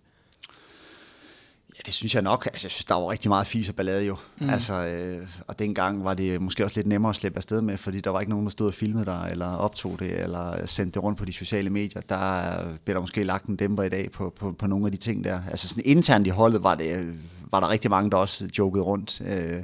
Ja, 1.81 1.87
det 1.87 1.95
synes 1.95 2.15
jeg 2.15 2.23
nok. 2.23 2.47
Altså, 2.47 2.67
jeg 2.67 2.71
synes, 2.71 2.85
der 2.85 2.95
var 2.95 3.11
rigtig 3.11 3.29
meget 3.29 3.47
fis 3.47 3.69
og 3.69 3.75
ballade 3.75 4.05
jo. 4.05 4.17
Mm. 4.41 4.51
Altså, 4.51 4.75
øh, 4.87 5.29
og 5.47 5.59
dengang 5.59 6.05
var 6.05 6.15
det 6.15 6.43
måske 6.43 6.65
også 6.65 6.79
lidt 6.79 6.87
nemmere 6.87 7.11
at 7.11 7.17
slippe 7.17 7.37
afsted 7.37 7.63
med, 7.63 7.77
fordi 7.77 8.01
der 8.01 8.11
var 8.11 8.21
ikke 8.21 8.31
nogen, 8.31 8.47
der 8.47 8.51
stod 8.51 8.67
og 8.67 8.75
filmede 8.75 9.05
dig, 9.05 9.29
eller 9.31 9.57
optog 9.57 10.01
det, 10.01 10.21
eller 10.21 10.67
sendte 10.67 10.95
det 10.95 11.03
rundt 11.03 11.19
på 11.19 11.25
de 11.25 11.33
sociale 11.33 11.71
medier. 11.71 12.01
Der 12.01 12.55
bliver 12.85 12.95
der 12.95 13.01
måske 13.01 13.23
lagt 13.23 13.47
en 13.47 13.57
dæmper 13.57 13.83
i 13.83 13.89
dag 13.89 14.11
på, 14.13 14.33
på, 14.37 14.53
på 14.53 14.67
nogle 14.67 14.87
af 14.87 14.93
de 14.93 14.99
ting 14.99 15.25
der. 15.25 15.41
Altså 15.51 15.69
sådan 15.69 15.83
internt 15.87 16.27
i 16.27 16.31
holdet 16.31 16.63
var, 16.63 16.75
det, 16.75 17.15
var 17.51 17.61
der 17.61 17.69
rigtig 17.69 17.91
mange, 17.91 18.11
der 18.11 18.17
også 18.17 18.51
jokede 18.59 18.85
rundt. 18.85 19.21
Øh, 19.21 19.63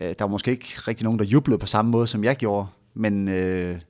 øh, 0.00 0.08
der 0.18 0.24
var 0.24 0.28
måske 0.28 0.50
ikke 0.50 0.66
rigtig 0.88 1.04
nogen, 1.04 1.18
der 1.18 1.24
jublede 1.24 1.58
på 1.58 1.66
samme 1.66 1.90
måde, 1.90 2.06
som 2.06 2.24
jeg 2.24 2.36
gjorde, 2.36 2.66
men... 2.94 3.28
Øh, 3.28 3.80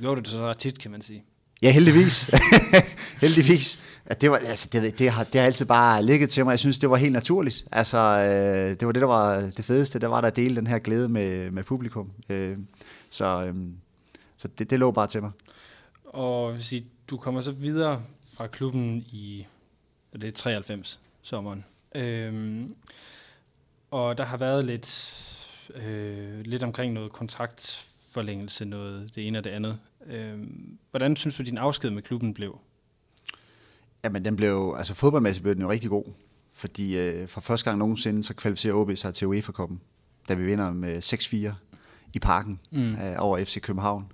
gjorde 0.00 0.20
det 0.20 0.30
så 0.30 0.52
tit, 0.52 0.78
kan 0.78 0.90
man 0.90 1.02
sige. 1.02 1.24
Ja, 1.62 1.70
heldigvis. 1.70 2.30
heldigvis. 3.22 3.80
At 4.06 4.20
det, 4.20 4.30
var, 4.30 4.36
altså, 4.36 4.68
det, 4.72 4.98
det, 4.98 5.10
har, 5.10 5.24
det 5.24 5.40
har 5.40 5.46
altid 5.46 5.66
bare 5.66 6.04
ligget 6.04 6.30
til 6.30 6.44
mig. 6.44 6.50
Jeg 6.50 6.58
synes, 6.58 6.78
det 6.78 6.90
var 6.90 6.96
helt 6.96 7.12
naturligt. 7.12 7.64
Altså, 7.72 7.98
øh, 7.98 8.70
det 8.70 8.86
var 8.86 8.92
det, 8.92 9.00
der 9.00 9.08
var 9.08 9.40
det 9.40 9.64
fedeste. 9.64 9.98
Det 9.98 10.10
var 10.10 10.20
der 10.20 10.28
at 10.28 10.36
dele 10.36 10.56
den 10.56 10.66
her 10.66 10.78
glæde 10.78 11.08
med, 11.08 11.50
med 11.50 11.64
publikum. 11.64 12.10
Øh, 12.28 12.58
så 13.10 13.44
øh, 13.44 13.54
så 14.40 14.48
det, 14.58 14.70
det 14.70 14.78
lå 14.78 14.90
bare 14.90 15.06
til 15.06 15.22
mig. 15.22 15.30
Og 16.04 16.52
hvis 16.52 16.74
du 17.10 17.16
kommer 17.16 17.40
så 17.40 17.52
videre 17.52 18.02
fra 18.36 18.46
klubben 18.46 18.96
i 19.12 19.46
det 20.12 20.24
er 20.24 20.32
93 20.32 21.00
sommeren. 21.22 21.64
Øh, 21.94 22.62
og 23.90 24.18
der 24.18 24.24
har 24.24 24.36
været 24.36 24.64
lidt, 24.64 25.14
øh, 25.74 26.40
lidt 26.40 26.62
omkring 26.62 26.92
noget 26.92 27.12
kontraktforlængelse, 27.12 28.64
noget 28.64 29.14
det 29.14 29.26
ene 29.26 29.38
og 29.38 29.44
det 29.44 29.50
andet. 29.50 29.78
Øh, 30.06 30.38
hvordan 30.90 31.16
synes 31.16 31.36
du, 31.36 31.42
din 31.42 31.58
afsked 31.58 31.90
med 31.90 32.02
klubben 32.02 32.34
blev? 32.34 32.58
Jamen, 34.04 34.24
den 34.24 34.36
blev, 34.36 34.74
altså 34.78 34.94
fodboldmæssigt 34.94 35.42
blev 35.42 35.54
den 35.54 35.62
jo 35.62 35.70
rigtig 35.70 35.90
god, 35.90 36.04
fordi 36.52 36.98
øh, 36.98 37.28
for 37.28 37.40
første 37.40 37.64
gang 37.64 37.78
nogensinde, 37.78 38.22
så 38.22 38.34
kvalificerer 38.34 38.74
OB 38.74 38.90
sig 38.96 39.14
til 39.14 39.26
UEFA-koppen, 39.26 39.80
da 40.28 40.34
vi 40.34 40.44
vinder 40.44 40.72
med 40.72 40.98
6-4 41.52 41.52
i 42.14 42.18
parken 42.18 42.60
mm. 42.70 42.92
øh, 42.92 43.14
over 43.18 43.44
FC 43.44 43.60
København. 43.60 44.04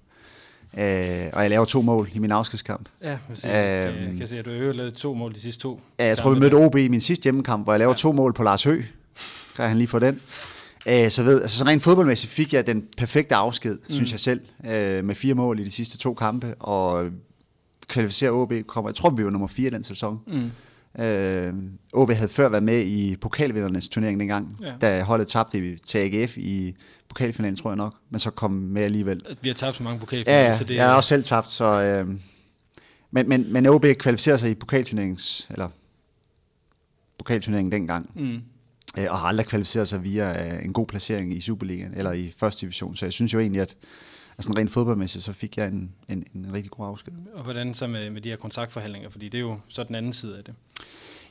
Øh, 0.75 1.31
og 1.33 1.43
jeg 1.43 1.51
laver 1.51 1.65
to 1.65 1.83
mål 1.83 2.11
i 2.15 2.19
min 2.19 2.31
afskedskamp. 2.31 2.89
Ja, 3.03 3.19
jeg, 3.45 3.89
øh, 3.89 4.03
jeg 4.03 4.15
kan 4.19 4.27
se, 4.27 4.39
at 4.39 4.45
du 4.45 4.51
har 4.51 4.73
lavet 4.73 4.95
to 4.95 5.15
mål 5.15 5.35
de 5.35 5.41
sidste 5.41 5.63
to. 5.63 5.81
Ja, 5.99 6.07
jeg 6.07 6.19
tror, 6.19 6.35
vi 6.35 6.41
mødte 6.41 6.55
OB 6.55 6.77
i 6.77 6.89
min 6.89 7.01
sidste 7.01 7.23
hjemmekamp, 7.23 7.65
hvor 7.65 7.73
jeg 7.73 7.79
laver 7.79 7.93
ja. 7.93 7.97
to 7.97 8.13
mål 8.13 8.33
på 8.33 8.43
Lars 8.43 8.65
Hø. 8.65 8.83
Kan 9.57 9.69
han 9.69 9.77
lige 9.77 9.89
få 9.89 9.99
den? 9.99 10.21
Øh, 10.89 11.11
så 11.11 11.23
ved, 11.23 11.43
altså 11.43 11.59
så 11.59 11.65
rent 11.65 11.83
fodboldmæssigt 11.83 12.33
fik 12.33 12.53
jeg 12.53 12.67
den 12.67 12.85
perfekte 12.97 13.35
afsked, 13.35 13.79
mm. 13.79 13.95
synes 13.95 14.13
jeg 14.13 14.21
selv, 14.21 14.41
øh, 14.67 15.05
med 15.05 15.15
fire 15.15 15.35
mål 15.35 15.61
i 15.61 15.65
de 15.65 15.71
sidste 15.71 15.99
to 15.99 16.15
kampe, 16.15 16.55
og 16.55 17.11
kvalificerer 17.89 18.33
OB 18.33 18.53
kommer, 18.67 18.91
jeg 18.91 18.95
tror 18.95 19.11
vi 19.11 19.25
var 19.25 19.31
nummer 19.31 19.49
fire 19.49 19.71
den 19.71 19.83
sæson. 19.83 20.21
Mm. 20.27 20.51
Øh, 21.05 21.55
OB 21.93 22.11
havde 22.13 22.29
før 22.29 22.49
været 22.49 22.63
med 22.63 22.85
i 22.85 23.17
pokalvindernes 23.17 23.89
turnering 23.89 24.21
dengang, 24.21 24.59
ja. 24.63 24.73
da 24.81 25.03
holdet 25.03 25.29
tabte 25.29 25.77
til 25.77 25.99
AGF 25.99 26.39
i 26.39 26.75
pokalfinalen, 27.09 27.57
tror 27.57 27.71
jeg 27.71 27.77
nok, 27.77 27.95
men 28.11 28.21
så 28.21 28.31
kom 28.31 28.51
med 28.51 28.83
alligevel. 28.83 29.23
Vi 29.41 29.49
har 29.49 29.55
tabt 29.55 29.77
så 29.77 29.83
mange 29.83 30.01
pokalfinaler. 30.01 30.41
Ja, 30.41 30.57
så 30.57 30.65
det 30.65 30.75
jeg 30.75 30.89
har 30.89 30.95
også 30.95 31.09
selv 31.09 31.25
tabt, 31.25 31.51
så... 31.51 31.65
Øh, 31.83 32.09
men, 33.11 33.29
men, 33.29 33.53
men 33.53 33.67
OB 33.67 33.85
kvalificerer 33.99 34.37
sig 34.37 34.51
i 34.51 34.55
pokalturneringens, 34.55 35.47
eller 35.51 35.69
pokalturneringen 37.19 37.73
dengang. 37.73 38.11
Mm 38.15 38.43
øh, 38.99 39.07
og 39.11 39.19
har 39.19 39.29
aldrig 39.29 39.47
kvalificeret 39.47 39.89
sig 39.89 40.05
via 40.05 40.57
øh, 40.57 40.65
en 40.65 40.73
god 40.73 40.87
placering 40.87 41.37
i 41.37 41.41
Superligaen 41.41 41.95
eller 41.95 42.13
i 42.13 42.33
første 42.37 42.61
division. 42.61 42.97
Så 42.97 43.07
jeg 43.07 43.13
synes 43.13 43.35
jo 43.35 43.39
egentlig, 43.39 43.63
at 43.63 43.77
altså 44.39 44.53
rent 44.57 44.71
fodboldmæssigt, 44.71 45.25
så 45.25 45.33
fik 45.33 45.57
jeg 45.57 45.69
en, 45.69 45.93
en, 46.09 46.25
en 46.35 46.53
rigtig 46.53 46.71
god 46.71 46.87
afsked. 46.87 47.13
Og 47.35 47.45
hvordan 47.45 47.75
så 47.75 47.87
med, 47.87 48.11
med 48.11 48.21
de 48.21 48.29
her 48.29 48.37
kontraktforhandlinger? 48.37 49.11
Fordi 49.11 49.29
det 49.29 49.39
er 49.39 49.43
jo 49.43 49.59
så 49.69 49.85
den 49.85 49.95
anden 49.95 50.13
side 50.13 50.39
af 50.39 50.45
det. 50.45 50.55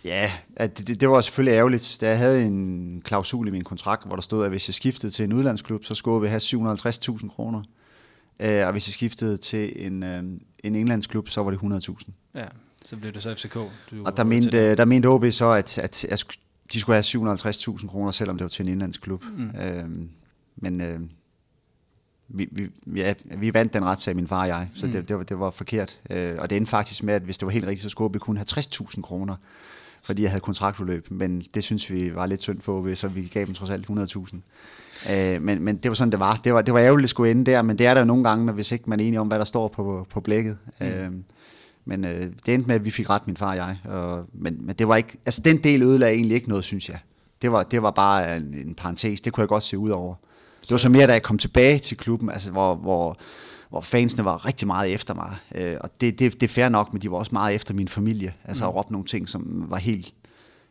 Ja, 0.03 0.31
det, 0.59 0.87
det, 0.87 1.01
det 1.01 1.09
var 1.09 1.21
selvfølgelig 1.21 1.57
ærgerligt. 1.57 1.97
Da 2.01 2.09
jeg 2.09 2.17
havde 2.17 2.45
en 2.45 3.01
klausul 3.05 3.47
i 3.47 3.51
min 3.51 3.63
kontrakt, 3.63 4.05
hvor 4.05 4.15
der 4.15 4.21
stod, 4.21 4.43
at 4.43 4.49
hvis 4.49 4.69
jeg 4.69 4.73
skiftede 4.73 5.11
til 5.13 5.25
en 5.25 5.33
udlandsklub, 5.33 5.85
så 5.85 5.95
skulle 5.95 6.23
jeg 6.23 6.31
have 6.31 6.75
750.000 6.75 7.29
kroner. 7.29 7.61
Øh, 8.39 8.65
og 8.65 8.71
hvis 8.71 8.87
jeg 8.87 8.93
skiftede 8.93 9.37
til 9.37 9.85
en, 9.85 10.03
øh, 10.03 10.23
en 10.63 10.75
englandsklub, 10.75 11.29
så 11.29 11.43
var 11.43 11.51
det 11.51 11.57
100.000. 11.57 12.11
Ja, 12.35 12.45
så 12.89 12.97
blev 12.97 13.13
det 13.13 13.23
så 13.23 13.35
FCK. 13.35 13.53
Du 13.53 14.05
og 14.05 14.17
der 14.17 14.23
mente, 14.23 14.75
der 14.75 14.85
mente 14.85 15.07
OB 15.07 15.25
så, 15.31 15.51
at, 15.51 15.77
at 15.77 16.03
jeg 16.03 16.19
de 16.73 16.79
skulle 16.79 16.95
have 16.95 17.33
750.000 17.33 17.87
kroner, 17.87 18.11
selvom 18.11 18.37
det 18.37 18.43
var 18.43 18.49
til 18.49 18.63
en 18.63 18.71
indlandsklub. 18.71 19.23
Mm. 19.37 19.59
Øhm, 19.61 20.09
men 20.55 20.81
øh, 20.81 20.99
vi, 22.27 22.49
vi, 22.51 22.69
ja, 22.95 23.13
vi 23.37 23.53
vandt 23.53 23.73
den 23.73 23.85
retssag, 23.85 24.15
min 24.15 24.27
far 24.27 24.41
og 24.41 24.47
jeg, 24.47 24.69
så 24.73 24.85
mm. 24.85 24.91
det, 24.91 25.07
det, 25.09 25.17
var, 25.17 25.23
det 25.23 25.39
var 25.39 25.51
forkert. 25.51 25.99
Øh, 26.09 26.35
og 26.39 26.49
det 26.49 26.55
endte 26.55 26.69
faktisk 26.69 27.03
med, 27.03 27.13
at 27.13 27.21
hvis 27.21 27.37
det 27.37 27.45
var 27.45 27.51
helt 27.51 27.65
rigtigt, 27.65 27.83
så 27.83 27.89
skulle 27.89 28.13
vi 28.13 28.19
kun 28.19 28.37
have 28.37 28.45
60.000 28.49 29.01
kroner, 29.01 29.35
fordi 30.03 30.21
jeg 30.21 30.31
havde 30.31 30.41
kontraktforløb. 30.41 31.11
Men 31.11 31.41
det 31.53 31.63
synes 31.63 31.91
vi 31.91 32.15
var 32.15 32.25
lidt 32.25 32.41
synd 32.41 32.61
for 32.61 32.79
OB, 32.79 32.95
så 32.95 33.07
vi 33.07 33.27
gav 33.33 33.45
dem 33.45 33.53
trods 33.53 33.69
alt 33.69 33.89
100.000. 33.89 34.39
Øh, 35.11 35.41
men, 35.41 35.61
men 35.63 35.77
det 35.77 35.89
var 35.89 35.95
sådan, 35.95 36.11
det 36.11 36.19
var. 36.19 36.35
Det 36.43 36.53
var, 36.53 36.61
det 36.61 36.73
var 36.73 36.79
ærgerligt 36.79 37.05
at 37.05 37.09
skulle 37.09 37.31
ende 37.31 37.51
der, 37.51 37.61
men 37.61 37.77
det 37.77 37.87
er 37.87 37.93
der 37.93 38.01
jo 38.01 38.05
nogle 38.05 38.23
gange, 38.23 38.45
når 38.45 38.53
hvis 38.53 38.71
ikke 38.71 38.89
man 38.89 38.99
er 38.99 39.03
enige 39.03 39.19
om, 39.19 39.27
hvad 39.27 39.39
der 39.39 39.45
står 39.45 39.67
på, 39.67 40.07
på 40.09 40.21
blækket. 40.21 40.57
Mm. 40.79 40.85
Øh, 40.85 41.11
men 41.85 42.05
øh, 42.05 42.31
det 42.45 42.53
endte 42.53 42.67
med, 42.67 42.75
at 42.75 42.85
vi 42.85 42.91
fik 42.91 43.09
ret, 43.09 43.27
min 43.27 43.37
far 43.37 43.49
og 43.49 43.55
jeg. 43.55 43.77
Og, 43.85 44.25
men, 44.33 44.65
men 44.65 44.75
det 44.75 44.87
var 44.87 44.95
ikke, 44.95 45.17
altså 45.25 45.41
den 45.45 45.63
del 45.63 45.81
ødelagde 45.81 46.15
egentlig 46.15 46.35
ikke 46.35 46.49
noget, 46.49 46.65
synes 46.65 46.89
jeg. 46.89 46.99
Det 47.41 47.51
var, 47.51 47.63
det 47.63 47.81
var 47.81 47.91
bare 47.91 48.37
en, 48.37 48.53
en 48.53 48.75
parentes. 48.75 49.21
Det 49.21 49.33
kunne 49.33 49.41
jeg 49.41 49.47
godt 49.47 49.63
se 49.63 49.77
ud 49.77 49.89
over. 49.89 50.15
Det 50.61 50.71
var 50.71 50.77
så 50.77 50.89
mere, 50.89 51.07
da 51.07 51.13
jeg 51.13 51.23
kom 51.23 51.37
tilbage 51.37 51.79
til 51.79 51.97
klubben, 51.97 52.29
altså 52.29 52.51
hvor, 52.51 52.75
hvor, 52.75 53.17
hvor 53.69 53.81
fansene 53.81 54.25
var 54.25 54.45
rigtig 54.45 54.67
meget 54.67 54.93
efter 54.93 55.13
mig. 55.13 55.35
Øh, 55.55 55.77
og 55.81 56.01
det, 56.01 56.19
det, 56.19 56.33
det 56.33 56.43
er 56.43 56.47
fair 56.47 56.69
nok, 56.69 56.93
men 56.93 57.01
de 57.01 57.11
var 57.11 57.17
også 57.17 57.31
meget 57.31 57.55
efter 57.55 57.73
min 57.73 57.87
familie. 57.87 58.33
Altså 58.43 58.63
mm. 58.63 58.67
at 58.69 58.75
råbe 58.75 58.91
nogle 58.91 59.07
ting, 59.07 59.29
som 59.29 59.65
var 59.69 59.77
helt, 59.77 60.13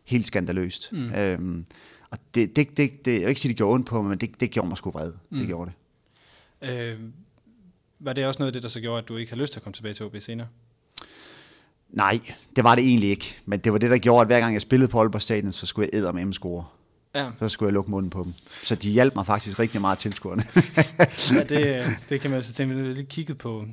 helt 0.05 0.27
skandaløst. 0.27 0.93
Mm. 0.93 1.15
Øhm, 1.15 1.67
og 2.11 2.19
det, 2.35 2.57
det, 2.57 2.77
det, 2.77 3.05
det, 3.05 3.13
jeg 3.13 3.21
vil 3.21 3.29
ikke 3.29 3.41
sige, 3.41 3.49
det 3.49 3.57
gjorde 3.57 3.75
ondt 3.75 3.87
på 3.87 4.03
mig, 4.03 4.11
men 4.11 4.19
det, 4.19 4.41
det 4.41 4.51
gjorde 4.51 4.69
mig 4.69 4.79
sgu 4.79 4.91
vred. 4.91 5.13
Mm. 5.31 5.39
Det 5.39 5.47
gjorde 5.47 5.71
det. 5.71 5.77
Øh, 6.71 6.99
var 7.99 8.13
det 8.13 8.27
også 8.27 8.39
noget 8.39 8.49
af 8.49 8.53
det, 8.53 8.63
der 8.63 8.69
så 8.69 8.81
gjorde, 8.81 8.99
at 8.99 9.09
du 9.09 9.17
ikke 9.17 9.33
har 9.33 9.37
lyst 9.37 9.53
til 9.53 9.59
at 9.59 9.63
komme 9.63 9.75
tilbage 9.75 9.95
til 9.95 10.07
OB 10.07 10.17
senere? 10.21 10.47
Nej, 11.95 12.21
det 12.57 12.65
var 12.65 12.75
det 12.75 12.85
egentlig 12.85 13.11
ikke. 13.11 13.41
Men 13.47 13.61
det 13.61 13.73
var 13.73 13.79
det, 13.79 13.91
der 13.91 13.99
gjorde, 13.99 14.21
at 14.21 14.27
hver 14.27 14.41
gang 14.41 14.53
jeg 14.53 14.63
spillede 14.63 14.89
på 14.89 15.01
Aalborg 15.01 15.23
Stadion, 15.23 15.53
så 15.53 15.67
skulle 15.67 15.89
jeg 15.93 15.99
æde 15.99 16.13
med 16.13 16.33
score. 16.33 16.65
Ja. 17.15 17.31
Så 17.39 17.49
skulle 17.49 17.69
jeg 17.69 17.75
lukke 17.75 17.91
munden 17.91 18.11
på 18.11 18.23
dem. 18.25 18.33
Så 18.65 18.75
de 18.75 18.91
hjalp 18.91 19.15
mig 19.15 19.27
faktisk 19.27 19.59
rigtig 19.59 19.81
meget 19.81 19.99
tilskuerne. 19.99 20.45
ja, 21.35 21.45
det, 21.45 21.87
det 22.09 22.21
kan 22.21 22.31
man 22.31 22.37
altså 22.37 22.53
tænke. 22.53 22.77
Jeg 22.77 22.95
lige 22.95 23.07
kigget 23.07 23.39
på, 23.39 23.67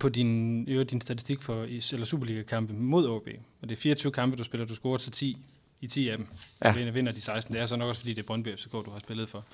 på 0.00 0.08
din, 0.08 0.64
jo, 0.64 0.82
din 0.82 1.00
statistik 1.00 1.42
for 1.42 1.62
eller 1.92 2.06
Superliga-kampe 2.06 2.72
mod 2.72 3.08
OB. 3.08 3.28
Og 3.62 3.68
det 3.68 3.76
er 3.76 3.80
24 3.80 4.12
kampe, 4.12 4.36
du 4.36 4.44
spiller. 4.44 4.66
Du 4.66 4.74
scorer 4.74 4.98
til 4.98 5.12
10 5.12 5.38
i 5.80 5.86
10 5.86 6.08
af 6.08 6.16
dem. 6.16 6.26
Ja. 6.64 6.88
Og 6.88 6.94
vinder 6.94 7.12
de 7.12 7.20
16. 7.20 7.54
Det 7.54 7.62
er 7.62 7.66
så 7.66 7.76
nok 7.76 7.88
også, 7.88 8.00
fordi 8.00 8.14
det 8.14 8.22
er 8.22 8.26
Brøndby 8.26 8.56
FCK, 8.56 8.72
du 8.72 8.90
har 8.92 8.98
spillet 8.98 9.28
for. 9.28 9.44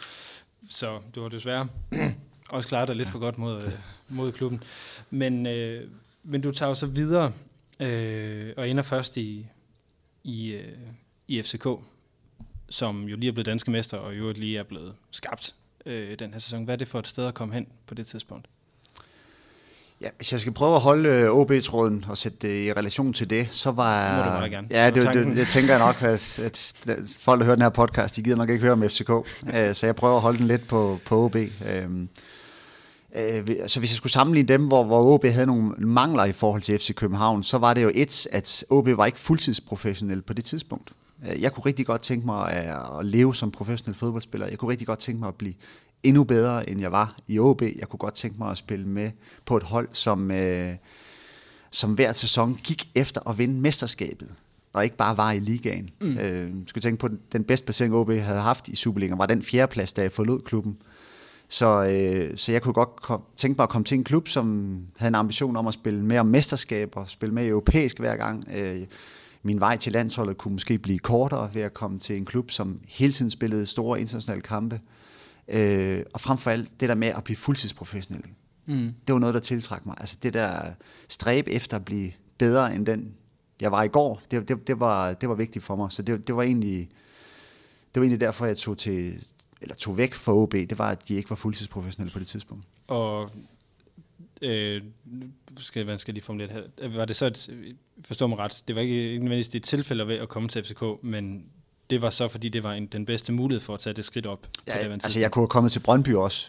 Så 0.70 0.98
du 1.14 1.22
har 1.22 1.28
desværre 1.28 1.68
også 2.48 2.68
klaret 2.68 2.88
dig 2.88 2.96
lidt 2.96 3.08
for 3.08 3.18
godt 3.18 3.38
mod, 3.38 3.62
øh, 3.62 3.72
mod 4.08 4.32
klubben. 4.32 4.62
Men, 5.10 5.46
øh, 5.46 5.88
men 6.22 6.40
du 6.40 6.52
tager 6.52 6.68
jo 6.68 6.74
så 6.74 6.86
videre 6.86 7.32
øh, 7.80 8.52
og 8.56 8.68
ender 8.68 8.82
først 8.82 9.16
i, 9.16 9.46
i, 10.24 10.52
øh, 10.52 10.78
i 11.28 11.42
FCK, 11.42 11.66
som 12.68 13.02
jo 13.02 13.16
lige 13.16 13.28
er 13.28 13.32
blevet 13.32 13.46
danske 13.46 13.70
mester, 13.70 13.96
og 13.96 14.18
jo 14.18 14.32
lige 14.36 14.58
er 14.58 14.62
blevet 14.62 14.94
skabt 15.10 15.54
øh, 15.86 16.18
den 16.18 16.32
her 16.32 16.40
sæson. 16.40 16.64
Hvad 16.64 16.74
er 16.74 16.78
det 16.78 16.88
for 16.88 16.98
et 16.98 17.08
sted 17.08 17.26
at 17.26 17.34
komme 17.34 17.54
hen 17.54 17.68
på 17.86 17.94
det 17.94 18.06
tidspunkt? 18.06 18.46
Ja, 20.00 20.08
hvis 20.16 20.32
jeg 20.32 20.40
skal 20.40 20.52
prøve 20.52 20.74
at 20.74 20.80
holde 20.80 21.08
øh, 21.08 21.30
OB-tråden 21.30 22.04
og 22.08 22.18
sætte 22.18 22.38
det 22.42 22.66
i 22.66 22.72
relation 22.72 23.12
til 23.12 23.30
det, 23.30 23.48
så 23.50 23.70
var... 23.70 24.16
Må 24.16 24.22
du 24.24 24.28
meget 24.28 24.50
gerne. 24.50 24.68
Ja, 24.70 24.90
det, 24.90 25.02
det, 25.14 25.36
det, 25.36 25.48
tænker 25.48 25.76
jeg 25.76 25.86
nok, 25.86 26.02
at, 26.02 26.38
at, 26.38 26.72
folk, 27.18 27.38
der 27.38 27.44
hører 27.44 27.56
den 27.56 27.62
her 27.62 27.68
podcast, 27.68 28.16
de 28.16 28.22
gider 28.22 28.36
nok 28.36 28.50
ikke 28.50 28.62
høre 28.62 28.72
om 28.72 28.88
FCK. 28.88 29.10
Øh, 29.54 29.74
så 29.74 29.86
jeg 29.86 29.96
prøver 29.96 30.16
at 30.16 30.22
holde 30.22 30.38
den 30.38 30.46
lidt 30.46 30.68
på, 30.68 30.98
på 31.04 31.24
OB. 31.24 31.36
Øh, 33.14 33.46
så 33.66 33.78
hvis 33.78 33.90
jeg 33.90 33.96
skulle 33.96 34.12
sammenligne 34.12 34.48
dem, 34.48 34.66
hvor, 34.66 34.84
hvor 34.84 35.14
OB 35.14 35.24
havde 35.24 35.46
nogle 35.46 35.74
mangler 35.78 36.24
i 36.24 36.32
forhold 36.32 36.62
til 36.62 36.78
FC 36.78 36.94
København, 36.94 37.42
så 37.42 37.58
var 37.58 37.74
det 37.74 37.82
jo 37.82 37.90
et, 37.94 38.26
at 38.32 38.64
OB 38.70 38.88
var 38.88 39.06
ikke 39.06 39.20
fuldtidsprofessionel 39.20 40.22
på 40.22 40.32
det 40.32 40.44
tidspunkt. 40.44 40.92
Øh, 41.28 41.42
jeg 41.42 41.52
kunne 41.52 41.66
rigtig 41.66 41.86
godt 41.86 42.00
tænke 42.00 42.26
mig 42.26 42.52
at 42.52 43.06
leve 43.06 43.34
som 43.34 43.50
professionel 43.50 43.94
fodboldspiller. 43.94 44.46
Jeg 44.46 44.58
kunne 44.58 44.70
rigtig 44.70 44.86
godt 44.86 44.98
tænke 44.98 45.20
mig 45.20 45.28
at 45.28 45.34
blive 45.34 45.54
endnu 46.02 46.24
bedre, 46.24 46.70
end 46.70 46.80
jeg 46.80 46.92
var 46.92 47.16
i 47.28 47.38
OB. 47.38 47.62
Jeg 47.62 47.88
kunne 47.88 47.98
godt 47.98 48.14
tænke 48.14 48.38
mig 48.38 48.50
at 48.50 48.56
spille 48.56 48.88
med 48.88 49.10
på 49.46 49.56
et 49.56 49.62
hold, 49.62 49.88
som, 49.92 50.30
øh, 50.30 50.74
som 51.70 51.92
hver 51.92 52.12
sæson 52.12 52.60
gik 52.64 52.88
efter 52.94 53.28
at 53.28 53.38
vinde 53.38 53.60
mesterskabet, 53.60 54.30
og 54.72 54.84
ikke 54.84 54.96
bare 54.96 55.16
var 55.16 55.32
i 55.32 55.38
ligaen. 55.38 55.88
Mm. 56.00 56.18
Øh, 56.18 56.50
skulle 56.66 56.82
tænke 56.82 56.98
på, 56.98 57.08
den 57.32 57.44
bedste 57.44 57.66
placering 57.66 57.94
OB 57.94 58.10
havde 58.10 58.40
haft 58.40 58.68
i 58.68 58.76
Superligaen, 58.76 59.18
var 59.18 59.26
den 59.26 59.42
fjerdeplads, 59.42 59.92
da 59.92 60.02
jeg 60.02 60.12
forlod 60.12 60.40
klubben. 60.40 60.78
Så, 61.48 61.84
øh, 61.84 62.36
så 62.36 62.52
jeg 62.52 62.62
kunne 62.62 62.74
godt 62.74 63.02
kom, 63.02 63.22
tænke 63.36 63.56
mig 63.58 63.62
at 63.62 63.68
komme 63.68 63.84
til 63.84 63.98
en 63.98 64.04
klub, 64.04 64.28
som 64.28 64.78
havde 64.96 65.08
en 65.08 65.14
ambition 65.14 65.56
om 65.56 65.66
at 65.66 65.74
spille 65.74 66.04
mere 66.04 66.20
om 66.20 66.26
mesterskaber, 66.26 67.04
spille 67.04 67.34
mere 67.34 67.46
europæisk 67.46 67.98
hver 67.98 68.16
gang. 68.16 68.48
Øh, 68.54 68.82
min 69.42 69.60
vej 69.60 69.76
til 69.76 69.92
landsholdet 69.92 70.38
kunne 70.38 70.52
måske 70.52 70.78
blive 70.78 70.98
kortere 70.98 71.50
ved 71.54 71.62
at 71.62 71.74
komme 71.74 71.98
til 71.98 72.16
en 72.16 72.24
klub, 72.24 72.50
som 72.50 72.80
hele 72.88 73.12
tiden 73.12 73.30
spillede 73.30 73.66
store 73.66 74.00
internationale 74.00 74.42
kampe. 74.42 74.80
Øh, 75.48 76.02
og 76.14 76.20
frem 76.20 76.38
for 76.38 76.50
alt 76.50 76.80
det 76.80 76.88
der 76.88 76.94
med 76.94 77.08
at 77.08 77.24
blive 77.24 77.36
fuldtidsprofessionel. 77.36 78.24
Mm. 78.66 78.94
Det 79.06 79.12
var 79.12 79.18
noget, 79.18 79.34
der 79.34 79.40
tiltrak 79.40 79.86
mig. 79.86 79.94
Altså 80.00 80.18
det 80.22 80.34
der 80.34 80.60
stræb 81.08 81.44
efter 81.48 81.76
at 81.76 81.84
blive 81.84 82.12
bedre 82.38 82.74
end 82.74 82.86
den, 82.86 83.14
jeg 83.60 83.72
var 83.72 83.82
i 83.82 83.88
går, 83.88 84.22
det, 84.30 84.48
det, 84.48 84.66
det, 84.66 84.80
var, 84.80 85.12
det 85.12 85.28
var 85.28 85.34
vigtigt 85.34 85.64
for 85.64 85.76
mig. 85.76 85.92
Så 85.92 86.02
det, 86.02 86.26
det 86.26 86.36
var 86.36 86.42
egentlig 86.42 86.88
det 87.94 88.00
var 88.00 88.04
egentlig 88.04 88.20
derfor, 88.20 88.46
jeg 88.46 88.56
tog 88.56 88.78
til 88.78 89.26
eller 89.64 89.74
tog 89.74 89.96
væk 89.96 90.14
fra 90.14 90.32
OB, 90.32 90.52
det 90.52 90.78
var, 90.78 90.90
at 90.90 91.08
de 91.08 91.14
ikke 91.14 91.30
var 91.30 91.36
fuldtidsprofessionelle 91.36 92.12
på 92.12 92.18
det 92.18 92.26
tidspunkt. 92.26 92.64
Og 92.86 93.30
øh, 94.42 94.82
skal, 95.58 95.84
hvad 95.84 95.98
skal 95.98 96.14
lige 96.14 96.24
formulere 96.24 96.48
det 96.48 96.70
her? 96.80 96.88
Var 96.88 97.04
det 97.04 97.16
så, 97.16 97.26
et, 97.26 97.76
forstår 98.04 98.26
mig 98.26 98.38
ret, 98.38 98.62
det 98.68 98.76
var 98.76 98.82
ikke 98.82 98.94
nødvendigvis 98.94 99.48
det 99.48 99.62
tilfælde 99.62 100.08
ved 100.08 100.16
at 100.16 100.28
komme 100.28 100.48
til 100.48 100.64
FCK, 100.64 100.82
men 101.02 101.46
det 101.90 102.02
var 102.02 102.10
så, 102.10 102.28
fordi 102.28 102.48
det 102.48 102.62
var 102.62 102.72
en, 102.72 102.86
den 102.86 103.06
bedste 103.06 103.32
mulighed 103.32 103.60
for 103.60 103.74
at 103.74 103.80
tage 103.80 103.94
det 103.94 104.04
skridt 104.04 104.26
op. 104.26 104.46
Ja, 104.66 104.84
det 104.84 104.92
altså 104.92 105.20
jeg 105.20 105.30
kunne 105.30 105.42
have 105.42 105.48
kommet 105.48 105.72
til 105.72 105.80
Brøndby 105.80 106.14
også. 106.14 106.46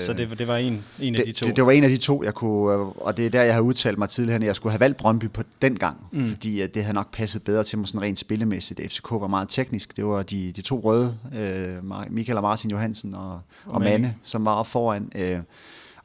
Så 0.00 0.14
det, 0.16 0.38
det 0.38 0.48
var 0.48 0.56
en, 0.56 0.84
en 1.00 1.14
af 1.14 1.26
de 1.26 1.32
to? 1.32 1.46
Det, 1.46 1.56
det 1.56 1.66
var 1.66 1.72
en 1.72 1.84
af 1.84 1.90
de 1.90 1.96
to, 1.96 2.24
jeg 2.24 2.34
kunne, 2.34 2.72
og 2.76 3.16
det 3.16 3.26
er 3.26 3.30
der, 3.30 3.42
jeg 3.42 3.54
har 3.54 3.60
udtalt 3.60 3.98
mig 3.98 4.10
tidligere, 4.10 4.36
at 4.36 4.42
jeg 4.42 4.56
skulle 4.56 4.70
have 4.70 4.80
valgt 4.80 4.96
Brøndby 4.96 5.30
på 5.30 5.42
den 5.62 5.78
gang, 5.78 6.06
mm. 6.12 6.28
fordi 6.28 6.60
at 6.60 6.74
det 6.74 6.84
havde 6.84 6.94
nok 6.94 7.12
passet 7.12 7.44
bedre 7.44 7.64
til 7.64 7.78
mig 7.78 7.88
sådan 7.88 8.02
rent 8.02 8.18
spillemæssigt. 8.18 8.80
FCK 8.92 9.10
var 9.10 9.26
meget 9.26 9.48
teknisk. 9.48 9.96
Det 9.96 10.06
var 10.06 10.22
de, 10.22 10.52
de 10.52 10.62
to 10.62 10.80
røde, 10.80 11.18
øh, 11.34 12.10
Michael 12.10 12.36
og 12.36 12.42
Martin 12.42 12.70
Johansen 12.70 13.14
og, 13.14 13.32
og, 13.32 13.42
og 13.66 13.80
Manne, 13.80 14.16
som 14.22 14.44
var 14.44 14.54
op 14.54 14.66
foran. 14.66 15.12
Øh, 15.14 15.38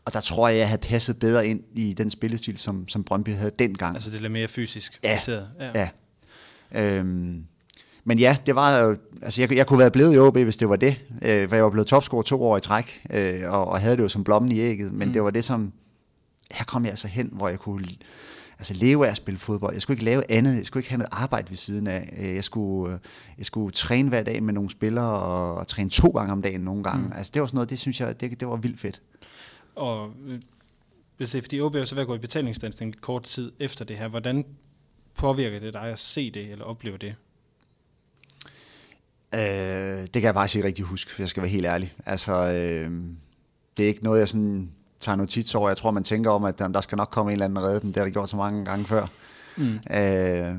og 0.06 0.14
der 0.14 0.20
tror 0.20 0.48
jeg, 0.48 0.58
jeg 0.58 0.68
havde 0.68 0.82
passet 0.82 1.20
bedre 1.20 1.48
ind 1.48 1.62
i 1.76 1.94
den 1.94 2.10
spillestil, 2.10 2.58
som, 2.58 2.88
som 2.88 3.04
Brøndby 3.04 3.30
havde 3.30 3.52
dengang. 3.60 3.96
Altså 3.96 4.10
det 4.10 4.18
er 4.18 4.22
lidt 4.22 4.32
mere 4.32 4.48
fysisk 4.48 5.00
ja, 5.04 5.16
baseret. 5.16 5.50
Ja. 5.60 5.72
ja. 5.80 5.90
Øhm, 6.72 7.44
men 8.04 8.20
ja, 8.20 8.38
det 8.46 8.56
var 8.56 8.80
jo, 8.80 8.96
altså 9.22 9.42
jeg, 9.42 9.56
jeg 9.56 9.68
kunne 9.68 9.80
være 9.80 9.92
blevet 9.92 10.16
i 10.16 10.18
OB, 10.18 10.38
hvis 10.38 10.58
det 10.58 10.70
var 10.70 10.76
det, 10.76 11.02
øh, 11.22 11.50
for 11.50 11.56
jeg 11.56 11.64
var 11.64 11.70
blevet 11.70 11.88
topscorer 11.88 12.24
to 12.24 12.44
år 12.44 12.58
i 12.58 12.60
træk, 12.60 13.02
øh, 13.10 13.42
og, 13.46 13.68
og 13.68 13.80
havde 13.80 13.98
det 13.98 14.04
jo 14.04 14.10
som 14.10 14.24
blommen 14.24 14.52
i 14.52 14.60
ægget, 14.60 14.94
men 14.94 15.08
mm. 15.08 15.14
det 15.14 15.24
var 15.24 15.30
det 15.30 15.46
som, 15.46 15.74
her 16.52 16.66
kom 16.66 16.84
jeg 16.84 16.90
altså 16.90 17.08
hen, 17.08 17.30
hvor 17.32 17.50
jeg 17.50 17.60
kunne 17.60 17.86
altså 18.60 18.74
leve 18.74 19.06
af 19.06 19.12
at 19.12 19.18
spille 19.18 19.38
fodbold. 19.38 19.74
Jeg 19.74 19.82
skulle 19.82 19.96
ikke 19.96 20.06
lave 20.06 20.32
andet, 20.32 20.58
jeg 20.58 20.66
skulle 20.66 20.82
ikke 20.82 20.90
have 20.90 20.98
noget 20.98 21.10
arbejde 21.12 21.50
ved 21.50 21.58
siden 21.58 21.88
af. 21.88 22.14
Øh, 22.18 22.36
jeg 22.36 22.44
skulle, 22.44 22.94
øh, 22.94 23.00
jeg 23.38 23.46
skulle 23.46 23.72
træne 23.72 24.10
hver 24.10 24.24
dag 24.24 24.44
med 24.44 24.54
nogle 24.54 24.70
spillere, 24.70 25.20
og, 25.20 25.56
og 25.56 25.68
træne 25.68 25.90
to 25.90 26.10
gange 26.10 26.32
om 26.32 26.42
dagen 26.42 26.62
nogle 26.62 26.84
gange. 26.84 27.08
Mm. 27.08 27.14
Altså 27.16 27.32
det 27.34 27.42
var 27.42 27.48
sådan 27.48 27.56
noget, 27.56 27.70
det 27.70 27.80
synes 27.80 28.02
jeg, 28.02 28.22
det, 28.22 28.40
det 28.40 28.48
var 28.48 28.56
vildt 28.56 28.80
fedt. 28.80 29.02
Og 29.76 30.12
øh, 30.28 30.40
hvis 31.18 31.32
det 31.32 31.38
er, 31.38 31.42
fordi 31.42 31.62
OB 31.62 31.76
er 31.76 31.86
så 31.86 31.96
ved 31.96 32.02
at 32.02 32.08
gå 32.08 32.16
i 32.16 32.20
betalingsstandsning 32.20 33.02
kort 33.02 33.24
tid 33.24 33.52
efter 33.60 33.86
det 33.86 33.98
her, 33.98 34.08
hvordan 34.08 34.46
påvirker 35.16 35.60
det 35.60 35.74
dig 35.74 35.82
at 35.82 36.00
se 36.00 36.32
det, 36.32 36.52
eller 36.52 36.66
opleve 36.66 36.98
det? 36.98 37.16
Øh, 39.36 40.02
det 40.02 40.12
kan 40.12 40.24
jeg 40.24 40.34
faktisk 40.34 40.56
ikke 40.56 40.68
rigtig 40.68 40.86
huske, 40.86 41.12
jeg 41.20 41.28
skal 41.28 41.44
være 41.44 41.50
helt 41.50 41.66
ærlig. 41.66 41.94
Altså, 42.06 42.34
øh, 42.34 42.92
det 43.78 43.84
er 43.84 43.88
ikke 43.88 44.04
noget, 44.04 44.20
jeg 44.20 44.30
sådan 44.30 44.72
tager 45.00 45.16
notits 45.16 45.56
over. 45.56 45.70
Jeg 45.70 45.78
tror, 45.78 45.92
man 45.92 46.04
tænker 46.04 46.32
om, 46.32 46.44
at 46.44 46.60
der 46.60 46.82
skal 46.82 46.96
nok 46.96 47.10
komme 47.12 47.32
en 47.32 47.34
eller 47.34 47.46
anden 47.46 47.64
redde 47.64 47.80
dem. 47.80 47.94
Det 47.94 47.98
har 47.98 48.04
det 48.04 48.14
gjort 48.14 48.30
så 48.30 48.38
mange 48.38 48.66
gange 48.66 48.86
før. 48.86 49.08
Mm. 49.58 49.80
Øh, 49.92 50.56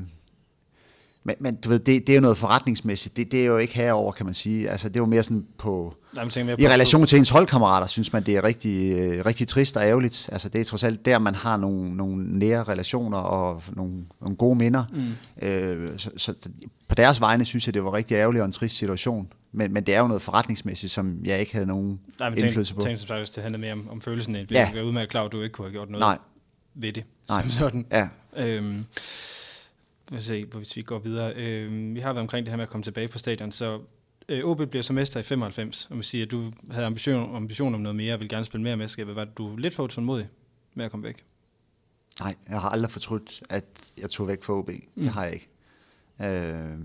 men, 1.23 1.35
men 1.39 1.55
du 1.55 1.69
ved, 1.69 1.79
det, 1.79 2.07
det 2.07 2.13
er 2.13 2.15
jo 2.15 2.21
noget 2.21 2.37
forretningsmæssigt. 2.37 3.17
Det, 3.17 3.31
det 3.31 3.41
er 3.41 3.45
jo 3.45 3.57
ikke 3.57 3.75
herover, 3.75 4.11
kan 4.11 4.25
man 4.25 4.33
sige. 4.33 4.69
Altså, 4.69 4.89
det 4.89 4.95
er 4.95 4.99
jo 4.99 5.05
mere 5.05 5.23
sådan 5.23 5.47
på... 5.57 5.95
Nej, 6.13 6.25
mere 6.43 6.61
I 6.61 6.67
relation 6.67 7.05
til 7.05 7.19
ens 7.19 7.29
holdkammerater, 7.29 7.87
synes 7.87 8.13
man, 8.13 8.23
det 8.23 8.35
er 8.35 8.43
rigtig, 8.43 8.95
øh, 8.95 9.25
rigtig 9.25 9.47
trist 9.47 9.77
og 9.77 9.83
ærgerligt. 9.83 10.29
Altså, 10.31 10.49
det 10.49 10.61
er 10.61 10.65
trods 10.65 10.83
alt 10.83 11.05
der, 11.05 11.19
man 11.19 11.35
har 11.35 11.57
nogle, 11.57 11.95
nogle 11.95 12.39
nære 12.39 12.63
relationer 12.63 13.17
og 13.17 13.63
nogle, 13.71 13.93
nogle 14.21 14.35
gode 14.35 14.55
minder. 14.55 14.83
Mm. 14.93 15.47
Øh, 15.47 15.89
så, 15.97 16.09
så 16.17 16.33
på 16.87 16.95
deres 16.95 17.21
vegne 17.21 17.45
synes 17.45 17.67
jeg, 17.67 17.73
det 17.73 17.83
var 17.83 17.93
rigtig 17.93 18.15
ærgerligt 18.15 18.41
og 18.41 18.45
en 18.45 18.51
trist 18.51 18.77
situation. 18.77 19.27
Men, 19.51 19.73
men 19.73 19.83
det 19.83 19.95
er 19.95 19.99
jo 19.99 20.07
noget 20.07 20.21
forretningsmæssigt, 20.21 20.91
som 20.91 21.19
jeg 21.25 21.39
ikke 21.39 21.53
havde 21.53 21.67
nogen 21.67 21.99
Nej, 22.19 22.29
men 22.29 22.39
indflydelse 22.39 22.73
tænk, 22.73 22.79
på. 22.79 22.85
Tænk 22.85 22.99
som 22.99 23.07
sagt, 23.07 23.35
det 23.35 23.43
handler 23.43 23.59
mere 23.59 23.73
om, 23.73 23.89
om 23.91 24.01
følelsen. 24.01 24.35
Ja. 24.35 24.45
Jeg 24.51 24.71
er 24.75 24.81
udmærket 24.81 25.09
klar, 25.09 25.23
at 25.23 25.31
du 25.31 25.41
ikke 25.41 25.53
kunne 25.53 25.65
have 25.65 25.73
gjort 25.73 25.89
noget 25.89 26.01
Nej. 26.01 26.17
ved 26.75 26.93
det. 26.93 27.03
Nej. 27.29 27.41
Som 27.41 27.51
sådan. 27.51 27.85
Ja. 27.91 28.09
Øhm, 28.37 28.85
Lad 30.11 30.21
se, 30.21 30.45
hvis 30.45 30.75
vi 30.75 30.81
går 30.81 30.99
videre. 30.99 31.33
Øh, 31.35 31.95
vi 31.95 31.99
har 31.99 32.13
været 32.13 32.21
omkring 32.21 32.45
det 32.45 32.51
her 32.51 32.57
med 32.57 32.63
at 32.63 32.69
komme 32.69 32.83
tilbage 32.83 33.07
på 33.07 33.17
stadion, 33.17 33.51
så 33.51 33.79
øh, 34.29 34.45
OB 34.45 34.69
bliver 34.69 34.83
så 34.83 34.93
mester 34.93 35.19
i 35.19 35.23
95, 35.23 35.87
og 35.89 35.95
man 35.95 36.03
siger, 36.03 36.25
at 36.25 36.31
du 36.31 36.51
havde 36.71 36.85
ambition, 36.85 37.35
ambition 37.35 37.75
om 37.75 37.81
noget 37.81 37.95
mere, 37.95 38.13
og 38.13 38.19
ville 38.19 38.35
gerne 38.35 38.45
spille 38.45 38.63
mere 38.63 38.77
mesterskab. 38.77 39.15
Var 39.15 39.25
du 39.25 39.55
lidt 39.57 39.73
for 39.73 39.83
utålmodig 39.83 40.29
med 40.73 40.85
at 40.85 40.91
komme 40.91 41.03
væk? 41.03 41.25
Nej, 42.19 42.35
jeg 42.49 42.61
har 42.61 42.69
aldrig 42.69 42.91
fortrudt, 42.91 43.43
at 43.49 43.93
jeg 43.97 44.09
tog 44.09 44.27
væk 44.27 44.43
fra 44.43 44.53
OB. 44.53 44.69
Mm. 44.69 45.03
Det 45.03 45.11
har 45.11 45.23
jeg 45.23 45.33
ikke. 45.33 45.49
Øh, 46.21 46.79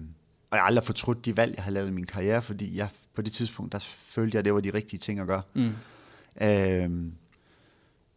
og 0.51 0.57
jeg 0.57 0.61
har 0.61 0.67
aldrig 0.67 0.85
fortrudt 0.85 1.25
de 1.25 1.37
valg, 1.37 1.55
jeg 1.57 1.65
har 1.65 1.71
lavet 1.71 1.89
i 1.89 1.93
min 1.93 2.07
karriere, 2.07 2.43
fordi 2.43 2.77
jeg 2.77 2.89
på 3.15 3.23
det 3.23 3.33
tidspunkt, 3.33 3.73
der 3.73 3.79
følte 3.89 4.35
jeg, 4.35 4.39
at 4.39 4.45
det 4.45 4.55
var 4.55 4.61
de 4.61 4.71
rigtige 4.75 5.01
ting 5.01 5.21
at 5.21 5.27
gøre. 5.27 5.43
Mm. 5.55 5.73
Øh, 6.41 7.13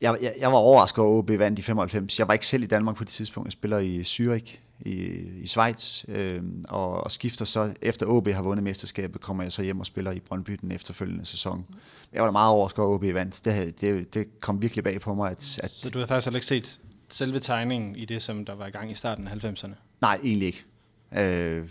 jeg, 0.01 0.17
jeg, 0.21 0.33
jeg 0.39 0.51
var 0.51 0.57
overrasket 0.57 0.99
over, 0.99 1.13
at 1.13 1.19
OB 1.19 1.29
vandt 1.29 1.59
i 1.59 1.61
95. 1.61 2.19
Jeg 2.19 2.27
var 2.27 2.33
ikke 2.33 2.47
selv 2.47 2.63
i 2.63 2.65
Danmark 2.65 2.95
på 2.95 3.03
det 3.03 3.11
tidspunkt. 3.11 3.47
Jeg 3.47 3.51
spiller 3.51 3.79
i 3.79 4.01
Zürich 4.01 4.57
i, 4.81 4.93
i 5.41 5.47
Schweiz, 5.47 6.05
øh, 6.07 6.41
og, 6.69 7.03
og 7.03 7.11
skifter 7.11 7.45
så, 7.45 7.73
efter 7.81 8.05
OB 8.05 8.27
har 8.27 8.41
vundet 8.41 8.63
mesterskabet, 8.63 9.21
kommer 9.21 9.43
jeg 9.43 9.51
så 9.51 9.61
hjem 9.61 9.79
og 9.79 9.85
spiller 9.85 10.11
i 10.11 10.19
Brøndby 10.19 10.57
den 10.61 10.71
efterfølgende 10.71 11.25
sæson. 11.25 11.65
Jeg 12.13 12.23
var 12.23 12.31
meget 12.31 12.51
overrasket 12.51 12.85
over, 12.85 12.95
OB 12.95 13.03
vandt. 13.03 13.45
Det, 13.45 13.81
det, 13.81 14.13
det 14.13 14.39
kom 14.39 14.61
virkelig 14.61 14.83
bag 14.83 15.01
på 15.01 15.13
mig. 15.13 15.31
At, 15.31 15.59
at 15.63 15.71
så 15.71 15.89
du 15.89 15.99
har 15.99 16.05
faktisk 16.05 16.25
heller 16.25 16.37
ikke 16.37 16.47
set 16.47 16.79
selve 17.09 17.39
tegningen 17.39 17.95
i 17.95 18.05
det, 18.05 18.21
som 18.21 18.45
der 18.45 18.55
var 18.55 18.67
i 18.67 18.71
gang 18.71 18.91
i 18.91 18.95
starten 18.95 19.27
af 19.27 19.31
90'erne? 19.31 19.73
Nej, 20.01 20.19
egentlig 20.23 20.45
ikke. 20.45 20.65
Øh, 21.17 21.67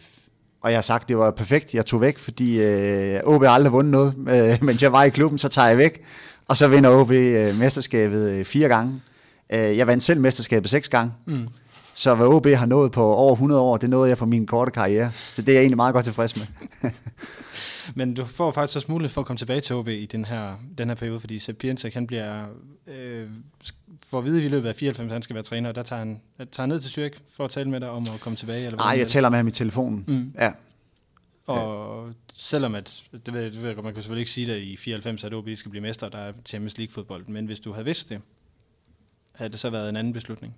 og 0.61 0.71
jeg 0.71 0.77
har 0.77 0.83
sagt, 0.83 1.03
at 1.03 1.09
det 1.09 1.19
var 1.19 1.31
perfekt. 1.31 1.75
Jeg 1.75 1.87
tog 1.87 2.01
væk, 2.01 2.19
fordi 2.19 2.61
øh, 2.61 3.21
OB 3.25 3.43
har 3.43 3.51
aldrig 3.51 3.73
vundet 3.73 3.91
noget. 3.91 4.15
Øh, 4.53 4.59
mens 4.67 4.83
jeg 4.83 4.93
var 4.93 5.05
i 5.05 5.09
klubben, 5.09 5.39
så 5.39 5.49
tager 5.49 5.69
jeg 5.69 5.79
væk. 5.79 6.01
Og 6.49 6.57
så 6.57 6.69
vinder 6.69 6.91
OB 6.91 7.11
øh, 7.11 7.59
mesterskabet 7.59 8.31
øh, 8.31 8.45
fire 8.45 8.69
gange. 8.69 9.01
Øh, 9.53 9.77
jeg 9.77 9.87
vandt 9.87 10.03
selv 10.03 10.21
mesterskabet 10.21 10.71
seks 10.71 10.89
gange. 10.89 11.13
Mm. 11.27 11.49
Så 11.99 12.15
hvad 12.15 12.27
OB 12.27 12.47
har 12.47 12.67
nået 12.67 12.93
på 12.93 13.15
over 13.15 13.33
100 13.33 13.61
år, 13.61 13.77
det 13.77 13.91
nåede 13.91 14.09
jeg 14.09 14.19
på 14.19 14.27
min 14.27 14.47
korte 14.47 14.71
karriere. 14.71 15.13
Så 15.33 15.43
det 15.43 15.49
er 15.49 15.53
jeg 15.53 15.61
egentlig 15.61 15.77
meget 15.77 15.93
godt 15.93 16.05
tilfreds 16.05 16.37
med. 16.37 16.47
Men 17.95 18.15
du 18.15 18.25
får 18.25 18.51
faktisk 18.51 18.77
også 18.77 18.93
mulighed 18.93 19.13
for 19.13 19.21
at 19.21 19.27
komme 19.27 19.39
tilbage 19.39 19.61
til 19.61 19.77
OB 19.77 19.89
i 19.89 20.07
den 20.07 20.25
her, 20.25 20.55
den 20.79 20.89
her 20.89 20.95
periode, 20.95 21.21
fordi 21.21 21.39
Sepp 21.39 21.59
Pientek, 21.59 21.95
han 21.95 22.07
bliver 22.07 22.47
øh, 22.87 23.29
får 24.11 24.19
at 24.19 24.25
vide 24.25 24.45
i 24.45 24.49
løbet 24.49 24.69
af 24.69 24.77
94, 24.77 25.07
at 25.07 25.13
han 25.13 25.23
skal 25.23 25.35
være 25.35 25.43
træner, 25.45 25.69
og 25.69 25.75
der 25.75 25.83
tager 25.83 25.99
han, 25.99 26.21
tager 26.39 26.63
han 26.63 26.69
ned 26.69 26.81
til 26.81 27.01
Zürich 27.01 27.19
for 27.37 27.45
at 27.45 27.51
tale 27.51 27.71
med 27.71 27.81
dig 27.81 27.91
om 27.91 28.03
at 28.15 28.21
komme 28.21 28.37
tilbage? 28.37 28.67
Eller 28.67 28.79
Nej, 28.79 28.89
jeg 28.89 28.99
det? 28.99 29.09
taler 29.09 29.31
med 29.31 29.39
ham 29.39 29.47
i 29.47 29.51
telefonen. 29.51 30.05
Mm. 30.09 30.33
Ja. 30.39 30.53
Og 31.47 32.09
selvom 32.35 32.75
at, 32.75 33.03
det 33.27 33.35
ved, 33.35 33.45
det 33.45 33.61
ved 33.61 33.67
jeg 33.67 33.75
godt, 33.75 33.85
man 33.85 33.95
kan 33.95 34.03
selvfølgelig 34.03 34.23
ikke 34.23 34.33
sige 34.33 34.47
det 34.47 34.63
i 34.63 34.77
94, 34.77 35.25
at 35.25 35.35
OB 35.35 35.49
skal 35.55 35.71
blive 35.71 35.83
mester, 35.83 36.09
der 36.09 36.19
er 36.19 36.33
Champions 36.47 36.79
League 36.79 36.93
fodbold, 36.93 37.27
men 37.27 37.47
hvis 37.47 37.61
du 37.61 37.73
havde 37.73 37.85
vidst 37.85 38.09
det, 38.09 38.21
havde 39.35 39.51
det 39.51 39.61
så 39.61 39.71
været 39.71 39.89
en 39.89 39.97
anden 39.97 40.13
beslutning? 40.13 40.57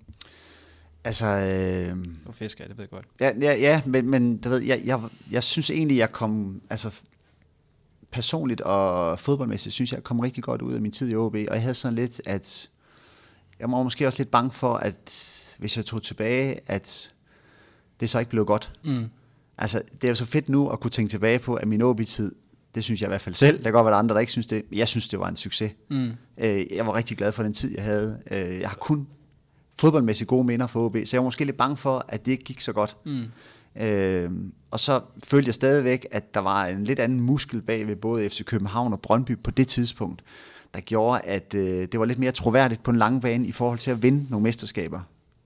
Altså, 1.03 1.25
øh, 1.25 2.05
Og 2.25 2.35
fisker, 2.35 2.67
det 2.67 2.77
ved 2.77 2.83
jeg 2.83 2.89
godt. 2.89 3.05
ja, 3.19 3.31
ja, 3.41 3.53
ja 3.59 3.81
men, 3.85 4.09
men 4.09 4.37
du 4.37 4.49
ved, 4.49 4.59
jeg, 4.61 4.81
jeg, 4.85 5.01
jeg 5.31 5.43
synes 5.43 5.69
egentlig, 5.69 5.97
jeg 5.97 6.11
kom, 6.11 6.61
altså 6.69 6.91
personligt 8.11 8.61
og 8.61 9.19
fodboldmæssigt, 9.19 9.73
synes 9.75 9.91
jeg, 9.91 9.97
jeg 9.97 10.03
kom 10.03 10.19
rigtig 10.19 10.43
godt 10.43 10.61
ud 10.61 10.73
af 10.73 10.81
min 10.81 10.91
tid 10.91 11.09
i 11.11 11.15
OB, 11.15 11.33
og 11.33 11.53
jeg 11.53 11.61
havde 11.61 11.73
sådan 11.73 11.95
lidt, 11.95 12.21
at 12.25 12.69
jeg 13.59 13.71
var 13.71 13.83
måske 13.83 14.07
også 14.07 14.19
lidt 14.19 14.31
bange 14.31 14.51
for, 14.51 14.73
at 14.73 15.55
hvis 15.59 15.77
jeg 15.77 15.85
tog 15.85 16.03
tilbage, 16.03 16.59
at 16.67 17.11
det 17.99 18.09
så 18.09 18.19
ikke 18.19 18.29
blev 18.31 18.45
godt. 18.45 18.71
Mm. 18.83 19.05
Altså, 19.57 19.81
det 19.93 20.03
er 20.03 20.07
jo 20.09 20.15
så 20.15 20.25
fedt 20.25 20.49
nu 20.49 20.69
at 20.69 20.79
kunne 20.79 20.91
tænke 20.91 21.09
tilbage 21.09 21.39
på, 21.39 21.53
at 21.55 21.67
min 21.67 21.81
OB-tid, 21.81 22.31
det 22.75 22.83
synes 22.83 23.01
jeg 23.01 23.07
i 23.07 23.09
hvert 23.11 23.21
fald 23.21 23.35
selv, 23.35 23.57
der 23.57 23.63
kan 23.63 23.73
godt 23.73 23.85
være 23.85 23.93
der 23.93 23.99
andre, 23.99 24.13
der 24.15 24.19
ikke 24.19 24.31
synes 24.31 24.45
det, 24.45 24.63
men 24.69 24.79
jeg 24.79 24.87
synes, 24.87 25.07
det 25.07 25.19
var 25.19 25.27
en 25.29 25.35
succes. 25.35 25.71
Mm. 25.89 26.11
Øh, 26.37 26.65
jeg 26.75 26.87
var 26.87 26.95
rigtig 26.95 27.17
glad 27.17 27.31
for 27.31 27.43
den 27.43 27.53
tid, 27.53 27.71
jeg 27.75 27.83
havde. 27.83 28.21
Øh, 28.31 28.59
jeg 28.59 28.69
har 28.69 28.75
kun 28.77 29.07
fodboldmæssigt 29.79 30.27
gode 30.27 30.43
minder 30.43 30.67
for 30.67 30.85
OB, 30.85 30.97
så 31.05 31.09
jeg 31.13 31.21
var 31.21 31.23
måske 31.23 31.45
lidt 31.45 31.57
bange 31.57 31.77
for, 31.77 32.05
at 32.07 32.25
det 32.25 32.31
ikke 32.31 32.43
gik 32.43 32.61
så 32.61 32.73
godt. 32.73 32.97
Mm. 33.05 33.23
Øh, 33.81 34.31
og 34.71 34.79
så 34.79 35.01
følte 35.23 35.47
jeg 35.47 35.53
stadigvæk, 35.53 36.07
at 36.11 36.33
der 36.33 36.39
var 36.39 36.65
en 36.65 36.83
lidt 36.83 36.99
anden 36.99 37.21
muskel 37.21 37.61
bag 37.61 37.87
ved 37.87 37.95
både 37.95 38.29
FC 38.29 38.45
København 38.45 38.93
og 38.93 39.01
Brøndby 39.01 39.37
på 39.43 39.51
det 39.51 39.67
tidspunkt, 39.67 40.23
der 40.73 40.79
gjorde, 40.79 41.21
at 41.21 41.53
øh, 41.53 41.87
det 41.91 41.99
var 41.99 42.05
lidt 42.05 42.19
mere 42.19 42.31
troværdigt 42.31 42.83
på 42.83 42.91
en 42.91 42.97
lang 42.97 43.21
bane 43.21 43.47
i 43.47 43.51
forhold 43.51 43.79
til 43.79 43.91
at 43.91 44.03
vinde 44.03 44.25
nogle 44.29 44.43
mesterskaber, 44.43 44.99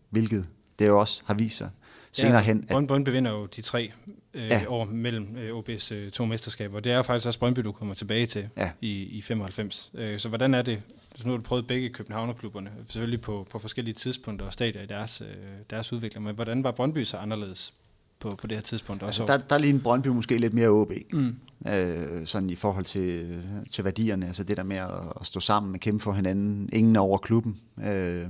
hvilket 0.10 0.46
det 0.80 0.88
jo 0.88 1.00
også 1.00 1.22
har 1.26 1.34
vist 1.34 1.58
sig 1.58 1.70
senere 2.16 2.42
hen. 2.42 2.66
At, 2.70 2.88
Brøndby, 2.88 3.10
vinder 3.10 3.32
jo 3.32 3.46
de 3.46 3.62
tre 3.62 3.92
øh, 4.34 4.48
Ja. 4.48 4.60
ja. 4.60 4.66
år 4.70 4.86
mellem 4.86 5.38
øh, 5.38 5.58
OB's 5.60 5.94
øh, 5.94 6.12
to 6.12 6.26
mesterskaber, 6.26 6.80
det 6.80 6.92
er 6.92 7.02
faktisk 7.02 7.28
også 7.28 7.40
Brøndby, 7.40 7.60
du 7.60 7.72
kommer 7.72 7.96
tilbage 7.96 8.26
til 8.26 8.48
Ja. 8.58 8.72
i, 8.82 8.92
i 9.04 9.22
95. 9.22 9.92
Øh, 9.94 10.20
så 10.20 10.30
hvordan 10.30 10.54
er 10.54 10.62
det? 10.62 10.82
Så 11.16 11.24
nu 11.26 11.32
har 11.32 11.38
du 11.38 11.44
prøvet 11.44 11.68
begge 11.68 11.90
Københavnerklubberne, 11.90 12.72
selvfølgelig 12.88 13.22
på, 13.22 13.48
på 13.52 13.60
forskellige 13.60 13.94
tidspunkter 13.94 14.46
og 14.46 14.54
stadier 14.54 14.82
i 14.82 14.86
deres, 14.86 15.22
øh, 15.22 15.28
deres 15.70 15.94
udvikling, 15.94 16.26
men 16.26 16.36
hvordan 16.36 16.64
var 16.64 16.72
Brøndby 16.72 17.04
så 17.04 17.18
anderledes 17.18 17.74
på, 18.20 18.36
på 18.36 18.48
det 18.48 18.58
her 18.58 18.62
tidspunkt? 18.62 19.04
Også 19.04 19.24
altså, 19.24 19.38
der, 19.38 19.44
der 19.50 19.58
lignede 19.58 19.84
Brøndby 19.84 20.08
måske 20.08 20.38
lidt 20.38 20.54
mere 20.54 20.68
OB. 20.70 20.92
mm. 21.14 21.36
øh, 21.68 22.26
sådan 22.26 22.50
i 22.50 22.56
forhold 22.56 22.86
til, 22.86 23.42
til 23.72 23.84
værdierne, 23.84 24.28
altså 24.28 24.44
det 24.44 24.58
der 24.58 24.64
med 24.64 24.78
at, 24.78 24.90
at 25.22 25.28
stå 25.28 25.40
sammen 25.40 25.74
og 25.74 25.80
kæmpe 25.80 26.04
for 26.04 26.14
hinanden, 26.14 26.70
ingen 26.74 26.96
er 26.96 27.00
over 27.00 27.18
klubben. 27.18 27.60
Øh, 27.86 28.26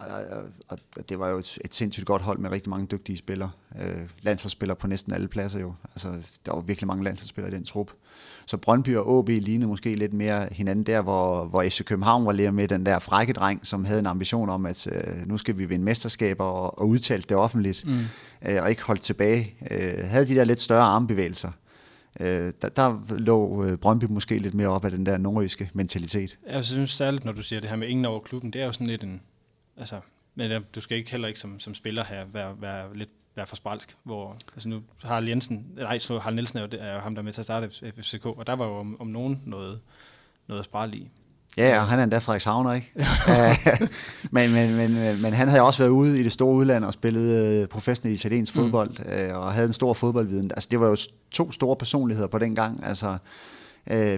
og, 0.00 0.42
og, 0.68 0.78
det 1.08 1.18
var 1.18 1.28
jo 1.28 1.38
et, 1.38 1.58
et 1.64 1.74
sindssygt 1.74 2.06
godt 2.06 2.22
hold 2.22 2.38
med 2.38 2.50
rigtig 2.50 2.70
mange 2.70 2.86
dygtige 2.86 3.16
spillere. 3.18 3.50
Øh, 3.80 4.00
landsholdsspillere 4.22 4.76
på 4.76 4.86
næsten 4.86 5.12
alle 5.14 5.28
pladser 5.28 5.60
jo. 5.60 5.74
Altså, 5.94 6.12
der 6.46 6.52
var 6.52 6.60
virkelig 6.60 6.86
mange 6.86 7.04
landsholdsspillere 7.04 7.52
i 7.52 7.56
den 7.56 7.64
trup. 7.64 7.90
Så 8.46 8.56
Brøndby 8.56 8.96
og 8.96 9.08
OB 9.08 9.28
lignede 9.28 9.68
måske 9.68 9.94
lidt 9.94 10.12
mere 10.12 10.48
hinanden 10.52 10.86
der, 10.86 11.00
hvor, 11.00 11.44
hvor 11.44 11.62
FC 11.62 11.84
København 11.84 12.26
var 12.26 12.32
lidt 12.32 12.54
med 12.54 12.68
den 12.68 12.86
der 12.86 12.98
frække 12.98 13.32
dreng, 13.32 13.66
som 13.66 13.84
havde 13.84 14.00
en 14.00 14.06
ambition 14.06 14.48
om, 14.48 14.66
at 14.66 14.86
øh, 14.86 15.26
nu 15.28 15.38
skal 15.38 15.58
vi 15.58 15.64
vinde 15.64 15.84
mesterskaber 15.84 16.44
og, 16.44 16.78
og 16.78 16.88
udtalte 16.88 17.28
det 17.28 17.36
offentligt, 17.36 17.84
Mm. 17.86 17.98
øh, 18.46 18.62
og 18.62 18.70
ikke 18.70 18.82
holdt 18.82 19.00
tilbage. 19.02 19.54
Øh, 19.70 20.04
havde 20.04 20.26
de 20.26 20.34
der 20.34 20.44
lidt 20.44 20.60
større 20.60 20.82
armbevægelser. 20.84 21.50
Øh, 22.20 22.52
der, 22.62 22.68
der 22.68 23.00
lå 23.18 23.64
øh, 23.64 23.76
Brøndby 23.78 24.04
måske 24.04 24.38
lidt 24.38 24.54
mere 24.54 24.68
op 24.68 24.84
af 24.84 24.90
den 24.90 25.06
der 25.06 25.16
nordjyske 25.16 25.70
mentalitet. 25.74 26.36
Jeg 26.50 26.64
synes 26.64 26.90
særligt, 26.90 27.24
når 27.24 27.32
du 27.32 27.42
siger 27.42 27.60
det 27.60 27.68
her 27.68 27.76
med 27.76 27.88
ingen 27.88 28.04
over 28.04 28.20
klubben, 28.20 28.52
det 28.52 28.62
er 28.62 28.66
jo 28.66 28.72
sådan 28.72 28.86
lidt 28.86 29.02
en... 29.02 29.20
Altså, 29.80 30.00
men 30.34 30.50
øh, 30.50 30.60
du 30.74 30.80
skal 30.80 30.98
ikke 30.98 31.10
heller 31.10 31.28
ikke 31.28 31.40
som, 31.40 31.60
som 31.60 31.74
spiller 31.74 32.04
her 32.04 32.24
være, 32.32 32.54
være 32.60 32.96
lidt 32.96 33.10
være 33.36 33.46
for 33.46 33.56
spralsk, 33.56 33.96
hvor 34.04 34.36
altså 34.54 34.68
nu 34.68 34.82
Harald 35.02 35.28
Jensen, 35.28 35.66
nej, 35.76 35.98
så 35.98 36.18
Harald 36.18 36.34
Nielsen 36.34 36.58
er 36.58 36.62
jo, 36.62 36.68
det 36.68 36.82
er 36.82 36.94
jo 36.94 37.00
ham, 37.00 37.14
der 37.14 37.22
er 37.22 37.24
med 37.24 37.32
til 37.32 37.40
at 37.40 37.44
starte 37.44 37.70
FCK, 38.00 38.26
og 38.26 38.46
der 38.46 38.56
var 38.56 38.64
jo 38.66 38.76
om, 38.76 39.00
om 39.00 39.06
nogen 39.06 39.42
noget, 39.46 39.80
noget 40.48 40.64
spral 40.64 40.94
i. 40.94 41.10
Ja, 41.56 41.80
og 41.80 41.88
han 41.88 41.98
er 41.98 42.02
endda 42.02 42.18
Frederikshavner, 42.18 42.72
ikke? 42.72 42.92
Men, 44.30 44.52
men, 44.52 44.76
men, 44.76 45.22
men 45.22 45.32
han 45.32 45.48
havde 45.48 45.62
også 45.62 45.78
været 45.78 45.90
ude 45.90 46.20
i 46.20 46.22
det 46.22 46.32
store 46.32 46.54
udland 46.54 46.84
og 46.84 46.92
spillet 46.92 47.60
øh, 47.62 47.68
professionel 47.68 48.14
italiensk 48.14 48.56
Mm. 48.56 48.62
fodbold, 48.62 49.06
øh, 49.06 49.36
og 49.36 49.52
havde 49.52 49.66
en 49.66 49.72
stor 49.72 49.94
fodboldviden. 49.94 50.50
Altså, 50.50 50.68
det 50.70 50.80
var 50.80 50.86
jo 50.86 50.96
to 51.30 51.52
store 51.52 51.76
personligheder 51.76 52.28
på 52.28 52.38
den 52.38 52.54
gang. 52.54 52.84
Altså, 52.84 53.18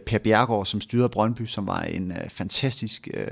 Per 0.07 0.19
Bjergård, 0.25 0.67
som 0.67 0.81
styrede 0.81 1.09
Brøndby, 1.09 1.47
som 1.47 1.67
var 1.67 1.81
en 1.81 2.13
fantastisk 2.29 3.09
øh, 3.15 3.27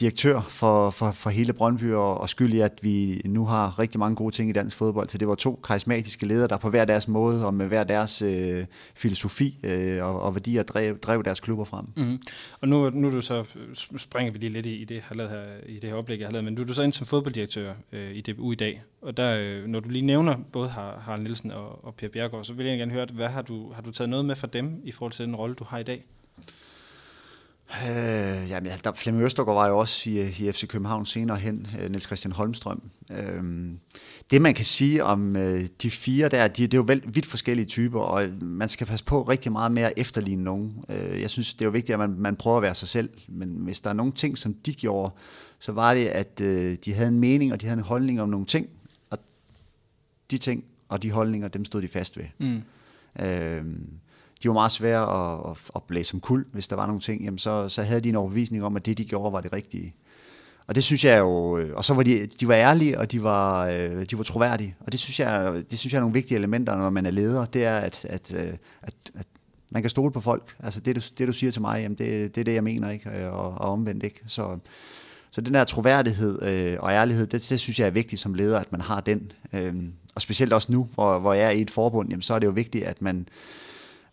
direktør 0.00 0.40
for, 0.40 0.90
for, 0.90 1.10
for 1.10 1.30
hele 1.30 1.52
Brøndby, 1.52 1.92
og, 1.92 2.20
og 2.20 2.28
skyld 2.28 2.52
i, 2.52 2.60
at 2.60 2.78
vi 2.82 3.22
nu 3.24 3.46
har 3.46 3.78
rigtig 3.78 3.98
mange 4.00 4.16
gode 4.16 4.34
ting 4.34 4.50
i 4.50 4.52
dansk 4.52 4.76
fodbold. 4.76 5.08
Så 5.08 5.18
det 5.18 5.28
var 5.28 5.34
to 5.34 5.60
karismatiske 5.64 6.26
ledere, 6.26 6.48
der 6.48 6.56
på 6.56 6.70
hver 6.70 6.84
deres 6.84 7.08
måde 7.08 7.46
og 7.46 7.54
med 7.54 7.66
hver 7.66 7.84
deres 7.84 8.22
øh, 8.22 8.64
filosofi 8.94 9.58
øh, 9.64 10.04
og, 10.04 10.20
og 10.22 10.34
værdier 10.34 10.62
drev, 10.62 10.98
drev 10.98 11.22
deres 11.24 11.40
klubber 11.40 11.64
frem. 11.64 11.84
Mm-hmm. 11.96 12.22
Og 12.60 12.68
nu, 12.68 12.90
nu 12.90 13.06
er 13.08 13.10
du 13.10 13.20
så, 13.20 13.44
springer 13.96 14.32
vi 14.32 14.38
lige 14.38 14.52
lidt 14.52 14.66
i, 14.66 14.76
i 14.76 14.84
det, 14.84 14.94
jeg 14.94 15.02
har 15.06 15.14
lavet 15.14 15.30
her, 15.30 15.42
i 15.66 15.74
det 15.78 15.90
her 15.90 15.96
oplæg, 15.96 16.18
jeg 16.18 16.26
har 16.26 16.32
lavet, 16.32 16.44
men 16.44 16.54
nu 16.54 16.60
er 16.60 16.66
du 16.66 16.74
så 16.74 16.82
ind 16.82 16.92
som 16.92 17.06
fodbolddirektør 17.06 17.72
øh, 17.92 18.10
i 18.10 18.20
DBU 18.20 18.52
i 18.52 18.54
dag, 18.54 18.82
og 19.02 19.16
der, 19.16 19.36
øh, 19.40 19.66
når 19.66 19.80
du 19.80 19.88
lige 19.88 20.06
nævner 20.06 20.36
både 20.52 20.68
Har- 20.68 21.02
Harald 21.04 21.22
Nielsen 21.22 21.50
og, 21.50 21.84
og 21.84 21.94
Per 21.94 22.08
Bjergård, 22.08 22.44
så 22.44 22.52
vil 22.52 22.66
jeg 22.66 22.78
gerne 22.78 22.92
høre, 22.92 23.06
hvad 23.12 23.28
har 23.28 23.42
du, 23.42 23.72
har 23.72 23.82
du 23.82 23.90
taget 23.90 24.08
noget 24.08 24.24
med 24.24 24.36
fra 24.36 24.46
dem 24.46 24.80
i 24.84 24.92
forhold 24.92 25.12
til 25.12 25.26
den 25.26 25.36
rolle, 25.36 25.54
du 25.54 25.64
har 25.64 25.78
i 25.78 25.82
dag? 25.82 26.04
Øh, 27.72 28.50
jamen, 28.50 28.66
ja, 28.66 28.76
der, 28.84 28.92
Flemming 28.92 29.24
Østergaard 29.24 29.56
var 29.56 29.68
jo 29.68 29.78
også 29.78 30.10
i, 30.10 30.20
i 30.20 30.52
FC 30.52 30.66
København 30.66 31.06
senere 31.06 31.38
hen, 31.38 31.66
øh, 31.80 31.90
Niels 31.90 32.06
Christian 32.06 32.32
Holmstrøm. 32.32 32.82
Øh, 33.10 33.70
det 34.30 34.42
man 34.42 34.54
kan 34.54 34.64
sige 34.64 35.04
om 35.04 35.36
øh, 35.36 35.64
de 35.82 35.90
fire 35.90 36.28
der, 36.28 36.48
de, 36.48 36.62
det 36.62 36.74
er 36.74 36.78
jo 36.78 36.84
vel, 36.86 37.02
vidt 37.06 37.26
forskellige 37.26 37.66
typer, 37.66 38.00
og 38.00 38.28
man 38.40 38.68
skal 38.68 38.86
passe 38.86 39.04
på 39.04 39.22
rigtig 39.22 39.52
meget 39.52 39.72
med 39.72 39.82
at 39.82 39.92
efterligne 39.96 40.44
nogen. 40.44 40.84
Øh, 40.88 41.20
jeg 41.20 41.30
synes, 41.30 41.54
det 41.54 41.60
er 41.60 41.64
jo 41.64 41.70
vigtigt, 41.70 41.94
at 41.94 41.98
man, 41.98 42.14
man 42.18 42.36
prøver 42.36 42.56
at 42.56 42.62
være 42.62 42.74
sig 42.74 42.88
selv, 42.88 43.10
men 43.28 43.48
hvis 43.48 43.80
der 43.80 43.90
er 43.90 43.94
nogle 43.94 44.12
ting, 44.12 44.38
som 44.38 44.54
de 44.54 44.74
gjorde, 44.74 45.12
så 45.58 45.72
var 45.72 45.94
det, 45.94 46.06
at 46.06 46.40
øh, 46.40 46.76
de 46.84 46.92
havde 46.92 47.08
en 47.08 47.20
mening, 47.20 47.52
og 47.52 47.60
de 47.60 47.66
havde 47.66 47.78
en 47.78 47.84
holdning 47.84 48.20
om 48.20 48.28
nogle 48.28 48.46
ting, 48.46 48.68
og 49.10 49.18
de 50.30 50.38
ting 50.38 50.64
og 50.88 51.02
de 51.02 51.10
holdninger, 51.10 51.48
dem 51.48 51.64
stod 51.64 51.82
de 51.82 51.88
fast 51.88 52.18
ved. 52.18 52.24
Mm. 52.38 52.62
Øh, 53.24 53.64
de 54.42 54.48
var 54.48 54.54
meget 54.54 54.72
svære 54.72 55.02
at, 55.02 55.50
at, 55.50 55.58
at 55.76 55.82
blæse 55.82 56.10
som 56.10 56.20
kul, 56.20 56.44
hvis 56.52 56.68
der 56.68 56.76
var 56.76 56.86
nogle 56.86 57.00
ting, 57.00 57.24
jamen 57.24 57.38
så, 57.38 57.68
så 57.68 57.82
havde 57.82 58.00
de 58.00 58.08
en 58.08 58.16
overbevisning 58.16 58.64
om, 58.64 58.76
at 58.76 58.86
det, 58.86 58.98
de 58.98 59.04
gjorde, 59.04 59.32
var 59.32 59.40
det 59.40 59.52
rigtige. 59.52 59.94
Og 60.66 60.74
det 60.74 60.84
synes 60.84 61.04
jeg 61.04 61.18
jo, 61.18 61.58
øh, 61.58 61.76
og 61.76 61.84
så 61.84 61.94
var 61.94 62.02
de, 62.02 62.26
de 62.26 62.48
var 62.48 62.54
ærlige, 62.54 62.98
og 62.98 63.12
de 63.12 63.22
var, 63.22 63.66
øh, 63.66 64.04
de 64.10 64.18
var 64.18 64.24
troværdige. 64.24 64.76
Og 64.80 64.92
det 64.92 65.00
synes, 65.00 65.20
jeg, 65.20 65.62
det 65.70 65.78
synes 65.78 65.92
jeg 65.92 65.98
er 65.98 66.02
nogle 66.02 66.14
vigtige 66.14 66.38
elementer, 66.38 66.76
når 66.76 66.90
man 66.90 67.06
er 67.06 67.10
leder, 67.10 67.44
det 67.44 67.64
er, 67.64 67.78
at, 67.78 68.04
at, 68.04 68.34
øh, 68.34 68.52
at, 68.82 68.94
at 69.14 69.26
man 69.70 69.82
kan 69.82 69.90
stole 69.90 70.12
på 70.12 70.20
folk. 70.20 70.54
Altså 70.60 70.80
det, 70.80 70.96
du, 70.96 71.00
det 71.18 71.28
du 71.28 71.32
siger 71.32 71.50
til 71.50 71.60
mig, 71.60 71.82
jamen 71.82 71.98
det, 71.98 72.34
det 72.34 72.40
er 72.40 72.44
det, 72.44 72.54
jeg 72.54 72.64
mener, 72.64 72.90
ikke? 72.90 73.30
Og, 73.30 73.52
og 73.52 73.72
omvendt 73.72 74.02
ikke. 74.02 74.20
Så, 74.26 74.58
så 75.30 75.40
den 75.40 75.54
der 75.54 75.64
troværdighed 75.64 76.42
øh, 76.42 76.76
og 76.80 76.90
ærlighed, 76.92 77.26
det, 77.26 77.46
det 77.50 77.60
synes 77.60 77.78
jeg 77.78 77.86
er 77.86 77.90
vigtigt 77.90 78.22
som 78.22 78.34
leder, 78.34 78.58
at 78.58 78.72
man 78.72 78.80
har 78.80 79.00
den. 79.00 79.32
Øh, 79.52 79.74
og 80.14 80.22
specielt 80.22 80.52
også 80.52 80.72
nu, 80.72 80.88
hvor, 80.94 81.18
hvor 81.18 81.34
jeg 81.34 81.46
er 81.46 81.50
i 81.50 81.60
et 81.60 81.70
forbund, 81.70 82.08
jamen, 82.08 82.22
så 82.22 82.34
er 82.34 82.38
det 82.38 82.46
jo 82.46 82.52
vigtigt, 82.52 82.84
at 82.84 83.02
man, 83.02 83.28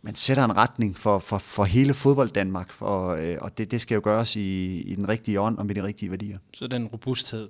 man 0.02 0.16
sætter 0.16 0.44
en 0.46 0.58
retning 0.58 0.98
for, 0.98 1.20
for, 1.20 1.38
for 1.38 1.64
hele 1.64 1.94
fodbold 1.94 2.30
Danmark, 2.30 2.70
og, 2.80 3.26
øh, 3.26 3.38
og 3.42 3.58
det, 3.58 3.72
det 3.72 3.82
skal 3.82 3.96
jo 3.96 4.02
gøres 4.04 4.36
i, 4.36 4.82
i 4.82 4.96
den 4.96 5.10
rigtige 5.10 5.42
ånd 5.42 5.58
og 5.58 5.66
med 5.66 5.76
de 5.76 5.84
rigtige 5.84 6.10
værdier. 6.12 6.38
Så 6.54 6.68
den 6.68 6.88
robusthed, 6.88 7.50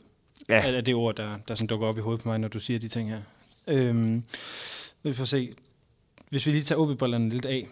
Ja. 0.50 0.72
er 0.78 0.82
det 0.82 0.95
ord, 0.95 1.16
der, 1.16 1.30
der 1.47 1.56
sådan 1.56 1.68
dukker 1.68 1.88
op 1.88 1.97
i 1.97 2.02
hovedet 2.02 2.24
på 2.24 2.30
mig, 2.30 2.39
når 2.39 2.47
du 2.47 2.60
siger 2.60 2.80
de 2.80 2.88
ting 2.88 3.10
her. 3.10 3.20
Øhm, 3.68 4.24
vi 5.04 5.14
får 5.14 5.26
se. 5.26 5.54
Hvis 6.30 6.45
vi 6.45 6.52
lige 6.52 6.64
tager 6.64 6.80
OB-brillerne 6.80 7.30
lidt 7.30 7.45
af. 7.45 7.68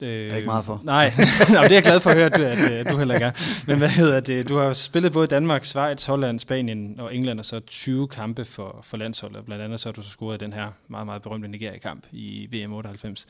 Øh, 0.00 0.08
Det 0.08 0.32
er 0.32 0.36
ikke 0.36 0.46
meget 0.46 0.64
for. 0.64 0.80
Nej, 0.84 1.12
Nå, 1.54 1.54
det 1.62 1.70
er 1.70 1.74
jeg 1.74 1.82
glad 1.82 2.00
for 2.00 2.10
at 2.10 2.16
høre, 2.16 2.26
at 2.26 2.36
du, 2.36 2.42
at, 2.42 2.58
at 2.58 2.92
du 2.92 2.96
heller 2.98 3.14
ikke 3.14 3.24
er. 3.26 3.32
Men 3.66 3.78
hvad 3.78 3.88
hedder 3.88 4.20
det? 4.20 4.48
Du 4.48 4.56
har 4.56 4.72
spillet 4.72 5.12
både 5.12 5.26
Danmark, 5.26 5.64
Schweiz, 5.64 6.04
Holland, 6.04 6.38
Spanien 6.40 7.00
og 7.00 7.14
England, 7.16 7.38
og 7.38 7.44
så 7.46 7.60
20 7.60 8.08
kampe 8.08 8.44
for, 8.44 8.80
for 8.82 8.96
landsholdet. 8.96 9.44
Blandt 9.44 9.64
andet 9.64 9.80
så 9.80 9.88
har 9.88 9.92
du 9.92 10.02
så 10.02 10.08
scoret 10.10 10.40
den 10.40 10.52
her 10.52 10.68
meget, 10.88 11.06
meget 11.06 11.22
berømte 11.22 11.48
Nigeria-kamp 11.48 12.04
i 12.12 12.46
VM 12.64 12.72
98. 12.72 13.26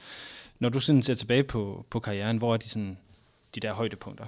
Når 0.65 0.71
du 0.71 0.81
sådan 0.81 1.03
ser 1.03 1.15
tilbage 1.15 1.43
på, 1.43 1.87
på 1.91 2.01
karrieren, 2.01 2.37
hvor 2.37 2.53
er 2.53 2.57
de, 2.57 2.69
sådan, 2.69 2.99
de 3.55 3.61
der 3.61 3.73
højdepunkter? 3.73 4.27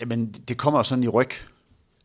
Jamen, 0.00 0.32
det 0.48 0.56
kommer 0.56 0.78
jo 0.78 0.82
sådan 0.82 1.04
i 1.04 1.08
ryg. 1.08 1.30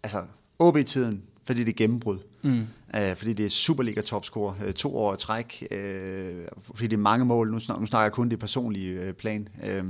Altså, 0.03 0.25
OB-tiden, 0.59 1.23
fordi 1.43 1.59
det 1.63 1.69
er 1.69 1.77
gennembrud. 1.77 2.19
Mm. 2.41 2.67
Øh, 2.95 3.15
fordi 3.15 3.33
det 3.33 3.45
er 3.45 3.49
Superliga-topscorer 3.49 4.53
øh, 4.65 4.73
to 4.73 4.97
år 4.97 5.13
i 5.13 5.17
træk. 5.17 5.67
Øh, 5.71 6.45
fordi 6.61 6.87
det 6.87 6.93
er 6.93 7.01
mange 7.01 7.25
mål. 7.25 7.51
Nu 7.51 7.59
snakker, 7.59 7.79
nu 7.79 7.85
snakker 7.85 8.03
jeg 8.03 8.11
kun 8.11 8.29
det 8.29 8.39
personlige 8.39 8.91
øh, 8.91 9.13
plan. 9.13 9.47
Øh, 9.63 9.83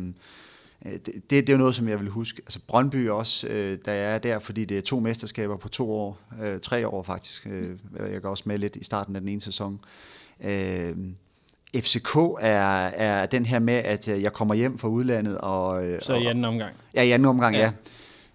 det, 0.84 1.06
det, 1.06 1.30
det 1.30 1.50
er 1.50 1.54
jo 1.54 1.58
noget, 1.58 1.76
som 1.76 1.88
jeg 1.88 2.00
vil 2.00 2.10
huske. 2.10 2.42
Altså 2.42 2.60
Brøndby 2.68 3.10
også, 3.10 3.48
øh, 3.48 3.78
jeg 3.88 4.14
er 4.14 4.18
der, 4.18 4.40
fordi 4.40 4.66
det 4.66 4.78
er 4.78 4.82
to 4.82 5.00
mesterskaber 5.00 5.58
på 5.58 5.70
to 5.70 5.92
år, 5.92 6.20
øh, 6.42 6.60
tre 6.60 6.88
år 6.88 7.04
faktisk. 7.04 7.48
Øh, 7.48 7.78
jeg 8.12 8.22
går 8.22 8.30
også 8.30 8.44
med 8.46 8.58
lidt 8.58 8.76
i 8.76 8.84
starten 8.84 9.16
af 9.16 9.22
den 9.22 9.30
ene 9.30 9.42
sæson. 9.42 9.82
Øh, 10.44 10.96
FCK 11.76 12.16
er, 12.40 12.86
er 12.86 13.26
den 13.26 13.46
her 13.46 13.60
med, 13.60 13.74
at 13.74 14.08
øh, 14.08 14.22
jeg 14.22 14.34
kommer 14.34 14.56
hjem 14.56 14.78
fra 14.78 14.88
udlandet. 14.88 15.38
Og, 15.38 15.86
øh, 15.86 16.02
Så 16.02 16.14
i 16.14 16.26
anden 16.26 16.46
omgang. 16.46 16.74
Ja, 16.94 17.02
i 17.02 17.12
anden 17.12 17.26
omgang, 17.26 17.56
ja. 17.56 17.72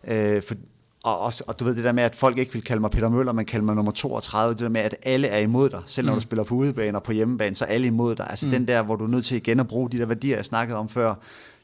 Ja. 0.07 0.34
Øh, 0.37 0.43
for, 0.43 0.55
og, 1.03 1.20
og, 1.20 1.32
og 1.47 1.61
du 1.61 1.64
ved 1.64 1.74
det 1.74 1.84
der 1.84 1.93
med, 1.93 2.03
at 2.03 2.14
folk 2.14 2.39
ikke 2.39 2.53
vil 2.53 2.62
kalde 2.62 2.80
mig 2.80 2.91
Peter 2.91 3.09
Møller, 3.09 3.32
men 3.32 3.45
kalde 3.45 3.64
mig 3.64 3.74
nummer 3.74 3.93
32, 3.93 4.55
det 4.55 4.61
der 4.61 4.68
med, 4.68 4.80
at 4.80 4.97
alle 5.03 5.28
er 5.28 5.39
imod 5.39 5.70
dig, 5.70 5.82
selv 5.87 6.07
når 6.07 6.12
mm. 6.12 6.16
du 6.16 6.20
spiller 6.20 6.45
på 6.45 6.55
udebane 6.55 6.99
og 6.99 7.03
på 7.03 7.12
hjemmebane, 7.12 7.55
så 7.55 7.64
er 7.64 7.68
alle 7.68 7.87
imod 7.87 8.14
dig. 8.14 8.26
Altså 8.30 8.47
mm. 8.47 8.53
den 8.53 8.68
der, 8.68 8.82
hvor 8.82 8.97
du 8.97 9.05
er 9.05 9.09
nødt 9.09 9.24
til 9.24 9.37
igen 9.37 9.61
at 9.61 9.68
bruge 9.68 9.91
de 9.91 9.99
der 9.99 10.07
værdier, 10.07 10.37
jeg 10.37 10.45
snakkede 10.45 10.78
om 10.78 10.89
før, 10.89 11.14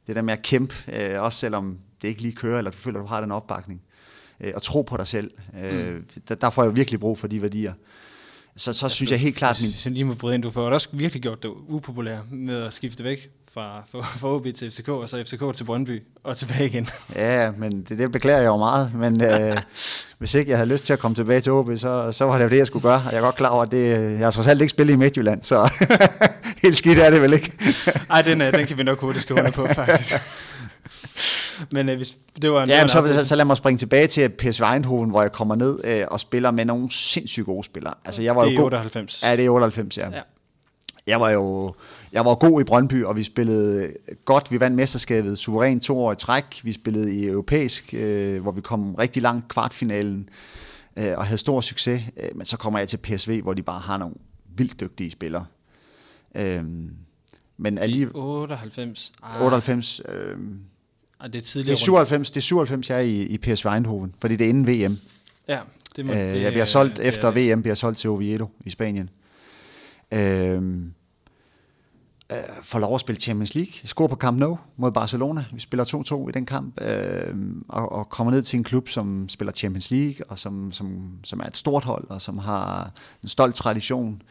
det 0.07 0.17
der 0.17 0.23
med 0.23 0.33
at 0.33 0.43
kæmpe, 0.43 0.75
øh, 0.93 1.23
også 1.23 1.39
selvom 1.39 1.79
det 2.03 2.09
ikke 2.09 2.23
lige 2.23 2.35
kører, 2.35 2.59
eller 2.59 2.71
du 2.71 2.77
føler, 2.77 2.99
at 2.99 3.03
du 3.03 3.09
har 3.09 3.21
den 3.21 3.33
opbakning, 3.33 3.83
øh, 4.41 4.53
og 4.55 4.63
tro 4.63 4.83
på 4.83 4.97
dig 4.97 5.07
selv. 5.07 5.31
Øh, 5.63 5.95
mm. 5.95 6.05
der, 6.29 6.35
der 6.35 6.51
får 6.51 6.63
jeg 6.63 6.77
virkelig 6.77 7.01
brug 7.01 7.19
for 7.19 7.27
de 7.27 7.43
værdier. 7.43 7.73
Så, 8.57 8.73
så 8.73 8.89
synes 8.89 9.11
jeg 9.11 9.21
helt 9.21 9.37
klart... 9.37 9.63
Min... 9.63 9.75
Jeg 9.85 9.93
lige 9.93 10.05
må 10.05 10.15
bryde 10.15 10.35
ind, 10.35 10.43
du 10.43 10.51
får 10.51 10.71
også 10.71 10.89
virkelig 10.93 11.23
gjort 11.23 11.43
det 11.43 11.51
upopulær 11.69 12.19
med 12.31 12.63
at 12.63 12.73
skifte 12.73 13.05
væk 13.05 13.31
fra, 13.55 13.83
fra, 13.91 14.01
fra 14.01 14.29
OB 14.35 14.47
til 14.57 14.71
FCK, 14.71 14.89
og 14.89 15.09
så 15.09 15.25
FCK 15.25 15.57
til 15.57 15.65
Brøndby, 15.65 16.03
og 16.25 16.37
tilbage 16.37 16.67
igen. 16.67 16.89
Ja, 17.15 17.51
men 17.51 17.83
det, 17.89 17.99
det 17.99 18.13
beklager 18.13 18.39
jeg 18.39 18.47
jo 18.47 18.57
meget, 18.57 18.95
men 18.95 19.23
øh, 19.23 19.57
hvis 20.19 20.35
ikke 20.35 20.51
jeg 20.51 20.59
havde 20.59 20.71
lyst 20.71 20.87
til 20.87 20.93
at 20.93 20.99
komme 20.99 21.15
tilbage 21.15 21.41
til 21.41 21.53
OB, 21.53 21.71
så, 21.77 22.13
så 22.13 22.25
var 22.25 22.39
det 22.39 22.45
jo 22.45 22.49
det, 22.49 22.57
jeg 22.57 22.67
skulle 22.67 22.83
gøre, 22.83 23.03
og 23.07 23.13
jeg 23.13 23.19
er 23.19 23.23
godt 23.23 23.35
klar 23.35 23.49
over, 23.49 23.63
at 23.63 23.71
det, 23.71 23.91
jeg 23.91 24.27
har 24.27 24.31
trods 24.31 24.47
alt 24.47 24.61
ikke 24.61 24.71
spillet 24.71 24.95
i 24.95 24.97
Midtjylland, 24.97 25.43
så 25.43 25.73
helt 26.63 26.77
skidt 26.77 26.99
er 26.99 27.11
det 27.11 27.23
vel 27.23 27.33
ikke. 27.33 27.53
Nej, 28.09 28.23
den, 28.23 28.41
øh, 28.41 28.53
den 28.53 28.67
kan 28.67 28.79
vi 28.79 28.83
nok 28.83 29.01
hurtigt 29.01 29.23
skrive 29.23 29.53
på, 29.53 29.67
faktisk. 29.67 30.15
Men 31.71 31.89
øh, 31.89 31.97
hvis 31.97 32.19
det 32.43 32.53
var 32.53 32.63
en... 32.63 32.69
Ja, 32.69 32.87
så, 32.87 33.13
så, 33.17 33.25
så 33.25 33.37
lad 33.37 33.45
mig 33.45 33.57
springe 33.57 33.79
tilbage 33.79 34.07
til 34.07 34.29
PSV 34.29 34.63
Eindhoven, 34.73 35.11
hvor 35.11 35.23
jeg 35.23 35.33
kommer 35.33 35.55
ned 35.55 35.79
øh, 35.85 36.05
og 36.11 36.21
spiller 36.21 36.51
med 36.51 36.65
nogle 36.65 36.93
sindssygt 36.93 37.47
gode 37.47 37.65
spillere. 37.65 37.95
Altså, 38.05 38.23
jeg 38.23 38.37
var 38.37 38.45
det 38.45 38.51
er 38.51 38.55
jo 38.55 38.61
god. 38.61 38.67
98. 38.67 39.23
Ja, 39.23 39.37
det 39.37 39.45
er 39.45 39.51
98, 39.51 39.99
ja. 39.99 40.11
ja. 40.11 40.21
Jeg 41.07 41.21
var 41.21 41.31
jo 41.31 41.75
jeg 42.13 42.25
var 42.25 42.35
god 42.35 42.61
i 42.61 42.65
Brøndby, 42.65 43.05
og 43.05 43.17
vi 43.17 43.23
spillede 43.23 43.93
godt. 44.25 44.53
Vi 44.53 44.61
vandt 44.61 44.77
mesterskabet 44.77 45.39
suverænt 45.39 45.83
to 45.83 45.99
år 45.99 46.13
i 46.13 46.17
træk. 46.17 46.45
Vi 46.63 46.73
spillede 46.73 47.15
i 47.15 47.27
europæisk, 47.27 47.95
øh, 47.95 48.43
hvor 48.43 48.53
vi 48.53 48.61
kom 48.61 48.95
rigtig 48.95 49.23
langt 49.23 49.49
kvartfinalen 49.49 50.29
øh, 50.97 51.13
og 51.17 51.27
havde 51.27 51.39
stor 51.39 51.61
succes. 51.61 52.03
Øh, 52.17 52.29
men 52.35 52.47
så 52.47 52.57
kommer 52.57 52.79
jeg 52.79 52.89
til 52.89 52.97
PSV, 52.97 53.43
hvor 53.43 53.55
de 53.55 53.63
bare 53.63 53.81
har 53.81 53.99
nogle 53.99 54.15
vildt 54.57 54.81
dygtige 54.81 55.11
spillere. 55.11 55.45
Øh, 56.35 56.65
men 57.57 57.79
alligevel... 57.79 58.13
98. 58.15 59.13
Ah. 59.23 59.43
98. 59.43 60.01
Øh, 60.09 60.39
og 61.23 61.33
det 61.33 61.39
er 61.39 61.43
tidligere 61.43 61.75
det 61.75 61.81
er 61.81 61.85
97, 61.85 62.31
det 62.31 62.37
er 62.37 62.41
97 62.41 62.91
jeg 62.91 62.99
er 62.99 63.03
i, 63.03 63.23
i 63.23 63.39
PSV 63.39 63.67
Eindhoven, 63.67 64.15
fordi 64.21 64.37
det 64.37 64.45
er 64.45 64.49
inden 64.49 64.67
VM. 64.67 64.99
Ja, 65.49 65.61
det 65.97 66.07
må, 66.07 66.13
øh, 66.13 66.19
det, 66.19 66.43
jeg 66.43 66.53
bliver 66.53 66.65
solgt 66.65 66.97
det, 66.97 67.07
efter 67.07 67.31
det. 67.31 67.57
VM, 67.57 67.63
bliver 67.63 67.75
solgt 67.75 67.99
til 67.99 68.11
Oviedo 68.11 68.51
i 68.65 68.71
Spanien. 68.71 69.11
Øh, 70.13 70.63
øh, 72.33 72.39
får 72.63 72.79
lov 72.79 72.95
at 72.95 73.01
spille 73.01 73.21
Champions 73.21 73.55
League. 73.55 73.73
Jeg 73.83 73.89
scorer 73.89 74.09
på 74.09 74.17
Camp 74.17 74.39
Nou 74.39 74.59
mod 74.77 74.93
Barcelona. 74.93 75.45
Vi 75.53 75.61
spiller 75.61 75.85
2-2 76.25 76.29
i 76.29 76.33
den 76.33 76.47
kamp, 76.47 76.81
øh, 76.81 77.35
og, 77.69 77.93
og 77.93 78.09
kommer 78.09 78.33
ned 78.33 78.43
til 78.43 78.57
en 78.57 78.65
klub, 78.65 78.89
som 78.89 79.29
spiller 79.29 79.53
Champions 79.53 79.91
League, 79.91 80.27
og 80.29 80.39
som, 80.39 80.73
som, 80.73 81.11
som 81.25 81.41
er 81.41 81.45
et 81.45 81.57
stort 81.57 81.85
hold, 81.85 82.05
og 82.09 82.23
som 82.23 82.39
har 82.39 82.91
en 83.23 83.29
stolt 83.29 83.55
tradition. 83.55 84.23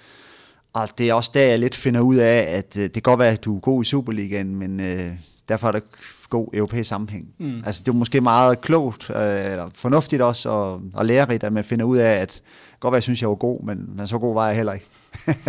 Og 0.73 0.89
det 0.97 1.09
er 1.09 1.13
også 1.13 1.31
der, 1.33 1.45
jeg 1.45 1.59
lidt 1.59 1.75
finder 1.75 2.01
ud 2.01 2.15
af, 2.15 2.57
at 2.57 2.77
øh, 2.77 2.83
det 2.83 2.93
kan 2.93 3.01
godt 3.01 3.19
være, 3.19 3.31
at 3.31 3.45
du 3.45 3.55
er 3.55 3.59
god 3.59 3.81
i 3.81 3.85
Superligaen, 3.85 4.55
men 4.55 4.79
øh, 4.79 5.11
derfor 5.47 5.67
er 5.67 5.71
det 5.71 5.83
god 6.31 6.47
europæisk 6.53 6.89
sammenhæng. 6.89 7.33
Mm. 7.37 7.63
Altså, 7.65 7.83
det 7.83 7.91
er 7.91 7.93
måske 7.93 8.21
meget 8.21 8.61
klogt, 8.61 9.09
øh, 9.09 9.51
eller 9.51 9.69
fornuftigt 9.73 10.21
også, 10.21 10.49
og, 10.49 10.81
og 10.93 11.05
lærerigt, 11.05 11.43
at 11.43 11.53
man 11.53 11.63
finder 11.63 11.85
ud 11.85 11.97
af, 11.97 12.13
at 12.13 12.41
godt 12.79 12.91
være, 12.91 12.97
jeg 12.97 13.03
synes, 13.03 13.21
jeg 13.21 13.29
var 13.29 13.35
god, 13.35 13.63
men, 13.63 13.95
men 13.97 14.07
så 14.07 14.17
god 14.17 14.33
var 14.33 14.47
jeg 14.47 14.55
heller 14.55 14.73
ikke. 14.73 14.85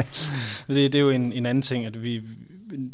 det, 0.69 0.93
det 0.93 0.95
er 0.95 1.01
jo 1.01 1.11
en, 1.11 1.33
en 1.33 1.47
anden 1.47 1.63
ting, 1.63 1.87
at 1.87 2.03
vi 2.03 2.23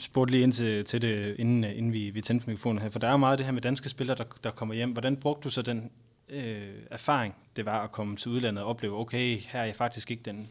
spurgte 0.00 0.32
lige 0.32 0.42
ind 0.42 0.52
til, 0.52 0.84
til 0.84 1.02
det, 1.02 1.36
inden, 1.38 1.64
inden 1.64 1.92
vi, 1.92 2.10
vi 2.10 2.20
tændte 2.20 2.46
mikrofonen 2.46 2.82
her, 2.82 2.90
for 2.90 2.98
der 2.98 3.06
er 3.06 3.10
jo 3.10 3.16
meget 3.16 3.38
det 3.38 3.46
her 3.46 3.52
med 3.52 3.62
danske 3.62 3.88
spillere, 3.88 4.16
der, 4.16 4.24
der 4.44 4.50
kommer 4.50 4.74
hjem. 4.74 4.90
Hvordan 4.90 5.16
brugte 5.16 5.44
du 5.44 5.50
så 5.50 5.62
den 5.62 5.90
øh, 6.28 6.42
erfaring, 6.90 7.34
det 7.56 7.66
var 7.66 7.82
at 7.82 7.92
komme 7.92 8.16
til 8.16 8.30
udlandet 8.30 8.64
og 8.64 8.70
opleve, 8.70 9.00
okay, 9.00 9.38
her 9.46 9.60
er 9.60 9.64
jeg 9.64 9.74
faktisk 9.74 10.10
ikke 10.10 10.22
den, 10.24 10.48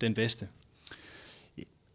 den 0.00 0.14
bedste? 0.14 0.48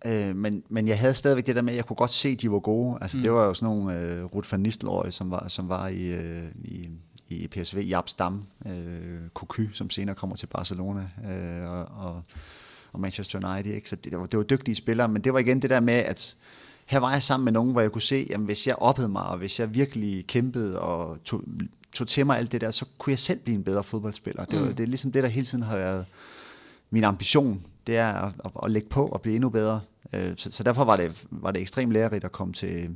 Øh, 0.06 0.36
men, 0.36 0.64
men 0.70 0.88
jeg 0.88 1.00
havde 1.00 1.14
stadigvæk 1.14 1.48
det 1.48 1.56
der 1.56 1.62
med, 1.62 1.74
at 1.74 1.78
jeg 1.78 1.86
kunne 1.86 1.96
godt 1.96 2.14
se, 2.14 2.30
at 2.30 2.42
de 2.42 2.52
var 2.52 2.60
gode. 2.60 2.98
Altså, 3.02 3.18
mm. 3.18 3.24
Det 3.24 3.32
var 3.32 3.46
jo 3.46 3.54
sådan 3.54 3.76
nogle 3.76 4.00
øh, 4.00 4.26
Ruth 4.26 4.52
van 4.52 4.60
Nistelrooy, 4.60 5.10
som 5.10 5.32
var, 5.32 5.48
som 5.48 5.70
var 5.70 5.88
i, 5.88 6.14
øh, 6.14 6.44
i, 6.64 6.90
i 7.30 7.48
PSV, 7.48 7.78
Japs 7.78 8.12
Stam, 8.12 8.44
øh, 8.66 9.20
Cocu, 9.34 9.64
som 9.74 9.90
senere 9.90 10.16
kommer 10.16 10.36
til 10.36 10.48
Barcelona, 10.48 11.10
øh, 11.32 11.72
og, 11.72 11.86
og, 11.86 12.24
og 12.94 13.00
Manchester 13.00 13.50
United. 13.50 13.74
Ikke? 13.74 13.90
Så 13.90 13.96
det, 13.96 14.12
det, 14.12 14.20
var, 14.20 14.26
det 14.26 14.38
var 14.38 14.44
dygtige 14.44 14.76
spillere, 14.76 15.08
men 15.08 15.22
det 15.22 15.34
var 15.34 15.40
igen 15.40 15.62
det 15.62 15.70
der 15.70 15.80
med, 15.80 15.94
at 15.94 16.36
her 16.86 17.00
var 17.00 17.12
jeg 17.12 17.24
sammen 17.24 17.46
med 17.46 17.54
nogen, 17.54 17.72
hvor 17.72 17.82
jeg 17.82 17.92
kunne 17.92 18.02
se, 18.02 18.28
at 18.34 18.40
hvis 18.40 18.68
jeg 18.68 18.76
oppede 18.76 19.10
mig, 19.10 19.26
og 19.26 19.38
hvis 19.38 19.60
jeg 19.60 19.76
virkelig 19.76 20.28
kæmpede 20.28 20.80
og 20.80 21.24
tog, 21.24 21.44
tog 21.94 22.08
til 22.08 22.26
mig 22.26 22.38
alt 22.38 22.52
det 22.52 22.62
der, 22.62 22.72
så 22.72 22.86
kunne 22.98 23.12
jeg 23.12 23.20
selv 23.20 23.40
blive 23.40 23.56
en 23.56 23.64
bedre 23.64 23.84
fodboldspiller. 23.84 24.46
Det, 24.46 24.60
var, 24.60 24.68
mm. 24.68 24.76
det 24.76 24.84
er 24.84 24.88
ligesom 24.88 25.12
det, 25.12 25.24
der 25.24 25.30
hele 25.30 25.46
tiden 25.46 25.64
har 25.64 25.78
været 25.78 26.06
min 26.90 27.04
ambition, 27.04 27.62
det 27.88 27.98
er 27.98 28.08
at, 28.08 28.34
at, 28.46 28.52
at 28.64 28.72
lægge 28.72 28.90
på 28.90 29.08
og 29.08 29.22
blive 29.22 29.36
endnu 29.36 29.50
bedre. 29.50 29.82
Øh, 30.14 30.34
så, 30.38 30.52
så 30.52 30.64
derfor 30.64 30.84
var 30.84 30.96
det, 30.96 31.26
var 31.32 31.52
det 31.52 31.62
ekstremt 31.62 31.94
lærerigt 31.94 32.26
at 32.26 32.32
komme 32.32 32.54
til, 32.54 32.96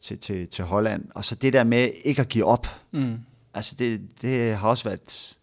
til, 0.00 0.18
til, 0.18 0.48
til 0.48 0.64
Holland. 0.64 1.04
Og 1.14 1.24
så 1.24 1.34
det 1.34 1.52
der 1.52 1.64
med 1.64 1.90
ikke 2.04 2.20
at 2.20 2.28
give 2.28 2.44
op, 2.44 2.66
mm. 2.92 3.18
altså 3.54 3.74
det, 3.78 4.00
det 4.22 4.56
har 4.56 4.68
også 4.68 4.84
været 4.84 5.36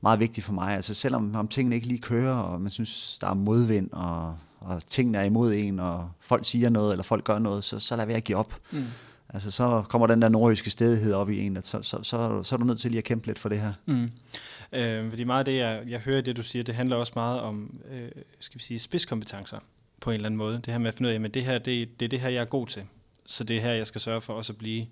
meget 0.00 0.20
vigtigt 0.20 0.44
for 0.44 0.52
mig. 0.52 0.76
Altså 0.76 0.94
selvom 0.94 1.34
om 1.34 1.48
tingene 1.48 1.74
ikke 1.74 1.88
lige 1.88 2.00
kører, 2.00 2.36
og 2.36 2.60
man 2.60 2.70
synes, 2.70 3.18
der 3.20 3.26
er 3.26 3.34
modvind, 3.34 3.90
og, 3.92 4.38
og 4.60 4.86
tingene 4.86 5.18
er 5.18 5.22
imod 5.22 5.54
en, 5.54 5.80
og 5.80 6.10
folk 6.20 6.44
siger 6.44 6.68
noget, 6.68 6.92
eller 6.92 7.02
folk 7.02 7.24
gør 7.24 7.38
noget, 7.38 7.64
så, 7.64 7.78
så 7.78 7.96
lad 7.96 8.06
være 8.06 8.16
at 8.16 8.24
give 8.24 8.38
op. 8.38 8.54
Mm. 8.70 8.84
Altså 9.28 9.50
så 9.50 9.84
kommer 9.88 10.06
den 10.06 10.22
der 10.22 10.28
nordjyske 10.28 10.70
stedighed 10.70 11.12
op 11.12 11.30
i 11.30 11.46
en, 11.46 11.56
at 11.56 11.66
så, 11.66 11.82
så, 11.82 12.02
så, 12.02 12.42
så 12.42 12.54
er 12.54 12.58
du 12.58 12.64
nødt 12.64 12.80
til 12.80 12.90
lige 12.90 12.98
at 12.98 13.04
kæmpe 13.04 13.26
lidt 13.26 13.38
for 13.38 13.48
det 13.48 13.60
her. 13.60 13.72
Mm. 13.86 14.10
Øh, 14.72 15.10
fordi 15.10 15.24
meget 15.24 15.38
af 15.38 15.44
det, 15.44 15.56
jeg, 15.56 15.82
jeg 15.88 16.00
hører 16.00 16.20
det, 16.20 16.36
du 16.36 16.42
siger, 16.42 16.62
det 16.62 16.74
handler 16.74 16.96
også 16.96 17.12
meget 17.16 17.40
om, 17.40 17.80
øh, 17.90 18.08
skal 18.40 18.58
vi 18.58 18.64
sige, 18.64 18.78
spidskompetencer 18.78 19.58
på 20.00 20.10
en 20.10 20.14
eller 20.14 20.26
anden 20.26 20.38
måde. 20.38 20.56
Det 20.56 20.66
her 20.66 20.78
med 20.78 20.88
at 20.88 20.94
finde 20.94 21.08
ud 21.08 21.14
af, 21.14 21.24
at 21.24 21.34
det 21.34 21.44
her, 21.44 21.58
det, 21.58 22.00
det 22.00 22.06
er 22.06 22.08
det 22.08 22.20
her, 22.20 22.28
jeg 22.28 22.40
er 22.40 22.44
god 22.44 22.66
til. 22.66 22.82
Så 23.26 23.44
det 23.44 23.56
er 23.56 23.60
her, 23.60 23.72
jeg 23.72 23.86
skal 23.86 24.00
sørge 24.00 24.20
for 24.20 24.34
også 24.34 24.52
at 24.52 24.58
blive, 24.58 24.86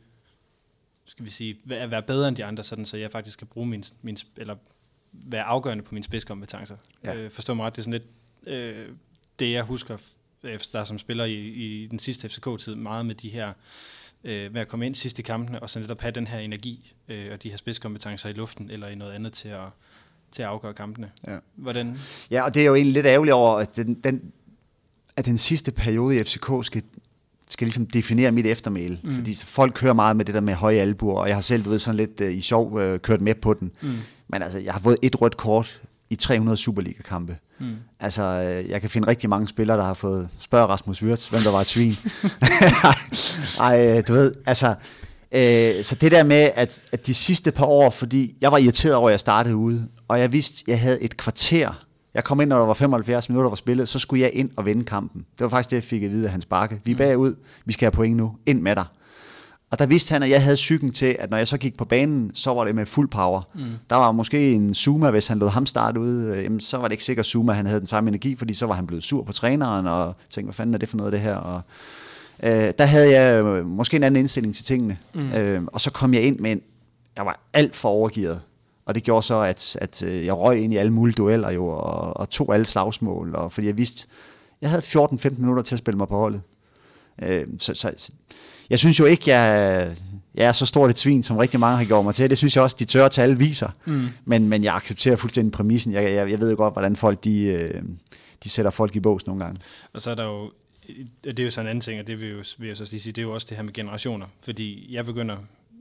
skal 1.04 1.24
vi 1.24 1.30
sige, 1.30 1.56
at 1.70 1.90
være 1.90 2.02
bedre 2.02 2.28
end 2.28 2.36
de 2.36 2.44
andre, 2.44 2.64
sådan, 2.64 2.86
så 2.86 2.96
jeg 2.96 3.10
faktisk 3.10 3.38
kan 3.38 3.46
bruge 3.46 3.66
min, 3.66 3.84
min 4.02 4.18
eller 4.36 4.56
være 5.12 5.42
afgørende 5.42 5.84
på 5.84 5.94
mine 5.94 6.04
spidskompetencer. 6.04 6.76
Ja. 7.04 7.14
Øh, 7.14 7.30
forstå 7.30 7.54
mig 7.54 7.66
ret, 7.66 7.76
det 7.76 7.78
er 7.78 7.82
sådan 7.82 7.92
lidt, 7.92 8.06
øh, 8.46 8.88
det 9.38 9.52
jeg 9.52 9.62
husker, 9.62 9.96
der 10.72 10.84
som 10.84 10.98
spiller 10.98 11.24
i, 11.24 11.34
i 11.34 11.86
den 11.86 11.98
sidste 11.98 12.28
FCK-tid, 12.28 12.74
meget 12.74 13.06
med 13.06 13.14
de 13.14 13.28
her, 13.28 13.52
øh, 14.24 14.52
med 14.52 14.60
at 14.60 14.68
komme 14.68 14.86
ind 14.86 14.94
sidst 14.94 15.18
i 15.18 15.22
kampene, 15.22 15.62
og 15.62 15.70
så 15.70 15.78
netop 15.78 16.00
have 16.00 16.12
den 16.12 16.26
her 16.26 16.38
energi, 16.38 16.94
øh, 17.08 17.32
og 17.32 17.42
de 17.42 17.50
her 17.50 17.56
spidskompetencer 17.56 18.28
i 18.28 18.32
luften, 18.32 18.70
eller 18.70 18.88
i 18.88 18.94
noget 18.94 19.12
andet 19.12 19.32
til 19.32 19.48
at, 19.48 19.68
til 20.32 20.42
at 20.42 20.48
afgøre 20.48 20.74
kampene. 20.74 21.10
Ja. 21.26 21.38
Hvordan? 21.54 21.98
Ja, 22.30 22.42
og 22.42 22.54
det 22.54 22.62
er 22.62 22.66
jo 22.66 22.74
egentlig 22.74 22.94
lidt 22.94 23.06
ærgerligt 23.06 23.34
over, 23.34 23.58
at 23.58 23.76
den, 23.76 23.94
den, 23.94 24.32
at 25.16 25.24
den 25.24 25.38
sidste 25.38 25.72
periode 25.72 26.16
i 26.16 26.24
FCK 26.24 26.50
skal, 26.62 26.82
skal 27.50 27.64
ligesom 27.64 27.86
definere 27.86 28.32
mit 28.32 28.46
eftermæle. 28.46 28.98
Mm. 29.04 29.14
Fordi 29.14 29.34
folk 29.44 29.74
kører 29.74 29.94
meget 29.94 30.16
med 30.16 30.24
det 30.24 30.34
der 30.34 30.40
med 30.40 30.54
høje 30.54 30.78
albuer, 30.78 31.20
og 31.20 31.28
jeg 31.28 31.36
har 31.36 31.40
selv, 31.40 31.64
du 31.64 31.70
ved, 31.70 31.78
sådan 31.78 31.96
lidt 31.96 32.20
uh, 32.20 32.32
i 32.32 32.40
sjov 32.40 32.72
uh, 32.72 32.96
kørt 32.96 33.20
med 33.20 33.34
på 33.34 33.54
den. 33.54 33.70
Mm. 33.80 33.88
Men 34.28 34.42
altså, 34.42 34.58
jeg 34.58 34.72
har 34.72 34.80
fået 34.80 34.96
et 35.02 35.20
rødt 35.20 35.36
kort 35.36 35.80
i 36.10 36.16
300 36.16 36.56
Superliga-kampe. 36.56 37.36
Mm. 37.58 37.76
Altså, 38.00 38.22
uh, 38.62 38.70
jeg 38.70 38.80
kan 38.80 38.90
finde 38.90 39.08
rigtig 39.08 39.30
mange 39.30 39.48
spillere, 39.48 39.76
der 39.76 39.84
har 39.84 39.94
fået... 39.94 40.28
Spørg 40.38 40.68
Rasmus 40.68 41.02
Wirtz, 41.02 41.28
hvem 41.28 41.40
der 41.40 41.50
var 41.50 41.60
et 41.60 41.66
svin. 41.66 41.96
Ej, 43.60 44.00
du 44.00 44.12
ved, 44.12 44.32
altså... 44.46 44.74
Uh, 45.32 45.84
så 45.84 45.96
det 46.00 46.12
der 46.12 46.24
med, 46.24 46.50
at, 46.54 46.82
at 46.92 47.06
de 47.06 47.14
sidste 47.14 47.52
par 47.52 47.66
år, 47.66 47.90
fordi 47.90 48.36
jeg 48.40 48.52
var 48.52 48.58
irriteret 48.58 48.94
over, 48.94 49.08
at 49.08 49.12
jeg 49.12 49.20
startede 49.20 49.56
ude, 49.56 49.88
og 50.08 50.20
jeg 50.20 50.32
vidste, 50.32 50.64
at 50.66 50.68
jeg 50.68 50.80
havde 50.80 51.02
et 51.02 51.16
kvarter 51.16 51.85
jeg 52.16 52.24
kom 52.24 52.40
ind, 52.40 52.48
når 52.48 52.58
der 52.58 52.66
var 52.66 52.74
75 52.74 53.28
minutter, 53.28 53.44
der 53.44 53.50
var 53.50 53.56
spillet, 53.56 53.88
så 53.88 53.98
skulle 53.98 54.22
jeg 54.22 54.30
ind 54.34 54.50
og 54.56 54.66
vinde 54.66 54.84
kampen. 54.84 55.20
Det 55.20 55.44
var 55.44 55.48
faktisk 55.48 55.70
det, 55.70 55.76
jeg 55.76 55.84
fik 55.84 56.02
at 56.02 56.10
vide 56.10 56.26
af 56.26 56.32
hans 56.32 56.44
bakke. 56.44 56.80
Vi 56.84 56.90
er 56.90 56.94
mm. 56.94 56.98
bagud, 56.98 57.34
vi 57.64 57.72
skal 57.72 57.86
have 57.86 57.92
point 57.92 58.16
nu, 58.16 58.36
ind 58.46 58.60
med 58.60 58.76
dig. 58.76 58.84
Og 59.70 59.78
der 59.78 59.86
vidste 59.86 60.12
han, 60.12 60.22
at 60.22 60.30
jeg 60.30 60.42
havde 60.42 60.56
cyklen 60.56 60.92
til, 60.92 61.16
at 61.18 61.30
når 61.30 61.36
jeg 61.36 61.48
så 61.48 61.58
gik 61.58 61.76
på 61.76 61.84
banen, 61.84 62.30
så 62.34 62.54
var 62.54 62.64
det 62.64 62.74
med 62.74 62.86
fuld 62.86 63.08
power. 63.08 63.42
Mm. 63.54 63.60
Der 63.90 63.96
var 63.96 64.12
måske 64.12 64.52
en 64.52 64.74
Zuma, 64.74 65.10
hvis 65.10 65.26
han 65.26 65.38
lod 65.38 65.48
ham 65.48 65.66
starte 65.66 66.00
ud, 66.00 66.24
øh, 66.24 66.44
jamen, 66.44 66.60
så 66.60 66.76
var 66.76 66.84
det 66.84 66.92
ikke 66.92 67.04
sikkert 67.04 67.26
Zuma, 67.26 67.52
han 67.52 67.66
havde 67.66 67.80
den 67.80 67.86
samme 67.86 68.08
energi, 68.08 68.36
fordi 68.36 68.54
så 68.54 68.66
var 68.66 68.74
han 68.74 68.86
blevet 68.86 69.04
sur 69.04 69.22
på 69.22 69.32
træneren, 69.32 69.86
og 69.86 70.16
tænkte, 70.30 70.46
hvad 70.46 70.54
fanden 70.54 70.74
er 70.74 70.78
det 70.78 70.88
for 70.88 70.96
noget 70.96 71.12
det 71.12 71.20
her? 71.20 71.36
Og, 71.36 71.60
øh, 72.42 72.72
der 72.78 72.84
havde 72.84 73.20
jeg 73.20 73.44
øh, 73.44 73.66
måske 73.66 73.96
en 73.96 74.02
anden 74.02 74.20
indstilling 74.20 74.54
til 74.54 74.64
tingene. 74.64 74.98
Mm. 75.14 75.32
Øh, 75.32 75.62
og 75.66 75.80
så 75.80 75.90
kom 75.90 76.14
jeg 76.14 76.22
ind 76.22 76.38
med 76.38 76.52
en, 76.52 76.60
jeg 77.16 77.26
var 77.26 77.40
alt 77.52 77.76
for 77.76 77.88
overgivet. 77.88 78.40
Og 78.86 78.94
det 78.94 79.02
gjorde 79.02 79.26
så, 79.26 79.40
at, 79.40 79.76
at 79.80 80.02
øh, 80.02 80.26
jeg 80.26 80.34
røg 80.34 80.62
ind 80.62 80.72
i 80.72 80.76
alle 80.76 80.92
mulige 80.92 81.14
dueller 81.14 81.50
jo, 81.50 81.66
og, 81.66 82.16
og 82.16 82.30
tog 82.30 82.54
alle 82.54 82.66
slagsmål, 82.66 83.34
og, 83.34 83.52
fordi 83.52 83.66
jeg 83.66 83.76
vidste, 83.76 84.06
jeg 84.60 84.70
havde 84.70 84.82
14-15 84.82 85.38
minutter 85.38 85.62
til 85.62 85.74
at 85.74 85.78
spille 85.78 85.98
mig 85.98 86.08
på 86.08 86.16
holdet. 86.16 86.42
Øh, 87.22 87.46
så, 87.58 87.74
så, 87.74 87.92
så, 87.96 88.12
jeg 88.70 88.78
synes 88.78 88.98
jo 88.98 89.04
ikke, 89.04 89.30
jeg, 89.30 89.96
jeg 90.34 90.46
er 90.46 90.52
så 90.52 90.66
stort 90.66 90.90
et 90.90 90.98
svin, 90.98 91.22
som 91.22 91.36
rigtig 91.36 91.60
mange 91.60 91.76
har 91.76 91.84
gjort 91.84 92.04
mig 92.04 92.14
til. 92.14 92.30
Det 92.30 92.38
synes 92.38 92.56
jeg 92.56 92.64
også, 92.64 92.76
de 92.78 92.84
tørre 92.84 93.08
tal 93.08 93.38
viser. 93.38 93.68
Mm. 93.84 94.06
Men, 94.24 94.48
men 94.48 94.64
jeg 94.64 94.74
accepterer 94.74 95.16
fuldstændig 95.16 95.52
præmissen. 95.52 95.92
Jeg, 95.92 96.04
jeg, 96.12 96.30
jeg 96.30 96.40
ved 96.40 96.50
jo 96.50 96.56
godt, 96.56 96.74
hvordan 96.74 96.96
folk 96.96 97.24
de, 97.24 97.42
øh, 97.42 97.82
de 98.44 98.48
sætter 98.48 98.70
folk 98.70 98.96
i 98.96 99.00
bås 99.00 99.26
nogle 99.26 99.44
gange. 99.44 99.60
Og 99.92 100.02
så 100.02 100.10
er 100.10 100.14
der 100.14 100.24
jo 100.24 100.50
det 101.24 101.38
er 101.38 101.44
jo 101.44 101.50
sådan 101.50 101.66
en 101.66 101.70
anden 101.70 101.80
ting, 101.80 102.00
og 102.00 102.06
det 102.06 102.20
vil, 102.20 102.30
jo, 102.30 102.44
vil 102.58 102.68
jeg 102.68 102.76
så 102.76 102.88
lige 102.90 103.00
sige, 103.00 103.12
det 103.12 103.22
er 103.22 103.26
jo 103.26 103.34
også 103.34 103.46
det 103.50 103.56
her 103.56 103.64
med 103.64 103.72
generationer. 103.72 104.26
Fordi 104.40 104.86
jeg 104.94 105.04
begynder 105.04 105.36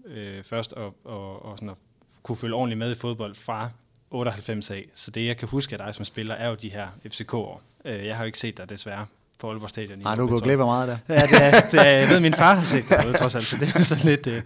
øh, 0.07 0.43
først 0.43 0.73
at, 0.77 0.83
at, 0.83 1.51
at, 1.51 1.59
sådan 1.59 1.69
at 1.69 1.75
kunne 2.23 2.35
følge 2.35 2.55
ordentligt 2.55 2.79
med 2.79 2.91
i 2.91 2.95
fodbold 2.95 3.35
fra 3.35 3.69
98 4.11 4.71
af. 4.71 4.85
Så 4.95 5.11
det, 5.11 5.25
jeg 5.25 5.37
kan 5.37 5.47
huske 5.47 5.75
af 5.79 5.85
dig 5.85 5.95
som 5.95 6.05
spiller, 6.05 6.35
er 6.35 6.49
jo 6.49 6.55
de 6.55 6.69
her 6.69 6.87
FCK-år. 7.09 7.61
Øh, 7.85 8.05
jeg 8.05 8.15
har 8.15 8.23
jo 8.23 8.25
ikke 8.25 8.39
set 8.39 8.57
dig 8.57 8.69
desværre 8.69 9.05
på 9.39 9.49
Aalborg 9.49 9.69
Stadion. 9.69 9.99
Nej, 9.99 10.15
du 10.15 10.27
gået 10.27 10.43
glip 10.43 10.59
af 10.59 10.65
meget 10.65 10.87
der. 10.87 10.97
Ja, 11.09 11.21
det 11.21 11.43
er, 11.43 11.51
det 11.71 11.87
er, 11.87 11.91
jeg 11.91 12.09
ved, 12.09 12.19
min 12.19 12.33
far 12.33 12.55
har 12.55 12.63
set 12.63 12.83
det, 12.89 13.15
trods 13.15 13.35
alt, 13.35 13.47
så 13.47 13.57
det 13.57 13.75
er 13.75 13.81
sådan 13.81 14.05
lidt, 14.05 14.27
øh, 14.27 14.41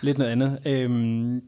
lidt 0.00 0.18
noget 0.18 0.30
andet. 0.30 0.58
Øhm, 0.64 1.42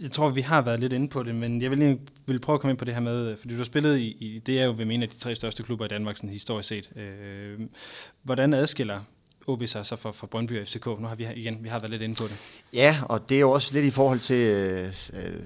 jeg 0.00 0.10
tror, 0.10 0.28
vi 0.28 0.40
har 0.40 0.62
været 0.62 0.80
lidt 0.80 0.92
inde 0.92 1.08
på 1.08 1.22
det, 1.22 1.34
men 1.34 1.62
jeg 1.62 1.70
vil, 1.70 1.78
lige, 1.78 2.00
vil 2.26 2.38
prøve 2.38 2.54
at 2.54 2.60
komme 2.60 2.70
ind 2.70 2.78
på 2.78 2.84
det 2.84 2.94
her 2.94 3.00
med, 3.00 3.36
fordi 3.36 3.54
du 3.54 3.58
har 3.58 3.64
spillet 3.64 3.98
i, 3.98 4.06
i 4.06 4.38
det 4.38 4.60
er 4.60 4.64
jo 4.64 4.72
en 4.72 5.02
af 5.02 5.08
de 5.08 5.18
tre 5.18 5.34
største 5.34 5.62
klubber 5.62 5.84
i 5.84 5.88
Danmark, 5.88 6.16
sådan 6.16 6.30
historisk 6.30 6.68
set. 6.68 6.90
Øh, 6.96 7.60
hvordan 8.22 8.54
adskiller 8.54 9.00
OB 9.48 9.66
sig 9.66 9.86
så 9.86 9.96
fra, 9.96 10.10
fra 10.10 10.26
Brøndby 10.26 10.60
og 10.60 10.66
FCK? 10.66 10.86
Nu 10.86 11.06
har 11.06 11.14
vi 11.14 11.26
igen, 11.36 11.58
vi 11.64 11.68
har 11.68 11.78
været 11.78 11.90
lidt 11.90 12.02
inde 12.02 12.14
på 12.14 12.24
det. 12.24 12.40
Ja, 12.72 12.96
og 13.02 13.28
det 13.28 13.34
er 13.34 13.40
jo 13.40 13.50
også 13.50 13.74
lidt 13.74 13.84
i 13.84 13.90
forhold 13.90 14.18
til 14.18 14.36
øh, 14.36 14.92
øh 15.12 15.40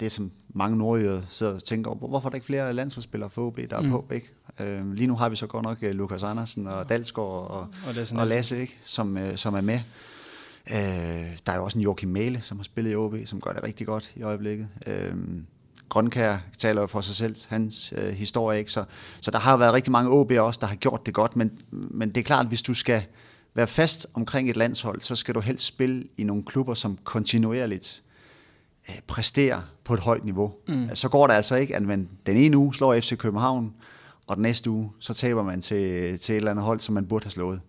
det, 0.00 0.12
som 0.12 0.32
mange 0.54 0.78
nordjyder 0.78 1.22
sidder 1.28 1.54
og 1.54 1.64
tænker 1.64 1.90
over, 1.90 2.08
hvorfor 2.08 2.28
er 2.28 2.30
der 2.30 2.34
ikke 2.34 2.46
flere 2.46 2.74
landsholdsspillere 2.74 3.30
for 3.30 3.46
OB, 3.46 3.58
der 3.70 3.76
er 3.76 3.80
mm. 3.80 3.90
på, 3.90 4.08
ikke? 4.12 4.30
Øh, 4.60 4.92
lige 4.92 5.06
nu 5.06 5.16
har 5.16 5.28
vi 5.28 5.36
så 5.36 5.46
godt 5.46 5.64
nok 5.64 5.78
uh, 5.82 5.88
Lukas 5.88 6.22
Andersen 6.22 6.66
og 6.66 6.88
Dalsgaard 6.88 7.50
og, 7.50 7.68
og, 7.86 7.94
Lasse, 7.94 8.16
og 8.16 8.26
Lasse 8.26 8.60
ikke? 8.60 8.78
Som, 8.84 9.16
uh, 9.16 9.36
som 9.36 9.54
er 9.54 9.60
med. 9.60 9.80
Uh, 10.70 10.76
der 11.46 11.52
er 11.52 11.56
jo 11.56 11.64
også 11.64 11.78
en 11.78 11.82
Joachim 11.82 12.08
Mæle, 12.08 12.40
som 12.42 12.58
har 12.58 12.64
spillet 12.64 12.92
i 12.92 12.94
OB, 12.94 13.14
som 13.24 13.40
gør 13.40 13.52
det 13.52 13.62
rigtig 13.62 13.86
godt 13.86 14.12
i 14.16 14.22
øjeblikket. 14.22 14.68
Uh, 14.86 15.18
Grønkær 15.88 16.38
taler 16.58 16.80
jo 16.80 16.86
for 16.86 17.00
sig 17.00 17.14
selv, 17.14 17.36
hans 17.48 17.94
uh, 17.96 18.08
historie, 18.08 18.58
ikke? 18.58 18.72
Så, 18.72 18.84
så 19.20 19.30
der 19.30 19.38
har 19.38 19.56
været 19.56 19.72
rigtig 19.72 19.92
mange 19.92 20.10
OB 20.10 20.30
også, 20.30 20.60
der 20.60 20.66
har 20.66 20.76
gjort 20.76 21.06
det 21.06 21.14
godt, 21.14 21.36
men, 21.36 21.50
men 21.70 22.08
det 22.08 22.16
er 22.16 22.24
klart, 22.24 22.44
at 22.44 22.48
hvis 22.48 22.62
du 22.62 22.74
skal 22.74 23.02
være 23.54 23.66
fast 23.66 24.06
omkring 24.14 24.50
et 24.50 24.56
landshold, 24.56 25.00
så 25.00 25.16
skal 25.16 25.34
du 25.34 25.40
helst 25.40 25.66
spille 25.66 26.04
i 26.16 26.24
nogle 26.24 26.42
klubber, 26.44 26.74
som 26.74 26.98
kontinuerligt 27.04 28.02
præsterer 29.06 29.60
på 29.84 29.94
et 29.94 30.00
højt 30.00 30.24
niveau. 30.24 30.54
Mm. 30.68 30.88
Så 30.94 31.08
går 31.08 31.26
det 31.26 31.34
altså 31.34 31.56
ikke, 31.56 31.76
at 31.76 31.82
man 31.82 32.08
den 32.26 32.36
ene 32.36 32.56
uge 32.56 32.74
slår 32.74 33.00
FC 33.00 33.16
København, 33.16 33.72
og 34.26 34.36
den 34.36 34.42
næste 34.42 34.70
uge, 34.70 34.90
så 34.98 35.14
taber 35.14 35.42
man 35.42 35.60
til, 35.60 36.18
til 36.18 36.32
et 36.32 36.36
eller 36.36 36.50
andet 36.50 36.64
hold, 36.64 36.80
som 36.80 36.94
man 36.94 37.06
burde 37.06 37.24
have 37.24 37.30
slået. 37.30 37.60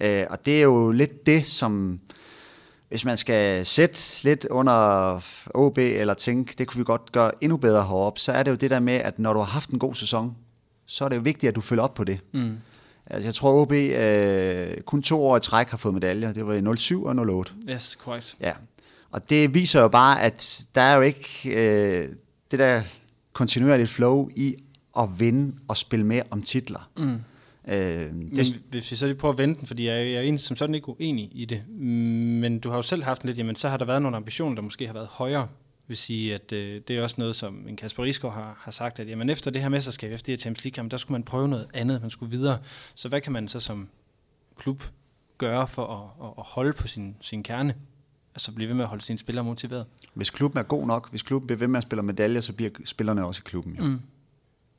Øh, 0.00 0.24
og 0.30 0.46
det 0.46 0.58
er 0.58 0.62
jo 0.62 0.90
lidt 0.90 1.26
det, 1.26 1.46
som 1.46 2.00
hvis 2.88 3.04
man 3.04 3.16
skal 3.16 3.66
sætte 3.66 4.24
lidt 4.24 4.44
under 4.44 5.20
OB, 5.54 5.78
eller 5.78 6.14
tænke, 6.14 6.54
det 6.58 6.66
kunne 6.66 6.78
vi 6.78 6.84
godt 6.84 7.12
gøre 7.12 7.32
endnu 7.40 7.56
bedre 7.56 7.82
heroppe, 7.82 8.20
så 8.20 8.32
er 8.32 8.42
det 8.42 8.50
jo 8.50 8.56
det 8.56 8.70
der 8.70 8.80
med, 8.80 8.94
at 8.94 9.18
når 9.18 9.32
du 9.32 9.38
har 9.38 9.46
haft 9.46 9.70
en 9.70 9.78
god 9.78 9.94
sæson, 9.94 10.36
så 10.86 11.04
er 11.04 11.08
det 11.08 11.16
jo 11.16 11.20
vigtigt, 11.20 11.48
at 11.48 11.56
du 11.56 11.60
følger 11.60 11.82
op 11.82 11.94
på 11.94 12.04
det. 12.04 12.20
Mm. 12.32 12.56
Altså, 13.06 13.26
jeg 13.26 13.34
tror, 13.34 13.62
OB 13.62 13.72
øh, 13.72 14.80
kun 14.80 15.02
to 15.02 15.24
år 15.24 15.36
i 15.36 15.40
træk 15.40 15.68
har 15.68 15.76
fået 15.76 15.94
medaljer. 15.94 16.32
Det 16.32 16.46
var 16.46 16.54
i 16.54 16.76
07 16.76 17.04
og 17.04 17.16
08. 17.16 17.52
Yes, 17.70 17.94
korrekt. 17.94 18.36
Ja. 18.40 18.52
Og 19.10 19.30
det 19.30 19.54
viser 19.54 19.80
jo 19.80 19.88
bare, 19.88 20.22
at 20.22 20.66
der 20.74 20.80
er 20.80 20.96
jo 20.96 21.00
ikke 21.00 21.28
øh, 21.44 22.08
det 22.50 22.58
der 22.58 22.82
kontinuerligt 23.32 23.90
flow 23.90 24.28
i 24.36 24.56
at 24.98 25.08
vinde 25.18 25.56
og 25.68 25.76
spille 25.76 26.06
med 26.06 26.22
om 26.30 26.42
titler. 26.42 26.90
Mm. 26.96 27.18
Øh, 27.66 27.76
det... 28.36 28.62
hvis 28.70 28.90
vi 28.90 28.96
så 28.96 29.06
lige 29.06 29.16
prøver 29.16 29.32
at 29.32 29.38
vente 29.38 29.60
den, 29.60 29.66
fordi 29.66 29.86
jeg, 29.86 30.06
jeg 30.06 30.14
er 30.14 30.20
egentlig 30.20 30.40
som 30.40 30.56
sådan 30.56 30.74
ikke 30.74 30.88
uenig 30.88 31.30
i 31.32 31.44
det, 31.44 31.68
men 31.68 32.58
du 32.58 32.68
har 32.68 32.76
jo 32.76 32.82
selv 32.82 33.02
haft 33.02 33.24
lidt, 33.24 33.38
jamen 33.38 33.56
så 33.56 33.68
har 33.68 33.76
der 33.76 33.84
været 33.84 34.02
nogle 34.02 34.16
ambitioner, 34.16 34.54
der 34.54 34.62
måske 34.62 34.86
har 34.86 34.94
været 34.94 35.06
højere. 35.06 35.48
vil 35.88 35.96
sige, 35.96 36.34
at 36.34 36.52
øh, 36.52 36.80
det 36.88 36.96
er 36.96 37.02
også 37.02 37.14
noget, 37.18 37.36
som 37.36 37.68
en 37.68 37.76
Kasper 37.76 38.04
Risgaard 38.04 38.34
har, 38.34 38.58
har 38.60 38.72
sagt, 38.72 38.98
at 38.98 39.08
jamen, 39.08 39.30
efter 39.30 39.50
det 39.50 39.62
her 39.62 39.68
mesterskab, 39.68 40.12
efter 40.12 40.26
det 40.26 40.32
her 40.32 40.38
Champions 40.38 40.64
League, 40.64 40.74
jamen, 40.76 40.90
der 40.90 40.96
skulle 40.96 41.14
man 41.14 41.22
prøve 41.22 41.48
noget 41.48 41.66
andet, 41.74 42.00
man 42.00 42.10
skulle 42.10 42.30
videre. 42.30 42.58
Så 42.94 43.08
hvad 43.08 43.20
kan 43.20 43.32
man 43.32 43.48
så 43.48 43.60
som 43.60 43.88
klub 44.56 44.82
gøre 45.38 45.68
for 45.68 45.86
at, 45.86 46.26
at, 46.26 46.32
at 46.38 46.44
holde 46.46 46.72
på 46.72 46.86
sin, 46.86 47.16
sin 47.20 47.42
kerne? 47.42 47.74
Altså 48.34 48.52
blive 48.52 48.68
ved 48.68 48.74
med 48.74 48.84
at 48.84 48.88
holde 48.88 49.02
sine 49.02 49.18
spillere 49.18 49.44
motiveret? 49.44 49.86
Hvis 50.14 50.30
klubben 50.30 50.58
er 50.58 50.62
god 50.62 50.86
nok, 50.86 51.10
hvis 51.10 51.22
klubben 51.22 51.46
bliver 51.46 51.58
ved 51.58 51.68
med 51.68 51.78
at 51.78 51.82
spille 51.82 52.02
medaljer, 52.02 52.40
så 52.40 52.52
bliver 52.52 52.70
spillerne 52.84 53.24
også 53.24 53.42
i 53.44 53.46
klubben 53.48 53.76
jo. 53.76 53.84
Mm. 53.84 54.00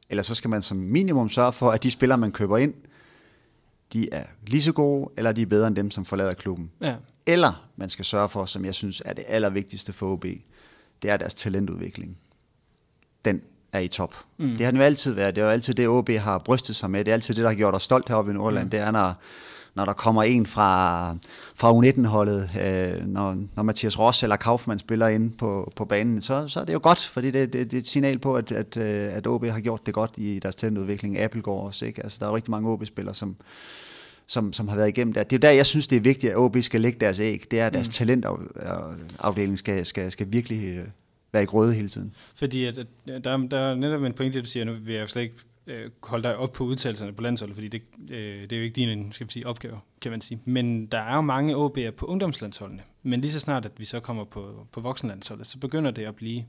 Eller 0.09 0.23
så 0.23 0.35
skal 0.35 0.49
man 0.49 0.61
som 0.61 0.77
minimum 0.77 1.29
sørge 1.29 1.53
for, 1.53 1.71
at 1.71 1.83
de 1.83 1.91
spillere, 1.91 2.17
man 2.17 2.31
køber 2.31 2.57
ind, 2.57 2.73
de 3.93 4.13
er 4.13 4.23
lige 4.47 4.61
så 4.61 4.71
gode, 4.71 5.09
eller 5.17 5.31
de 5.31 5.41
er 5.41 5.45
bedre 5.45 5.67
end 5.67 5.75
dem, 5.75 5.91
som 5.91 6.05
forlader 6.05 6.33
klubben. 6.33 6.71
Ja. 6.81 6.95
Eller 7.25 7.69
man 7.75 7.89
skal 7.89 8.05
sørge 8.05 8.29
for, 8.29 8.45
som 8.45 8.65
jeg 8.65 8.75
synes 8.75 9.01
er 9.05 9.13
det 9.13 9.25
allervigtigste 9.27 9.93
for 9.93 10.07
OB, 10.13 10.25
det 11.01 11.09
er 11.09 11.17
deres 11.17 11.33
talentudvikling. 11.33 12.17
Den 13.25 13.41
er 13.71 13.79
i 13.79 13.87
top. 13.87 14.15
Mm. 14.37 14.49
Det 14.49 14.59
har 14.59 14.71
den 14.71 14.79
jo 14.79 14.85
altid 14.85 15.13
været. 15.13 15.35
Det 15.35 15.41
er 15.41 15.45
jo 15.45 15.51
altid 15.51 15.73
det, 15.73 15.87
OB 15.87 16.09
har 16.09 16.37
brystet 16.37 16.75
sig 16.75 16.91
med. 16.91 17.05
Det 17.05 17.11
er 17.11 17.13
altid 17.13 17.35
det, 17.35 17.43
der 17.43 17.49
har 17.49 17.55
gjort 17.55 17.75
os 17.75 17.83
stolt 17.83 18.09
heroppe 18.09 18.31
i 18.31 18.33
Nordland. 18.33 18.65
Mm. 18.65 18.69
Det 18.69 18.79
er, 18.79 18.91
når, 18.91 19.13
når 19.77 19.85
der 19.85 19.93
kommer 19.93 20.23
en 20.23 20.45
fra, 20.45 21.11
fra 21.55 21.71
U19-holdet, 21.71 22.49
øh, 22.61 23.05
når, 23.05 23.37
når 23.55 23.63
Mathias 23.63 23.99
Ross 23.99 24.23
eller 24.23 24.35
Kaufmann 24.35 24.79
spiller 24.79 25.07
ind 25.07 25.31
på, 25.31 25.71
på 25.75 25.85
banen, 25.85 26.21
så, 26.21 26.47
så 26.47 26.59
er 26.59 26.65
det 26.65 26.73
jo 26.73 26.79
godt, 26.83 26.99
fordi 26.99 27.31
det, 27.31 27.53
det, 27.53 27.71
det 27.71 27.77
er 27.77 27.81
et 27.81 27.87
signal 27.87 28.19
på, 28.19 28.35
at, 28.35 28.51
at, 28.51 28.77
øh, 28.77 29.13
at 29.13 29.27
OB 29.27 29.45
har 29.45 29.59
gjort 29.59 29.85
det 29.85 29.93
godt 29.93 30.11
i 30.17 30.39
deres 30.39 30.55
talentudvikling. 30.55 31.19
Appelgaard 31.19 31.59
også, 31.59 31.85
ikke? 31.85 32.03
Altså, 32.03 32.17
der 32.19 32.25
er 32.25 32.29
jo 32.29 32.35
rigtig 32.35 32.51
mange 32.51 32.69
OB-spillere, 32.69 33.15
som, 33.15 33.35
som, 34.27 34.53
som 34.53 34.67
har 34.67 34.75
været 34.75 34.87
igennem 34.87 35.13
der. 35.13 35.23
Det 35.23 35.35
er 35.35 35.37
jo 35.37 35.51
der, 35.51 35.55
jeg 35.55 35.65
synes, 35.65 35.87
det 35.87 35.95
er 35.95 36.01
vigtigt, 36.01 36.31
at 36.31 36.37
OB 36.37 36.57
skal 36.61 36.81
lægge 36.81 36.99
deres 36.99 37.19
æg. 37.19 37.43
Det 37.51 37.59
er, 37.59 37.67
at 37.67 37.73
deres 37.73 37.87
mm. 37.87 37.91
talentafdeling 37.91 39.57
skal, 39.57 39.85
skal, 39.85 40.11
skal 40.11 40.27
virkelig 40.29 40.77
øh, 40.77 40.85
være 41.33 41.43
i 41.43 41.45
grøde 41.45 41.73
hele 41.73 41.89
tiden. 41.89 42.13
Fordi 42.35 42.65
at, 42.65 42.77
at 42.77 42.87
der, 43.23 43.37
der 43.37 43.59
er 43.59 43.75
netop 43.75 44.03
en 44.03 44.13
pointe, 44.13 44.41
du 44.41 44.45
siger, 44.45 44.65
nu 44.65 44.71
vil 44.71 44.93
jeg 44.93 45.01
jo 45.01 45.07
slet 45.07 45.21
ikke 45.21 45.35
øh, 45.67 45.91
holde 46.03 46.23
dig 46.23 46.37
op 46.37 46.51
på 46.51 46.63
udtalelserne 46.63 47.13
på 47.13 47.21
landsholdet, 47.21 47.55
fordi 47.55 47.67
det, 47.67 47.81
øh, 48.09 48.41
det 48.41 48.51
er 48.51 48.57
jo 48.57 48.63
ikke 48.63 48.75
din 48.75 49.13
skal 49.13 49.27
vi 49.27 49.31
sige, 49.31 49.47
opgave, 49.47 49.79
kan 50.01 50.11
man 50.11 50.21
sige. 50.21 50.41
Men 50.45 50.85
der 50.85 50.99
er 50.99 51.15
jo 51.15 51.21
mange 51.21 51.55
OB'er 51.55 51.91
på 51.91 52.05
ungdomslandsholdene. 52.05 52.81
Men 53.03 53.21
lige 53.21 53.31
så 53.31 53.39
snart, 53.39 53.65
at 53.65 53.71
vi 53.77 53.85
så 53.85 53.99
kommer 53.99 54.23
på, 54.23 54.67
på 54.71 54.81
voksenlandsholdet, 54.81 55.47
så 55.47 55.57
begynder 55.57 55.91
det 55.91 56.05
at 56.05 56.15
blive 56.15 56.45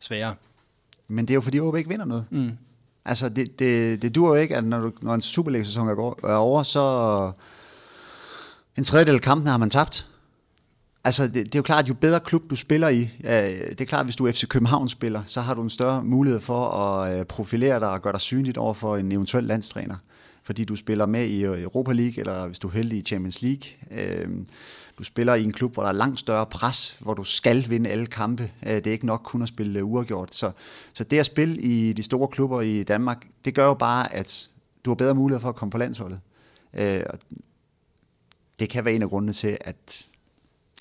sværere. 0.00 0.34
Men 1.08 1.28
det 1.28 1.32
er 1.32 1.34
jo 1.34 1.40
fordi 1.40 1.60
OB 1.60 1.76
ikke 1.76 1.88
vinder 1.88 2.04
noget. 2.04 2.26
Mm. 2.30 2.58
Altså, 3.04 3.28
det, 3.28 3.58
det, 3.58 4.02
det 4.02 4.14
dur 4.14 4.28
jo 4.28 4.34
ikke, 4.34 4.56
at 4.56 4.64
når, 4.64 4.80
du, 4.80 4.92
når 5.02 5.14
en 5.14 5.20
Superliga-sæson 5.20 5.88
er 5.88 6.34
over, 6.34 6.62
så 6.62 7.32
en 8.76 8.84
tredjedel 8.84 9.14
af 9.14 9.20
kampen 9.20 9.46
har 9.46 9.56
man 9.56 9.70
tabt. 9.70 10.06
Altså, 11.06 11.26
det, 11.26 11.34
det 11.34 11.54
er 11.54 11.58
jo 11.58 11.62
klart, 11.62 11.84
at 11.84 11.88
jo 11.88 11.94
bedre 11.94 12.20
klub 12.20 12.50
du 12.50 12.56
spiller 12.56 12.88
i, 12.88 13.00
øh, 13.24 13.68
det 13.68 13.80
er 13.80 13.84
klart, 13.84 14.00
at 14.00 14.06
hvis 14.06 14.16
du 14.16 14.26
er 14.26 14.32
FC 14.32 14.48
København-spiller, 14.48 15.22
så 15.26 15.40
har 15.40 15.54
du 15.54 15.62
en 15.62 15.70
større 15.70 16.04
mulighed 16.04 16.40
for 16.40 16.68
at 16.68 17.18
øh, 17.18 17.24
profilere 17.24 17.80
dig 17.80 17.90
og 17.90 18.02
gøre 18.02 18.12
dig 18.12 18.20
synligt 18.20 18.58
over 18.58 18.74
for 18.74 18.96
en 18.96 19.12
eventuel 19.12 19.44
landstræner. 19.44 19.96
Fordi 20.42 20.64
du 20.64 20.76
spiller 20.76 21.06
med 21.06 21.26
i 21.26 21.44
øh, 21.44 21.62
Europa 21.62 21.92
League, 21.92 22.18
eller 22.18 22.46
hvis 22.46 22.58
du 22.58 22.68
er 22.68 22.72
heldig 22.72 22.98
i 22.98 23.02
Champions 23.02 23.42
League. 23.42 23.62
Øh, 23.90 24.28
du 24.98 25.04
spiller 25.04 25.34
i 25.34 25.44
en 25.44 25.52
klub, 25.52 25.74
hvor 25.74 25.82
der 25.82 25.90
er 25.90 25.94
langt 25.94 26.20
større 26.20 26.46
pres, 26.46 26.96
hvor 27.00 27.14
du 27.14 27.24
skal 27.24 27.70
vinde 27.70 27.90
alle 27.90 28.06
kampe. 28.06 28.50
Øh, 28.66 28.74
det 28.74 28.86
er 28.86 28.92
ikke 28.92 29.06
nok 29.06 29.20
kun 29.24 29.42
at 29.42 29.48
spille 29.48 29.78
øh, 29.78 29.86
uafgjort. 29.86 30.34
Så, 30.34 30.50
så 30.92 31.04
det 31.04 31.18
at 31.18 31.26
spille 31.26 31.56
i 31.56 31.92
de 31.92 32.02
store 32.02 32.28
klubber 32.28 32.60
i 32.60 32.82
Danmark, 32.82 33.26
det 33.44 33.54
gør 33.54 33.66
jo 33.66 33.74
bare, 33.74 34.14
at 34.14 34.50
du 34.84 34.90
har 34.90 34.94
bedre 34.94 35.14
mulighed 35.14 35.40
for 35.40 35.48
at 35.48 35.56
komme 35.56 35.70
på 35.70 35.78
landsholdet. 35.78 36.20
Det 38.58 38.70
kan 38.70 38.84
være 38.84 38.94
en 38.94 39.02
af 39.02 39.08
grundene 39.08 39.32
til, 39.32 39.58
at 39.60 40.05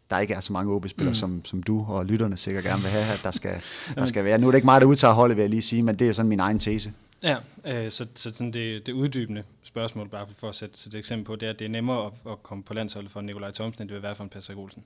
der 0.09 0.19
ikke 0.19 0.33
er 0.33 0.39
så 0.39 0.53
mange 0.53 0.73
OB-spillere, 0.73 1.11
mm. 1.11 1.13
som, 1.13 1.45
som 1.45 1.63
du 1.63 1.85
og 1.87 2.05
lytterne 2.05 2.37
sikkert 2.37 2.63
gerne 2.63 2.81
vil 2.81 2.91
have, 2.91 3.13
at 3.13 3.21
der 3.23 3.31
skal, 3.31 3.61
der 3.95 4.05
skal 4.05 4.25
være. 4.25 4.37
Nu 4.37 4.47
er 4.47 4.51
det 4.51 4.57
ikke 4.57 4.65
mig, 4.65 4.81
der 4.81 4.87
udtager 4.87 5.13
holdet, 5.13 5.37
vil 5.37 5.43
jeg 5.43 5.49
lige 5.49 5.61
sige, 5.61 5.83
men 5.83 5.99
det 5.99 6.07
er 6.07 6.13
sådan 6.13 6.29
min 6.29 6.39
egen 6.39 6.59
tese. 6.59 6.93
Ja, 7.23 7.37
øh, 7.65 7.91
så, 7.91 8.07
så 8.15 8.31
sådan 8.33 8.51
det, 8.51 8.85
det 8.85 8.93
uddybende 8.93 9.43
spørgsmål, 9.63 10.09
bare 10.09 10.27
for 10.37 10.49
at 10.49 10.55
sætte, 10.55 10.87
et 10.87 10.93
eksempel 10.93 11.25
på, 11.25 11.35
det 11.35 11.45
er, 11.45 11.49
at 11.49 11.59
det 11.59 11.65
er 11.65 11.69
nemmere 11.69 12.05
at, 12.05 12.11
at 12.31 12.43
komme 12.43 12.63
på 12.63 12.73
landsholdet 12.73 13.11
for 13.11 13.21
Nikolaj 13.21 13.51
Thomsen, 13.51 13.81
end 13.81 13.89
det 13.89 13.95
vil 13.95 14.03
være 14.03 14.15
for 14.15 14.23
en 14.23 14.29
Patrick 14.29 14.59
Olsen. 14.59 14.83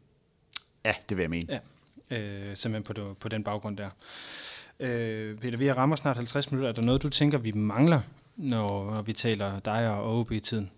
Ja, 0.85 0.93
det 1.09 1.17
vil 1.17 1.23
jeg 1.23 1.29
mene. 1.29 1.59
Ja, 2.11 2.17
øh, 2.17 2.55
simpelthen 2.55 2.83
på, 2.83 2.93
det, 2.93 3.17
på 3.17 3.29
den 3.29 3.43
baggrund 3.43 3.77
der. 3.77 3.89
Øh, 4.79 5.37
Peter, 5.37 5.57
vi 5.57 5.71
rammer 5.71 5.95
snart 5.95 6.15
50 6.15 6.51
minutter. 6.51 6.69
Er 6.69 6.73
der 6.73 6.81
noget, 6.81 7.03
du 7.03 7.09
tænker, 7.09 7.37
vi 7.37 7.51
mangler, 7.51 8.01
når, 8.35 9.01
vi 9.01 9.13
taler 9.13 9.59
dig 9.59 9.89
og 9.89 10.19
OB 10.19 10.31
i 10.31 10.39
tiden? 10.39 10.71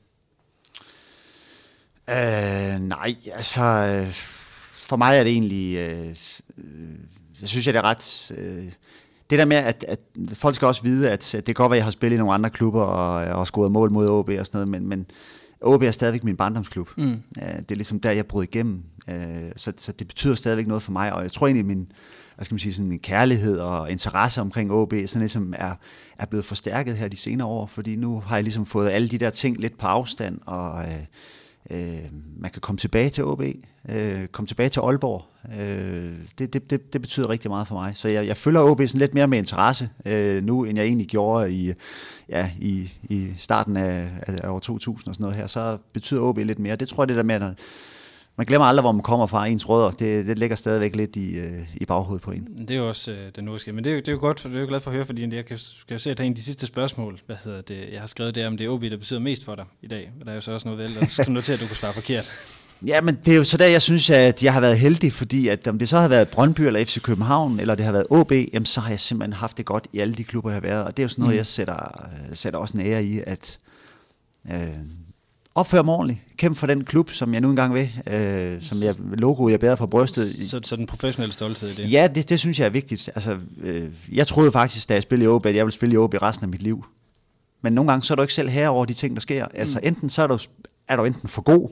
Øh, 2.11 2.79
nej, 2.79 3.15
altså 3.33 3.63
øh, 3.63 4.13
for 4.81 4.95
mig 4.95 5.17
er 5.17 5.23
det 5.23 5.31
egentlig, 5.31 5.75
øh, 5.75 6.15
jeg 7.41 7.49
synes, 7.49 7.67
at 7.67 7.73
det 7.73 7.79
er 7.79 7.83
ret... 7.83 8.31
Øh, 8.37 8.71
det 9.29 9.39
der 9.39 9.45
med, 9.45 9.57
at, 9.57 9.85
at 9.87 9.99
folk 10.33 10.55
skal 10.55 10.65
også 10.65 10.83
vide, 10.83 11.09
at, 11.09 11.35
at 11.35 11.47
det 11.47 11.55
kan 11.55 11.63
godt 11.63 11.69
være, 11.69 11.77
at 11.77 11.79
jeg 11.79 11.85
har 11.85 11.91
spillet 11.91 12.15
i 12.15 12.17
nogle 12.17 12.33
andre 12.33 12.49
klubber 12.49 12.81
og, 12.81 13.39
og 13.39 13.47
scoret 13.47 13.71
mål 13.71 13.91
mod 13.91 14.09
OB 14.09 14.29
og 14.39 14.45
sådan 14.45 14.57
noget, 14.57 14.67
men, 14.67 14.87
men 14.87 15.05
OB 15.61 15.83
er 15.83 15.91
stadigvæk 15.91 16.23
min 16.23 16.37
barndomsklub. 16.37 16.89
Mm. 16.97 17.21
Det 17.35 17.71
er 17.71 17.75
ligesom 17.75 17.99
der, 17.99 18.11
jeg 18.11 18.25
brød 18.25 18.43
igennem. 18.43 18.83
Så, 19.55 19.73
så 19.77 19.91
det 19.91 20.07
betyder 20.07 20.35
stadigvæk 20.35 20.67
noget 20.67 20.83
for 20.83 20.91
mig, 20.91 21.13
og 21.13 21.21
jeg 21.21 21.31
tror 21.31 21.47
egentlig, 21.47 21.65
min 21.65 21.91
hvad 22.35 22.45
skal 22.45 22.53
man 22.53 22.59
sige, 22.59 22.73
sådan 22.73 22.91
en 22.91 22.99
kærlighed 22.99 23.57
og 23.59 23.91
interesse 23.91 24.41
omkring 24.41 24.71
OB 24.71 24.93
sådan 25.05 25.21
ligesom 25.21 25.53
er, 25.57 25.75
er 26.19 26.25
blevet 26.25 26.45
forstærket 26.45 26.97
her 26.97 27.07
de 27.07 27.17
senere 27.17 27.47
år, 27.47 27.65
fordi 27.65 27.95
nu 27.95 28.19
har 28.19 28.35
jeg 28.35 28.43
ligesom 28.43 28.65
fået 28.65 28.89
alle 28.89 29.07
de 29.07 29.17
der 29.17 29.29
ting 29.29 29.57
lidt 29.57 29.77
på 29.77 29.87
afstand, 29.87 30.39
og 30.45 30.83
øh, 30.83 31.05
Øh, 31.69 31.99
man 32.37 32.51
kan 32.51 32.61
komme 32.61 32.77
tilbage 32.77 33.09
til 33.09 33.25
OB, 33.25 33.41
øh, 33.89 34.27
komme 34.27 34.47
tilbage 34.47 34.69
til 34.69 34.79
Aalborg. 34.79 35.25
Øh, 35.59 36.13
det, 36.39 36.53
det, 36.53 36.69
det, 36.69 36.93
det 36.93 37.01
betyder 37.01 37.29
rigtig 37.29 37.51
meget 37.51 37.67
for 37.67 37.75
mig. 37.75 37.91
Så 37.95 38.07
jeg, 38.07 38.27
jeg 38.27 38.37
følger 38.37 38.61
OB 38.61 38.81
sådan 38.81 38.99
lidt 38.99 39.13
mere 39.13 39.27
med 39.27 39.37
interesse 39.37 39.89
øh, 40.05 40.43
nu, 40.43 40.63
end 40.63 40.77
jeg 40.77 40.85
egentlig 40.85 41.07
gjorde 41.07 41.53
i, 41.53 41.73
ja, 42.29 42.51
i, 42.59 42.93
i 43.03 43.33
starten 43.37 43.77
af, 43.77 44.09
af 44.27 44.49
år 44.49 44.59
2000 44.59 45.09
og 45.09 45.15
sådan 45.15 45.23
noget 45.23 45.37
her. 45.37 45.47
Så 45.47 45.77
betyder 45.93 46.21
OB 46.21 46.37
lidt 46.37 46.59
mere. 46.59 46.75
Det 46.75 46.87
tror 46.87 47.03
jeg, 47.03 47.07
det 47.07 47.17
der 47.17 47.23
med, 47.23 47.35
at 47.35 47.41
man 48.37 48.45
glemmer 48.47 48.65
aldrig, 48.65 48.81
hvor 48.81 48.91
man 48.91 49.01
kommer 49.03 49.25
fra. 49.27 49.45
Ens 49.45 49.69
rødder, 49.69 49.91
det, 49.91 50.27
det 50.27 50.39
ligger 50.39 50.55
stadigvæk 50.55 50.95
lidt 50.95 51.15
i, 51.15 51.31
øh, 51.31 51.61
i 51.75 51.85
baghovedet 51.85 52.21
på 52.23 52.31
en. 52.31 52.47
Det 52.67 52.71
er 52.71 52.75
jo 52.75 52.87
også 52.87 53.11
øh, 53.11 53.17
den 53.35 53.43
nordiske. 53.43 53.73
Men 53.73 53.83
det 53.83 53.91
er, 53.91 53.95
det 53.95 54.07
er 54.07 54.11
jo 54.11 54.17
godt, 54.19 54.39
for 54.39 54.49
det 54.49 54.57
er 54.57 54.61
jo 54.61 54.67
glad 54.67 54.79
for 54.79 54.91
at 54.91 54.95
høre, 54.95 55.05
fordi 55.05 55.21
jeg 55.35 55.45
kan, 55.45 55.57
kan 55.87 55.93
jo 55.95 55.97
se, 55.97 56.11
at 56.11 56.17
der 56.17 56.23
er 56.23 56.25
en 56.25 56.31
af 56.31 56.35
de 56.37 56.43
sidste 56.43 56.67
spørgsmål, 56.67 57.19
hvad 57.25 57.35
hedder 57.43 57.61
det, 57.61 57.89
jeg 57.91 57.99
har 57.99 58.07
skrevet 58.07 58.35
det, 58.35 58.47
om 58.47 58.57
det 58.57 58.65
er 58.65 58.69
OB, 58.69 58.81
der 58.83 58.97
betyder 58.97 59.19
mest 59.19 59.45
for 59.45 59.55
dig 59.55 59.65
i 59.81 59.87
dag. 59.87 60.11
Der 60.25 60.31
er 60.31 60.35
jo 60.35 60.41
så 60.41 60.51
også 60.51 60.67
noget 60.67 60.83
vel, 60.83 60.95
der 60.99 61.07
skal 61.07 61.31
notere, 61.33 61.53
at 61.53 61.59
du 61.61 61.67
kunne 61.67 61.75
svare 61.77 61.93
forkert. 61.93 62.25
Ja, 62.87 63.01
men 63.01 63.17
det 63.25 63.31
er 63.33 63.37
jo 63.37 63.43
så 63.43 63.57
der, 63.57 63.65
jeg 63.65 63.81
synes, 63.81 64.09
at 64.09 64.43
jeg 64.43 64.53
har 64.53 64.59
været 64.61 64.79
heldig, 64.79 65.13
fordi 65.13 65.47
at 65.47 65.67
om 65.67 65.79
det 65.79 65.89
så 65.89 65.97
har 65.99 66.07
været 66.07 66.27
Brøndby 66.29 66.61
eller 66.61 66.85
FC 66.85 67.01
København, 67.01 67.59
eller 67.59 67.75
det 67.75 67.85
har 67.85 67.91
været 67.91 68.05
OB, 68.09 68.31
jamen 68.31 68.65
så 68.65 68.81
har 68.81 68.89
jeg 68.89 68.99
simpelthen 68.99 69.33
haft 69.33 69.57
det 69.57 69.65
godt 69.65 69.87
i 69.93 69.99
alle 69.99 70.13
de 70.13 70.23
klubber, 70.23 70.49
jeg 70.49 70.55
har 70.55 70.61
været. 70.61 70.83
Og 70.85 70.97
det 70.97 71.03
er 71.03 71.05
jo 71.05 71.09
sådan 71.09 71.21
noget, 71.21 71.33
Mm. 71.35 71.37
jeg 71.37 71.45
sætter, 71.47 72.09
sætter 72.33 72.59
også 72.59 72.77
en 72.77 72.85
ære 72.85 73.03
i, 73.03 73.19
at 73.27 73.57
øh, 74.51 74.67
opføre 75.55 75.83
mig 75.83 75.93
ordentligt. 75.93 76.19
Kæmpe 76.37 76.59
for 76.59 76.67
den 76.67 76.83
klub, 76.83 77.09
som 77.11 77.33
jeg 77.33 77.41
nu 77.41 77.49
engang 77.49 77.73
vil. 77.73 77.89
Øh, 78.07 78.61
som 78.61 78.83
jeg, 78.83 78.95
logo, 78.99 79.49
jeg 79.49 79.59
bærer 79.59 79.75
på 79.75 79.87
brystet. 79.87 80.49
Så, 80.49 80.59
så 80.63 80.75
den 80.75 80.87
professionelle 80.87 81.33
stolthed 81.33 81.69
i 81.69 81.73
det. 81.75 81.91
Ja, 81.91 82.07
det, 82.15 82.29
det 82.29 82.39
synes 82.39 82.59
jeg 82.59 82.65
er 82.65 82.69
vigtigt. 82.69 83.09
Altså, 83.15 83.37
øh, 83.63 83.89
jeg 84.11 84.27
troede 84.27 84.51
faktisk, 84.51 84.89
da 84.89 84.93
jeg 84.93 85.03
spillede 85.03 85.25
i 85.25 85.27
OB, 85.27 85.45
at 85.45 85.55
jeg 85.55 85.65
ville 85.65 85.73
spille 85.73 85.93
i 85.93 85.97
OB 85.97 86.13
resten 86.21 86.43
af 86.43 86.49
mit 86.49 86.61
liv. 86.61 86.85
Men 87.63 87.73
nogle 87.73 87.91
gange, 87.91 88.03
så 88.03 88.13
er 88.13 88.15
du 88.15 88.21
ikke 88.21 88.33
selv 88.33 88.49
her 88.49 88.67
over 88.69 88.85
de 88.85 88.93
ting, 88.93 89.15
der 89.15 89.21
sker. 89.21 89.45
Altså, 89.53 89.79
Mm. 89.81 89.87
enten 89.87 90.09
så 90.09 90.23
er 90.23 90.27
du, 90.27 90.37
er 90.87 90.95
du 90.95 91.03
enten 91.05 91.27
for 91.27 91.41
god, 91.41 91.69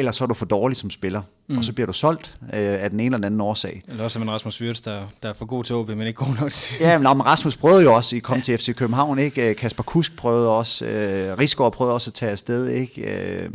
eller 0.00 0.12
så 0.12 0.24
er 0.24 0.28
du 0.28 0.34
for 0.34 0.46
dårlig 0.46 0.76
som 0.76 0.90
spiller. 0.90 1.22
Mm. 1.48 1.58
Og 1.58 1.64
så 1.64 1.72
bliver 1.72 1.86
du 1.86 1.92
solgt 1.92 2.36
øh, 2.42 2.50
af 2.52 2.90
den 2.90 3.00
ene 3.00 3.06
eller 3.06 3.16
den 3.16 3.24
anden 3.24 3.40
årsag. 3.40 3.82
Eller 3.88 4.04
også 4.04 4.18
er 4.18 4.24
man 4.24 4.34
Rasmus 4.34 4.60
Wirtz, 4.60 4.80
der, 4.80 5.02
der 5.22 5.28
er 5.28 5.32
for 5.32 5.44
god 5.44 5.64
til 5.64 5.76
OB, 5.76 5.88
men 5.88 6.00
ikke 6.00 6.12
god 6.12 6.34
nok 6.40 6.52
til. 6.52 6.76
Ja, 6.80 6.98
men 6.98 7.02
nå, 7.02 7.14
men 7.14 7.26
Rasmus 7.26 7.56
prøvede 7.56 7.82
jo 7.82 7.94
også, 7.94 8.16
I 8.16 8.18
kom 8.18 8.36
ja. 8.36 8.42
til 8.42 8.58
FC 8.58 8.74
København, 8.74 9.18
ikke? 9.18 9.50
Øh, 9.50 9.56
Kasper 9.56 9.82
Kusk 9.82 10.16
prøvede 10.16 10.48
også, 10.48 10.86
øh, 10.86 11.38
Rigsgaard 11.38 11.72
prøvede 11.72 11.94
også 11.94 12.10
at 12.10 12.14
tage 12.14 12.32
afsted, 12.32 12.68
ikke? 12.68 13.02
Øh, 13.02 13.50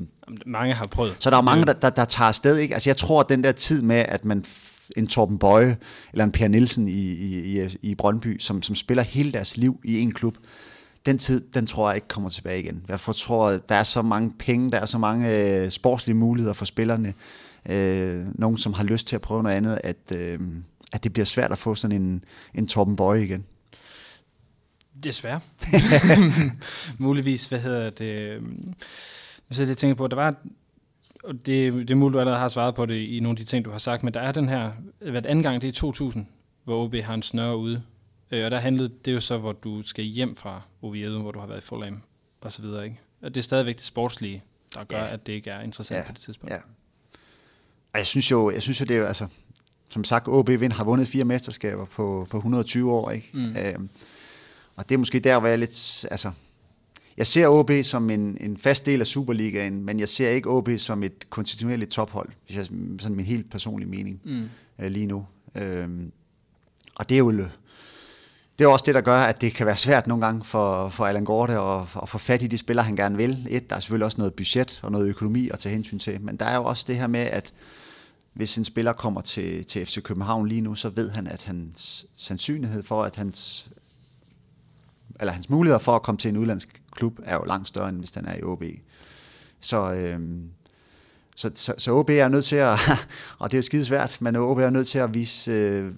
Mange 0.45 0.73
har 0.73 0.87
prøvet. 0.87 1.15
Så 1.19 1.29
der 1.29 1.37
er 1.37 1.41
mange, 1.41 1.65
der, 1.65 1.73
der, 1.73 1.89
der 1.89 2.05
tager 2.05 2.27
afsted. 2.27 2.57
Ikke? 2.57 2.73
Altså, 2.73 2.89
jeg 2.89 2.97
tror, 2.97 3.19
at 3.21 3.29
den 3.29 3.43
der 3.43 3.51
tid 3.51 3.81
med, 3.81 4.05
at 4.07 4.25
man 4.25 4.45
en 4.97 5.07
Torben 5.07 5.37
Bøje 5.37 5.77
eller 6.11 6.23
en 6.23 6.31
Per 6.31 6.47
Nielsen 6.47 6.87
i, 6.87 6.91
i, 6.91 7.61
i, 7.61 7.77
i 7.81 7.95
Brøndby, 7.95 8.39
som, 8.39 8.61
som 8.61 8.75
spiller 8.75 9.03
hele 9.03 9.31
deres 9.31 9.57
liv 9.57 9.79
i 9.83 9.99
en 9.99 10.11
klub, 10.11 10.37
den 11.05 11.17
tid, 11.17 11.41
den 11.53 11.67
tror 11.67 11.89
jeg 11.89 11.95
ikke 11.95 12.07
kommer 12.07 12.29
tilbage 12.29 12.59
igen. 12.59 12.83
Jeg 12.87 12.99
for- 12.99 13.11
tror, 13.13 13.49
at 13.49 13.69
der 13.69 13.75
er 13.75 13.83
så 13.83 14.01
mange 14.01 14.33
penge, 14.39 14.71
der 14.71 14.79
er 14.79 14.85
så 14.85 14.97
mange 14.97 15.53
øh, 15.63 15.69
sportslige 15.71 16.15
muligheder 16.15 16.53
for 16.53 16.65
spillerne. 16.65 17.13
Øh, 17.69 18.25
nogen, 18.35 18.57
som 18.57 18.73
har 18.73 18.83
lyst 18.83 19.07
til 19.07 19.15
at 19.15 19.21
prøve 19.21 19.43
noget 19.43 19.55
andet, 19.55 19.79
at, 19.83 20.15
øh, 20.15 20.39
at 20.93 21.03
det 21.03 21.13
bliver 21.13 21.25
svært 21.25 21.51
at 21.51 21.57
få 21.57 21.75
sådan 21.75 22.01
en, 22.01 22.23
en 22.53 22.67
Torben 22.67 22.95
Bøje 22.95 23.23
igen. 23.23 23.45
Desværre. 25.03 25.39
Muligvis, 26.97 27.45
hvad 27.45 27.59
hedder 27.59 27.89
det? 27.89 28.05
Øh, 28.19 28.41
jeg 29.49 29.55
sidder 29.55 29.67
lidt 29.67 29.77
og 29.77 29.77
tænker 29.77 29.95
på, 29.95 30.05
at 30.05 30.11
der 30.11 30.17
var, 30.17 30.35
og 31.23 31.33
det, 31.45 31.73
det 31.73 31.91
er 31.91 31.95
muligt, 31.95 32.13
du 32.13 32.19
allerede 32.19 32.39
har 32.39 32.49
svaret 32.49 32.75
på 32.75 32.85
det 32.85 32.95
i 32.95 33.19
nogle 33.19 33.33
af 33.33 33.37
de 33.37 33.43
ting, 33.45 33.65
du 33.65 33.71
har 33.71 33.77
sagt, 33.77 34.03
men 34.03 34.13
der 34.13 34.19
er 34.19 34.31
den 34.31 34.49
her, 34.49 34.71
hvert 35.11 35.25
anden 35.25 35.43
gang, 35.43 35.61
det 35.61 35.67
er 35.67 35.71
2000, 35.73 36.25
hvor 36.63 36.83
OB 36.85 36.95
har 36.95 37.13
en 37.13 37.21
snøre 37.23 37.57
ude. 37.57 37.81
Øh, 38.32 38.45
Og 38.45 38.51
der 38.51 38.59
handlede 38.59 38.89
det 39.05 39.13
jo 39.13 39.19
så, 39.19 39.38
hvor 39.38 39.51
du 39.51 39.82
skal 39.82 40.03
hjem 40.03 40.36
fra 40.36 40.61
Oviedo, 40.82 41.21
hvor 41.21 41.32
du 41.32 41.39
har 41.39 41.47
været 41.47 41.61
i 41.61 41.65
Fulham 41.65 42.01
og 42.41 42.51
så 42.51 42.61
videre, 42.61 42.84
ikke? 42.86 42.99
Og 43.21 43.36
det 43.36 43.41
er 43.41 43.43
stadigvæk 43.43 43.76
det 43.76 43.86
sportslige, 43.86 44.43
der 44.73 44.84
gør, 44.84 44.97
Ja. 44.97 45.13
at 45.13 45.28
det 45.28 45.34
ikke 45.34 45.49
er 45.49 45.61
interessant 45.61 45.97
Ja. 45.97 46.03
på 46.07 46.11
det 46.13 46.21
tidspunkt. 46.21 46.53
Ja. 46.53 46.59
Og 47.93 47.99
jeg 47.99 48.07
synes 48.07 48.32
jo, 48.32 48.51
jeg 48.51 48.61
synes 48.61 48.80
jo 48.82 48.86
det 48.86 48.95
er 48.95 48.99
jo, 48.99 49.05
altså, 49.05 49.28
som 49.89 50.03
sagt, 50.03 50.28
OB 50.28 50.47
Vind 50.49 50.71
har 50.73 50.84
vundet 50.84 51.07
fire 51.07 51.26
mesterskaber 51.26 51.86
på, 51.86 52.28
på 52.30 52.38
120 52.38 52.91
år, 52.91 53.11
ikke? 53.11 53.30
Mm. 53.34 53.55
Øhm, 53.57 53.89
og 54.76 54.89
det 54.89 54.95
er 54.95 54.99
måske 54.99 55.19
der, 55.19 55.39
hvor 55.39 55.47
jeg 55.49 55.59
lidt, 55.59 56.05
altså, 56.11 56.32
jeg 57.17 57.28
ser 57.28 57.47
OB 57.47 57.71
som 57.84 58.09
en, 58.09 58.38
en 58.41 58.57
fast 58.57 58.86
del 58.86 58.99
af 59.01 59.07
Superligaen, 59.07 59.84
men 59.86 59.99
jeg 59.99 60.09
ser 60.09 60.30
ikke 60.30 60.49
OB 60.49 60.69
som 60.78 61.03
et 61.03 61.30
kontinuerligt 61.30 61.91
tophold, 61.91 62.30
hvis 62.45 62.57
jeg, 62.57 62.65
sådan 62.99 63.15
min 63.15 63.26
helt 63.26 63.51
personlige 63.51 63.89
mening 63.89 64.21
Mm. 64.23 64.49
øh, 64.80 64.91
lige 64.91 65.07
nu. 65.07 65.26
Øhm, 65.55 66.11
og 66.95 67.09
det 67.09 67.15
er 67.15 67.19
jo 67.19 67.32
det 68.59 68.65
er 68.65 68.69
også 68.69 68.83
det, 68.85 68.95
der 68.95 69.01
gør, 69.01 69.17
at 69.17 69.41
det 69.41 69.53
kan 69.53 69.65
være 69.65 69.77
svært 69.77 70.07
nogle 70.07 70.25
gange 70.25 70.43
for, 70.43 70.89
for 70.89 71.05
Allan 71.05 71.25
Gorte 71.25 71.53
at, 71.53 71.81
at 72.01 72.09
få 72.09 72.17
fat 72.17 72.41
i 72.41 72.47
de 72.47 72.57
spillere, 72.57 72.85
han 72.85 72.95
gerne 72.95 73.17
vil. 73.17 73.47
Et, 73.49 73.69
der 73.69 73.75
er 73.75 73.79
selvfølgelig 73.79 74.05
også 74.05 74.17
noget 74.17 74.33
budget 74.33 74.79
og 74.83 74.91
noget 74.91 75.07
økonomi 75.07 75.49
at 75.49 75.59
tage 75.59 75.73
hensyn 75.73 75.99
til, 75.99 76.21
men 76.21 76.37
der 76.37 76.45
er 76.45 76.55
jo 76.55 76.63
også 76.63 76.85
det 76.87 76.97
her 76.97 77.07
med, 77.07 77.19
at 77.19 77.53
hvis 78.33 78.57
en 78.57 78.65
spiller 78.65 78.93
kommer 78.93 79.21
til, 79.21 79.65
til 79.65 79.85
FC 79.85 80.01
København 80.03 80.47
lige 80.47 80.61
nu, 80.61 80.75
så 80.75 80.89
ved 80.89 81.09
han, 81.09 81.27
at 81.27 81.41
hans 81.41 82.05
sandsynlighed 82.15 82.83
for, 82.83 83.03
at 83.03 83.15
hans 83.15 83.69
eller 85.19 85.33
hans 85.33 85.49
muligheder 85.49 85.79
for 85.79 85.95
at 85.95 86.01
komme 86.01 86.17
til 86.17 86.29
en 86.29 86.37
udlandsk 86.37 86.81
klub 86.91 87.19
er 87.23 87.35
jo 87.35 87.43
langt 87.43 87.67
større, 87.67 87.89
end 87.89 87.97
hvis 87.97 88.11
den 88.11 88.25
er 88.25 88.35
i 88.35 88.43
OB. 88.43 88.63
Så, 89.59 89.91
øh, 89.93 90.19
så, 91.36 91.51
så, 91.55 91.73
så 91.77 91.91
OB 91.91 92.09
er 92.09 92.27
nødt 92.27 92.45
til 92.45 92.55
at, 92.55 92.79
og 93.39 93.51
det 93.51 93.57
er 93.57 93.61
skide 93.61 93.86
svært, 93.86 94.17
men 94.21 94.36
OB 94.36 94.57
er 94.57 94.69
nødt 94.69 94.88
til 94.88 94.99
at 94.99 95.13
vise 95.13 95.51
øh, 95.51 95.91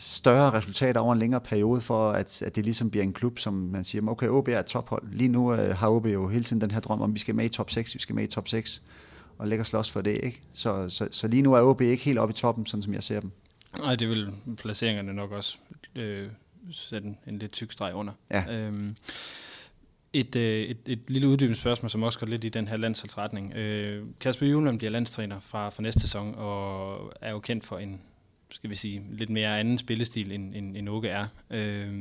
større 0.00 0.50
resultater 0.50 1.00
over 1.00 1.12
en 1.12 1.18
længere 1.18 1.40
periode, 1.40 1.80
for 1.80 2.10
at, 2.10 2.42
at 2.42 2.56
det 2.56 2.64
ligesom 2.64 2.90
bliver 2.90 3.04
en 3.04 3.12
klub, 3.12 3.38
som 3.38 3.54
man 3.54 3.84
siger, 3.84 4.08
okay, 4.08 4.28
OB 4.28 4.48
er 4.48 4.58
et 4.58 4.66
tophold. 4.66 5.02
Lige 5.12 5.28
nu 5.28 5.54
øh, 5.54 5.76
har 5.76 5.88
OB 5.88 6.06
jo 6.06 6.28
hele 6.28 6.44
tiden 6.44 6.60
den 6.60 6.70
her 6.70 6.80
drøm 6.80 7.00
om, 7.00 7.14
vi 7.14 7.18
skal 7.18 7.34
med 7.34 7.44
i 7.44 7.48
top 7.48 7.70
6, 7.70 7.94
vi 7.94 8.00
skal 8.00 8.14
med 8.14 8.24
i 8.24 8.26
top 8.26 8.48
6, 8.48 8.82
og 9.38 9.48
lægger 9.48 9.64
slås 9.64 9.90
for 9.90 10.00
det, 10.00 10.20
ikke? 10.22 10.40
Så, 10.52 10.88
så, 10.88 11.08
så 11.10 11.28
lige 11.28 11.42
nu 11.42 11.54
er 11.54 11.62
OB 11.62 11.80
ikke 11.80 12.04
helt 12.04 12.18
oppe 12.18 12.32
i 12.32 12.34
toppen, 12.34 12.66
sådan 12.66 12.82
som 12.82 12.94
jeg 12.94 13.02
ser 13.02 13.20
dem. 13.20 13.30
Nej, 13.78 13.96
det 13.96 14.08
vil 14.08 14.32
placeringerne 14.56 15.14
nok 15.14 15.32
også 15.32 15.58
øh, 15.96 16.28
sætte 16.70 17.08
en, 17.08 17.18
en 17.26 17.38
lidt 17.38 17.52
tyk 17.52 17.72
streg 17.72 17.94
under. 17.94 18.12
Ja. 18.30 18.44
Øhm, 18.50 18.96
et, 20.12 20.36
øh, 20.36 20.62
et, 20.62 20.78
et 20.86 21.00
lille 21.08 21.28
uddybende 21.28 21.58
spørgsmål, 21.58 21.90
som 21.90 22.02
også 22.02 22.18
går 22.18 22.26
lidt 22.26 22.44
i 22.44 22.48
den 22.48 22.68
her 22.68 22.76
landsholdsretning. 22.76 23.54
Øh, 23.54 24.06
Kasper 24.20 24.46
Juhlmann 24.46 24.78
bliver 24.78 24.90
landstræner 24.90 25.40
fra, 25.40 25.68
fra 25.68 25.82
næste 25.82 26.00
sæson, 26.00 26.34
og 26.34 27.12
er 27.20 27.30
jo 27.30 27.40
kendt 27.40 27.64
for 27.64 27.78
en, 27.78 28.00
skal 28.50 28.70
vi 28.70 28.74
sige, 28.74 29.02
lidt 29.10 29.30
mere 29.30 29.60
anden 29.60 29.78
spillestil, 29.78 30.32
end, 30.32 30.54
end, 30.54 30.76
end 30.76 30.88
Åke 30.88 31.08
er. 31.08 31.26
Øh, 31.50 31.92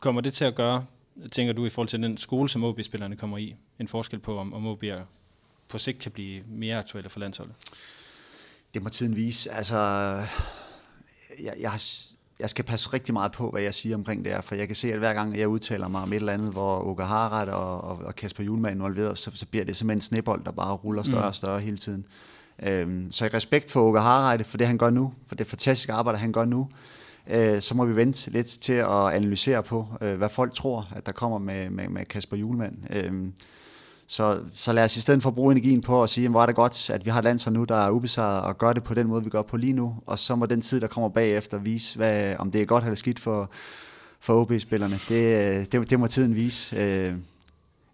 kommer 0.00 0.20
det 0.20 0.34
til 0.34 0.44
at 0.44 0.54
gøre, 0.54 0.86
tænker 1.32 1.52
du, 1.52 1.66
i 1.66 1.70
forhold 1.70 1.88
til 1.88 2.02
den 2.02 2.18
skole, 2.18 2.48
som 2.48 2.64
OB-spillerne 2.64 3.16
kommer 3.16 3.38
i, 3.38 3.54
en 3.80 3.88
forskel 3.88 4.18
på, 4.18 4.38
om, 4.38 4.54
om 4.54 4.66
OB 4.66 4.84
på 5.68 5.78
sigt 5.78 5.98
kan 5.98 6.12
blive 6.12 6.42
mere 6.48 6.76
aktuelle 6.78 7.10
for 7.10 7.20
landsholdet? 7.20 7.54
Det 8.74 8.82
må 8.82 8.88
tiden 8.88 9.16
vise. 9.16 9.50
Altså, 9.52 9.76
jeg, 11.42 11.54
jeg, 11.60 11.70
har- 11.70 12.09
jeg 12.40 12.50
skal 12.50 12.64
passe 12.64 12.92
rigtig 12.92 13.12
meget 13.14 13.32
på, 13.32 13.50
hvad 13.50 13.62
jeg 13.62 13.74
siger 13.74 13.96
omkring 13.96 14.24
det 14.24 14.32
her, 14.32 14.40
for 14.40 14.54
jeg 14.54 14.66
kan 14.66 14.76
se, 14.76 14.92
at 14.92 14.98
hver 14.98 15.14
gang 15.14 15.38
jeg 15.38 15.48
udtaler 15.48 15.88
mig 15.88 16.02
om 16.02 16.12
et 16.12 16.16
eller 16.16 16.32
andet, 16.32 16.52
hvor 16.52 17.02
Harald 17.02 17.48
og, 17.48 17.80
og, 17.80 17.98
og 18.04 18.16
Kasper 18.16 18.44
Julemand 18.44 18.72
er 18.72 18.76
involveret, 18.76 19.18
så, 19.18 19.30
så 19.34 19.46
bliver 19.46 19.64
det 19.64 19.76
simpelthen 19.76 19.96
en 19.98 20.00
snebold, 20.00 20.44
der 20.44 20.50
bare 20.50 20.74
ruller 20.74 21.02
større 21.02 21.20
Mm. 21.22 21.26
og 21.28 21.34
større 21.34 21.60
hele 21.60 21.76
tiden. 21.76 22.06
Øhm, 22.62 23.12
så 23.12 23.24
i 23.24 23.28
respekt 23.28 23.70
for 23.70 23.80
Åke 23.80 24.00
Harald, 24.00 24.44
for 24.44 24.58
det 24.58 24.66
han 24.66 24.78
gør 24.78 24.90
nu, 24.90 25.12
for 25.26 25.34
det 25.34 25.46
fantastiske 25.46 25.92
arbejde, 25.92 26.18
han 26.18 26.32
gør 26.32 26.44
nu, 26.44 26.68
øh, 27.30 27.60
så 27.60 27.74
må 27.74 27.84
vi 27.84 27.96
vente 27.96 28.30
lidt 28.30 28.46
til 28.46 28.72
at 28.72 28.88
analysere 29.12 29.62
på, 29.62 29.86
øh, 30.00 30.16
hvad 30.16 30.28
folk 30.28 30.54
tror, 30.54 30.88
at 30.96 31.06
der 31.06 31.12
kommer 31.12 31.38
med, 31.38 31.70
med, 31.70 31.88
med 31.88 32.04
Kasper 32.04 32.36
Julemand. 32.36 32.76
Øhm, 32.90 33.32
så, 34.10 34.40
så 34.54 34.72
lad 34.72 34.84
os 34.84 34.96
i 34.96 35.00
stedet 35.00 35.22
for 35.22 35.30
bruge 35.30 35.52
energien 35.52 35.80
på 35.80 36.02
at 36.02 36.10
sige, 36.10 36.28
hvor 36.28 36.42
er 36.42 36.46
det 36.46 36.54
godt, 36.54 36.90
at 36.90 37.04
vi 37.04 37.10
har 37.10 37.18
et 37.18 37.24
landshold 37.24 37.54
nu, 37.54 37.64
der 37.64 37.74
er 37.74 37.90
ubesejret, 37.90 38.42
og 38.42 38.58
gør 38.58 38.72
det 38.72 38.82
på 38.82 38.94
den 38.94 39.06
måde, 39.06 39.24
vi 39.24 39.30
gør 39.30 39.42
på 39.42 39.56
lige 39.56 39.72
nu. 39.72 39.96
Og 40.06 40.18
så 40.18 40.36
må 40.36 40.46
den 40.46 40.60
tid, 40.60 40.80
der 40.80 40.86
kommer 40.86 41.08
bagefter, 41.08 41.58
vise, 41.58 41.96
hvad, 41.96 42.36
om 42.38 42.50
det 42.50 42.60
er 42.60 42.64
godt 42.64 42.84
eller 42.84 42.94
skidt 42.94 43.18
for, 43.18 43.50
for 44.20 44.40
OB-spillerne. 44.40 44.98
Det, 45.08 45.72
det, 45.72 45.90
det 45.90 46.00
må 46.00 46.06
tiden 46.06 46.34
vise. 46.34 46.76
Øh, 46.76 47.14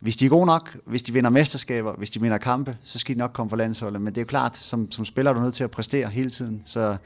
hvis 0.01 0.17
de 0.17 0.25
er 0.25 0.29
gode 0.29 0.47
nok, 0.47 0.77
hvis 0.85 1.03
de 1.03 1.12
vinder 1.12 1.31
mesterskaber, 1.31 1.93
hvis 1.93 2.11
de 2.11 2.21
vinder 2.21 2.39
kampe, 2.39 2.77
så 2.85 2.99
skal 2.99 3.14
de 3.14 3.19
nok 3.19 3.33
komme 3.33 3.51
for 3.51 3.57
landsholdet. 3.57 4.03
Men 4.03 4.14
det 4.14 4.21
er 4.21 4.23
jo 4.23 4.27
klart, 4.27 4.57
som, 4.57 4.91
som 4.91 5.05
spiller 5.05 5.31
er 5.31 5.35
du 5.35 5.41
nødt 5.41 5.55
til 5.55 5.64
at 5.64 5.71
præstere 5.71 6.09
hele 6.09 6.31
tiden. 6.31 6.62
Så 6.64 6.97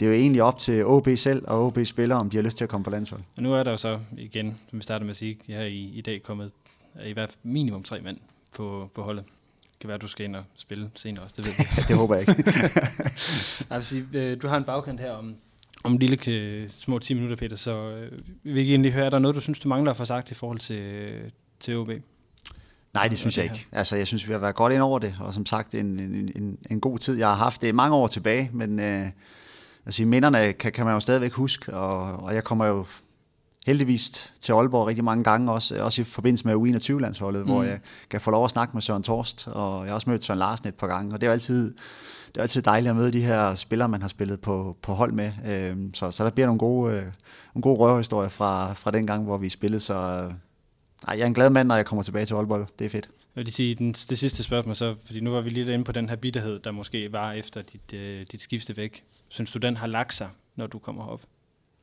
det 0.00 0.06
er 0.06 0.10
jo 0.10 0.16
egentlig 0.16 0.42
op 0.42 0.58
til 0.58 0.86
OB 0.86 1.08
selv 1.16 1.44
og 1.46 1.66
OB-spillere, 1.66 2.18
om 2.18 2.30
de 2.30 2.36
har 2.36 2.42
lyst 2.42 2.56
til 2.56 2.64
at 2.64 2.70
komme 2.70 2.84
på 2.84 2.90
landsholdet. 2.90 3.26
Og 3.36 3.42
nu 3.42 3.54
er 3.54 3.62
der 3.62 3.70
jo 3.70 3.76
så 3.76 3.98
igen, 4.18 4.58
som 4.70 4.78
vi 4.78 4.82
startede 4.82 5.04
med 5.04 5.10
at 5.10 5.16
sige, 5.16 5.38
jeg 5.48 5.70
i, 5.70 5.98
i 5.98 6.00
dag 6.00 6.22
kommet 6.22 6.50
i 7.06 7.12
hvert 7.12 7.28
fald 7.28 7.38
minimum 7.42 7.82
tre 7.82 8.00
mand 8.00 8.18
på, 8.56 8.90
på 8.94 9.02
holdet. 9.02 9.24
Det 9.62 9.80
kan 9.80 9.88
være, 9.88 9.94
at 9.94 10.02
du 10.02 10.06
skal 10.06 10.24
ind 10.24 10.36
og 10.36 10.44
spille 10.56 10.90
senere 10.94 11.24
også, 11.24 11.34
det 11.36 11.44
ved 11.44 11.52
jeg. 11.76 11.88
det 11.88 11.96
håber 11.96 12.14
jeg 12.14 12.28
ikke. 12.28 12.44
Vil 13.74 13.84
sige, 13.84 14.06
øh, 14.12 14.42
du 14.42 14.48
har 14.48 14.56
en 14.56 14.64
bagkant 14.64 15.00
her 15.00 15.12
om, 15.12 15.34
om 15.84 15.92
en 15.92 15.98
lille 15.98 16.18
øh, 16.28 16.68
små 16.68 16.98
10 16.98 17.14
minutter, 17.14 17.36
Peter, 17.36 17.56
så 17.56 17.90
øh, 17.90 18.12
vi 18.42 18.52
vil 18.52 18.70
egentlig 18.70 18.92
høre, 18.92 19.06
er 19.06 19.10
der 19.10 19.18
noget, 19.18 19.34
du 19.34 19.40
synes, 19.40 19.58
du 19.58 19.68
mangler 19.68 19.90
at 19.90 19.96
få 19.96 20.04
sagt 20.04 20.30
i 20.30 20.34
forhold 20.34 20.58
til, 20.58 21.10
til 21.60 21.76
OB? 21.76 21.90
Nej, 22.94 23.08
det 23.08 23.18
synes 23.18 23.36
jeg 23.36 23.44
ikke. 23.44 23.66
Altså, 23.72 23.96
jeg 23.96 24.06
synes, 24.06 24.28
vi 24.28 24.32
har 24.32 24.38
været 24.38 24.54
godt 24.54 24.72
ind 24.72 24.82
over 24.82 24.98
det, 24.98 25.16
og 25.20 25.34
som 25.34 25.46
sagt, 25.46 25.74
en, 25.74 26.00
en, 26.00 26.32
en, 26.36 26.58
en 26.70 26.80
god 26.80 26.98
tid, 26.98 27.18
jeg 27.18 27.28
har 27.28 27.34
haft. 27.34 27.62
Det 27.62 27.68
er 27.68 27.72
mange 27.72 27.96
år 27.96 28.06
tilbage, 28.06 28.50
men 28.52 28.80
øh, 28.80 29.06
altså, 29.86 30.04
minderne 30.04 30.52
kan, 30.52 30.72
kan 30.72 30.84
man 30.84 30.94
jo 30.94 31.00
stadigvæk 31.00 31.32
huske, 31.32 31.74
og, 31.74 32.16
og 32.24 32.34
jeg 32.34 32.44
kommer 32.44 32.66
jo 32.66 32.86
heldigvis 33.66 34.32
til 34.40 34.52
Aalborg 34.52 34.86
rigtig 34.86 35.04
mange 35.04 35.24
gange, 35.24 35.52
også, 35.52 35.82
også 35.82 36.02
i 36.02 36.04
forbindelse 36.04 36.46
med 36.46 36.54
U21-landsholdet, 36.54 37.46
mm. 37.46 37.52
hvor 37.52 37.62
jeg 37.62 37.78
kan 38.10 38.20
få 38.20 38.30
lov 38.30 38.44
at 38.44 38.50
snakke 38.50 38.72
med 38.72 38.82
Søren 38.82 39.02
Torst, 39.02 39.48
og 39.48 39.84
jeg 39.84 39.90
har 39.90 39.94
også 39.94 40.10
mødt 40.10 40.24
Søren 40.24 40.38
Larsen 40.38 40.68
et 40.68 40.74
par 40.74 40.86
gange, 40.86 41.14
og 41.14 41.20
det 41.20 41.26
er 41.26 41.30
jo 41.30 41.32
altid, 41.32 41.74
det 42.26 42.36
er 42.36 42.42
altid 42.42 42.62
dejligt 42.62 42.90
at 42.90 42.96
møde 42.96 43.12
de 43.12 43.20
her 43.20 43.54
spillere, 43.54 43.88
man 43.88 44.00
har 44.00 44.08
spillet 44.08 44.40
på, 44.40 44.76
på 44.82 44.92
hold 44.92 45.12
med. 45.12 45.32
Øh, 45.46 45.76
så, 45.94 46.10
så 46.10 46.24
der 46.24 46.30
bliver 46.30 46.46
nogle 46.46 46.58
gode, 46.58 46.94
øh, 46.94 47.02
nogle 47.54 47.62
gode 47.62 47.78
røverhistorier 47.78 48.28
fra, 48.28 48.72
fra 48.72 48.90
den 48.90 49.06
gang, 49.06 49.24
hvor 49.24 49.36
vi 49.36 49.48
spillede, 49.48 49.80
så 49.80 49.94
øh, 49.94 50.34
jeg 51.08 51.20
er 51.20 51.26
en 51.26 51.34
glad 51.34 51.50
mand, 51.50 51.68
når 51.68 51.76
jeg 51.76 51.86
kommer 51.86 52.02
tilbage 52.02 52.26
til 52.26 52.34
Aalborg. 52.34 52.68
Det 52.78 52.84
er 52.84 52.88
fedt. 52.88 53.08
Jeg 53.36 53.44
vil 53.44 53.52
sige 53.52 53.74
den, 53.74 53.92
det 53.92 54.18
sidste 54.18 54.42
spørgsmål 54.42 54.76
så, 54.76 54.94
fordi 55.04 55.20
nu 55.20 55.30
var 55.30 55.40
vi 55.40 55.50
lige 55.50 55.72
inde 55.72 55.84
på 55.84 55.92
den 55.92 56.08
her 56.08 56.16
bitterhed, 56.16 56.58
der 56.58 56.70
måske 56.70 57.12
var 57.12 57.32
efter 57.32 57.62
dit, 57.62 57.92
øh, 57.94 58.20
dit 58.32 58.40
skifte 58.40 58.76
væk. 58.76 59.04
Synes 59.28 59.52
du, 59.52 59.58
den 59.58 59.76
har 59.76 59.86
lagt 59.86 60.14
sig, 60.14 60.28
når 60.56 60.66
du 60.66 60.78
kommer 60.78 61.06
op? 61.06 61.20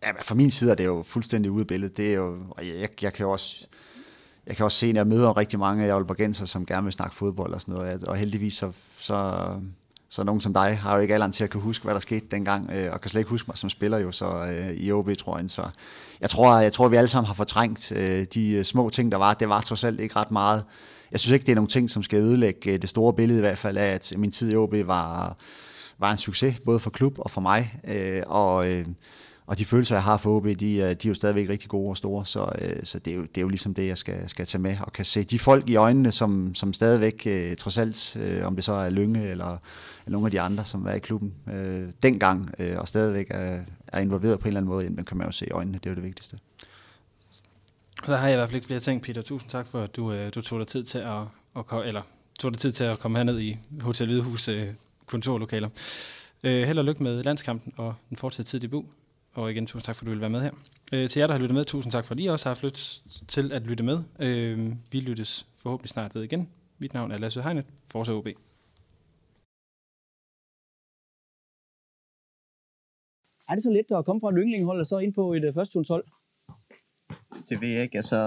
Ja, 0.06 0.12
fra 0.22 0.36
min 0.36 0.51
side 0.51 0.72
er 0.72 0.76
det 0.76 0.86
jo 0.86 1.04
fuldstændig 1.06 1.51
ude 1.51 1.62
af 1.62 1.68
billedet. 1.68 1.97
Det 1.97 2.10
er 2.10 2.14
jo, 2.14 2.38
og 2.49 2.68
jeg, 2.68 2.89
jeg, 3.01 3.14
kan 3.14 3.24
jo 3.26 3.32
også 3.32 3.68
jeg 4.47 4.56
kan 4.56 4.64
også 4.66 4.78
se, 4.78 4.88
at 4.88 4.95
jeg 4.95 5.08
møder 5.08 5.38
rigtig 5.38 5.60
mange 5.60 5.86
af 5.86 5.93
Aalborgenser, 5.93 6.45
som 6.45 6.66
gerne 6.66 6.84
vil 6.84 6.93
snakke 6.93 7.16
fodbold 7.16 7.54
og 7.54 7.62
sådan 7.62 7.74
noget, 7.74 8.04
og 8.04 8.18
heldigvis 8.18 8.56
så, 8.56 8.72
så, 8.99 9.45
så 10.10 10.24
nogen 10.24 10.41
som 10.41 10.54
dig 10.54 10.78
har 10.78 10.95
jo 10.95 11.01
ikke 11.01 11.14
alderen 11.14 11.32
til 11.32 11.43
at 11.43 11.49
kunne 11.49 11.64
huske, 11.64 11.84
hvad 11.84 11.93
der 11.93 11.99
skete 11.99 12.26
dengang, 12.32 12.72
øh, 12.72 12.93
og 12.93 13.01
kan 13.01 13.10
slet 13.10 13.20
ikke 13.20 13.30
huske 13.30 13.47
mig 13.47 13.58
som 13.58 13.70
spiller 13.70 13.97
jo 13.97 14.12
så 14.12 14.45
øh, 14.45 14.74
i 14.74 14.91
OB, 14.91 15.10
tror 15.18 15.38
jeg. 15.38 15.49
Så 15.49 15.70
jeg 16.22 16.30
tror, 16.30 16.60
jeg 16.60 16.74
tror, 16.74 16.88
vi 16.88 16.95
alle 16.95 17.08
sammen 17.08 17.28
har 17.28 17.34
fortrængt 17.34 17.91
øh, 17.91 18.26
de 18.34 18.51
øh, 18.51 18.64
små 18.64 18.89
ting, 18.89 19.12
der 19.12 19.18
var. 19.18 19.34
Det 19.34 19.49
var 19.49 19.62
trods 19.62 19.84
alt 19.84 19.99
ikke 19.99 20.16
ret 20.16 20.32
meget. 20.32 20.66
Jeg 21.12 21.20
synes 21.20 21.34
ikke, 21.34 21.45
det 21.45 21.51
er 21.51 21.56
nogle 21.56 21.70
ting, 21.70 21.89
som 21.89 22.04
skal 22.04 22.20
ødelægge 22.20 22.72
øh, 22.72 22.82
det 22.82 22.89
store 22.89 23.14
billede 23.14 23.39
i 23.39 23.41
hvert 23.41 23.58
fald 23.58 23.78
af, 23.78 23.88
at 23.88 24.14
min 24.18 24.32
tid 24.32 24.54
i 24.54 24.56
OB 24.56 24.76
var, 24.86 25.38
var 25.97 26.12
en 26.12 26.18
succes, 26.18 26.56
både 26.66 26.80
for 26.80 26.89
klub 26.89 27.20
og 27.20 27.32
for 27.32 27.41
mig. 27.41 27.80
Øh, 27.88 28.24
og 28.26 28.68
og 29.45 29.59
de 29.59 29.65
følelser, 29.65 29.95
jeg 29.95 30.03
har 30.03 30.17
for 30.17 30.35
OB, 30.35 30.45
de, 30.45 30.55
de 30.55 30.79
er 30.79 30.95
jo 31.05 31.13
stadigvæk 31.13 31.49
rigtig 31.49 31.69
gode 31.69 31.89
og 31.89 31.97
store, 31.97 32.25
så, 32.25 32.51
øh, 32.61 32.75
så 32.83 32.99
det, 32.99 33.11
er 33.11 33.15
jo, 33.15 33.21
det 33.21 33.37
er 33.37 33.41
jo 33.41 33.47
ligesom 33.47 33.73
det, 33.73 33.87
jeg 33.87 33.97
skal, 33.97 34.29
skal 34.29 34.45
tage 34.45 34.61
med, 34.61 34.77
og 34.81 34.93
kan 34.93 35.05
se 35.05 35.23
de 35.23 35.39
folk 35.39 35.69
i 35.69 35.75
øjnene, 35.75 36.11
som, 36.11 36.55
som 36.55 36.73
stadigvæk, 36.73 37.23
øh, 37.27 37.55
trods 37.55 37.77
alt, 37.77 38.15
øh, 38.15 38.47
om 38.47 38.55
det 38.55 38.63
så 38.63 38.73
er 38.73 38.89
Lønge 38.89 39.29
eller, 39.29 39.57
eller 40.05 40.11
nogle 40.11 40.27
af 40.27 40.31
de 40.31 40.41
andre, 40.41 40.65
som 40.65 40.83
var 40.83 40.91
i 40.91 40.99
klubben 40.99 41.33
øh, 41.53 41.89
dengang, 42.03 42.51
øh, 42.59 42.79
og 42.79 42.87
stadigvæk 42.87 43.27
er, 43.29 43.59
er 43.87 43.99
involveret 43.99 44.39
på 44.39 44.43
en 44.43 44.47
eller 44.47 44.59
anden 44.59 44.69
måde, 44.69 44.89
men 44.89 45.05
kan 45.05 45.17
man 45.17 45.27
jo 45.27 45.31
se 45.31 45.45
i 45.47 45.51
øjnene, 45.51 45.77
det 45.77 45.85
er 45.85 45.91
jo 45.91 45.95
det 45.95 46.03
vigtigste. 46.03 46.39
Så 48.05 48.15
har 48.15 48.27
jeg 48.27 48.33
i 48.33 48.37
hvert 48.37 48.49
fald 48.49 48.55
ikke 48.55 48.67
flere 48.67 48.79
ting, 48.79 49.01
Peter. 49.01 49.21
Tusind 49.21 49.49
tak 49.49 49.67
for, 49.67 49.81
at 49.81 49.95
du, 49.95 50.11
øh, 50.11 50.33
du 50.35 50.41
tog 50.41 50.59
dig 50.59 50.67
tid 50.67 50.83
til 50.83 50.97
at, 50.97 51.21
at, 51.55 51.87
eller 51.87 52.01
tog 52.39 52.51
dig 52.51 52.59
tid 52.59 52.71
til 52.71 52.83
at 52.83 52.99
komme 52.99 53.17
herned 53.17 53.39
i 53.39 53.57
Hotel 53.81 54.07
Hvidehus 54.07 54.47
øh, 54.47 54.67
kontorlokaler. 55.05 55.69
Øh, 56.43 56.63
held 56.63 56.79
og 56.79 56.85
lykke 56.85 57.03
med 57.03 57.23
landskampen 57.23 57.73
og 57.77 57.95
en 58.11 58.17
fortsat 58.17 58.45
tid 58.45 58.63
i 58.63 58.67
Bu. 58.67 58.85
Og 59.34 59.51
igen, 59.51 59.65
tusind 59.65 59.86
tak, 59.86 59.95
for 59.95 60.03
at 60.03 60.05
du 60.05 60.11
vil 60.11 60.21
være 60.21 60.29
med 60.29 60.41
her. 60.41 60.51
Øh, 60.93 61.09
til 61.09 61.19
jer, 61.19 61.27
der 61.27 61.34
har 61.34 61.39
lyttet 61.39 61.55
med, 61.55 61.65
tusind 61.65 61.91
tak, 61.91 62.05
for 62.05 62.13
at 62.13 62.19
I 62.19 62.25
også 62.25 62.49
har 62.49 62.55
haft 62.55 62.63
lyst 62.63 63.03
til 63.27 63.51
at 63.51 63.61
lytte 63.61 63.84
med. 63.84 64.03
Øh, 64.19 64.71
vi 64.91 64.99
lyttes 64.99 65.47
forhåbentlig 65.55 65.89
snart 65.89 66.15
ved 66.15 66.23
igen. 66.23 66.49
Mit 66.77 66.93
navn 66.93 67.11
er 67.11 67.17
Lasse 67.17 67.41
Heinet, 67.41 67.65
Forza 67.91 68.11
OB. 68.13 68.27
Er 73.49 73.55
det 73.55 73.63
så 73.63 73.69
let 73.69 73.97
at 73.97 74.05
komme 74.05 74.19
fra 74.21 74.29
et 74.29 74.36
yndlinghold 74.38 74.79
og 74.79 74.86
så 74.86 74.97
ind 74.97 75.13
på 75.13 75.34
et 75.34 75.45
uh, 75.47 75.53
første 75.53 75.84
hold? 75.89 76.05
Det 77.49 77.61
ved 77.61 77.69
jeg 77.69 77.84
ikke. 77.84 77.95
Altså, 77.95 78.17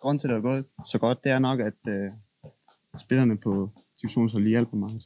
grunden 0.00 0.18
til, 0.18 0.28
at 0.28 0.30
det 0.30 0.38
er 0.38 0.42
gået 0.42 0.66
så 0.86 0.98
godt, 0.98 1.24
det 1.24 1.32
er 1.32 1.38
nok, 1.38 1.60
at 1.60 1.80
uh, 1.88 2.50
spillerne 2.98 3.38
på 3.38 3.70
divisionshold 4.02 4.42
lige 4.42 4.50
hjælper 4.50 4.76
meget 4.76 5.02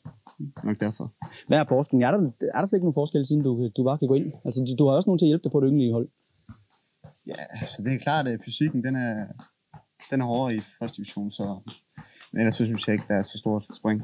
nok 0.65 0.81
derfor. 0.81 1.07
Hvad 1.49 1.59
er 1.59 1.65
forskellen? 1.69 2.03
Er 2.03 2.11
der, 2.11 2.19
er 2.55 2.61
der 2.61 2.67
slet 2.67 2.77
ikke 2.79 2.87
nogen 2.87 3.01
forskel, 3.03 3.27
siden 3.27 3.43
du, 3.43 3.71
du 3.77 3.85
bare 3.85 3.99
kan 3.99 4.09
gå 4.09 4.15
ind? 4.15 4.33
Altså, 4.47 4.59
du, 4.67 4.73
du 4.79 4.89
har 4.89 4.95
også 4.97 5.09
nogen 5.09 5.19
til 5.19 5.27
at 5.27 5.33
hjælpe 5.33 5.45
dig 5.45 5.53
på 5.53 5.61
det 5.61 5.69
ynglige 5.71 5.93
hold. 5.93 6.09
Ja, 7.27 7.41
altså 7.61 7.83
det 7.85 7.93
er 7.95 7.99
klart, 7.99 8.29
at 8.29 8.41
fysikken, 8.45 8.85
den 8.85 8.95
er, 8.97 9.27
den 10.11 10.21
er 10.21 10.25
hårdere 10.25 10.55
i 10.55 10.61
første 10.79 10.97
division, 10.97 11.31
så 11.31 11.47
men 12.33 12.41
ellers 12.41 12.55
synes 12.55 12.89
jeg 12.89 12.95
ikke, 12.95 13.05
der 13.09 13.15
er 13.15 13.23
så 13.23 13.39
stort 13.39 13.65
spring. 13.75 14.03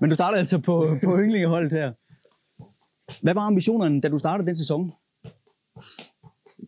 Men 0.00 0.10
du 0.10 0.14
startede 0.14 0.38
altså 0.38 0.58
på, 0.58 0.86
på 1.04 1.18
yndlingeholdet 1.18 1.72
her. 1.72 1.92
Hvad 3.22 3.34
var 3.34 3.40
ambitionerne, 3.40 4.00
da 4.00 4.08
du 4.08 4.18
startede 4.18 4.48
den 4.48 4.56
sæson? 4.56 4.92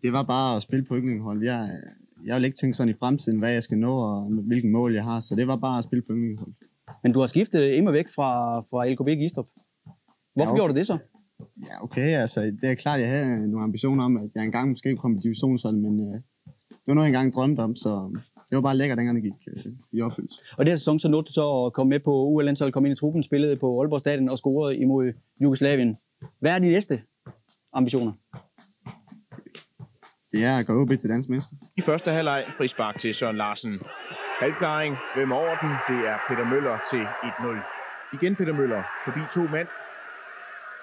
Det 0.03 0.13
var 0.13 0.23
bare 0.23 0.57
at 0.57 0.63
spille 0.63 0.85
på 0.85 0.97
yndlingehold. 0.97 1.45
Jeg, 1.45 1.71
jeg 2.25 2.37
vil 2.37 2.45
ikke 2.45 2.57
tænke 2.61 2.77
sådan 2.77 2.95
i 2.95 2.99
fremtiden, 2.99 3.39
hvad 3.39 3.53
jeg 3.53 3.63
skal 3.63 3.79
nå, 3.79 3.99
og 3.99 4.23
hvilken 4.47 4.73
mål 4.73 4.95
jeg 4.95 5.05
har, 5.05 5.21
så 5.21 5.35
det 5.37 5.47
var 5.47 5.57
bare 5.57 5.79
at 5.79 5.85
spille 5.85 6.03
på 6.03 6.13
yndlingehold. 6.13 6.53
Men 7.03 7.13
du 7.13 7.21
har 7.21 7.27
skiftet 7.27 7.63
immer 7.75 7.93
væk 7.93 8.09
fra, 8.09 8.61
fra 8.61 8.89
LKB 8.89 9.09
Gistrup. 9.21 9.47
Hvorfor 9.85 9.95
ja, 10.37 10.49
okay. 10.49 10.59
gjorde 10.59 10.73
du 10.73 10.79
det 10.79 10.87
så? 10.87 10.99
Ja, 11.41 11.85
okay. 11.85 12.09
Altså, 12.21 12.41
det 12.41 12.71
er 12.71 12.75
klart, 12.75 13.01
jeg 13.01 13.09
havde 13.09 13.51
nogle 13.51 13.65
ambitioner 13.65 14.05
om, 14.05 14.17
at 14.17 14.31
jeg 14.35 14.45
engang 14.45 14.71
måske 14.71 14.97
komme 14.97 15.17
i 15.17 15.21
divisionshold, 15.21 15.77
men 15.77 16.01
øh, 16.01 16.21
det 16.71 16.87
var 16.87 16.95
noget, 16.95 17.07
jeg 17.07 17.17
engang 17.17 17.35
drømte 17.35 17.61
om, 17.61 17.77
så 17.77 18.21
det 18.51 18.57
var 18.57 18.61
bare 18.61 18.77
lækkert, 18.77 18.99
dengang 18.99 19.17
det 19.17 19.25
gik 19.25 19.49
øh, 19.67 19.73
i 19.93 20.03
opfyldelse. 20.03 20.43
Og 20.59 20.65
det 20.65 20.73
her 20.73 20.77
sæson, 20.77 20.99
så 20.99 21.09
nåede 21.09 21.25
du 21.25 21.33
så 21.33 21.65
at 21.67 21.73
komme 21.73 21.91
med 21.91 22.01
på 22.01 22.13
UL-landsholdet, 22.27 22.75
komme 22.75 22.89
ind 22.89 22.97
i 22.99 23.01
truppen, 23.01 23.23
spillede 23.23 23.57
på 23.57 23.81
Aalborg 23.81 24.01
Stadion 24.01 24.29
og 24.29 24.39
scorede 24.39 24.77
imod 24.77 25.13
Jugoslavien. 25.43 25.97
Hvad 26.41 26.53
er 26.53 26.59
de 26.59 26.73
næste 26.73 27.03
ambitioner? 27.73 28.13
Det 30.33 30.45
er 30.45 30.57
at 30.57 30.67
gå 30.67 30.83
OB 30.83 30.89
til 30.89 31.09
dansk 31.11 31.29
mester. 31.29 31.57
I 31.77 31.81
første 31.81 32.11
halvleg 32.11 32.45
frispark 32.59 32.99
til 32.99 33.15
Søren 33.15 33.37
Larsen. 33.37 33.81
Halvklaring. 34.41 34.97
Hvem 35.15 35.33
over 35.33 35.57
den? 35.63 35.71
Det 35.89 36.09
er 36.09 36.19
Peter 36.29 36.45
Møller 36.45 36.79
til 36.91 37.03
1-0. 37.03 38.17
Igen 38.17 38.37
Peter 38.37 38.53
Møller 38.53 38.83
forbi 39.05 39.21
to 39.35 39.41
mand. 39.41 39.69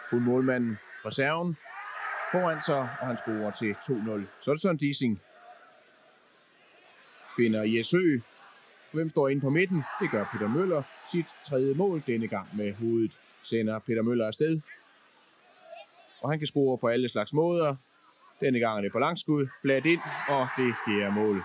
Kun 0.09 0.23
målmanden 0.23 0.77
reserven 1.05 1.57
foran 2.31 2.61
sig, 2.61 2.81
og 3.01 3.07
han 3.07 3.17
scorer 3.17 3.51
til 3.51 3.71
2-0. 3.71 4.25
Så 4.41 4.51
er 4.51 4.53
det 4.53 4.61
Søren 4.61 4.77
Dissing. 4.77 5.21
Finder 7.37 7.63
Jesø. 7.63 8.19
Hvem 8.93 9.09
står 9.09 9.27
inde 9.27 9.41
på 9.41 9.49
midten? 9.49 9.83
Det 10.01 10.11
gør 10.11 10.25
Peter 10.31 10.47
Møller. 10.47 10.83
Sit 11.11 11.29
tredje 11.47 11.73
mål 11.73 12.03
denne 12.07 12.27
gang 12.27 12.47
med 12.57 12.73
hovedet. 12.73 13.19
Sender 13.43 13.79
Peter 13.79 14.01
Møller 14.01 14.27
afsted. 14.27 14.61
Og 16.21 16.29
han 16.29 16.39
kan 16.39 16.47
score 16.47 16.77
på 16.77 16.87
alle 16.87 17.09
slags 17.09 17.33
måder. 17.33 17.75
Denne 18.39 18.59
gang 18.59 18.77
er 18.77 18.81
det 18.81 18.91
på 18.91 18.99
langskud, 18.99 19.47
flat 19.61 19.85
ind, 19.85 20.01
og 20.29 20.47
det 20.57 20.75
fjerde 20.85 21.11
mål. 21.11 21.43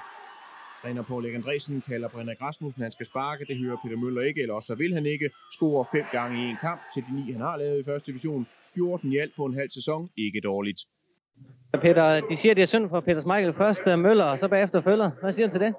Træner 0.83 1.03
Paul 1.03 1.27
Andresen 1.27 1.81
kalder 1.89 2.09
Henrik 2.19 2.41
Rasmussen, 2.43 2.83
han 2.83 2.93
skal 2.93 3.07
sparke, 3.07 3.45
det 3.45 3.57
hører 3.57 3.77
Peter 3.85 3.97
Møller 3.97 4.23
ikke, 4.23 4.43
eller 4.43 4.55
også 4.55 4.67
så 4.67 4.75
vil 4.75 4.95
han 4.95 5.07
ikke. 5.07 5.31
Score 5.53 5.85
fem 5.95 6.05
gange 6.13 6.47
i 6.47 6.51
en 6.51 6.57
kamp 6.61 6.81
til 6.95 7.03
de 7.09 7.17
ni, 7.17 7.33
han 7.33 7.41
har 7.41 7.57
lavet 7.57 7.79
i 7.81 7.85
første 7.85 8.07
division. 8.11 8.47
14 8.75 9.13
i 9.13 9.19
alt 9.19 9.33
på 9.37 9.45
en 9.45 9.55
halv 9.55 9.71
sæson, 9.71 10.11
ikke 10.17 10.41
dårligt. 10.41 10.81
Peter, 11.83 12.21
de 12.21 12.37
siger, 12.37 12.55
det 12.55 12.63
er 12.63 12.67
synd 12.67 12.89
for 12.89 13.01
Peter 13.01 13.21
Smeichel. 13.21 13.55
Først 13.55 13.87
uh, 13.87 13.99
Møller, 13.99 14.25
og 14.25 14.39
så 14.39 14.49
bagefter 14.49 14.81
Føller. 14.81 15.11
Hvad 15.21 15.33
siger 15.33 15.47
du 15.47 15.53
til 15.53 15.61
det? 15.61 15.75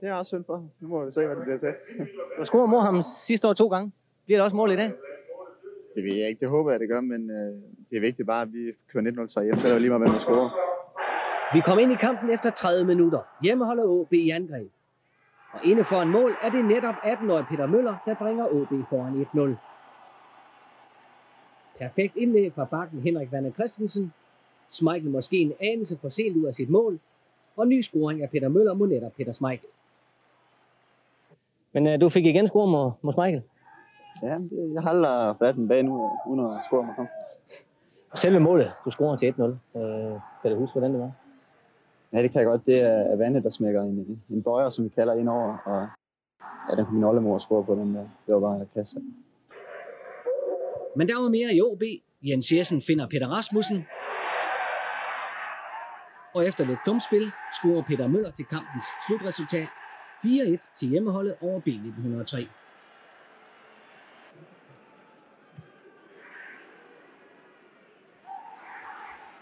Det 0.00 0.08
er 0.08 0.14
også 0.14 0.30
synd 0.30 0.44
for. 0.46 0.70
Nu 0.80 0.88
må 0.88 1.04
vi 1.04 1.10
se, 1.10 1.26
hvad 1.26 1.36
det 1.36 1.44
bliver 1.44 1.58
til. 1.58 1.72
Du 2.38 2.44
scorede 2.44 2.68
mod 2.68 2.80
ham 2.80 3.02
sidste 3.02 3.48
år 3.48 3.52
to 3.52 3.68
gange. 3.68 3.92
Bliver 4.26 4.38
det 4.38 4.44
også 4.44 4.56
mål 4.56 4.72
i 4.72 4.76
dag? 4.76 4.92
Det 5.94 6.04
ved 6.04 6.14
jeg 6.14 6.28
ikke. 6.28 6.40
Det 6.40 6.48
håber 6.48 6.70
jeg, 6.70 6.80
det 6.80 6.88
gør, 6.88 7.00
men 7.00 7.30
øh, 7.30 7.52
det 7.90 7.96
er 7.96 8.00
vigtigt 8.00 8.26
bare, 8.26 8.42
at 8.42 8.52
vi 8.52 8.72
kører 8.92 9.04
1-0 9.04 9.26
så 9.26 9.42
hjem. 9.42 9.56
Det 9.56 9.64
er 9.64 9.72
jo 9.72 9.78
lige 9.78 9.90
meget, 9.90 10.02
hvem 10.02 10.12
der 10.12 10.18
scorer. 10.18 10.50
Vi 11.54 11.60
kom 11.60 11.78
ind 11.78 11.92
i 11.92 11.96
kampen 11.96 12.30
efter 12.30 12.50
30 12.50 12.86
minutter. 12.86 13.20
Hjemme 13.42 13.64
holder 13.64 13.84
OB 13.84 14.12
i 14.12 14.30
angreb. 14.30 14.70
Og 15.52 15.64
inde 15.64 15.84
for 15.84 16.02
en 16.02 16.08
mål 16.08 16.36
er 16.42 16.50
det 16.50 16.64
netop 16.64 16.94
18-årige 16.94 17.46
Peter 17.50 17.66
Møller, 17.66 17.96
der 18.06 18.14
bringer 18.14 18.44
OB 18.44 18.88
foran 18.88 19.26
1-0. 19.34 19.56
Perfekt 21.78 22.16
indlæg 22.16 22.52
fra 22.54 22.64
bakken 22.64 23.00
Henrik 23.00 23.32
Vanne 23.32 23.50
Christensen. 23.50 24.12
Smeichel 24.70 25.10
måske 25.10 25.36
en 25.36 25.52
anelse 25.60 25.98
for 25.98 26.08
sent 26.08 26.36
ud 26.36 26.44
af 26.44 26.54
sit 26.54 26.70
mål. 26.70 27.00
Og 27.56 27.68
ny 27.68 27.80
scoring 27.80 28.22
af 28.22 28.30
Peter 28.30 28.48
Møller 28.48 28.74
mod 28.74 28.88
netop 28.88 29.12
Peter 29.16 29.32
Smeichel. 29.32 29.68
Men 31.72 31.86
uh, 31.86 32.00
du 32.00 32.08
fik 32.08 32.26
igen 32.26 32.48
score 32.48 32.70
mod, 32.70 32.90
mod 33.02 33.12
Smeichel? 33.12 33.42
Ja, 34.22 34.34
det, 34.34 34.70
jeg 34.74 34.82
har 34.82 34.90
aldrig 34.90 35.36
været 35.40 35.56
en 35.56 35.68
bag 35.68 35.82
nu, 35.82 36.10
uden 36.26 36.40
at 36.40 36.64
score 36.64 36.86
med 36.86 36.94
ham. 36.94 37.08
Selve 38.14 38.40
målet, 38.40 38.72
du 38.84 38.90
scorer 38.90 39.16
til 39.16 39.34
1-0. 39.38 39.42
Uh, 39.42 40.20
kan 40.42 40.50
du 40.50 40.56
huske, 40.58 40.72
hvordan 40.72 40.92
det 40.92 41.00
var? 41.00 41.12
Ja, 42.12 42.22
det 42.22 42.32
kan 42.32 42.40
jeg 42.40 42.46
godt. 42.46 42.66
Det 42.66 42.80
er 42.80 43.16
vandet, 43.16 43.44
der 43.44 43.50
smækker 43.50 43.82
en, 43.82 44.22
en 44.30 44.42
bøjer, 44.42 44.68
som 44.68 44.84
vi 44.84 44.88
kalder 44.88 45.14
ind 45.14 45.28
over. 45.28 45.56
Og 45.56 45.88
ja, 46.68 46.76
den 46.76 46.84
kunne 46.84 46.94
min 46.94 47.04
oldemor 47.04 47.38
score 47.38 47.64
på 47.64 47.74
den 47.74 47.94
der. 47.94 48.08
Det 48.26 48.34
var 48.34 48.40
bare 48.40 48.66
kasse. 48.74 49.00
Men 50.96 51.08
der 51.08 51.22
var 51.22 51.28
mere 51.28 51.54
i 51.54 51.60
OB. 51.60 51.82
Jens 52.22 52.52
Jessen 52.52 52.82
finder 52.86 53.08
Peter 53.08 53.28
Rasmussen. 53.28 53.84
Og 56.34 56.46
efter 56.46 56.66
lidt 56.66 56.78
dumspil 56.86 57.32
scorer 57.52 57.82
Peter 57.82 58.08
Møller 58.08 58.30
til 58.30 58.44
kampens 58.44 58.84
slutresultat 59.06 59.68
4-1 60.24 60.74
til 60.78 60.88
hjemmeholdet 60.88 61.34
over 61.40 61.60
B1903. 61.60 62.46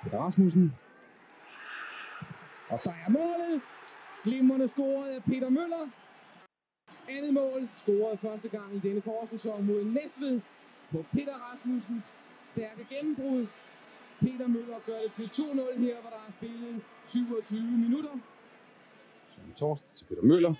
Peter 0.02 0.18
Rasmussen 0.18 0.72
og 2.72 2.78
der 2.84 2.94
er 3.04 3.10
målet. 3.18 3.62
Glimmerne 4.24 4.68
scoret 4.68 5.10
af 5.16 5.22
Peter 5.30 5.50
Møller. 5.58 5.84
Andet 7.14 7.32
mål 7.40 7.60
scoret 7.82 8.20
første 8.26 8.48
gang 8.56 8.76
i 8.76 8.80
denne 8.86 9.02
forårssæson 9.02 9.66
mod 9.66 9.84
Næstved 9.84 10.36
på 10.92 10.98
Peter 11.14 11.36
Rasmussens 11.46 12.08
stærke 12.52 12.84
gennembrud. 12.92 13.42
Peter 14.24 14.48
Møller 14.54 14.80
gør 14.88 15.00
det 15.04 15.12
til 15.18 15.28
2-0 15.42 15.80
her, 15.86 16.00
hvor 16.00 16.10
der 16.10 16.22
er 16.28 16.32
spillet 16.38 16.74
27 17.04 17.78
minutter. 17.84 18.14
Så 19.34 19.40
Torst 19.60 19.84
til 19.96 20.04
Peter 20.08 20.22
Møller. 20.30 20.54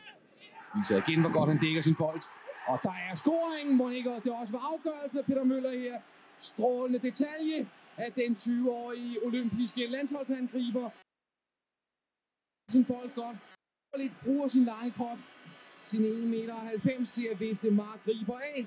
Viser 0.77 0.97
igen, 1.05 1.21
hvor 1.23 1.33
godt 1.39 1.51
han 1.53 1.61
dækker 1.65 1.83
sin 1.89 1.97
bold. 2.03 2.23
Og 2.71 2.77
der 2.87 2.97
er 3.09 3.15
scoringen, 3.23 3.93
ikke 3.99 4.11
det 4.25 4.33
også 4.41 4.53
var 4.59 4.65
afgørelsen 4.73 5.19
af 5.23 5.27
Peter 5.31 5.45
Møller 5.45 5.73
her. 5.85 5.97
Strålende 6.51 7.01
detalje 7.09 7.59
af 8.05 8.11
den 8.21 8.33
20-årige 8.45 9.15
olympiske 9.27 9.83
landsholdsangriber 9.95 10.87
sin 12.69 12.85
bold 12.85 13.11
godt, 13.15 13.37
og 13.93 13.99
lidt 13.99 14.13
bruger 14.25 14.49
sin 14.49 14.69
krop, 14.97 15.19
sin 15.85 16.05
1,90 16.05 16.27
meter 16.27 17.05
til 17.05 17.29
at 17.33 17.41
vifte 17.41 17.71
Mark 17.71 18.01
Riber 18.09 18.39
af 18.39 18.67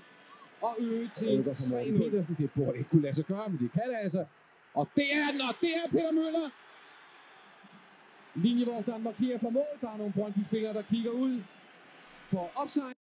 og 0.62 0.76
øge 0.80 1.08
til 1.08 1.44
3 1.44 1.92
Petersen. 1.98 2.36
Det 2.36 2.52
burde 2.56 2.78
ikke 2.78 2.90
kunne 2.90 3.02
lade 3.02 3.16
sig 3.16 3.26
gøre, 3.26 3.50
men 3.50 3.60
det 3.60 3.72
kan 3.72 3.82
det 3.90 3.98
altså. 4.04 4.26
Og 4.74 4.90
det 4.96 5.08
er 5.22 5.32
den, 5.32 5.42
og 5.42 5.56
det 5.62 5.70
er 5.76 5.90
Peter 5.92 6.12
Møller. 6.12 6.50
Linjevogteren 8.36 9.04
markerer 9.04 9.38
på 9.38 9.50
mål. 9.50 9.74
Der 9.82 9.90
er 9.90 9.98
nogle 9.98 10.14
Brøndby-spillere, 10.14 10.74
der 10.74 10.82
kigger 10.82 11.12
ud 11.12 11.44
for 12.30 12.52
offside. 12.56 13.01